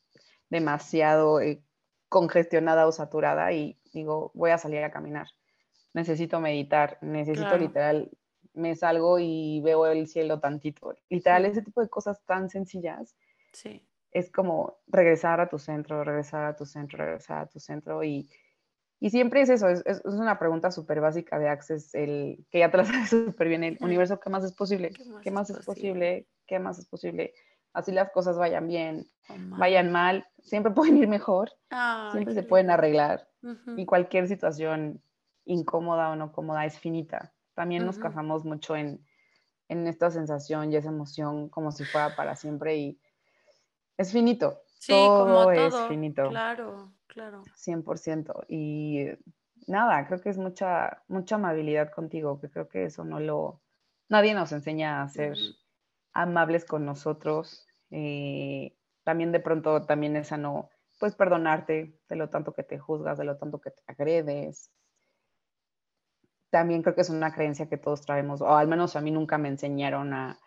demasiado 0.48 1.40
eh, 1.40 1.62
congestionada 2.08 2.86
o 2.86 2.92
saturada 2.92 3.52
y 3.52 3.78
digo, 3.92 4.30
voy 4.34 4.50
a 4.50 4.58
salir 4.58 4.82
a 4.82 4.90
caminar. 4.90 5.26
Necesito 5.92 6.40
meditar, 6.40 6.96
necesito 7.02 7.58
literal 7.58 8.10
me 8.58 8.74
salgo 8.76 9.18
y 9.18 9.60
veo 9.62 9.86
el 9.86 10.06
cielo 10.06 10.40
tantito. 10.40 10.94
Literal, 11.08 11.46
ese 11.46 11.62
tipo 11.62 11.80
de 11.80 11.88
cosas 11.88 12.20
tan 12.24 12.50
sencillas. 12.50 13.16
Sí. 13.52 13.87
Es 14.10 14.30
como 14.30 14.78
regresar 14.86 15.40
a 15.40 15.48
tu 15.48 15.58
centro, 15.58 16.02
regresar 16.04 16.44
a 16.44 16.56
tu 16.56 16.64
centro, 16.64 16.98
regresar 16.98 17.42
a 17.42 17.46
tu 17.46 17.60
centro 17.60 18.02
y, 18.02 18.28
y 19.00 19.10
siempre 19.10 19.42
es 19.42 19.48
eso, 19.48 19.68
es, 19.68 19.82
es 19.86 20.02
una 20.04 20.38
pregunta 20.38 20.70
súper 20.70 21.00
básica 21.00 21.38
de 21.38 21.48
Access, 21.48 21.94
el 21.94 22.44
que 22.50 22.60
ya 22.60 22.70
te 22.70 22.78
la 22.78 22.84
sabes 22.84 23.10
súper 23.10 23.48
bien, 23.48 23.64
el 23.64 23.78
universo, 23.80 24.18
¿qué 24.18 24.30
más 24.30 24.44
es 24.44 24.52
posible? 24.52 24.90
¿Qué 25.22 25.30
más, 25.30 25.50
es, 25.50 25.64
posible? 25.64 26.26
¿Qué 26.46 26.58
más 26.58 26.78
es 26.78 26.86
posible? 26.86 27.32
Así 27.72 27.92
las 27.92 28.10
cosas 28.10 28.38
vayan 28.38 28.66
bien, 28.66 29.06
oh, 29.28 29.34
vayan 29.58 29.92
mal, 29.92 30.26
siempre 30.42 30.72
pueden 30.74 30.96
ir 30.96 31.08
mejor, 31.08 31.52
siempre 32.12 32.34
se 32.34 32.42
pueden 32.42 32.70
arreglar 32.70 33.28
y 33.76 33.86
cualquier 33.86 34.26
situación 34.26 35.00
incómoda 35.44 36.10
o 36.10 36.16
no 36.16 36.32
cómoda 36.32 36.66
es 36.66 36.78
finita. 36.78 37.32
También 37.54 37.86
nos 37.86 37.98
casamos 37.98 38.44
mucho 38.44 38.76
en, 38.76 39.04
en 39.68 39.86
esta 39.86 40.10
sensación 40.10 40.72
y 40.72 40.76
esa 40.76 40.88
emoción 40.88 41.48
como 41.48 41.72
si 41.72 41.84
fuera 41.84 42.16
para 42.16 42.36
siempre 42.36 42.76
y 42.76 43.00
es 43.98 44.12
finito. 44.12 44.62
Sí, 44.78 44.92
todo 44.92 45.24
como 45.24 45.42
todo. 45.42 45.52
es 45.52 45.88
finito. 45.88 46.28
Claro, 46.30 46.92
claro. 47.08 47.42
100%. 47.56 48.46
Y 48.48 49.06
nada, 49.66 50.06
creo 50.06 50.20
que 50.20 50.30
es 50.30 50.38
mucha, 50.38 51.02
mucha 51.08 51.34
amabilidad 51.34 51.90
contigo, 51.90 52.40
que 52.40 52.48
creo 52.48 52.68
que 52.68 52.84
eso 52.84 53.04
no 53.04 53.20
lo, 53.20 53.60
nadie 54.08 54.34
nos 54.34 54.52
enseña 54.52 55.02
a 55.02 55.08
ser 55.08 55.36
amables 56.12 56.64
con 56.64 56.86
nosotros. 56.86 57.66
Eh, 57.90 58.76
también 59.02 59.32
de 59.32 59.40
pronto 59.40 59.84
también 59.84 60.16
esa 60.16 60.36
no, 60.36 60.70
pues 61.00 61.16
perdonarte 61.16 61.98
de 62.08 62.16
lo 62.16 62.30
tanto 62.30 62.52
que 62.52 62.62
te 62.62 62.78
juzgas, 62.78 63.18
de 63.18 63.24
lo 63.24 63.36
tanto 63.36 63.60
que 63.60 63.72
te 63.72 63.82
agredes. 63.86 64.70
También 66.50 66.82
creo 66.82 66.94
que 66.94 67.02
es 67.02 67.10
una 67.10 67.34
creencia 67.34 67.68
que 67.68 67.76
todos 67.76 68.02
traemos, 68.02 68.40
o 68.40 68.56
al 68.56 68.68
menos 68.68 68.96
a 68.96 69.00
mí 69.00 69.10
nunca 69.10 69.38
me 69.38 69.48
enseñaron 69.48 70.14
a, 70.14 70.38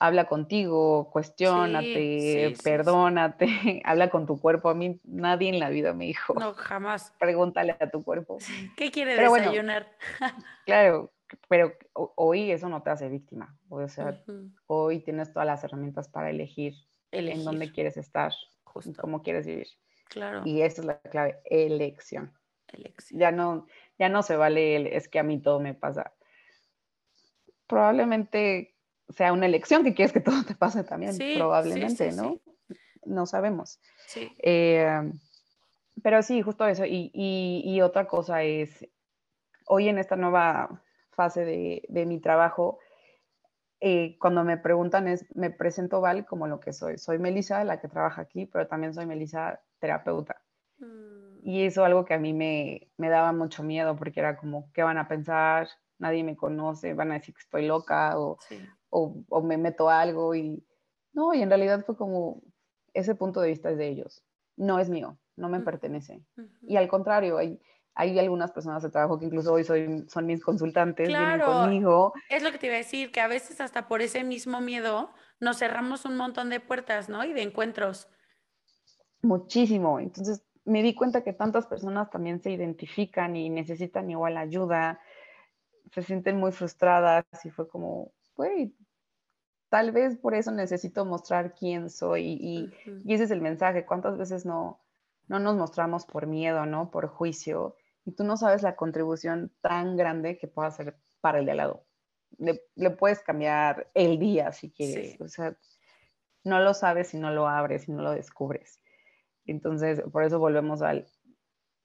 habla 0.00 0.24
contigo, 0.24 1.10
cuestiónate, 1.12 2.56
perdónate, 2.64 3.46
habla 3.84 4.08
con 4.08 4.26
tu 4.26 4.40
cuerpo. 4.40 4.70
A 4.70 4.74
mí 4.74 4.98
nadie 5.04 5.50
en 5.50 5.60
la 5.60 5.68
vida 5.68 5.92
me 5.92 6.06
dijo. 6.06 6.34
No, 6.34 6.54
jamás. 6.54 7.14
Pregúntale 7.18 7.76
a 7.78 7.90
tu 7.90 8.02
cuerpo. 8.02 8.38
¿Qué 8.76 8.90
quiere 8.90 9.14
desayunar? 9.14 9.86
claro, 10.66 11.12
pero 11.48 11.74
hoy 11.94 12.50
eso 12.50 12.68
no 12.70 12.82
te 12.82 12.90
hace 12.90 13.08
víctima. 13.10 13.56
O 13.68 13.86
sea, 13.88 14.24
hoy 14.66 15.00
tienes 15.00 15.32
todas 15.32 15.46
las 15.46 15.62
herramientas 15.62 16.08
para 16.08 16.30
elegir, 16.30 16.74
en 17.12 17.44
dónde 17.44 17.70
quieres 17.70 17.98
estar, 17.98 18.32
cómo 18.98 19.22
quieres 19.22 19.46
vivir. 19.46 19.68
Claro. 20.08 20.42
Y 20.46 20.62
esta 20.62 20.80
es 20.80 20.86
la 20.86 21.00
clave, 21.02 21.40
elección. 21.44 22.32
Elección. 22.68 23.20
Ya 23.20 23.32
no, 23.32 23.66
ya 23.98 24.08
no 24.08 24.22
se 24.22 24.36
vale 24.36 24.96
es 24.96 25.08
que 25.08 25.18
a 25.18 25.22
mí 25.22 25.40
todo 25.40 25.60
me 25.60 25.74
pasa. 25.74 26.14
Probablemente 27.66 28.74
sea 29.14 29.32
una 29.32 29.46
elección 29.46 29.84
que 29.84 29.94
quieres 29.94 30.12
que 30.12 30.20
todo 30.20 30.44
te 30.44 30.54
pase 30.54 30.84
también, 30.84 31.16
probablemente, 31.36 32.12
¿no? 32.12 32.40
No 33.04 33.26
sabemos. 33.26 33.80
Eh, 34.38 35.12
pero 36.02 36.22
sí, 36.22 36.42
justo 36.42 36.66
eso. 36.66 36.84
Y, 36.86 37.80
otra 37.82 38.06
cosa 38.06 38.42
es, 38.42 38.86
hoy 39.66 39.88
en 39.88 39.98
esta 39.98 40.16
nueva 40.16 40.82
fase 41.10 41.44
de, 41.44 42.06
mi 42.06 42.20
trabajo, 42.20 42.78
eh, 43.80 44.16
cuando 44.18 44.44
me 44.44 44.58
preguntan 44.58 45.08
es, 45.08 45.24
me 45.34 45.50
presento 45.50 46.00
Val 46.00 46.26
como 46.26 46.46
lo 46.46 46.60
que 46.60 46.72
soy. 46.72 46.98
Soy 46.98 47.18
Melissa, 47.18 47.64
la 47.64 47.80
que 47.80 47.88
trabaja 47.88 48.22
aquí, 48.22 48.46
pero 48.46 48.66
también 48.66 48.94
soy 48.94 49.06
Melissa, 49.06 49.60
terapeuta. 49.78 50.42
Mm. 50.78 51.20
Y 51.42 51.64
eso 51.64 51.80
es 51.82 51.86
algo 51.86 52.04
que 52.04 52.14
a 52.14 52.18
mí 52.18 52.34
me, 52.34 52.90
me, 52.98 53.08
daba 53.08 53.32
mucho 53.32 53.62
miedo 53.62 53.96
porque 53.96 54.20
era 54.20 54.36
como, 54.36 54.70
¿qué 54.72 54.82
van 54.82 54.98
a 54.98 55.08
pensar? 55.08 55.68
Nadie 55.98 56.22
me 56.22 56.36
conoce, 56.36 56.92
van 56.92 57.12
a 57.12 57.14
decir 57.14 57.34
que 57.34 57.40
estoy 57.40 57.66
loca 57.66 58.18
o, 58.18 58.38
o, 58.90 59.42
me 59.42 59.56
meto 59.56 59.88
algo 59.88 60.34
y 60.34 60.62
no, 61.12 61.34
y 61.34 61.42
en 61.42 61.48
realidad 61.48 61.84
fue 61.84 61.96
como 61.96 62.42
ese 62.92 63.14
punto 63.14 63.40
de 63.40 63.48
vista 63.48 63.70
es 63.70 63.78
de 63.78 63.88
ellos, 63.88 64.24
no 64.56 64.78
es 64.78 64.88
mío, 64.88 65.18
no 65.36 65.48
me 65.48 65.60
pertenece. 65.60 66.22
Y 66.62 66.76
al 66.76 66.88
contrario, 66.88 67.38
hay, 67.38 67.60
hay 67.94 68.18
algunas 68.18 68.52
personas 68.52 68.82
de 68.82 68.90
trabajo 68.90 69.18
que 69.18 69.26
incluso 69.26 69.52
hoy 69.52 69.64
soy, 69.64 70.06
son 70.08 70.26
mis 70.26 70.42
consultantes, 70.42 71.08
vienen 71.08 71.40
conmigo. 71.40 72.12
Es 72.28 72.42
lo 72.42 72.52
que 72.52 72.58
te 72.58 72.66
iba 72.66 72.74
a 72.74 72.78
decir, 72.78 73.10
que 73.10 73.20
a 73.20 73.28
veces 73.28 73.60
hasta 73.60 73.88
por 73.88 74.02
ese 74.02 74.24
mismo 74.24 74.60
miedo 74.60 75.10
nos 75.40 75.58
cerramos 75.58 76.04
un 76.04 76.16
montón 76.16 76.50
de 76.50 76.60
puertas, 76.60 77.08
¿no? 77.08 77.24
Y 77.24 77.32
de 77.32 77.42
encuentros. 77.42 78.08
Muchísimo. 79.22 79.98
Entonces 80.00 80.42
me 80.64 80.82
di 80.82 80.94
cuenta 80.94 81.22
que 81.22 81.32
tantas 81.32 81.66
personas 81.66 82.10
también 82.10 82.40
se 82.42 82.50
identifican 82.50 83.36
y 83.36 83.50
necesitan 83.50 84.10
igual 84.10 84.36
ayuda, 84.36 85.00
se 85.92 86.02
sienten 86.02 86.38
muy 86.38 86.52
frustradas 86.52 87.24
y 87.44 87.50
fue 87.50 87.68
como, 87.68 88.12
güey, 88.40 88.74
tal 89.68 89.92
vez 89.92 90.16
por 90.16 90.34
eso 90.34 90.50
necesito 90.50 91.04
mostrar 91.04 91.54
quién 91.54 91.90
soy 91.90 92.38
y, 92.40 92.72
ese 93.12 93.24
es 93.24 93.30
el 93.30 93.42
mensaje. 93.42 93.84
¿Cuántas 93.84 94.16
veces 94.16 94.46
no, 94.46 94.80
no 95.28 95.38
nos 95.38 95.56
mostramos 95.56 96.06
por 96.06 96.26
miedo, 96.26 96.64
¿no? 96.64 96.90
Por 96.90 97.08
juicio 97.08 97.76
y 98.06 98.12
tú 98.12 98.24
no 98.24 98.38
sabes 98.38 98.62
la 98.62 98.76
contribución 98.76 99.52
tan 99.60 99.94
grande 99.98 100.38
que 100.38 100.48
pueda 100.48 100.68
hacer 100.68 100.96
para 101.20 101.38
el 101.38 101.44
de 101.44 101.50
al 101.50 101.56
lado. 101.58 101.84
Le, 102.38 102.90
puedes 102.90 103.20
cambiar 103.20 103.90
el 103.92 104.18
día 104.18 104.52
si 104.52 104.70
quieres. 104.70 105.20
O 105.20 105.28
sea, 105.28 105.54
no 106.42 106.60
lo 106.60 106.72
sabes 106.72 107.08
si 107.08 107.18
no 107.18 107.30
lo 107.30 107.46
abres, 107.46 107.82
si 107.82 107.92
no 107.92 108.00
lo 108.00 108.12
descubres. 108.12 108.80
Entonces, 109.44 110.00
por 110.10 110.24
eso 110.24 110.38
volvemos 110.38 110.80
al, 110.80 111.06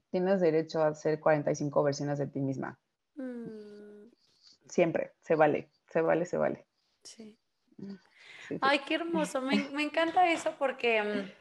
tienes 0.10 0.40
derecho 0.40 0.82
a 0.82 0.88
hacer 0.88 1.20
45 1.20 1.84
versiones 1.84 2.18
de 2.18 2.28
ti 2.28 2.40
misma. 2.40 2.80
Mm. 3.16 4.08
Siempre, 4.70 5.12
se 5.20 5.36
vale 5.36 5.70
se 5.96 6.02
vale, 6.02 6.26
se 6.26 6.36
vale. 6.36 6.66
Sí. 7.04 7.38
Mm, 7.78 7.96
ay, 8.60 8.80
qué 8.80 8.96
hermoso. 8.96 9.42
Me, 9.42 9.56
encanta 9.82 10.30
eso 10.30 10.54
porque, 10.60 11.02
mm, 11.02 11.32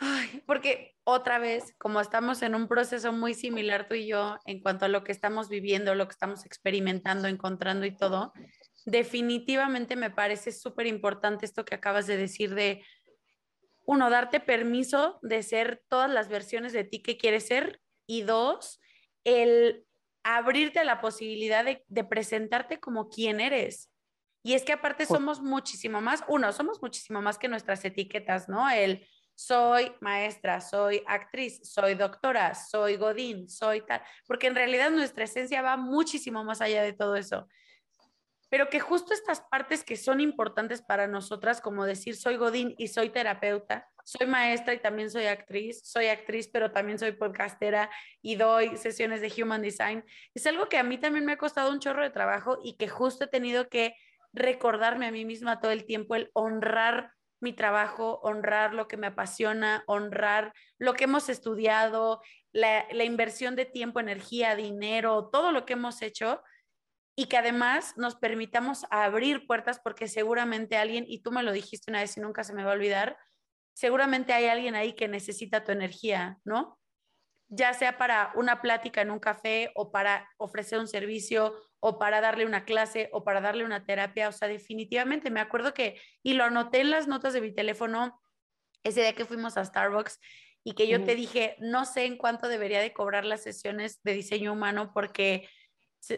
ay, 0.00 0.42
porque 0.44 0.94
otra 1.04 1.38
vez, 1.38 1.74
como 1.78 2.02
estamos 2.02 2.42
en 2.42 2.54
un 2.54 2.68
proceso 2.68 3.14
muy 3.14 3.32
similar 3.32 3.88
tú 3.88 3.94
y 3.94 4.08
yo 4.08 4.36
en 4.44 4.60
cuanto 4.60 4.84
a 4.84 4.88
lo 4.88 5.04
que 5.04 5.12
estamos 5.12 5.48
viviendo, 5.48 5.94
lo 5.94 6.06
que 6.06 6.12
estamos 6.12 6.44
experimentando, 6.44 7.28
encontrando 7.28 7.86
y 7.86 7.96
todo, 7.96 8.34
definitivamente 8.84 9.96
me 9.96 10.10
parece 10.10 10.52
súper 10.52 10.86
importante 10.86 11.46
esto 11.46 11.64
que 11.64 11.76
acabas 11.76 12.06
de 12.06 12.18
decir 12.18 12.54
de, 12.54 12.84
uno, 13.86 14.10
darte 14.10 14.38
permiso 14.38 15.18
de 15.22 15.42
ser 15.42 15.82
todas 15.88 16.10
las 16.10 16.28
versiones 16.28 16.74
de 16.74 16.84
ti 16.84 17.02
que 17.02 17.16
quieres 17.16 17.46
ser 17.46 17.80
y 18.06 18.20
dos, 18.20 18.82
el 19.24 19.86
abrirte 20.34 20.80
a 20.80 20.84
la 20.84 21.00
posibilidad 21.00 21.64
de, 21.64 22.04
presentarte 22.04 22.80
como 22.80 23.08
quien 23.08 23.40
eres. 23.40 23.92
Y 24.42 24.54
es 24.54 24.64
que 24.64 24.72
aparte 24.72 25.06
somos 25.06 25.40
muchísimo 25.40 26.00
más, 26.00 26.24
uno, 26.28 26.52
somos 26.52 26.82
muchísimo 26.82 27.22
más 27.22 27.38
que 27.38 27.48
nuestras 27.48 27.84
etiquetas, 27.84 28.48
¿no? 28.48 28.68
El 28.68 29.06
soy 29.36 29.92
maestra, 30.00 30.60
soy 30.60 31.02
actriz, 31.06 31.60
soy 31.62 31.94
doctora, 31.94 32.54
soy 32.54 32.96
godín, 32.96 33.48
soy 33.48 33.82
tal, 33.86 34.02
porque 34.26 34.48
en 34.48 34.56
realidad 34.56 34.90
nuestra 34.90 35.24
esencia 35.24 35.62
va 35.62 35.76
muchísimo 35.76 36.42
más 36.42 36.60
allá 36.60 36.82
de 36.82 36.92
todo 36.92 37.14
eso. 37.16 37.46
Pero 38.48 38.68
que 38.68 38.80
justo 38.80 39.12
estas 39.12 39.40
partes 39.42 39.84
que 39.84 39.96
son 39.96 40.20
importantes 40.20 40.82
para 40.82 41.06
nosotras, 41.06 41.60
como 41.60 41.84
decir 41.84 42.16
soy 42.16 42.36
godín 42.36 42.74
y 42.78 42.88
soy 42.88 43.10
terapeuta, 43.10 43.88
soy 44.06 44.28
maestra 44.28 44.72
y 44.72 44.78
también 44.78 45.10
soy 45.10 45.26
actriz, 45.26 45.80
soy 45.84 46.06
actriz, 46.06 46.48
pero 46.48 46.70
también 46.70 46.96
soy 46.96 47.10
podcastera 47.10 47.90
y 48.22 48.36
doy 48.36 48.76
sesiones 48.76 49.20
de 49.20 49.42
Human 49.42 49.62
Design. 49.62 50.04
Es 50.32 50.46
algo 50.46 50.68
que 50.68 50.78
a 50.78 50.84
mí 50.84 50.96
también 50.96 51.24
me 51.24 51.32
ha 51.32 51.38
costado 51.38 51.72
un 51.72 51.80
chorro 51.80 52.04
de 52.04 52.10
trabajo 52.10 52.60
y 52.62 52.76
que 52.76 52.86
justo 52.86 53.24
he 53.24 53.26
tenido 53.28 53.68
que 53.68 53.96
recordarme 54.32 55.06
a 55.06 55.10
mí 55.10 55.24
misma 55.24 55.60
todo 55.60 55.72
el 55.72 55.84
tiempo 55.86 56.14
el 56.14 56.30
honrar 56.34 57.14
mi 57.40 57.52
trabajo, 57.52 58.20
honrar 58.22 58.74
lo 58.74 58.86
que 58.86 58.96
me 58.96 59.08
apasiona, 59.08 59.82
honrar 59.88 60.52
lo 60.78 60.94
que 60.94 61.04
hemos 61.04 61.28
estudiado, 61.28 62.22
la, 62.52 62.86
la 62.92 63.02
inversión 63.02 63.56
de 63.56 63.64
tiempo, 63.64 63.98
energía, 63.98 64.54
dinero, 64.54 65.30
todo 65.32 65.50
lo 65.50 65.66
que 65.66 65.72
hemos 65.72 66.00
hecho 66.00 66.44
y 67.16 67.26
que 67.26 67.38
además 67.38 67.94
nos 67.96 68.14
permitamos 68.14 68.86
abrir 68.90 69.48
puertas 69.48 69.80
porque 69.80 70.06
seguramente 70.06 70.76
alguien, 70.76 71.04
y 71.08 71.22
tú 71.22 71.32
me 71.32 71.42
lo 71.42 71.50
dijiste 71.50 71.90
una 71.90 72.02
vez 72.02 72.16
y 72.16 72.20
nunca 72.20 72.44
se 72.44 72.54
me 72.54 72.62
va 72.62 72.70
a 72.70 72.74
olvidar, 72.74 73.18
seguramente 73.76 74.32
hay 74.32 74.46
alguien 74.46 74.74
ahí 74.74 74.94
que 74.94 75.06
necesita 75.06 75.62
tu 75.62 75.70
energía, 75.70 76.38
¿no? 76.44 76.80
Ya 77.48 77.74
sea 77.74 77.98
para 77.98 78.32
una 78.34 78.62
plática 78.62 79.02
en 79.02 79.10
un 79.10 79.20
café 79.20 79.70
o 79.74 79.92
para 79.92 80.30
ofrecer 80.38 80.78
un 80.78 80.88
servicio 80.88 81.54
o 81.78 81.98
para 81.98 82.22
darle 82.22 82.46
una 82.46 82.64
clase 82.64 83.10
o 83.12 83.22
para 83.22 83.42
darle 83.42 83.66
una 83.66 83.84
terapia. 83.84 84.30
O 84.30 84.32
sea, 84.32 84.48
definitivamente 84.48 85.30
me 85.30 85.40
acuerdo 85.40 85.74
que, 85.74 86.00
y 86.22 86.32
lo 86.32 86.44
anoté 86.44 86.80
en 86.80 86.90
las 86.90 87.06
notas 87.06 87.34
de 87.34 87.42
mi 87.42 87.54
teléfono 87.54 88.18
ese 88.82 89.02
día 89.02 89.12
que 89.12 89.26
fuimos 89.26 89.58
a 89.58 89.64
Starbucks 89.64 90.20
y 90.64 90.72
que 90.72 90.88
yo 90.88 91.04
te 91.04 91.14
dije, 91.14 91.54
no 91.58 91.84
sé 91.84 92.06
en 92.06 92.16
cuánto 92.16 92.48
debería 92.48 92.80
de 92.80 92.94
cobrar 92.94 93.26
las 93.26 93.42
sesiones 93.42 94.00
de 94.04 94.14
diseño 94.14 94.54
humano 94.54 94.90
porque 94.94 95.50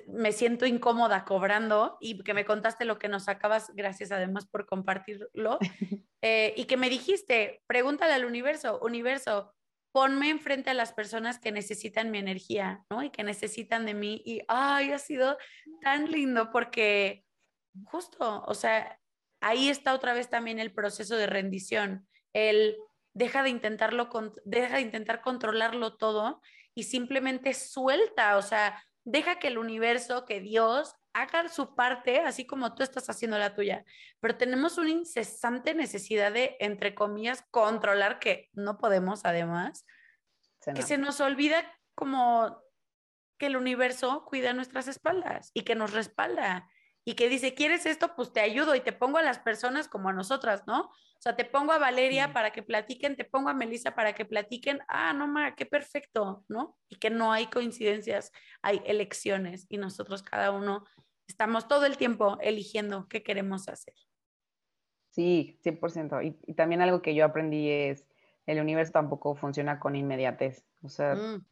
me 0.09 0.33
siento 0.33 0.67
incómoda 0.67 1.25
cobrando 1.25 1.97
y 2.01 2.23
que 2.23 2.35
me 2.35 2.45
contaste 2.45 2.85
lo 2.85 2.99
que 2.99 3.09
nos 3.09 3.29
acabas, 3.29 3.73
gracias 3.75 4.13
además 4.13 4.47
por 4.47 4.67
compartirlo, 4.67 5.59
eh, 6.23 6.55
y 6.57 6.65
que 6.65 6.77
me 6.77 6.91
dijiste, 6.91 7.63
pregúntale 7.67 8.13
al 8.13 8.25
universo, 8.25 8.79
universo, 8.83 9.55
ponme 9.93 10.31
enfrente 10.31 10.71
a 10.71 10.75
las 10.75 10.93
personas 10.93 11.39
que 11.39 11.53
necesitan 11.53 12.11
mi 12.11 12.19
energía, 12.19 12.85
¿no? 12.91 13.03
Y 13.03 13.11
que 13.11 13.25
necesitan 13.25 13.87
de 13.87 13.95
mí. 13.95 14.23
Y, 14.25 14.43
ay, 14.47 14.93
ha 14.93 14.99
sido 14.99 15.39
tan 15.83 16.11
lindo 16.11 16.51
porque 16.53 17.25
justo, 17.85 18.45
o 18.47 18.55
sea, 18.55 18.99
ahí 19.41 19.69
está 19.69 19.95
otra 19.95 20.13
vez 20.13 20.29
también 20.29 20.59
el 20.59 20.73
proceso 20.73 21.17
de 21.17 21.27
rendición, 21.27 22.07
el 22.33 22.77
deja 23.15 23.43
de 23.43 23.51
intentarlo, 23.51 24.09
deja 24.45 24.77
de 24.77 24.83
intentar 24.83 25.21
controlarlo 25.21 25.97
todo 25.97 26.41
y 26.75 26.85
simplemente 26.85 27.55
suelta, 27.55 28.37
o 28.37 28.43
sea, 28.43 28.85
deja 29.11 29.39
que 29.39 29.49
el 29.49 29.59
universo, 29.59 30.27
que 30.27 30.41
Dios 30.41 30.95
haga 31.15 31.49
su 31.49 31.75
parte, 31.75 32.21
así 32.21 32.47
como 32.47 32.75
tú 32.75 32.83
estás 32.83 33.09
haciendo 33.09 33.39
la 33.39 33.55
tuya. 33.55 33.85
Pero 34.21 34.37
tenemos 34.37 34.77
una 34.77 34.91
incesante 34.91 35.75
necesidad 35.75 36.31
de, 36.31 36.57
entre 36.61 36.95
comillas, 36.95 37.43
controlar, 37.51 38.19
que 38.19 38.51
no 38.53 38.77
podemos 38.79 39.25
además, 39.25 39.87
que 40.75 40.83
se 40.83 40.99
nos 40.99 41.21
olvida 41.21 41.65
como 41.95 42.63
que 43.39 43.47
el 43.47 43.57
universo 43.57 44.27
cuida 44.27 44.53
nuestras 44.53 44.89
espaldas 44.89 45.51
y 45.55 45.63
que 45.63 45.75
nos 45.75 45.93
respalda 45.93 46.69
y 47.09 47.15
que 47.15 47.31
dice, 47.31 47.55
¿quieres 47.55 47.87
esto? 47.87 48.15
Pues 48.15 48.35
te 48.35 48.41
ayudo 48.41 48.75
y 48.75 48.81
te 48.81 48.93
pongo 48.93 49.17
a 49.17 49.23
las 49.23 49.39
personas 49.39 49.89
como 49.89 50.11
a 50.11 50.13
nosotras, 50.13 50.67
¿no? 50.67 50.81
O 50.81 51.21
sea, 51.21 51.35
te 51.37 51.47
pongo 51.47 51.73
a 51.73 51.79
Valeria 51.79 52.35
para 52.35 52.51
que 52.51 52.63
platiquen, 52.63 53.17
te 53.17 53.25
pongo 53.25 53.49
a 53.49 53.55
Melissa 53.55 53.95
para 53.95 54.13
que 54.13 54.27
platiquen. 54.27 54.81
Ah, 54.89 55.15
no, 55.15 55.27
ma, 55.27 55.55
qué 55.55 55.65
perfecto, 55.65 56.45
¿no? 56.49 56.77
Y 56.91 56.97
que 56.97 57.09
no 57.09 57.33
hay 57.33 57.47
coincidencias, 57.47 58.31
hay 58.61 58.83
elecciones 58.85 59.65
y 59.71 59.79
nosotros 59.79 60.23
cada 60.23 60.51
uno 60.51 60.85
estamos 61.27 61.67
todo 61.67 61.87
el 61.87 61.97
tiempo 61.97 62.37
eligiendo 62.43 63.09
qué 63.09 63.23
queremos 63.23 63.71
hacer. 63.71 63.95
Sí, 65.09 65.59
100%. 65.65 66.23
Y, 66.27 66.39
y 66.47 66.53
también 66.57 66.83
algo 66.83 67.01
que 67.01 67.15
yo 67.15 67.25
aprendí 67.25 67.71
es, 67.71 68.07
el 68.45 68.61
universo 68.61 68.93
tampoco 68.93 69.35
funciona 69.35 69.81
con 69.81 69.97
inmediatez. 69.97 70.63
O 70.83 70.91
sea, 70.91 71.15
mm. 71.15 71.47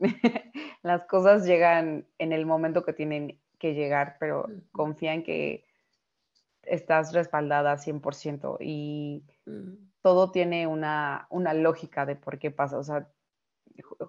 las 0.82 1.04
cosas 1.04 1.46
llegan 1.46 2.08
en 2.18 2.32
el 2.32 2.46
momento 2.46 2.84
que 2.84 2.92
tienen 2.92 3.38
que 3.62 3.74
llegar, 3.74 4.16
pero 4.18 4.48
confía 4.72 5.14
en 5.14 5.22
que 5.22 5.64
estás 6.64 7.12
respaldada 7.12 7.76
100% 7.76 8.56
y 8.60 9.22
todo 10.02 10.32
tiene 10.32 10.66
una, 10.66 11.28
una, 11.30 11.54
lógica 11.54 12.04
de 12.04 12.16
por 12.16 12.40
qué 12.40 12.50
pasa. 12.50 12.76
O 12.76 12.82
sea, 12.82 13.08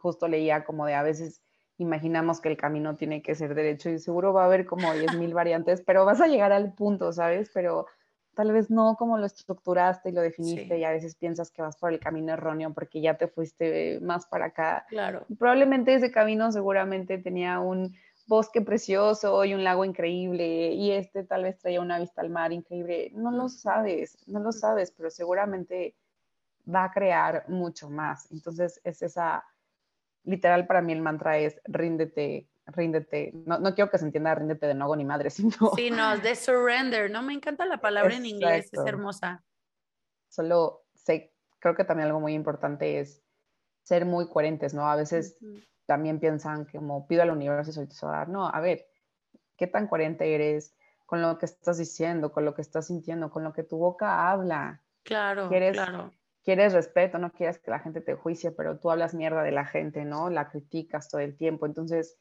justo 0.02 0.28
leía 0.28 0.64
como 0.64 0.88
de 0.88 0.96
a 0.96 1.04
veces 1.04 1.44
imaginamos 1.78 2.42
que 2.42 2.50
el 2.50 2.58
camino 2.58 2.96
tiene 2.96 3.22
que 3.22 3.36
ser 3.36 3.54
derecho 3.54 3.92
y 3.92 4.00
seguro 4.00 4.34
va 4.34 4.42
a 4.42 4.46
haber 4.46 4.66
como 4.66 4.92
10.000 4.92 5.34
variantes, 5.34 5.84
pero 5.86 6.04
vas 6.04 6.20
a 6.20 6.28
llegar 6.28 6.52
al 6.52 6.74
punto, 6.74 7.14
¿sabes? 7.14 7.52
Pero 7.54 7.86
tal 8.34 8.52
vez 8.52 8.72
no 8.72 8.96
como 8.98 9.20
lo 9.20 9.28
estructuraste 9.28 10.10
y 10.10 10.14
lo 10.14 10.22
definiste 10.22 10.80
y 10.80 10.84
a 10.84 10.90
veces 10.90 11.16
piensas 11.16 11.52
que 11.52 11.62
vas 11.62 11.78
por 11.78 11.94
el 11.94 12.00
camino 12.00 12.34
erróneo 12.34 12.74
porque 12.74 13.02
ya 13.02 13.18
te 13.18 13.28
fuiste 13.28 14.00
más 14.02 14.26
para 14.26 14.46
acá. 14.46 14.88
Claro. 14.90 15.28
probablemente 15.38 15.94
ese 15.94 16.12
camino 16.12 16.52
seguramente 16.52 17.20
tenía 17.20 17.60
un 17.60 17.96
bosque 18.26 18.62
precioso 18.62 19.44
y 19.46 19.54
un 19.54 19.64
lago 19.64 19.86
increíble 19.86 20.72
y 20.74 20.92
este 20.92 21.24
tal 21.24 21.44
vez 21.44 21.58
traía 21.60 21.82
una 21.82 22.00
vista 22.00 22.22
al 22.22 22.30
mar 22.30 22.52
increíble. 22.52 23.12
No 23.14 23.32
lo 23.32 23.50
sabes, 23.50 24.18
no 24.28 24.40
lo 24.40 24.52
sabes, 24.52 24.92
pero 24.92 25.10
seguramente 25.10 25.96
va 26.74 26.86
a 26.86 26.92
crear 26.92 27.46
mucho 27.50 27.90
más. 27.90 28.32
Entonces 28.32 28.80
es 28.84 29.02
esa, 29.02 29.44
literal 30.24 30.68
para 30.68 30.82
mí 30.82 30.94
el 30.94 31.02
mantra 31.02 31.38
es 31.38 31.60
ríndete, 31.66 32.48
ríndete. 32.68 33.32
No, 33.46 33.60
no 33.60 33.76
quiero 33.76 33.92
que 33.92 33.98
se 33.98 34.06
entienda 34.06 34.36
ríndete 34.36 34.68
de 34.68 34.76
no 34.76 34.96
ni 34.96 35.06
madre, 35.06 35.30
sino... 35.30 35.54
Sí, 35.76 35.92
no, 35.92 36.18
de 36.18 36.36
surrender, 36.36 37.12
¿no? 37.12 37.22
Me 37.22 37.34
encanta 37.34 37.66
la 37.66 37.82
palabra 37.82 38.16
en 38.16 38.26
inglés, 38.26 38.70
es 38.72 38.86
hermosa. 38.86 39.44
Solo 40.30 40.86
sé, 40.94 41.34
creo 41.60 41.76
que 41.76 41.84
también 41.84 42.08
algo 42.08 42.20
muy 42.20 42.34
importante 42.34 43.00
es 43.00 43.22
ser 43.84 44.06
muy 44.06 44.30
coherentes, 44.30 44.74
¿no? 44.74 44.90
A 44.90 44.96
veces 44.96 45.38
también 45.86 46.20
piensan 46.20 46.66
que 46.66 46.78
como 46.78 47.08
pido 47.08 47.22
al 47.24 47.32
universo 47.32 47.70
y 47.70 47.74
soy 47.74 47.88
dar. 48.02 48.30
No, 48.30 48.48
a 48.48 48.60
ver, 48.62 48.88
¿qué 49.58 49.68
tan 49.68 49.88
coherente 49.88 50.34
eres 50.34 50.76
con 51.06 51.22
lo 51.22 51.38
que 51.38 51.46
estás 51.46 51.78
diciendo, 51.78 52.32
con 52.32 52.46
lo 52.46 52.54
que 52.54 52.62
estás 52.62 52.88
sintiendo, 52.88 53.30
con 53.30 53.44
lo 53.44 53.54
que 53.54 53.64
tu 53.64 53.78
boca 53.78 54.32
habla? 54.32 54.82
Claro, 55.04 55.50
¿Quieres, 55.50 55.74
claro. 55.74 56.12
Quieres 56.44 56.74
respeto, 56.74 57.20
no 57.20 57.32
quieres 57.32 57.58
que 57.58 57.72
la 57.72 57.80
gente 57.80 58.02
te 58.02 58.16
juicie, 58.16 58.52
pero 58.52 58.78
tú 58.78 58.92
hablas 58.92 59.14
mierda 59.14 59.44
de 59.44 59.52
la 59.52 59.66
gente, 59.66 60.04
¿no? 60.04 60.30
La 60.30 60.50
criticas 60.50 61.08
todo 61.08 61.22
el 61.22 61.38
tiempo. 61.38 61.66
Entonces, 61.66 62.18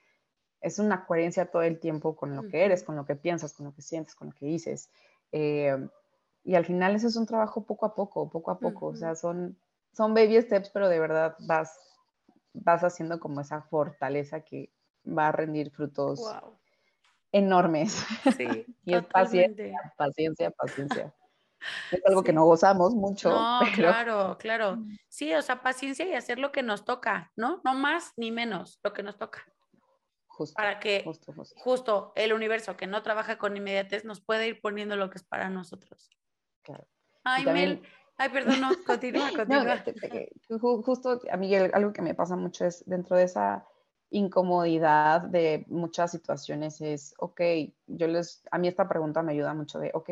es 0.61 0.79
una 0.79 1.07
coherencia 1.07 1.51
todo 1.51 1.63
el 1.63 1.81
tiempo 1.81 2.15
con 2.15 2.37
lo 2.37 2.49
que 2.49 2.65
eres, 2.65 2.85
con 2.85 2.95
lo 2.95 3.05
que 3.05 3.17
piensas, 3.17 3.53
con 3.53 3.67
lo 3.67 3.75
que 3.75 3.83
sientes, 3.83 4.15
con 4.15 4.29
lo 4.29 4.35
que 4.35 4.47
dices. 4.47 4.91
Eh, 5.33 5.77
y 6.45 6.55
al 6.55 6.65
final 6.65 6.95
eso 6.95 7.09
es 7.09 7.17
un 7.17 7.27
trabajo 7.27 7.65
poco 7.65 7.87
a 7.87 7.95
poco, 7.95 8.31
poco 8.31 8.53
a 8.53 8.59
poco. 8.61 8.87
O 8.87 8.95
sea, 8.95 9.17
son, 9.17 9.59
son 9.93 10.15
baby 10.15 10.41
steps, 10.41 10.71
pero 10.71 10.89
de 10.89 11.01
verdad 11.01 11.37
vas 11.41 11.77
vas 12.53 12.85
haciendo 12.85 13.21
como 13.21 13.41
esa 13.41 13.63
fortaleza 13.63 14.41
que 14.41 14.73
va 15.07 15.29
a 15.29 15.33
rendir 15.33 15.71
frutos 15.71 16.21
enormes. 17.33 18.05
Sí, 18.37 18.67
y 18.85 18.95
es 18.95 19.05
paciencia, 19.07 19.95
paciencia, 19.97 20.51
paciencia. 20.51 21.15
Es 21.91 22.05
algo 22.07 22.23
que 22.23 22.33
no 22.33 22.45
gozamos 22.45 22.95
mucho. 22.95 23.31
No, 23.31 23.61
claro, 23.75 24.37
claro. 24.39 24.79
Sí, 25.09 25.33
o 25.35 25.43
sea, 25.43 25.63
paciencia 25.63 26.07
y 26.07 26.15
hacer 26.15 26.39
lo 26.39 26.53
que 26.53 26.63
nos 26.63 26.85
toca, 26.85 27.33
¿no? 27.37 27.61
No 27.65 27.75
más 27.75 28.13
ni 28.17 28.31
menos, 28.31 28.81
lo 28.83 28.93
que 28.93 29.03
nos 29.03 29.17
toca. 29.17 29.47
Justo, 30.27 30.55
para 30.55 30.81
que 30.81 31.03
justo, 31.05 31.35
justo. 31.57 32.13
el 32.17 32.33
universo 32.33 32.75
que 32.77 32.87
no 32.87 33.03
trabaja 33.03 33.37
con 33.37 33.55
inmediatez 33.55 34.07
nos 34.07 34.23
puede 34.23 34.49
ir 34.49 34.61
poniendo 34.63 34.97
lo 34.97 35.11
que 35.11 35.19
es 35.19 35.25
para 35.25 35.51
nosotros. 35.51 36.11
Claro. 36.63 36.89
Ay, 37.23 37.45
Mel, 37.45 37.83
Ay, 38.17 38.29
perdón, 38.29 38.61
no, 38.61 38.71
continúa, 38.87 39.31
continúa. 39.35 39.83
justo 40.83 41.21
a 41.31 41.37
mí 41.37 41.55
algo 41.55 41.93
que 41.93 42.03
me 42.03 42.15
pasa 42.15 42.37
mucho 42.37 42.65
es 42.65 42.85
dentro 42.87 43.17
de 43.17 43.25
esa 43.25 43.67
incomodidad 44.11 45.23
de 45.23 45.65
muchas 45.69 46.11
situaciones 46.11 46.81
es, 46.81 47.15
ok, 47.19 47.41
yo 47.87 48.07
les, 48.07 48.43
a 48.51 48.59
mí 48.59 48.69
esta 48.69 48.89
pregunta 48.89 49.23
me 49.23 49.33
ayuda 49.33 49.55
mucho 49.55 49.79
de, 49.79 49.91
ok, 49.95 50.11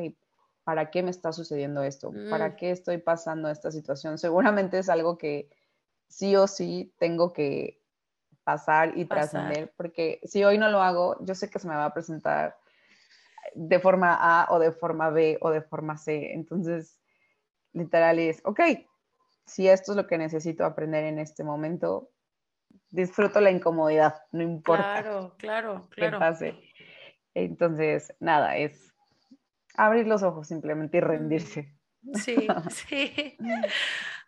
¿para 0.65 0.91
qué 0.91 1.03
me 1.03 1.11
está 1.11 1.33
sucediendo 1.33 1.83
esto? 1.83 2.13
¿Para 2.31 2.51
mm. 2.51 2.57
qué 2.57 2.71
estoy 2.71 2.99
pasando 2.99 3.51
esta 3.51 3.71
situación? 3.71 4.19
Seguramente 4.19 4.79
es 4.79 4.89
algo 4.89 5.19
que 5.19 5.51
sí 6.09 6.35
o 6.37 6.47
sí 6.47 6.95
tengo 6.99 7.33
que 7.33 7.81
pasar 8.43 8.97
y 8.97 9.05
trascender, 9.05 9.73
porque 9.77 10.21
si 10.25 10.43
hoy 10.45 10.59
no 10.59 10.71
lo 10.71 10.83
hago, 10.83 11.17
yo 11.21 11.35
sé 11.35 11.51
que 11.51 11.59
se 11.59 11.69
me 11.69 11.75
va 11.77 11.85
a 11.85 11.95
presentar 11.95 12.57
de 13.55 13.79
forma 13.81 14.17
A 14.19 14.47
o 14.51 14.59
de 14.59 14.73
forma 14.73 15.11
B 15.11 15.39
o 15.41 15.51
de 15.51 15.61
forma 15.61 15.97
C. 15.97 16.33
Entonces, 16.33 17.00
literal 17.73 18.19
es, 18.19 18.41
ok, 18.45 18.61
si 19.47 19.69
esto 19.69 19.93
es 19.93 19.97
lo 19.97 20.07
que 20.07 20.19
necesito 20.19 20.65
aprender 20.65 21.05
en 21.05 21.19
este 21.19 21.45
momento, 21.45 22.11
disfruto 22.91 23.41
la 23.41 23.51
incomodidad, 23.51 24.23
no 24.33 24.43
importa. 24.43 25.03
Claro, 25.03 25.35
claro, 25.39 25.89
claro. 25.95 26.19
pase. 26.19 26.55
Entonces, 27.35 28.15
nada, 28.21 28.57
es 28.57 28.95
abrir 29.75 30.07
los 30.07 30.23
ojos 30.23 30.49
simplemente 30.49 30.99
y 30.99 31.01
rendirse. 31.01 31.75
Sí, 32.15 32.47
sí. 32.71 33.37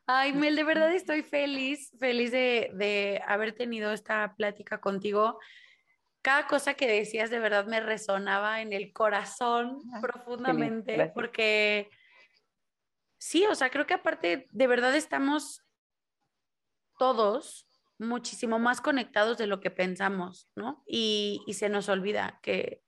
Ay, 0.07 0.33
Mel, 0.33 0.57
de 0.57 0.65
verdad 0.65 0.93
estoy 0.93 1.23
feliz, 1.23 1.93
feliz 1.99 2.33
de, 2.33 2.71
de 2.75 3.21
haber 3.27 3.53
tenido 3.53 3.93
esta 3.93 4.35
plática 4.35 4.81
contigo. 4.81 5.39
Cada 6.23 6.47
cosa 6.47 6.75
que 6.75 6.87
decías 6.87 7.31
de 7.31 7.39
verdad 7.39 7.67
me 7.67 7.81
resonaba 7.81 8.61
en 8.61 8.73
el 8.73 8.93
corazón 8.93 9.79
ah, 9.95 10.01
profundamente, 10.01 11.11
porque 11.15 11.91
Sí, 13.25 13.47
o 13.47 13.55
sea, 13.55 13.71
creo 13.71 13.87
que 13.87 13.95
aparte 13.95 14.49
de 14.51 14.67
verdad 14.67 14.97
estamos 14.97 15.63
todos 16.99 17.69
muchísimo 17.97 18.59
más 18.59 18.81
conectados 18.81 19.39
de 19.39 19.47
lo 19.47 19.61
que 19.61 19.71
pensamos, 19.71 20.51
¿no? 20.57 20.83
Y, 20.89 21.41
se 21.53 21.69
nos 21.69 21.89
olvida 21.89 22.41
que, 22.43 22.83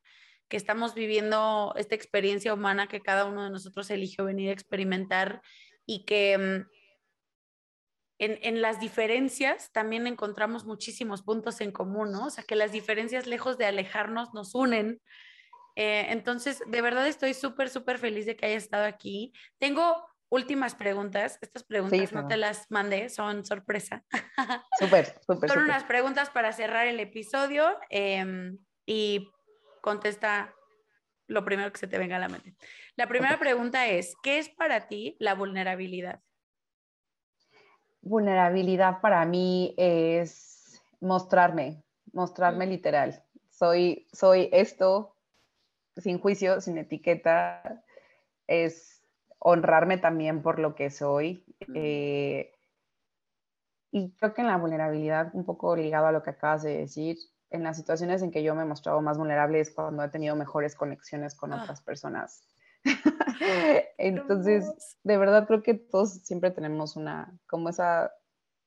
estamos 0.51 0.95
viviendo 0.95 1.73
esta 1.77 1.97
experiencia 1.97 2.55
humana 2.55 2.89
que 2.89 3.01
cada 3.01 3.27
uno 3.27 3.45
de 3.45 3.51
nosotros 3.51 3.91
eligió 3.91 4.25
venir 4.25 4.51
a 4.51 4.53
experimentar 4.53 5.41
y 5.85 6.05
que 6.05 6.39
mm, 6.39 6.69
en, 8.19 8.61
las 8.61 8.81
diferencias 8.81 9.71
también 9.73 10.07
encontramos 10.09 10.65
muchísimos 10.65 11.23
puntos 11.23 11.61
en 11.61 11.71
común, 11.71 12.11
¿no? 12.11 12.27
O 12.27 12.31
sea, 12.31 12.45
que 12.45 12.57
las 12.57 12.73
diferencias 12.73 13.27
lejos 13.29 13.57
de 13.57 13.67
alejarnos 13.67 14.35
nos 14.35 14.55
unen. 14.55 15.01
Eh, 15.77 16.07
entonces, 16.11 16.61
de 16.67 16.83
verdad 16.83 17.07
estoy 17.07 17.35
súper, 17.35 17.69
súper 17.69 17.99
feliz 17.99 18.27
de 18.27 18.37
que 18.37 18.47
hayas 18.47 18.65
estado 18.65 18.85
aquí. 18.85 19.33
Tengo 19.59 20.14
últimas 20.29 20.75
preguntas. 20.75 21.39
Estas 21.41 21.65
preguntas 21.65 22.13
no 22.13 22.27
te 22.27 22.37
las 22.37 22.71
mandé, 22.71 23.09
son 23.09 23.45
sorpresa. 23.45 24.05
Súper, 24.79 25.21
súper. 25.27 25.51
Son 25.51 25.63
unas 25.63 25.85
preguntas 25.85 26.31
para 26.31 26.53
cerrar 26.53 26.87
el 26.87 27.01
episodio 27.01 27.79
em, 27.91 28.59
y 28.87 29.31
contesta 29.81 30.55
lo 31.27 31.45
primero 31.45 31.73
que 31.73 31.79
se 31.79 31.87
te 31.87 31.99
venga 31.99 32.17
a 32.17 32.21
la 32.21 32.29
mente. 32.29 32.55
La 32.97 33.07
primera 33.07 33.39
pregunta 33.39 33.87
es, 33.87 34.15
¿qué 34.23 34.39
es 34.39 34.49
para 34.49 34.89
ti 34.89 35.17
la 35.19 35.35
vulnerabilidad? 35.35 36.21
Vulnerabilidad 38.03 39.01
para 39.01 39.25
mí 39.25 39.75
es 39.79 40.83
mostrarme, 41.01 41.83
mostrarme 42.13 42.67
literal. 42.67 43.25
Soy, 43.51 44.07
soy 44.13 44.51
esto 44.53 45.17
sin 45.97 46.19
juicio, 46.19 46.61
sin 46.61 46.77
etiqueta. 46.79 47.83
Es 48.47 48.94
honrarme 49.47 49.99
también 49.99 50.43
por 50.43 50.59
lo 50.59 50.75
que 50.75 50.91
soy. 50.91 51.45
Eh, 51.75 52.51
y 53.91 54.11
creo 54.17 54.33
que 54.33 54.41
en 54.41 54.49
la 54.49 54.57
vulnerabilidad, 54.57 55.31
un 55.35 55.45
poco 55.45 55.77
ligado 55.77 56.07
a 56.07 56.13
lo 56.13 56.23
que 56.23 56.31
acabas 56.31 56.63
de 56.63 56.79
decir, 56.79 57.19
en 57.51 57.63
las 57.63 57.77
situaciones 57.77 58.23
en 58.23 58.31
que 58.31 58.43
yo 58.43 58.55
me 58.55 58.63
he 58.63 58.67
mostrado 58.67 59.03
más 59.03 59.19
vulnerable 59.19 59.61
es 59.61 59.71
cuando 59.71 60.03
he 60.03 60.09
tenido 60.09 60.35
mejores 60.35 60.75
conexiones 60.75 61.35
con 61.35 61.53
ah. 61.53 61.63
otras 61.63 61.83
personas. 61.83 62.43
Entonces, 63.99 64.97
de 65.05 65.19
verdad 65.19 65.47
creo 65.47 65.63
que 65.63 65.75
todos 65.75 66.15
siempre 66.23 66.51
tenemos 66.51 66.97
una, 66.97 67.39
como 67.47 67.69
esa 67.69 68.13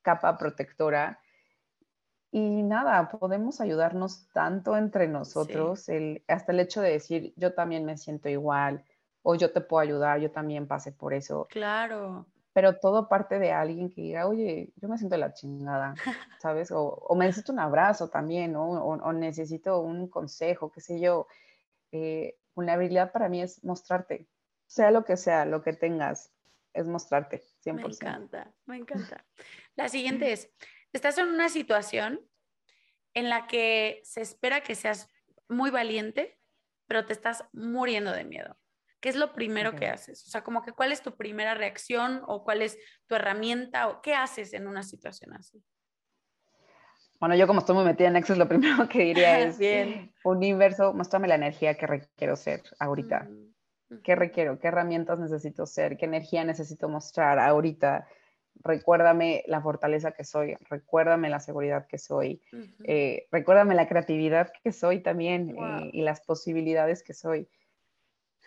capa 0.03 0.37
protectora. 0.37 1.19
Y 2.31 2.61
nada, 2.61 3.09
podemos 3.09 3.61
ayudarnos 3.61 4.29
tanto 4.31 4.77
entre 4.77 5.07
nosotros, 5.07 5.89
el, 5.89 6.23
hasta 6.27 6.51
el 6.51 6.59
hecho 6.59 6.81
de 6.81 6.91
decir, 6.91 7.33
yo 7.35 7.55
también 7.55 7.83
me 7.83 7.97
siento 7.97 8.29
igual, 8.29 8.85
o 9.29 9.35
yo 9.35 9.51
te 9.51 9.59
puedo 9.59 9.81
ayudar, 9.81 10.21
yo 10.21 10.31
también 10.31 10.67
pasé 10.67 10.93
por 10.93 11.13
eso. 11.13 11.47
Claro. 11.49 12.25
Pero 12.53 12.79
todo 12.79 13.09
parte 13.09 13.39
de 13.39 13.51
alguien 13.51 13.89
que 13.89 13.99
diga, 13.99 14.25
oye, 14.25 14.71
yo 14.77 14.87
me 14.87 14.97
siento 14.97 15.17
la 15.17 15.33
chingada, 15.33 15.95
¿sabes? 16.41 16.71
O, 16.71 16.81
o 16.81 17.13
me 17.13 17.25
necesito 17.25 17.51
un 17.51 17.59
abrazo 17.59 18.07
también, 18.09 18.53
¿no? 18.53 18.69
o, 18.69 19.11
necesito 19.11 19.81
un 19.81 20.07
consejo, 20.07 20.71
qué 20.71 20.79
sé 20.79 21.01
yo. 21.01 21.27
Eh, 21.91 22.37
vulnerabilidad 22.55 23.11
para 23.11 23.27
mí 23.27 23.41
es 23.41 23.61
mostrarte, 23.65 24.29
sea 24.65 24.91
lo 24.91 25.03
que 25.03 25.17
sea, 25.17 25.43
lo 25.43 25.61
que 25.61 25.73
tengas, 25.73 26.31
es 26.71 26.87
mostrarte, 26.87 27.43
100%. 27.65 27.73
Me 27.73 27.81
encanta, 27.83 28.53
me 28.65 28.77
encanta. 28.77 29.25
La 29.75 29.89
siguiente 29.89 30.31
es, 30.31 30.49
estás 30.93 31.17
en 31.17 31.27
una 31.27 31.49
situación 31.49 32.21
en 33.13 33.27
la 33.29 33.45
que 33.45 33.99
se 34.05 34.21
espera 34.21 34.61
que 34.61 34.75
seas 34.75 35.09
muy 35.49 35.69
valiente, 35.69 36.39
pero 36.87 37.05
te 37.05 37.11
estás 37.11 37.43
muriendo 37.51 38.13
de 38.13 38.23
miedo. 38.23 38.57
¿Qué 38.99 39.09
es 39.09 39.15
lo 39.15 39.33
primero 39.33 39.75
que 39.75 39.87
haces? 39.87 40.25
O 40.27 40.29
sea, 40.29 40.43
como 40.43 40.63
que 40.63 40.71
cuál 40.71 40.91
es 40.91 41.01
tu 41.01 41.15
primera 41.15 41.53
reacción 41.53 42.21
o 42.27 42.43
cuál 42.43 42.61
es 42.61 42.77
tu 43.05 43.15
herramienta 43.15 43.89
o 43.89 44.01
qué 44.01 44.15
haces 44.15 44.53
en 44.53 44.67
una 44.67 44.81
situación 44.83 45.33
así. 45.33 45.63
Bueno, 47.19 47.35
yo 47.35 47.47
como 47.47 47.59
estoy 47.59 47.75
muy 47.75 47.85
metida 47.85 48.07
en 48.07 48.15
Access, 48.15 48.37
lo 48.37 48.47
primero 48.47 48.87
que 48.89 48.99
diría 48.99 49.39
es, 49.39 49.57
Bien. 49.57 50.11
universo, 50.23 50.93
muéstrame 50.93 51.27
la 51.27 51.35
energía 51.35 51.75
que 51.75 51.87
requiero 51.87 52.35
ser 52.35 52.63
ahorita. 52.79 53.27
¿Qué 54.03 54.15
requiero? 54.15 54.59
¿Qué 54.59 54.67
herramientas 54.67 55.17
necesito 55.17 55.65
ser? 55.65 55.97
¿Qué 55.97 56.05
energía 56.05 56.43
necesito 56.43 56.89
mostrar 56.89 57.39
ahorita? 57.39 58.07
Recuérdame 58.55 59.43
la 59.47 59.61
fortaleza 59.61 60.11
que 60.11 60.23
soy, 60.23 60.57
recuérdame 60.69 61.29
la 61.29 61.39
seguridad 61.39 61.87
que 61.87 61.97
soy, 61.97 62.41
eh, 62.83 63.27
recuérdame 63.31 63.75
la 63.75 63.87
creatividad 63.87 64.51
que 64.63 64.71
soy 64.71 65.01
también 65.01 65.55
eh, 65.57 65.89
y 65.93 66.01
las 66.01 66.21
posibilidades 66.21 67.03
que 67.03 67.13
soy. 67.13 67.47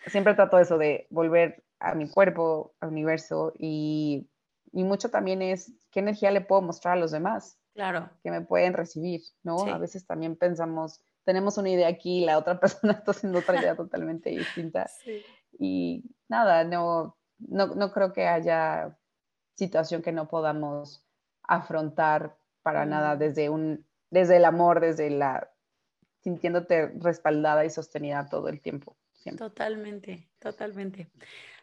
Siempre 0.07 0.33
trato 0.33 0.59
eso 0.59 0.77
de 0.77 1.07
volver 1.09 1.63
a 1.79 1.95
mi 1.95 2.09
cuerpo, 2.09 2.73
al 2.79 2.89
universo 2.89 3.53
y, 3.57 4.27
y 4.71 4.83
mucho 4.83 5.09
también 5.09 5.41
es 5.41 5.71
qué 5.91 5.99
energía 5.99 6.31
le 6.31 6.41
puedo 6.41 6.61
mostrar 6.61 6.97
a 6.97 6.99
los 6.99 7.11
demás 7.11 7.61
Claro. 7.73 8.09
Que 8.23 8.31
me 8.31 8.41
pueden 8.41 8.73
recibir, 8.73 9.21
¿no? 9.43 9.61
A 9.65 9.77
veces 9.77 10.05
también 10.05 10.35
pensamos, 10.35 11.01
tenemos 11.23 11.57
una 11.57 11.69
idea 11.69 11.87
aquí 11.87 12.21
y 12.21 12.25
la 12.25 12.37
otra 12.37 12.59
persona 12.59 12.93
está 12.93 13.11
haciendo 13.11 13.39
otra 13.39 13.59
idea 13.59 13.75
totalmente 13.75 14.29
distinta. 14.29 14.87
Sí. 14.87 15.23
Y 15.57 16.03
nada, 16.27 16.63
no, 16.63 17.17
no, 17.39 17.67
no, 17.67 17.91
creo 17.91 18.13
que 18.13 18.27
haya 18.27 18.97
situación 19.55 20.01
que 20.01 20.11
no 20.11 20.27
podamos 20.27 21.05
afrontar 21.43 22.37
para 22.61 22.85
nada 22.85 23.15
mm. 23.15 23.19
desde, 23.19 23.49
un, 23.49 23.85
desde 24.09 24.37
el 24.37 24.45
amor, 24.45 24.79
desde 24.79 25.09
la 25.09 25.49
sintiéndote 26.21 26.87
respaldada 26.99 27.65
y 27.65 27.69
sostenida 27.69 28.27
todo 28.29 28.47
el 28.47 28.61
tiempo. 28.61 28.95
Totalmente, 29.37 30.29
totalmente. 30.39 31.11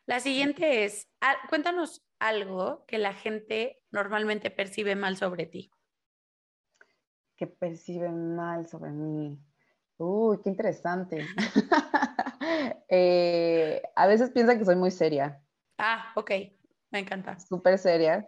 La 0.06 0.20
siguiente 0.20 0.84
es, 0.84 1.08
cuéntanos 1.48 2.04
algo 2.18 2.84
que 2.86 2.98
la 2.98 3.14
gente 3.14 3.82
normalmente 3.90 4.50
percibe 4.50 4.96
mal 4.96 5.16
sobre 5.16 5.46
ti 5.46 5.70
que 7.38 7.46
perciben 7.46 8.34
mal 8.34 8.66
sobre 8.66 8.90
mí. 8.90 9.38
Uy, 9.96 10.40
qué 10.42 10.50
interesante. 10.50 11.24
Eh, 12.90 13.82
a 13.94 14.06
veces 14.06 14.30
piensan 14.30 14.58
que 14.58 14.64
soy 14.64 14.76
muy 14.76 14.90
seria. 14.90 15.42
Ah, 15.76 16.12
ok, 16.14 16.30
me 16.90 17.00
encanta. 17.00 17.38
Súper 17.38 17.76
seria, 17.76 18.26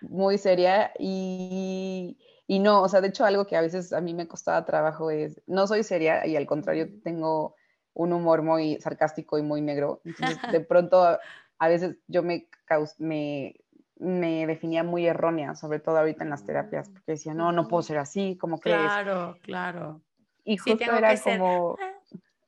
muy 0.00 0.38
seria 0.38 0.90
y, 0.98 2.18
y, 2.48 2.58
no, 2.58 2.82
o 2.82 2.88
sea, 2.88 3.00
de 3.00 3.08
hecho 3.08 3.24
algo 3.24 3.46
que 3.46 3.54
a 3.54 3.60
veces 3.60 3.92
a 3.92 4.00
mí 4.00 4.14
me 4.14 4.26
costaba 4.26 4.64
trabajo 4.64 5.10
es, 5.10 5.40
no 5.46 5.66
soy 5.66 5.84
seria 5.84 6.26
y 6.26 6.34
al 6.34 6.46
contrario 6.46 6.88
tengo 7.04 7.54
un 7.96 8.12
humor 8.12 8.42
muy 8.42 8.80
sarcástico 8.80 9.38
y 9.38 9.42
muy 9.42 9.60
negro. 9.60 10.00
Entonces, 10.04 10.38
de 10.52 10.60
pronto, 10.60 11.18
a 11.58 11.68
veces 11.68 11.96
yo 12.06 12.22
me, 12.22 12.46
me 12.98 13.56
me 13.98 14.46
definía 14.46 14.84
muy 14.84 15.06
errónea, 15.06 15.54
sobre 15.54 15.78
todo 15.78 15.98
ahorita 15.98 16.24
en 16.24 16.30
las 16.30 16.44
terapias, 16.44 16.88
porque 16.90 17.12
decía, 17.12 17.34
no, 17.34 17.52
no 17.52 17.66
puedo 17.66 17.82
ser 17.82 17.98
así, 17.98 18.36
como 18.36 18.60
que 18.60 18.70
Claro, 18.70 19.38
claro. 19.42 20.02
Y 20.44 20.58
justo 20.58 20.92
era 20.92 21.18
como, 21.20 21.76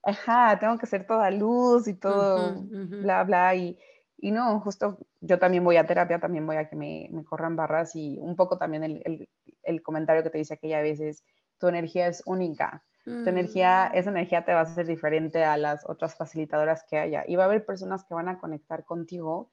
ajá, 0.03 0.59
tengo 0.59 0.79
que 0.79 0.87
ser 0.87 1.07
toda 1.07 1.31
luz 1.31 1.89
y 1.89 1.95
todo, 1.95 2.63
bla, 2.63 3.25
bla, 3.25 3.55
y, 3.55 3.79
y, 4.19 4.31
no, 4.31 4.61
justo 4.61 4.99
yo 5.21 5.39
también 5.39 5.65
voy 5.65 5.77
a 5.77 5.87
terapia, 5.87 6.21
también 6.21 6.47
voy 6.47 6.57
a 6.57 6.69
que 6.69 6.77
me, 6.77 7.09
me 7.11 7.25
corran 7.25 7.57
barras 7.57 7.97
y 7.97 8.19
un 8.21 8.37
poco 8.37 8.59
también 8.59 8.85
el, 8.85 9.03
el, 9.05 9.29
el, 9.63 9.83
comentario 9.83 10.23
que 10.23 10.31
te 10.31 10.39
dice 10.39 10.55
aquella 10.55 10.83
vez 10.83 11.01
es, 11.01 11.25
tu 11.59 11.67
energía 11.67 12.07
es 12.07 12.23
única, 12.27 12.85
tu 13.09 13.29
energía, 13.29 13.91
mm. 13.93 13.97
esa 13.97 14.11
energía 14.11 14.45
te 14.45 14.53
va 14.53 14.61
a 14.61 14.67
ser 14.67 14.87
diferente 14.87 15.45
a 15.45 15.57
las 15.57 15.89
otras 15.89 16.15
facilitadoras 16.15 16.85
que 16.89 16.99
haya, 16.99 17.25
y 17.27 17.37
va 17.37 17.45
a 17.45 17.47
haber 17.47 17.65
personas 17.65 18.05
que 18.05 18.15
van 18.15 18.29
a 18.29 18.39
conectar 18.39 18.85
contigo 18.85 19.51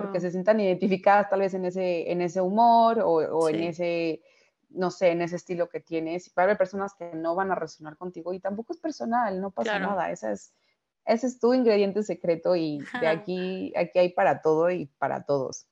porque 0.00 0.20
se 0.20 0.30
sientan 0.30 0.60
identificadas 0.60 1.28
tal 1.28 1.40
vez 1.40 1.54
en 1.54 1.64
ese, 1.64 2.10
en 2.10 2.20
ese 2.20 2.40
humor 2.40 3.00
o, 3.04 3.48
en 3.48 3.62
ese, 3.62 4.22
no 4.70 4.90
sé, 4.90 5.10
en 5.10 5.22
ese 5.22 5.36
estilo 5.36 5.68
que 5.68 5.80
tienes. 5.80 6.32
Va 6.36 6.42
a 6.42 6.44
haber 6.44 6.58
personas 6.58 6.94
que 6.94 7.14
no 7.14 7.34
van 7.34 7.52
a 7.52 7.54
resonar 7.54 7.96
contigo 7.96 8.32
y 8.32 8.40
tampoco 8.40 8.72
es 8.72 8.80
personal, 8.80 9.40
no 9.40 9.50
pasa 9.50 9.78
nada. 9.78 10.10
Esa 10.10 10.32
es, 10.32 10.52
ese 11.04 11.28
es 11.28 11.38
tu 11.38 11.54
ingrediente 11.54 12.02
secreto 12.02 12.56
y 12.56 12.80
de 13.00 13.06
aquí, 13.08 13.72
aquí 13.76 13.98
hay 13.98 14.12
para 14.12 14.42
todo 14.42 14.70
y 14.70 14.86
para 14.98 15.24
todos. 15.24 15.68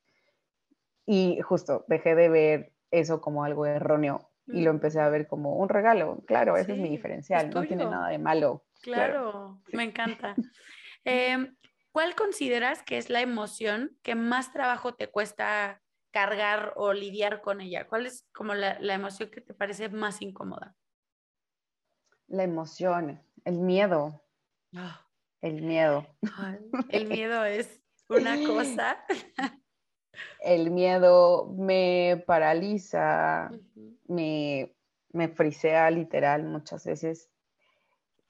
Y 1.05 1.41
justo 1.41 1.85
dejé 1.89 2.15
de 2.15 2.29
ver 2.29 2.73
eso 2.91 3.21
como 3.21 3.45
algo 3.45 3.67
erróneo 3.67 4.31
y 4.47 4.63
lo 4.63 4.71
empecé 4.71 5.01
a 5.01 5.09
ver 5.09 5.27
como 5.27 5.57
un 5.57 5.69
regalo. 5.69 6.23
Claro, 6.27 6.57
ese 6.57 6.73
es 6.73 6.79
mi 6.79 6.89
diferencial, 6.89 7.51
no 7.51 7.63
tiene 7.65 7.85
nada 7.85 8.09
de 8.09 8.19
malo. 8.19 8.65
Claro, 8.83 9.61
me 9.73 9.85
encanta. 9.85 10.35
Em, 11.09 11.57
¿cuál 11.93 12.17
consideras 12.17 12.83
que 12.83 12.99
es 12.99 13.11
la 13.11 13.21
emoción 13.21 13.97
que 14.03 14.17
más 14.17 14.53
trabajo 14.53 14.97
te 14.97 15.09
cuesta 15.09 15.81
cargar 16.11 16.73
o 16.75 16.93
lidiar 16.93 17.43
con 17.43 17.61
ella? 17.61 17.87
¿Cuál 17.87 18.07
es 18.07 18.27
como 18.35 18.55
la, 18.55 18.77
emoción 18.93 19.31
que 19.31 19.41
te 19.41 19.55
parece 19.55 19.89
más 19.89 20.21
incómoda? 20.21 20.75
La 22.27 22.43
emoción, 22.43 23.23
el 23.45 23.61
miedo. 23.61 24.21
Ah. 24.75 25.07
El 25.41 25.63
miedo. 25.63 26.07
el 26.89 27.07
miedo 27.07 27.45
es 27.45 27.81
una 28.09 28.37
cosa. 28.45 29.05
el 30.41 30.71
miedo 30.71 31.47
me 31.57 32.23
paraliza, 32.27 33.51
me, 34.07 34.73
me 35.13 35.29
frisea 35.29 35.91
literal 35.91 36.45
muchas 36.45 36.85
veces. 36.85 37.29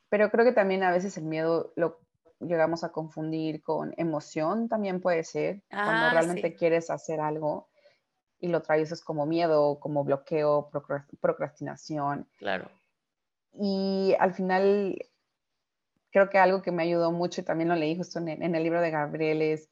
Pero 0.08 0.30
creo 0.30 0.44
que 0.44 0.52
también 0.52 0.82
a 0.82 0.92
veces 0.92 1.16
el 1.16 1.24
miedo 1.24 1.72
lo 1.76 2.00
llegamos 2.40 2.84
a 2.84 2.92
confundir 2.92 3.62
con 3.62 3.94
emoción, 3.96 4.68
también 4.68 5.00
puede 5.00 5.24
ser, 5.24 5.62
cuando 5.70 6.06
ah, 6.06 6.10
realmente 6.12 6.54
quieres 6.54 6.90
hacer 6.90 7.20
algo 7.20 7.68
y 8.38 8.48
lo 8.48 8.62
traes 8.62 9.02
como 9.02 9.26
miedo, 9.26 9.80
como 9.80 10.04
bloqueo, 10.04 10.70
procrastinación. 11.20 12.28
Claro. 12.38 12.70
Y 13.52 14.14
al 14.18 14.34
final, 14.34 14.98
creo 16.10 16.28
que 16.28 16.38
algo 16.38 16.62
que 16.62 16.72
me 16.72 16.82
ayudó 16.82 17.12
mucho, 17.12 17.40
y 17.40 17.44
también 17.44 17.68
lo 17.68 17.76
leí 17.76 17.96
justo 17.96 18.18
en, 18.18 18.54
el 18.54 18.62
libro 18.62 18.80
de 18.80 18.90
Gabriel, 18.90 19.42
es 19.42 19.70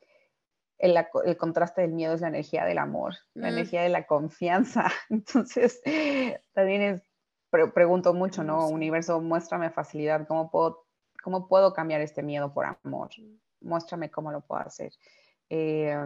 el, 0.84 0.98
el, 1.24 1.36
contraste 1.36 1.82
del 1.82 1.92
miedo 1.92 2.14
es 2.14 2.20
la 2.20 2.28
energía 2.28 2.64
del 2.64 2.78
amor, 2.78 3.14
la 3.34 3.48
mm. 3.48 3.52
energía 3.52 3.82
de 3.82 3.88
la 3.88 4.06
confianza. 4.06 4.90
Entonces, 5.10 5.80
también 6.52 6.82
es, 6.82 7.02
pregunto 7.72 8.14
mucho, 8.14 8.42
¿no? 8.44 8.68
Universo, 8.68 9.20
muéstrame 9.20 9.70
facilidad, 9.70 10.26
¿cómo 10.26 10.50
puedo 10.50 10.84
¿Cómo 11.24 11.48
puedo 11.48 11.72
cambiar 11.72 12.02
este 12.02 12.22
miedo 12.22 12.52
por 12.52 12.66
amor? 12.66 13.08
Muéstrame 13.62 14.10
cómo 14.10 14.30
lo 14.30 14.42
puedo 14.42 14.60
hacer. 14.60 14.92
Eh, 15.48 15.96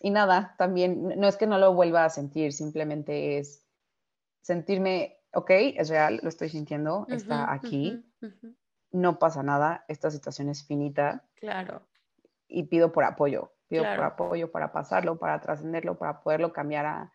y 0.00 0.10
nada, 0.10 0.54
también 0.58 1.18
no 1.18 1.26
es 1.26 1.38
que 1.38 1.46
no 1.46 1.56
lo 1.56 1.72
vuelva 1.72 2.04
a 2.04 2.10
sentir, 2.10 2.52
simplemente 2.52 3.38
es 3.38 3.64
sentirme, 4.42 5.16
ok, 5.32 5.50
es 5.50 5.88
real, 5.88 6.20
lo 6.22 6.28
estoy 6.28 6.50
sintiendo, 6.50 7.06
está 7.08 7.50
aquí, 7.50 8.04
no 8.90 9.18
pasa 9.18 9.42
nada, 9.42 9.86
esta 9.88 10.10
situación 10.10 10.50
es 10.50 10.66
finita. 10.66 11.24
Claro. 11.36 11.80
Y 12.48 12.64
pido 12.64 12.92
por 12.92 13.04
apoyo, 13.04 13.52
pido 13.68 13.84
por 13.84 14.04
apoyo 14.04 14.50
para 14.50 14.72
pasarlo, 14.72 15.18
para 15.18 15.40
trascenderlo, 15.40 15.98
para 15.98 16.20
poderlo 16.20 16.52
cambiar 16.52 16.86
a, 16.86 17.12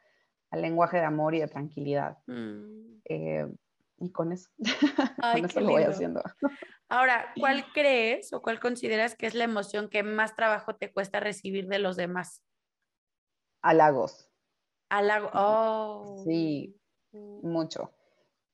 al 0.51 0.61
lenguaje 0.61 0.97
de 0.97 1.05
amor 1.05 1.35
y 1.35 1.39
de 1.39 1.47
tranquilidad. 1.47 2.17
Mm. 2.27 3.01
Eh, 3.05 3.47
y 3.99 4.11
con 4.11 4.31
eso, 4.31 4.49
con 5.21 5.45
eso 5.45 5.61
lo 5.61 5.69
voy 5.69 5.83
haciendo. 5.83 6.21
Ahora, 6.89 7.31
¿cuál 7.39 7.65
crees 7.73 8.33
o 8.33 8.41
cuál 8.41 8.59
consideras 8.59 9.15
que 9.15 9.27
es 9.27 9.35
la 9.35 9.45
emoción 9.45 9.89
que 9.89 10.03
más 10.03 10.35
trabajo 10.35 10.75
te 10.75 10.91
cuesta 10.91 11.19
recibir 11.19 11.67
de 11.67 11.79
los 11.79 11.95
demás? 11.95 12.43
Halagos. 13.61 14.29
Halago. 14.89 15.29
Oh. 15.33 16.21
Sí, 16.25 16.75
mucho. 17.11 17.93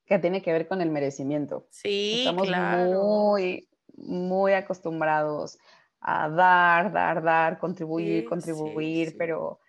Que 0.05 0.19
tiene 0.19 0.41
que 0.41 0.51
ver 0.51 0.67
con 0.67 0.81
el 0.81 0.91
merecimiento. 0.91 1.67
Sí, 1.71 2.19
Estamos 2.19 2.47
claro. 2.47 3.03
muy, 3.03 3.67
muy 3.95 4.53
acostumbrados 4.53 5.57
a 6.01 6.29
dar, 6.29 6.91
dar, 6.91 7.21
dar, 7.23 7.57
contribuir, 7.59 8.21
Sí, 8.23 8.25
contribuir, 8.27 9.09
sí, 9.09 9.15
pero 9.17 9.59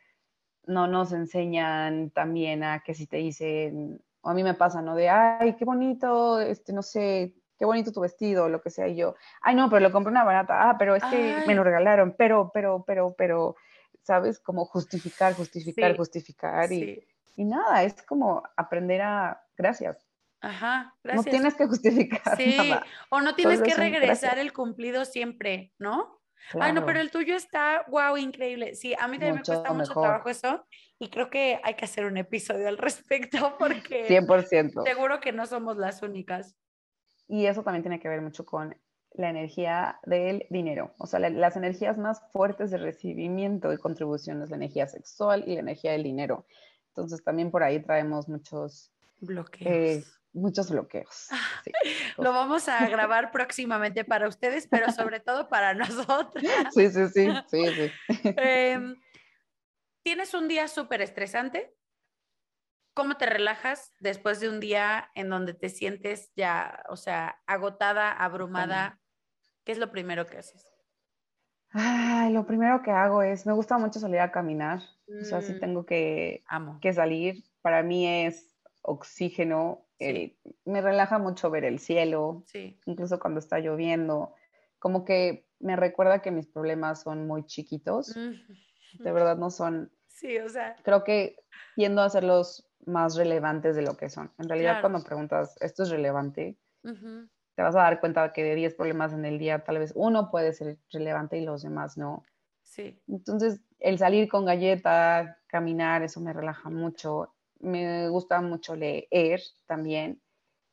no 0.66 0.86
nos 0.86 1.12
enseñan 1.12 2.10
también 2.10 2.62
a 2.62 2.80
que 2.80 2.94
si 2.94 3.06
te 3.06 3.16
dicen, 3.18 4.02
o 4.20 4.30
a 4.30 4.34
mí 4.34 4.42
me 4.42 4.55
pasa, 4.55 4.82
¿no? 4.82 4.94
De, 4.94 5.09
ay, 5.09 5.56
qué 5.56 5.64
bonito, 5.64 6.40
este, 6.40 6.72
no 6.72 6.82
sé, 6.82 7.34
qué 7.59 7.64
bonito 7.64 7.92
tu 7.92 8.00
vestido, 8.00 8.48
lo 8.48 8.60
que 8.60 8.70
sea, 8.70 8.86
y 8.88 8.96
yo, 8.96 9.14
ay, 9.40 9.55
no, 9.55 9.68
pero 9.70 9.80
lo 9.80 9.90
compré 9.92 10.10
una 10.10 10.24
barata, 10.24 10.68
ah, 10.70 10.76
pero 10.78 10.94
es 10.94 11.02
que 11.05 11.42
me 11.46 11.55
lo 11.55 11.64
regalaron, 11.64 12.14
pero, 12.18 12.50
pero, 12.52 12.84
pero, 12.86 13.14
pero, 13.16 13.56
¿sabes? 14.02 14.38
Como 14.38 14.64
justificar, 14.66 15.34
justificar, 15.34 15.92
Sí, 15.92 15.96
justificar, 15.96 16.72
y, 16.72 16.80
Sí. 16.80 17.09
y 17.36 17.44
nada, 17.44 17.82
es 17.84 18.02
como 18.02 18.42
aprender 18.56 19.00
a, 19.02 19.42
gracias, 19.56 20.06
Ajá, 20.40 20.94
no 21.02 21.02
gracias. 21.02 21.30
tienes 21.32 21.55
que 21.56 21.66
justificar 21.66 22.36
Sí, 22.38 22.56
nada. 22.56 22.84
o 23.10 23.20
no 23.20 23.34
tienes 23.34 23.59
solo 23.59 23.70
que 23.70 23.74
regresar 23.76 24.38
el 24.38 24.52
cumplido 24.52 25.05
siempre, 25.05 25.72
¿no? 25.78 26.17
Ay, 26.60 26.73
no, 26.73 26.81
pero 26.81 26.93
Claro, 26.94 27.01
el 27.01 27.10
tuyo 27.10 27.36
está, 27.36 27.85
wow, 27.89 28.16
increíble. 28.16 28.74
Sí, 28.74 28.94
a 28.94 29.06
mí 29.09 29.15
también 29.19 29.35
me 29.35 29.39
mucho 29.40 29.52
cuesta 29.52 29.73
mucho 29.73 29.89
mejor, 29.90 30.02
trabajo 30.02 30.28
eso 30.31 30.66
y 30.98 31.10
creo 31.10 31.31
que 31.31 31.60
hay 31.62 31.74
que 31.74 31.85
hacer 31.85 32.05
un 32.06 32.16
episodio 32.16 32.69
al 32.69 32.78
respecto 32.78 33.56
porque 33.59 34.06
100%. 34.09 34.85
seguro 34.85 35.20
que 35.20 35.32
no 35.32 35.47
somos 35.47 35.77
las 35.77 36.02
únicas. 36.02 36.56
Y 37.27 37.47
eso 37.47 37.62
también 37.62 37.82
tiene 37.82 38.01
que 38.01 38.09
ver 38.09 38.23
mucho 38.23 38.44
con 38.47 38.77
la 39.12 39.31
energía 39.31 39.98
del 40.05 40.47
dinero. 40.51 40.94
O 40.98 41.06
sea, 41.06 41.19
la- 41.20 41.31
las 41.31 41.56
energías 41.56 41.98
más 41.98 42.23
fuertes 42.32 42.70
de 42.70 42.78
recibimiento 42.78 43.73
y 43.73 43.78
contribución 43.78 44.43
es 44.43 44.51
la 44.51 44.56
energía 44.56 44.86
sexual 44.86 45.44
y 45.47 45.55
la 45.55 45.60
energía 45.60 45.93
del 45.93 46.02
dinero. 46.05 46.47
Entonces 46.89 47.23
también 47.23 47.51
por 47.51 47.62
ahí 47.62 47.81
traemos 47.82 48.28
muchos, 48.28 48.93
Bloqueos. 49.20 49.66
eh, 49.73 50.05
muchos 50.39 50.70
bloqueos. 50.70 51.39
Sí, 51.65 51.77
Lo 52.20 52.32
vamos 52.32 52.69
a 52.69 52.89
grabar 52.89 53.31
próximamente 53.31 54.05
para 54.05 54.28
ustedes, 54.28 54.66
pero 54.70 54.90
sobre 54.90 55.20
todo 55.20 55.48
para 55.48 55.74
nosotras. 55.74 56.44
sí, 56.70 56.90
sí, 56.90 57.09
sí, 57.09 57.43
sí, 57.47 57.74
sí. 57.77 57.93
Em, 58.36 58.97
¿Tienes 60.02 60.35
un 60.35 60.48
día 60.48 60.66
súper 60.66 61.02
estresante? 61.02 61.77
¿Cómo 62.94 63.16
te 63.16 63.27
relajas 63.27 63.94
después 64.01 64.40
de 64.40 64.48
un 64.48 64.59
día 64.60 65.10
en 65.15 65.28
donde 65.31 65.55
te 65.55 65.69
sientes 65.69 66.32
ya, 66.35 66.82
o 66.89 66.97
sea, 66.97 67.40
agotada, 67.47 68.10
abrumada? 68.12 69.01
¿Qué 69.65 69.73
es 69.73 69.78
lo 69.78 69.90
primero 69.93 70.27
que 70.27 70.39
haces? 70.39 70.74
Ay, 71.70 72.32
lo 72.32 72.47
primero 72.47 72.82
que 72.82 72.90
hago 72.90 73.23
es, 73.23 73.47
me 73.47 73.52
gusta 73.52 73.78
mucho 73.78 74.01
salir 74.01 74.20
a 74.20 74.32
caminar. 74.32 74.81
O 75.20 75.24
sea, 75.24 75.43
si 75.43 75.55
Mm, 75.55 75.59
tengo 75.59 75.85
que, 75.85 76.43
amo. 76.47 76.78
que 76.81 76.93
salir, 76.93 77.44
para 77.60 77.82
mí 77.82 78.06
es 78.06 78.56
oxígeno. 78.82 79.88
El- 79.98 80.38
me 80.64 80.80
relaja 80.80 81.18
mucho 81.18 81.50
ver 81.50 81.64
el 81.64 81.78
cielo, 81.78 82.44
Sí. 82.46 82.78
incluso 82.86 83.18
cuando 83.18 83.40
está 83.40 83.58
lloviendo, 83.60 84.34
como 84.78 85.04
que 85.04 85.48
me 85.60 85.76
recuerda 85.76 86.22
que 86.22 86.30
mis 86.30 86.46
problemas 86.48 87.02
son 87.02 87.26
muy 87.26 87.44
chiquitos, 87.46 88.16
Mm, 88.16 88.32
de 89.04 89.12
verdad 89.12 89.36
no 89.38 89.50
son, 89.50 89.92
Sí, 90.08 90.38
o 90.38 90.48
sea, 90.48 90.76
creo 90.84 91.04
que 91.04 91.36
tiendo 91.76 92.02
a 92.02 92.06
hacerlos 92.06 92.68
más 92.86 93.16
relevantes 93.16 93.76
de 93.76 93.82
lo 93.82 93.96
que 93.96 94.08
son. 94.10 94.32
En 94.38 94.48
realidad 94.48 94.74
Claro. 94.74 94.80
cuando 94.80 95.04
preguntas, 95.04 95.56
¿esto 95.60 95.82
es 95.84 95.90
relevante? 95.90 96.58
ujú, 96.84 97.28
Te 97.56 97.62
vas 97.62 97.74
a 97.74 97.80
dar 97.80 98.00
cuenta 98.00 98.32
que 98.32 98.42
de 98.44 98.54
10 98.54 98.74
problemas 98.74 99.12
en 99.12 99.24
el 99.24 99.38
día, 99.38 99.64
tal 99.64 99.78
vez 99.78 99.92
uno 99.96 100.30
puede 100.30 100.52
ser 100.52 100.78
relevante 100.92 101.38
y 101.38 101.44
los 101.44 101.62
demás 101.62 101.98
no. 101.98 102.24
sí. 102.62 103.02
Entonces, 103.08 103.60
el 103.80 103.98
salir 103.98 104.28
con 104.28 104.44
galleta, 104.46 105.38
caminar, 105.48 106.02
eso 106.02 106.20
me 106.20 106.32
relaja 106.32 106.70
mucho. 106.70 107.34
Me 107.60 108.09
gusta 108.09 108.40
mucho 108.40 108.76
leer 108.76 109.40
también. 109.66 110.20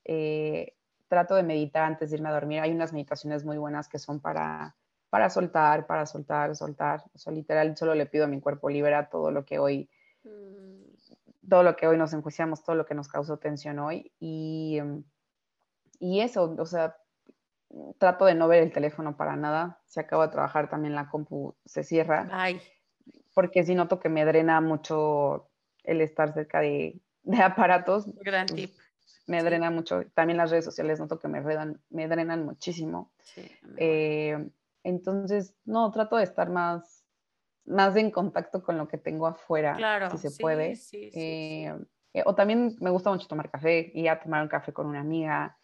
Eh, 0.03 0.75
trato 1.07 1.35
de 1.35 1.43
meditar 1.43 1.83
antes 1.83 2.09
de 2.09 2.17
irme 2.17 2.29
a 2.29 2.33
dormir. 2.33 2.61
Hay 2.61 2.71
unas 2.71 2.93
meditaciones 2.93 3.45
muy 3.45 3.57
buenas 3.57 3.87
que 3.89 3.99
son 3.99 4.19
para, 4.19 4.75
para 5.09 5.29
soltar, 5.29 5.87
para 5.87 6.05
soltar, 6.05 6.55
soltar. 6.55 7.03
O 7.13 7.17
sea, 7.17 7.33
literal, 7.33 7.75
solo 7.77 7.95
le 7.95 8.05
pido 8.05 8.25
a 8.25 8.27
mi 8.27 8.41
cuerpo, 8.41 8.69
libera 8.69 9.09
todo 9.09 9.31
lo 9.31 9.45
que 9.45 9.59
hoy, 9.59 9.89
Mm, 10.25 11.47
todo 11.49 11.63
lo 11.63 11.75
que 11.75 11.87
hoy 11.87 11.97
nos 11.97 12.13
enjuiciamos, 12.13 12.63
todo 12.63 12.75
lo 12.75 12.85
que 12.85 12.95
nos 12.95 13.07
causó 13.07 13.37
tensión 13.37 13.79
hoy. 13.79 14.11
Y, 14.19 14.77
em, 14.79 15.03
y 15.99 16.21
eso, 16.21 16.55
o 16.57 16.65
sea, 16.65 16.97
trato 17.97 18.25
de 18.25 18.35
no 18.35 18.47
ver 18.47 18.63
el 18.63 18.73
teléfono 18.73 19.17
para 19.17 19.35
nada. 19.35 19.81
Si 19.85 19.99
acabo 19.99 20.23
de 20.23 20.29
trabajar, 20.29 20.69
también 20.69 20.95
la 20.95 21.09
compu 21.09 21.55
se 21.65 21.83
cierra 21.83 22.27
Ay, 22.31 22.61
porque 23.33 23.63
sí 23.63 23.75
noto 23.75 23.99
que 23.99 24.09
me 24.09 24.25
drena 24.25 24.61
mucho 24.61 25.51
el 25.87 26.01
estar 26.01 26.33
cerca 26.33 26.59
de, 26.61 26.99
de 27.23 27.37
aparatos, 27.41 28.05
gran 28.21 28.45
pues, 28.47 28.61
tip. 28.61 28.77
me 29.27 29.39
Sí. 29.39 29.45
drena 29.45 29.71
mucho. 29.71 30.03
También 30.13 30.37
las 30.37 30.51
redes 30.51 30.65
sociales 30.65 30.99
noto 30.99 31.19
que 31.19 31.27
me, 31.27 31.41
redan, 31.41 31.81
me 31.89 32.07
drenan 32.07 32.45
muchísimo. 32.45 33.11
Sí. 33.23 33.49
Eh, 33.77 34.49
entonces, 34.83 35.55
no, 35.65 35.89
trato 35.91 36.17
de 36.17 36.23
estar 36.23 36.49
más, 36.49 37.03
más 37.65 37.95
en 37.95 38.11
contacto 38.11 38.63
con 38.63 38.77
lo 38.77 38.87
que 38.87 38.97
tengo 38.97 39.25
afuera, 39.27 39.75
claro, 39.75 40.09
si 40.11 40.17
se 40.17 40.29
sí, 40.29 40.41
puede. 40.41 40.75
sí, 40.75 41.05
sí, 41.05 41.11
sí. 41.11 41.19
Eh, 41.19 41.75
eh, 42.13 42.23
o 42.25 42.35
también 42.35 42.75
me 42.79 42.91
gusta 42.91 43.09
mucho 43.11 43.27
tomar 43.27 43.49
café, 43.49 43.91
ir 43.93 44.09
a 44.09 44.19
tomar 44.19 44.41
un 44.43 44.47
café 44.47 44.71
con 44.71 44.85
una 44.85 45.01
amiga, 45.01 45.57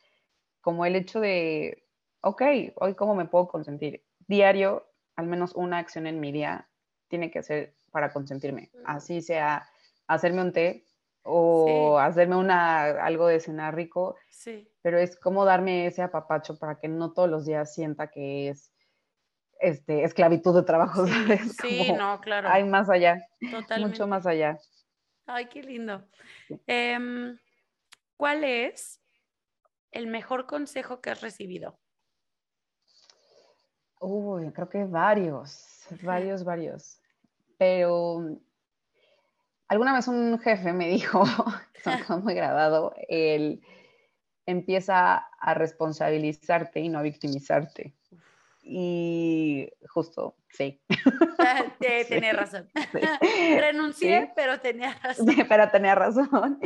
como 0.59 0.85
el 0.85 0.95
hecho 0.95 1.19
de, 1.19 1.87
ok, 2.21 2.41
hoy 2.75 2.95
cómo 2.95 3.15
me 3.15 3.25
puedo 3.25 3.47
consentir. 3.47 4.03
Diario, 4.27 4.87
al 5.15 5.27
menos 5.27 5.53
una 5.55 5.77
acción 5.77 6.07
en 6.07 6.19
mi 6.19 6.31
día 6.31 6.67
tiene 7.07 7.29
que 7.31 7.43
ser 7.43 7.75
para 7.91 8.11
consentirme. 8.11 8.71
Así 8.85 9.21
sea 9.21 9.67
hacerme 10.07 10.41
un 10.41 10.51
té 10.53 10.85
o 11.23 11.97
Sí. 11.99 12.05
hacerme 12.05 12.35
una, 12.35 12.83
algo 13.03 13.27
de 13.27 13.39
cenar 13.39 13.75
rico, 13.75 14.15
Sí, 14.29 14.67
pero 14.81 14.97
es 14.97 15.15
como 15.19 15.45
darme 15.45 15.85
ese 15.85 16.01
apapacho 16.01 16.57
para 16.57 16.79
que 16.79 16.87
no 16.87 17.13
todos 17.13 17.29
los 17.29 17.45
días 17.45 17.73
sienta 17.73 18.09
que 18.09 18.49
es 18.49 18.73
este, 19.59 20.03
esclavitud 20.03 20.55
de 20.55 20.63
trabajo, 20.63 21.05
sí, 21.05 21.13
¿sabes? 21.13 21.57
sí, 21.57 21.77
Como 21.87 21.97
no, 21.97 22.19
claro, 22.21 22.49
hay 22.49 22.63
más 22.63 22.89
allá, 22.89 23.21
totalmente. 23.39 23.87
mucho 23.97 24.07
más 24.07 24.25
allá. 24.25 24.57
Ay, 25.27 25.45
qué 25.47 25.61
lindo. 25.61 26.03
Sí. 26.47 26.59
Em, 26.65 27.37
¿Cuál 28.17 28.43
es 28.43 29.01
el 29.91 30.07
mejor 30.07 30.45
consejo 30.45 31.01
que 31.01 31.09
has 31.09 31.21
recibido? 31.21 31.79
Uy, 33.99 34.51
creo 34.51 34.69
que 34.69 34.83
varios, 34.85 35.85
varios, 36.01 36.43
varios. 36.43 36.99
Pero 37.57 38.37
alguna 39.71 39.93
vez 39.93 40.07
un 40.09 40.37
jefe 40.39 40.73
me 40.73 40.87
dijo, 40.89 41.23
que 41.83 41.91
quedó 42.05 42.19
muy 42.19 42.33
grabado, 42.33 42.93
el 43.07 43.61
empieza 44.45 45.15
a 45.39 45.53
responsabilizarte 45.53 46.81
y 46.81 46.89
no 46.89 46.99
a 46.99 47.03
victimizarte. 47.03 47.93
Y 48.63 49.69
justo, 49.89 50.35
sí. 50.49 50.81
Te- 51.79 52.03
Sí. 52.03 52.09
Tenía 52.09 52.33
razón. 52.33 52.69
sí. 52.91 52.99
Renuncié, 53.59 54.21
Sí. 54.25 54.31
pero 54.35 54.59
tenía 54.59 54.93
razón. 55.01 55.25
Pero 55.49 55.69
tenía 55.71 55.95
razón. 55.95 56.59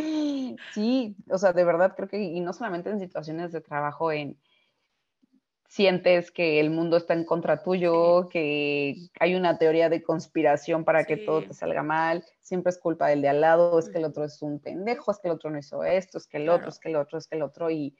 Sí, 0.73 1.15
o 1.30 1.38
sea, 1.38 1.53
de 1.53 1.64
verdad 1.64 1.94
creo 1.95 2.07
que, 2.10 2.18
y 2.22 2.40
no 2.41 2.53
solamente 2.53 2.90
en 2.90 2.99
situaciones 2.99 3.52
de 3.52 3.61
trabajo, 3.61 4.11
en 4.11 4.38
sientes 5.67 6.31
que 6.31 6.59
el 6.59 6.69
mundo 6.69 6.97
está 6.97 7.13
en 7.13 7.25
contra 7.25 7.63
tuyo, 7.63 8.29
que 8.29 8.95
hay 9.19 9.35
una 9.35 9.57
teoría 9.57 9.89
de 9.89 10.03
conspiración 10.03 10.85
para 10.85 11.05
que 11.05 11.17
todo 11.17 11.43
te 11.43 11.53
salga 11.53 11.83
mal, 11.83 12.23
siempre 12.41 12.69
es 12.71 12.77
culpa 12.79 13.07
del 13.07 13.21
de 13.21 13.29
al 13.29 13.41
lado, 13.41 13.77
es 13.79 13.89
que 13.89 13.97
el 13.99 14.05
otro 14.05 14.23
es 14.25 14.41
un 14.41 14.59
pendejo, 14.61 15.11
es 15.11 15.19
que 15.19 15.27
el 15.27 15.33
otro 15.33 15.49
no 15.49 15.57
hizo 15.59 15.83
esto, 15.83 16.17
es 16.17 16.27
que 16.27 16.37
el 16.37 16.43
Claro. 16.43 16.57
otro, 16.57 16.69
es 16.69 16.79
que 16.79 16.89
el 16.89 16.95
otro, 16.95 17.17
es 17.17 17.27
que 17.27 17.35
el 17.37 17.41
otro, 17.43 17.69
y, 17.71 17.97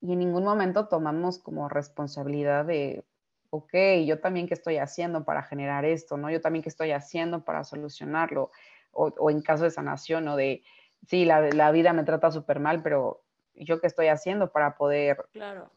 y 0.00 0.12
en 0.12 0.18
ningún 0.20 0.44
momento 0.44 0.88
tomamos 0.88 1.38
como 1.38 1.68
responsabilidad 1.68 2.64
de, 2.66 3.04
ok, 3.50 3.74
yo 4.06 4.20
también 4.20 4.48
qué 4.48 4.54
estoy 4.54 4.78
haciendo 4.78 5.24
para 5.24 5.42
generar 5.42 5.84
esto, 5.84 6.16
¿no? 6.16 6.30
Yo 6.30 6.40
también 6.40 6.62
qué 6.62 6.68
estoy 6.70 6.92
haciendo 6.92 7.44
para 7.44 7.64
solucionarlo, 7.64 8.50
o, 8.92 9.06
o 9.18 9.30
en 9.30 9.42
caso 9.42 9.64
de 9.64 9.70
sanación, 9.70 10.28
o 10.28 10.36
de, 10.36 10.62
sí, 11.06 11.24
la, 11.24 11.40
la 11.52 11.70
vida 11.72 11.92
me 11.92 12.04
trata 12.04 12.30
súper 12.32 12.60
mal, 12.60 12.82
pero 12.82 13.24
yo 13.54 13.80
qué 13.80 13.86
estoy 13.86 14.08
haciendo 14.08 14.52
para 14.52 14.76
poder 14.76 15.26
Claro. 15.32 15.72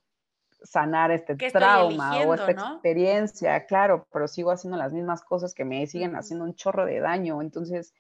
Sanar 0.64 1.12
este 1.12 1.38
¿Qué 1.38 1.48
estoy 1.48 1.60
trauma 1.62 2.20
o 2.22 2.34
esta 2.34 2.54
no? 2.54 2.74
experiencia, 2.74 3.66
claro, 3.66 4.08
pero 4.12 4.28
sigo 4.28 4.52
haciendo 4.52 4.78
las 4.78 4.94
mismas 4.94 5.24
cosas 5.24 5.54
que 5.54 5.66
me 5.66 5.86
siguen 5.88 6.16
haciendo 6.16 6.46
un 6.46 6.56
chorro 6.56 6.86
de 6.86 7.00
daño, 7.00 7.42
entonces 7.42 7.94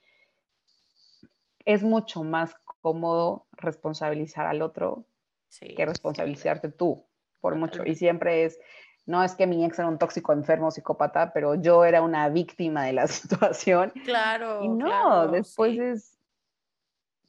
es 1.65 1.83
mucho 1.83 2.23
más 2.23 2.55
cómodo 2.81 3.47
responsabilizar 3.53 4.45
al 4.45 4.61
otro 4.61 5.05
Sí. 5.47 5.73
que 5.73 5.85
responsabilizarte 5.85 6.69
tú, 6.69 7.05
por 7.39 7.55
mucho. 7.55 7.83
Y 7.85 7.95
siempre 7.95 8.43
es, 8.43 8.59
no 9.05 9.23
es 9.23 9.35
que 9.35 9.47
mi 9.47 9.63
ex 9.63 9.79
era 9.79 9.87
un 9.87 9.97
tóxico 9.97 10.33
enfermo, 10.33 10.69
psicópata, 10.69 11.31
pero 11.33 11.55
yo 11.55 11.85
era 11.85 12.01
una 12.01 12.27
víctima 12.29 12.83
de 12.85 12.93
la 12.93 13.07
situación. 13.07 13.91
Claro. 14.03 14.63
Y 14.63 14.67
no, 14.67 14.85
claro, 14.85 15.31
después 15.31 15.73
sí, 15.73 15.79
es, 15.79 16.19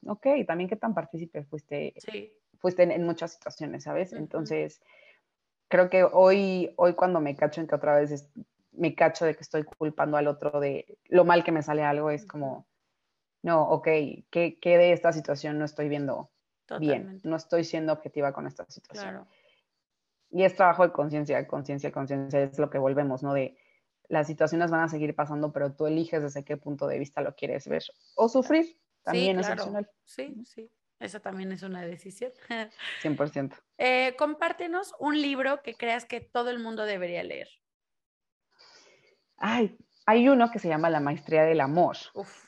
ok, 0.06 0.26
también 0.46 0.68
qué 0.68 0.76
tan 0.76 0.92
partícipe 0.94 1.44
fuiste 1.44 1.94
Sí. 1.98 2.32
fuiste 2.58 2.82
en, 2.82 2.90
en 2.90 3.04
muchas 3.04 3.32
situaciones, 3.34 3.84
¿sabes? 3.84 4.12
Ujú. 4.12 4.22
Entonces, 4.22 4.80
creo 5.68 5.90
que 5.90 6.04
hoy, 6.04 6.72
hoy 6.76 6.94
cuando 6.94 7.20
me 7.20 7.36
cacho 7.36 7.60
en 7.60 7.66
que 7.66 7.74
otra 7.74 7.96
vez 7.96 8.10
es- 8.10 8.28
me 8.72 8.94
cacho 8.94 9.24
de 9.24 9.34
que 9.34 9.42
estoy 9.42 9.64
culpando 9.64 10.16
al 10.16 10.28
otro 10.28 10.60
de 10.60 10.98
lo 11.08 11.24
mal 11.24 11.44
que 11.44 11.52
me 11.52 11.62
sale 11.62 11.82
algo, 11.82 12.10
es 12.10 12.26
como, 12.26 12.66
no, 13.42 13.68
ok, 13.70 13.84
¿qué, 14.30 14.58
qué 14.60 14.78
de 14.78 14.92
esta 14.92 15.12
situación 15.12 15.58
no 15.58 15.64
estoy 15.64 15.88
viendo 15.88 16.30
bien? 16.78 17.20
No 17.24 17.36
estoy 17.36 17.64
siendo 17.64 17.92
objetiva 17.92 18.32
con 18.32 18.46
esta 18.46 18.64
situación. 18.68 19.12
Claro. 19.12 19.26
Y 20.30 20.42
es 20.42 20.54
trabajo 20.54 20.82
de 20.86 20.92
conciencia, 20.92 21.46
conciencia, 21.46 21.92
conciencia, 21.92 22.42
es 22.42 22.58
lo 22.58 22.68
que 22.68 22.78
volvemos, 22.78 23.22
¿no? 23.22 23.32
De 23.32 23.56
las 24.08 24.26
situaciones 24.26 24.70
van 24.70 24.82
a 24.82 24.88
seguir 24.88 25.14
pasando, 25.14 25.52
pero 25.52 25.72
tú 25.72 25.86
eliges 25.86 26.22
desde 26.22 26.44
qué 26.44 26.56
punto 26.56 26.86
de 26.86 26.98
vista 26.98 27.20
lo 27.20 27.34
quieres 27.34 27.66
ver. 27.68 27.82
O 28.16 28.28
sufrir, 28.28 28.78
también 29.02 29.38
es 29.38 29.48
opcional. 29.48 29.88
Sí, 30.04 30.42
sí, 30.44 30.70
esa 30.98 31.20
también 31.20 31.52
es 31.52 31.62
una 31.62 31.82
decisión. 31.82 32.32
100%. 33.02 33.54
Eh, 33.78 34.14
compártenos 34.18 34.94
un 34.98 35.20
libro 35.20 35.62
que 35.62 35.74
creas 35.74 36.04
que 36.04 36.20
todo 36.20 36.50
el 36.50 36.58
mundo 36.58 36.84
debería 36.84 37.22
leer. 37.22 37.48
Ay, 39.38 39.76
hay 40.06 40.28
uno 40.28 40.50
que 40.50 40.60
se 40.60 40.68
llama 40.68 40.88
La 40.88 41.00
Maestría 41.00 41.44
del 41.44 41.60
Amor, 41.60 41.96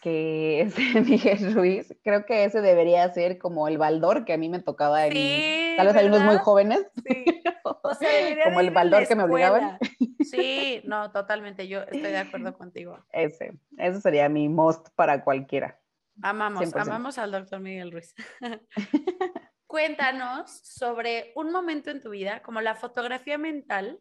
que 0.01 0.61
es 0.63 0.77
de 0.77 1.01
Miguel 1.01 1.55
Ruiz. 1.55 1.95
Creo 2.03 2.25
que 2.25 2.45
ese 2.45 2.61
debería 2.61 3.13
ser 3.13 3.39
como 3.39 3.69
el 3.69 3.79
baldor 3.79 4.25
que 4.25 4.33
a 4.33 4.39
mí 4.39 4.49
me 4.49 4.61
tocaba 4.61 5.07
en... 5.07 5.77
tal 5.77 5.89
vez 5.89 5.97
hay 5.97 6.07
unos 6.07 6.23
muy 6.23 6.39
jóvenes. 6.39 6.87
Sí. 7.05 7.25
como 8.45 8.61
el 8.61 8.71
baldor 8.71 9.07
que 9.07 9.17
me 9.17 9.25
obligaban. 9.25 9.79
Sí, 10.21 10.83
no, 10.85 11.11
totalmente. 11.11 11.69
Yo 11.69 11.81
estoy 11.81 12.01
de 12.01 12.19
acuerdo 12.19 12.57
contigo. 12.57 12.99
Ese, 13.13 13.53
ese 13.77 14.01
sería 14.01 14.29
mi 14.29 14.49
most 14.49 14.89
para 14.95 15.25
cualquiera. 15.25 15.79
Amamos, 16.23 16.75
amamos 16.75 17.19
al 17.19 17.31
doctor 17.31 17.61
Miguel 17.61 17.93
Ruiz. 17.93 18.15
Cuéntanos 19.67 20.51
sobre 20.65 21.33
un 21.37 21.53
momento 21.53 21.91
en 21.91 22.01
tu 22.01 22.11
vida, 22.11 22.43
como 22.43 22.61
la 22.61 22.75
fotografía 22.75 23.39
mental 23.39 24.01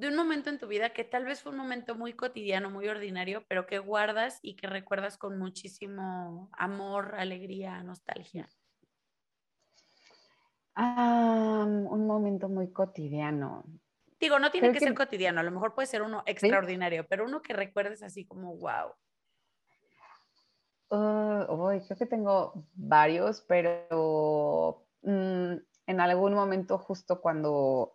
de 0.00 0.08
un 0.08 0.16
momento 0.16 0.48
en 0.48 0.58
tu 0.58 0.66
vida 0.66 0.94
que 0.94 1.04
tal 1.04 1.26
vez 1.26 1.42
fue 1.42 1.52
un 1.52 1.58
momento 1.58 1.94
muy 1.94 2.14
cotidiano, 2.14 2.70
muy 2.70 2.88
ordinario, 2.88 3.44
pero 3.48 3.66
que 3.66 3.78
guardas 3.78 4.38
y 4.40 4.56
que 4.56 4.66
recuerdas 4.66 5.18
con 5.18 5.38
muchísimo 5.38 6.48
amor, 6.52 7.14
alegría, 7.16 7.82
nostalgia. 7.82 8.48
un 10.76 12.06
momento 12.06 12.48
muy 12.48 12.72
cotidiano. 12.72 13.64
Digo, 14.18 14.38
no 14.38 14.50
tiene 14.50 14.72
que, 14.72 14.80
ser 14.80 14.94
cotidiano, 14.94 15.40
a 15.40 15.42
lo 15.42 15.50
mejor 15.50 15.74
puede 15.74 15.86
ser 15.86 16.00
uno 16.00 16.22
extraordinario, 16.24 17.06
pero 17.06 17.26
uno 17.26 17.42
que 17.42 17.52
recuerdes 17.52 18.02
así 18.02 18.26
como, 18.26 18.56
wow. 18.56 18.94
Uh, 20.90 21.78
creo 21.86 21.98
que 21.98 22.06
tengo 22.06 22.64
varios, 22.74 23.42
pero 23.42 24.84
mm, 25.02 25.54
en 25.86 26.00
algún 26.00 26.34
momento 26.34 26.78
justo 26.78 27.20
cuando 27.20 27.92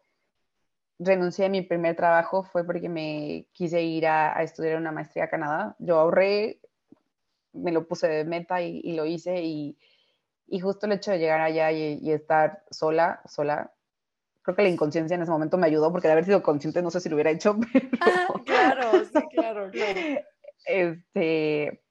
renuncié 0.99 1.45
a 1.45 1.49
mi 1.49 1.61
primer 1.61 1.95
trabajo 1.95 2.43
fue 2.43 2.65
porque 2.65 2.87
me 2.87 3.47
quise 3.51 3.81
ir 3.81 4.07
a, 4.07 4.41
estudiar 4.43 4.77
una 4.77 4.93
maestría 4.93 5.25
a 5.25 5.29
Canadá. 5.29 5.75
Yo 5.79 5.99
ahorré, 5.99 6.61
me 7.51 7.73
lo 7.73 7.87
puse 7.87 8.07
de 8.07 8.23
meta 8.23 8.61
y, 8.61 8.93
lo 8.93 9.05
hice 9.05 9.43
y, 9.43 9.77
justo 10.61 10.85
el 10.85 10.93
hecho 10.93 11.11
de 11.11 11.19
llegar 11.19 11.41
allá 11.41 11.71
y, 11.73 12.11
estar 12.11 12.63
sola, 12.71 13.21
sola, 13.25 13.73
creo 14.41 14.55
que 14.55 14.63
la 14.63 14.69
inconsciencia 14.69 15.15
en 15.15 15.23
ese 15.23 15.31
momento 15.31 15.57
me 15.57 15.67
ayudó 15.67 15.91
porque 15.91 16.07
de 16.07 16.13
haber 16.13 16.25
sido 16.25 16.43
consciente 16.43 16.81
no 16.81 16.91
sé 16.91 17.01
si 17.01 17.09
lo 17.09 17.15
hubiera 17.15 17.31
hecho. 17.31 17.57
claro, 18.45 19.03
sí, 19.03 19.21
claro, 19.31 19.69
claro. 19.69 19.99
Este, 20.65 21.84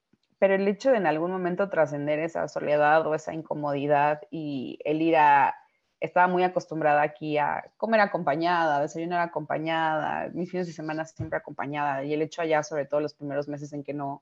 pero 0.45 0.61
el 0.61 0.67
hecho 0.67 0.91
de 0.91 0.97
en 0.97 1.07
algún 1.07 1.31
momento 1.31 1.69
trascender 1.69 2.19
esa 2.19 2.47
soledad 2.47 3.07
o 3.07 3.15
esa 3.15 3.33
incomodidad 3.33 4.21
y 4.29 4.77
el 4.85 5.01
ir 5.01 5.15
a... 5.15 5.55
Estaba 5.99 6.27
muy 6.27 6.43
acostumbrada 6.43 7.01
aquí 7.01 7.39
a 7.39 7.71
comer 7.77 7.99
acompañada, 7.99 8.79
desayunar 8.79 9.21
acompañada, 9.21 10.29
mis 10.35 10.51
fines 10.51 10.67
de 10.67 10.73
semana 10.73 11.03
siempre 11.05 11.39
acompañada 11.39 12.03
y 12.03 12.13
el 12.13 12.21
hecho 12.21 12.43
allá, 12.43 12.61
sobre 12.61 12.85
todo 12.85 12.99
los 12.99 13.15
primeros 13.15 13.47
meses 13.47 13.73
en 13.73 13.83
que 13.83 13.95
no, 13.95 14.21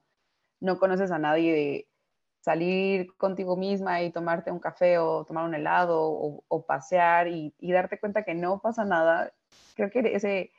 no 0.61 0.79
conoces 0.79 1.11
a 1.11 1.19
nadie, 1.19 1.51
de 1.51 1.87
salir 2.39 3.13
contigo 3.17 3.57
misma 3.57 4.01
y 4.01 4.09
tomarte 4.09 4.49
un 4.49 4.59
café 4.59 4.99
o 4.99 5.25
tomar 5.25 5.43
un 5.43 5.55
helado 5.55 5.99
o, 5.99 6.65
pasear 6.65 7.27
y, 7.27 7.53
y, 7.59 7.73
darte 7.73 7.99
cuenta 7.99 8.23
que 8.23 8.33
no 8.33 8.61
pasa 8.61 8.85
nada. 8.85 9.33
Creo 9.75 9.89
que 9.91 9.99
ese, 10.15 10.51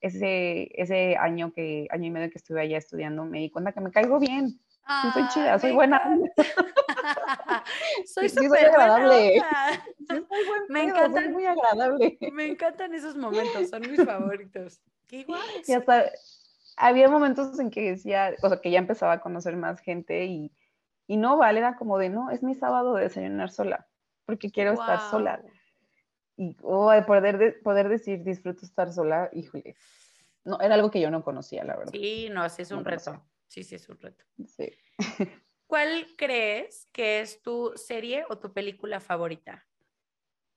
ese, 0.00 0.70
ese 0.80 1.18
año, 1.18 1.52
que, 1.52 1.88
año 1.90 2.06
y 2.06 2.10
medio 2.10 2.30
que 2.30 2.38
estuve 2.38 2.62
allá 2.62 2.78
estudiando 2.78 3.26
me 3.26 3.40
di 3.40 3.50
cuenta 3.50 3.72
que 3.72 3.82
me 3.82 3.90
caigo 3.90 4.18
bien, 4.18 4.58
soy 5.12 5.28
chida, 5.28 5.58
soy 5.58 5.72
buena. 5.72 6.00
soy 8.06 8.28
súper 8.28 8.66
agradable. 8.66 9.42
me 10.68 10.84
encanta, 10.84 11.28
muy 11.28 11.46
agradable. 11.46 12.18
Me 12.32 12.46
encantan 12.46 12.94
esos 12.94 13.16
momentos, 13.16 13.68
son 13.68 13.82
mis 13.82 14.04
favoritos. 14.04 14.80
Qué 15.06 15.26
Y 15.66 15.72
hasta 15.72 16.10
había 16.76 17.08
momentos 17.08 17.58
en 17.60 17.70
que 17.70 17.92
decía, 17.92 18.34
o 18.42 18.48
sea, 18.48 18.60
que 18.60 18.70
ya 18.70 18.78
empezaba 18.78 19.14
a 19.14 19.20
conocer 19.20 19.56
más 19.56 19.80
gente 19.80 20.24
y, 20.24 20.52
y 21.06 21.16
no, 21.16 21.36
vale, 21.36 21.58
era 21.58 21.76
como 21.76 21.98
de, 21.98 22.08
no, 22.08 22.30
es 22.30 22.42
mi 22.42 22.54
sábado 22.54 22.94
de 22.94 23.04
desayunar 23.04 23.50
sola, 23.50 23.86
porque 24.24 24.50
quiero 24.50 24.72
estar 24.72 25.00
sola. 25.10 25.42
Y 26.36 26.56
oh, 26.62 26.90
poder, 27.06 27.60
poder 27.62 27.88
decir, 27.88 28.22
disfruto 28.24 28.64
estar 28.64 28.92
sola, 28.92 29.28
híjole. 29.32 29.76
No, 30.44 30.58
era 30.60 30.74
algo 30.74 30.90
que 30.90 31.00
yo 31.00 31.10
no 31.10 31.22
conocía, 31.22 31.64
la 31.64 31.76
verdad. 31.76 31.92
Sí, 31.92 32.28
no, 32.30 32.42
así 32.42 32.62
es 32.62 32.70
un 32.70 32.84
reto. 32.84 33.22
Sí, 33.50 33.64
sí, 33.64 33.74
es 33.74 33.88
un 33.88 33.98
reto. 33.98 34.24
Sí. 34.46 34.70
¿Cuál 35.66 36.06
crees 36.16 36.88
que 36.92 37.20
es 37.20 37.42
tu 37.42 37.72
serie 37.74 38.24
o 38.28 38.38
tu 38.38 38.52
película 38.52 39.00
favorita? 39.00 39.66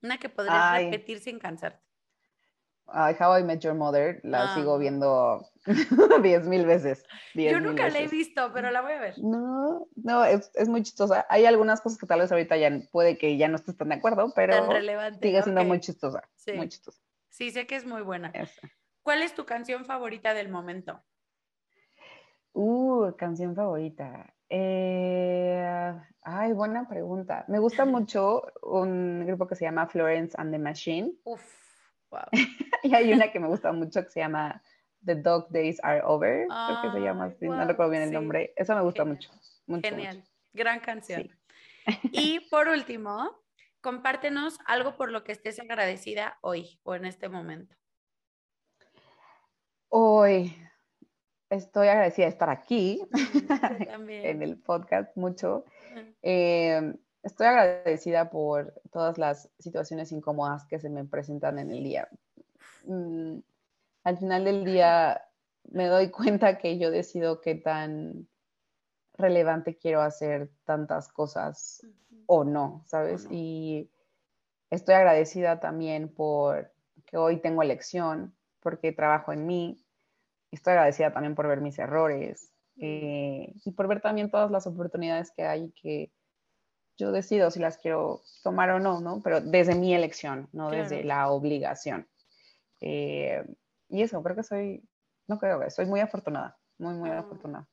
Una 0.03 0.19
que 0.19 0.29
podrías 0.29 0.83
repetir 0.83 1.19
sin 1.19 1.39
cansarte. 1.39 1.83
How 2.85 3.39
I 3.39 3.43
Met 3.43 3.61
Your 3.61 3.73
Mother, 3.73 4.19
la 4.23 4.53
sigo 4.53 4.75
ah. 4.75 4.77
viendo 4.77 5.49
diez 6.21 6.45
mil 6.45 6.67
veces. 6.67 7.03
Yo 7.33 7.59
nunca 7.59 7.89
la 7.89 7.99
he 7.99 8.07
visto, 8.07 8.51
pero 8.53 8.69
la 8.69 8.81
voy 8.81 8.91
a 8.91 8.99
ver. 8.99 9.15
No, 9.17 9.87
no, 9.95 10.23
es, 10.23 10.51
es, 10.53 10.69
muy 10.69 10.83
chistosa. 10.83 11.25
Hay 11.29 11.45
algunas 11.45 11.81
cosas 11.81 11.97
que 11.97 12.05
tal 12.05 12.19
vez 12.19 12.31
ahorita 12.31 12.57
ya 12.57 12.69
puede 12.91 13.17
que 13.17 13.37
ya 13.37 13.47
no 13.47 13.55
estés 13.55 13.75
tan 13.75 13.89
de 13.89 13.95
acuerdo, 13.95 14.31
pero 14.35 14.67
sigue 15.19 15.41
siendo 15.41 15.63
muy 15.63 15.79
chistosa. 15.79 16.21
Sí. 16.35 16.53
Muy 16.53 16.69
chistosa. 16.69 17.01
Sí, 17.29 17.49
sé 17.49 17.65
que 17.65 17.75
es 17.75 17.85
muy 17.85 18.03
buena. 18.03 18.31
¿Cuál 19.01 19.23
es 19.23 19.33
tu 19.33 19.45
canción 19.45 19.85
favorita 19.85 20.35
del 20.35 20.49
momento? 20.49 21.03
Uh, 22.53 23.11
canción 23.17 23.55
favorita. 23.55 24.34
Eh, 24.49 25.93
ay, 26.21 26.53
buena 26.53 26.88
pregunta. 26.88 27.45
Me 27.47 27.57
gusta 27.57 27.85
mucho 27.85 28.43
un 28.61 29.25
grupo 29.25 29.47
que 29.47 29.55
se 29.55 29.65
llama 29.65 29.88
Florence 29.88 30.35
and 30.38 30.51
the 30.51 30.59
Machine. 30.59 31.13
Uf, 31.23 31.41
wow. 32.11 32.21
y 32.84 32.93
hay 32.93 33.11
una 33.11 33.31
que 33.31 33.39
me 33.39 33.47
gusta 33.47 33.71
mucho 33.71 34.03
que 34.03 34.09
se 34.09 34.19
llama 34.19 34.61
The 35.03 35.15
Dog 35.15 35.49
Days 35.49 35.80
Are 35.84 36.01
Over. 36.03 36.47
Creo 36.47 36.81
que 36.84 36.99
se 36.99 37.03
llama 37.03 37.25
así, 37.25 37.47
no 37.47 37.65
recuerdo 37.65 37.91
bien 37.91 38.03
el 38.03 38.11
nombre. 38.11 38.53
Esa 38.55 38.75
me 38.75 38.81
gusta 38.81 39.03
mucho, 39.03 39.31
Genial, 39.81 40.23
gran 40.53 40.80
canción. 40.80 41.30
Y 42.11 42.39
por 42.51 42.67
último, 42.67 43.31
compártenos 43.81 44.59
algo 44.65 44.95
por 44.95 45.11
lo 45.11 45.23
que 45.23 45.31
estés 45.31 45.59
agradecida 45.59 46.38
hoy 46.41 46.80
o 46.84 46.95
en 46.95 47.05
este 47.05 47.27
momento. 47.27 47.75
Hoy, 49.89 50.55
estoy 51.57 51.88
agradecida 51.88 52.25
de 52.25 52.31
estar 52.31 52.49
aquí 52.49 53.01
en 54.09 54.41
el 54.41 54.57
podcast 54.57 55.15
mucho. 55.15 55.65
Eh, 56.21 56.95
estoy 57.21 57.47
agradecida 57.47 58.30
por 58.30 58.73
todas 58.91 59.17
las 59.17 59.49
situaciones 59.59 60.11
incómodas 60.11 60.65
que 60.65 60.80
se 60.80 60.89
me 60.89 61.05
presentan 61.05 61.59
en 61.59 61.71
el 61.71 61.84
día. 61.84 62.09
Mm, 62.85 63.39
al 64.03 64.17
final 64.17 64.43
del 64.43 64.65
día 64.65 65.21
me 65.71 65.88
doy 65.88 66.09
cuenta 66.09 66.57
que 66.57 66.77
yo 66.77 66.91
decido 66.91 67.41
qué 67.41 67.55
tan 67.55 68.27
relevante 69.13 69.77
quiero 69.77 70.01
hacer 70.01 70.51
tantas 70.65 71.07
cosas 71.07 71.85
o 72.25 72.43
no, 72.43 72.84
¿sabes? 72.88 73.27
Y 73.30 73.89
estoy 74.69 74.95
agradecida 74.95 75.59
también 75.59 76.09
por 76.13 76.73
que 77.05 77.17
hoy 77.17 77.39
tengo 77.39 77.61
elección, 77.61 78.35
porque 78.59 78.91
trabajo 78.91 79.31
en 79.31 79.45
mí, 79.45 79.82
estoy 80.55 80.71
agradecida 80.71 81.11
también 81.11 81.35
por 81.35 81.47
ver 81.47 81.61
mis 81.61 81.80
errores 81.80 82.51
eh, 82.77 83.53
y 83.63 83.71
por 83.71 83.88
ver 83.88 84.01
también 84.01 84.31
todas 84.31 84.51
las 84.51 84.67
oportunidades 84.67 85.31
que 85.31 85.43
hay 85.43 85.71
que 85.71 86.11
yo 86.97 87.11
decido 87.11 87.49
si 87.49 87.59
las 87.59 87.77
quiero 87.77 88.21
tomar 88.43 88.69
o 88.69 88.80
no, 88.80 89.01
¿no? 89.01 89.21
Pero 89.23 89.41
desde 89.41 89.75
mi 89.75 89.93
elección, 89.95 90.47
no 90.51 90.69
desde 90.69 91.03
la 91.03 91.30
obligación. 91.30 92.07
Eh, 92.81 93.43
y 93.89 94.01
eso, 94.01 94.21
creo 94.21 94.35
que 94.35 94.43
soy, 94.43 94.84
no 95.27 95.39
creo 95.39 95.59
que 95.59 95.71
soy 95.71 95.85
muy 95.85 96.01
afortunada, 96.01 96.57
muy, 96.77 96.93
muy 96.93 97.09
afortunada. 97.09 97.67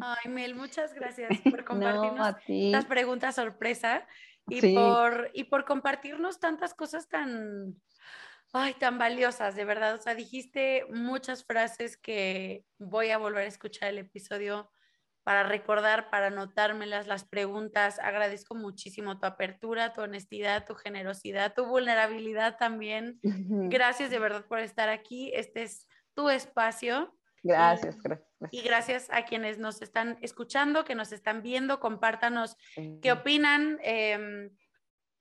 Ay, 0.00 0.30
Mel, 0.30 0.54
muchas 0.54 0.94
gracias 0.94 1.30
por 1.50 1.64
compartirnos 1.64 2.36
las 2.48 2.84
preguntas 2.86 3.34
sorpresa 3.34 4.06
y, 4.48 4.74
por, 4.74 5.30
y 5.34 5.44
por 5.44 5.64
compartirnos 5.64 6.38
tantas 6.38 6.72
cosas 6.74 7.08
tan, 7.08 7.74
ay, 8.52 8.74
tan 8.74 8.98
valiosas, 8.98 9.54
de 9.54 9.64
verdad. 9.64 9.94
O 9.94 10.02
sea, 10.02 10.14
dijiste 10.14 10.86
muchas 10.90 11.44
frases 11.44 11.96
que 11.96 12.64
voy 12.78 13.10
a 13.10 13.18
volver 13.18 13.44
a 13.44 13.48
escuchar 13.48 13.90
el 13.90 13.98
episodio 13.98 14.70
para 15.22 15.42
recordar, 15.44 16.10
para 16.10 16.28
anotármelas, 16.28 17.06
las 17.06 17.24
preguntas. 17.24 17.98
Agradezco 17.98 18.54
muchísimo 18.54 19.18
tu 19.18 19.26
apertura, 19.26 19.92
tu 19.92 20.00
honestidad, 20.00 20.66
tu 20.66 20.74
generosidad, 20.74 21.54
tu 21.54 21.66
vulnerabilidad 21.66 22.56
también. 22.56 23.20
Gracias 23.22 24.10
de 24.10 24.18
verdad 24.18 24.46
por 24.46 24.60
estar 24.60 24.88
aquí. 24.88 25.30
Este 25.34 25.62
es 25.62 25.86
tu 26.14 26.30
espacio. 26.30 27.14
Gracias, 27.42 27.96
gracias, 28.02 28.28
Y 28.50 28.62
gracias 28.62 29.08
a 29.10 29.24
quienes 29.24 29.58
nos 29.58 29.80
están 29.80 30.18
escuchando, 30.20 30.84
que 30.84 30.94
nos 30.94 31.12
están 31.12 31.42
viendo, 31.42 31.80
compártanos 31.80 32.56
qué 33.00 33.12
opinan, 33.12 33.78
em, 33.82 34.50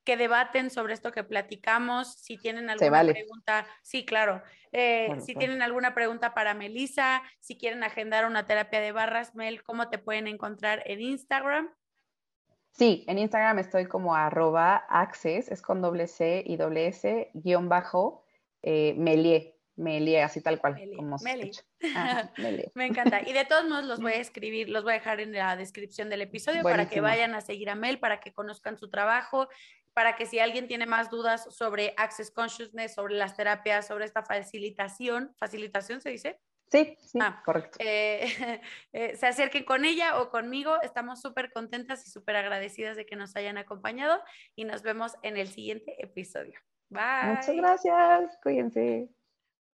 que 0.03 0.17
debaten 0.17 0.69
sobre 0.69 0.93
esto 0.93 1.11
que 1.11 1.23
platicamos, 1.23 2.13
si 2.13 2.37
tienen 2.37 2.69
alguna 2.69 3.03
pregunta, 3.03 3.67
sí, 3.83 4.05
claro, 4.05 4.41
eh, 4.71 5.15
si 5.19 5.35
tienen 5.35 5.61
alguna 5.61 5.93
pregunta 5.93 6.33
para 6.33 6.53
Melissa, 6.53 7.21
si 7.39 7.57
quieren 7.57 7.83
agendar 7.83 8.25
una 8.25 8.45
terapia 8.45 8.81
de 8.81 8.91
barras, 8.91 9.35
Mel, 9.35 9.63
¿cómo 9.63 9.89
te 9.89 9.97
pueden 9.97 10.27
encontrar 10.27 10.83
en 10.85 11.01
Instagram? 11.01 11.69
Sí, 12.71 13.03
en 13.07 13.17
Instagram 13.17 13.59
estoy 13.59 13.87
como 13.87 14.15
arroba 14.15 14.75
access, 14.89 15.51
es 15.51 15.61
con 15.61 15.81
doble 15.81 16.07
C 16.07 16.43
y 16.45 16.55
doble 16.55 16.87
S, 16.87 17.29
guion 17.33 17.67
bajo, 17.67 18.23
eh, 18.61 18.93
Melie, 18.97 19.59
Melie, 19.79 20.21
así 20.21 20.41
tal 20.41 20.59
cual. 20.59 20.75
Como 20.95 21.17
Me 22.75 22.85
encanta. 22.85 23.21
Y 23.27 23.33
de 23.33 23.45
todos 23.45 23.67
modos 23.67 23.85
los 23.85 23.99
voy 24.01 24.13
a 24.13 24.17
escribir, 24.17 24.69
los 24.69 24.83
voy 24.83 24.91
a 24.91 24.95
dejar 24.95 25.19
en 25.21 25.31
la 25.31 25.55
descripción 25.55 26.09
del 26.09 26.21
episodio 26.21 26.63
para 26.63 26.87
que 26.87 27.01
vayan 27.01 27.33
a 27.33 27.41
seguir 27.41 27.69
a 27.69 27.75
Mel, 27.75 27.99
para 27.99 28.19
que 28.19 28.33
conozcan 28.33 28.77
su 28.77 28.89
trabajo, 28.89 29.47
para 29.99 30.15
que 30.15 30.25
si 30.25 30.39
alguien 30.39 30.65
tiene 30.69 30.85
más 30.85 31.09
dudas 31.09 31.53
sobre 31.53 31.93
Access 31.97 32.31
Consciousness, 32.31 32.93
sobre 32.93 33.15
las 33.15 33.35
terapias, 33.35 33.85
sobre 33.85 34.05
esta 34.05 34.23
facilitación, 34.23 35.35
facilitación 35.37 35.99
se 35.99 36.09
dice, 36.11 36.39
Sí, 36.71 36.95
sí, 37.01 37.19
ah, 37.21 37.43
correcto. 37.43 37.79
Eh, 37.81 38.23
eh, 38.93 39.17
se 39.17 39.27
acerquen 39.27 39.65
con 39.65 39.83
ella 39.83 40.21
o 40.21 40.29
conmigo. 40.29 40.81
Estamos 40.83 41.19
súper 41.19 41.51
contentas 41.51 42.07
y 42.07 42.11
súper 42.11 42.37
agradecidas 42.37 42.95
de 42.95 43.05
que 43.05 43.17
nos 43.17 43.35
hayan 43.35 43.57
acompañado 43.57 44.21
y 44.55 44.63
nos 44.63 44.83
vemos 44.83 45.15
en 45.21 45.35
el 45.35 45.49
siguiente 45.49 46.01
episodio. 46.01 46.57
Bye. 46.87 47.35
Muchas 47.35 47.55
gracias. 47.57 48.39
Cuídense. 48.41 49.09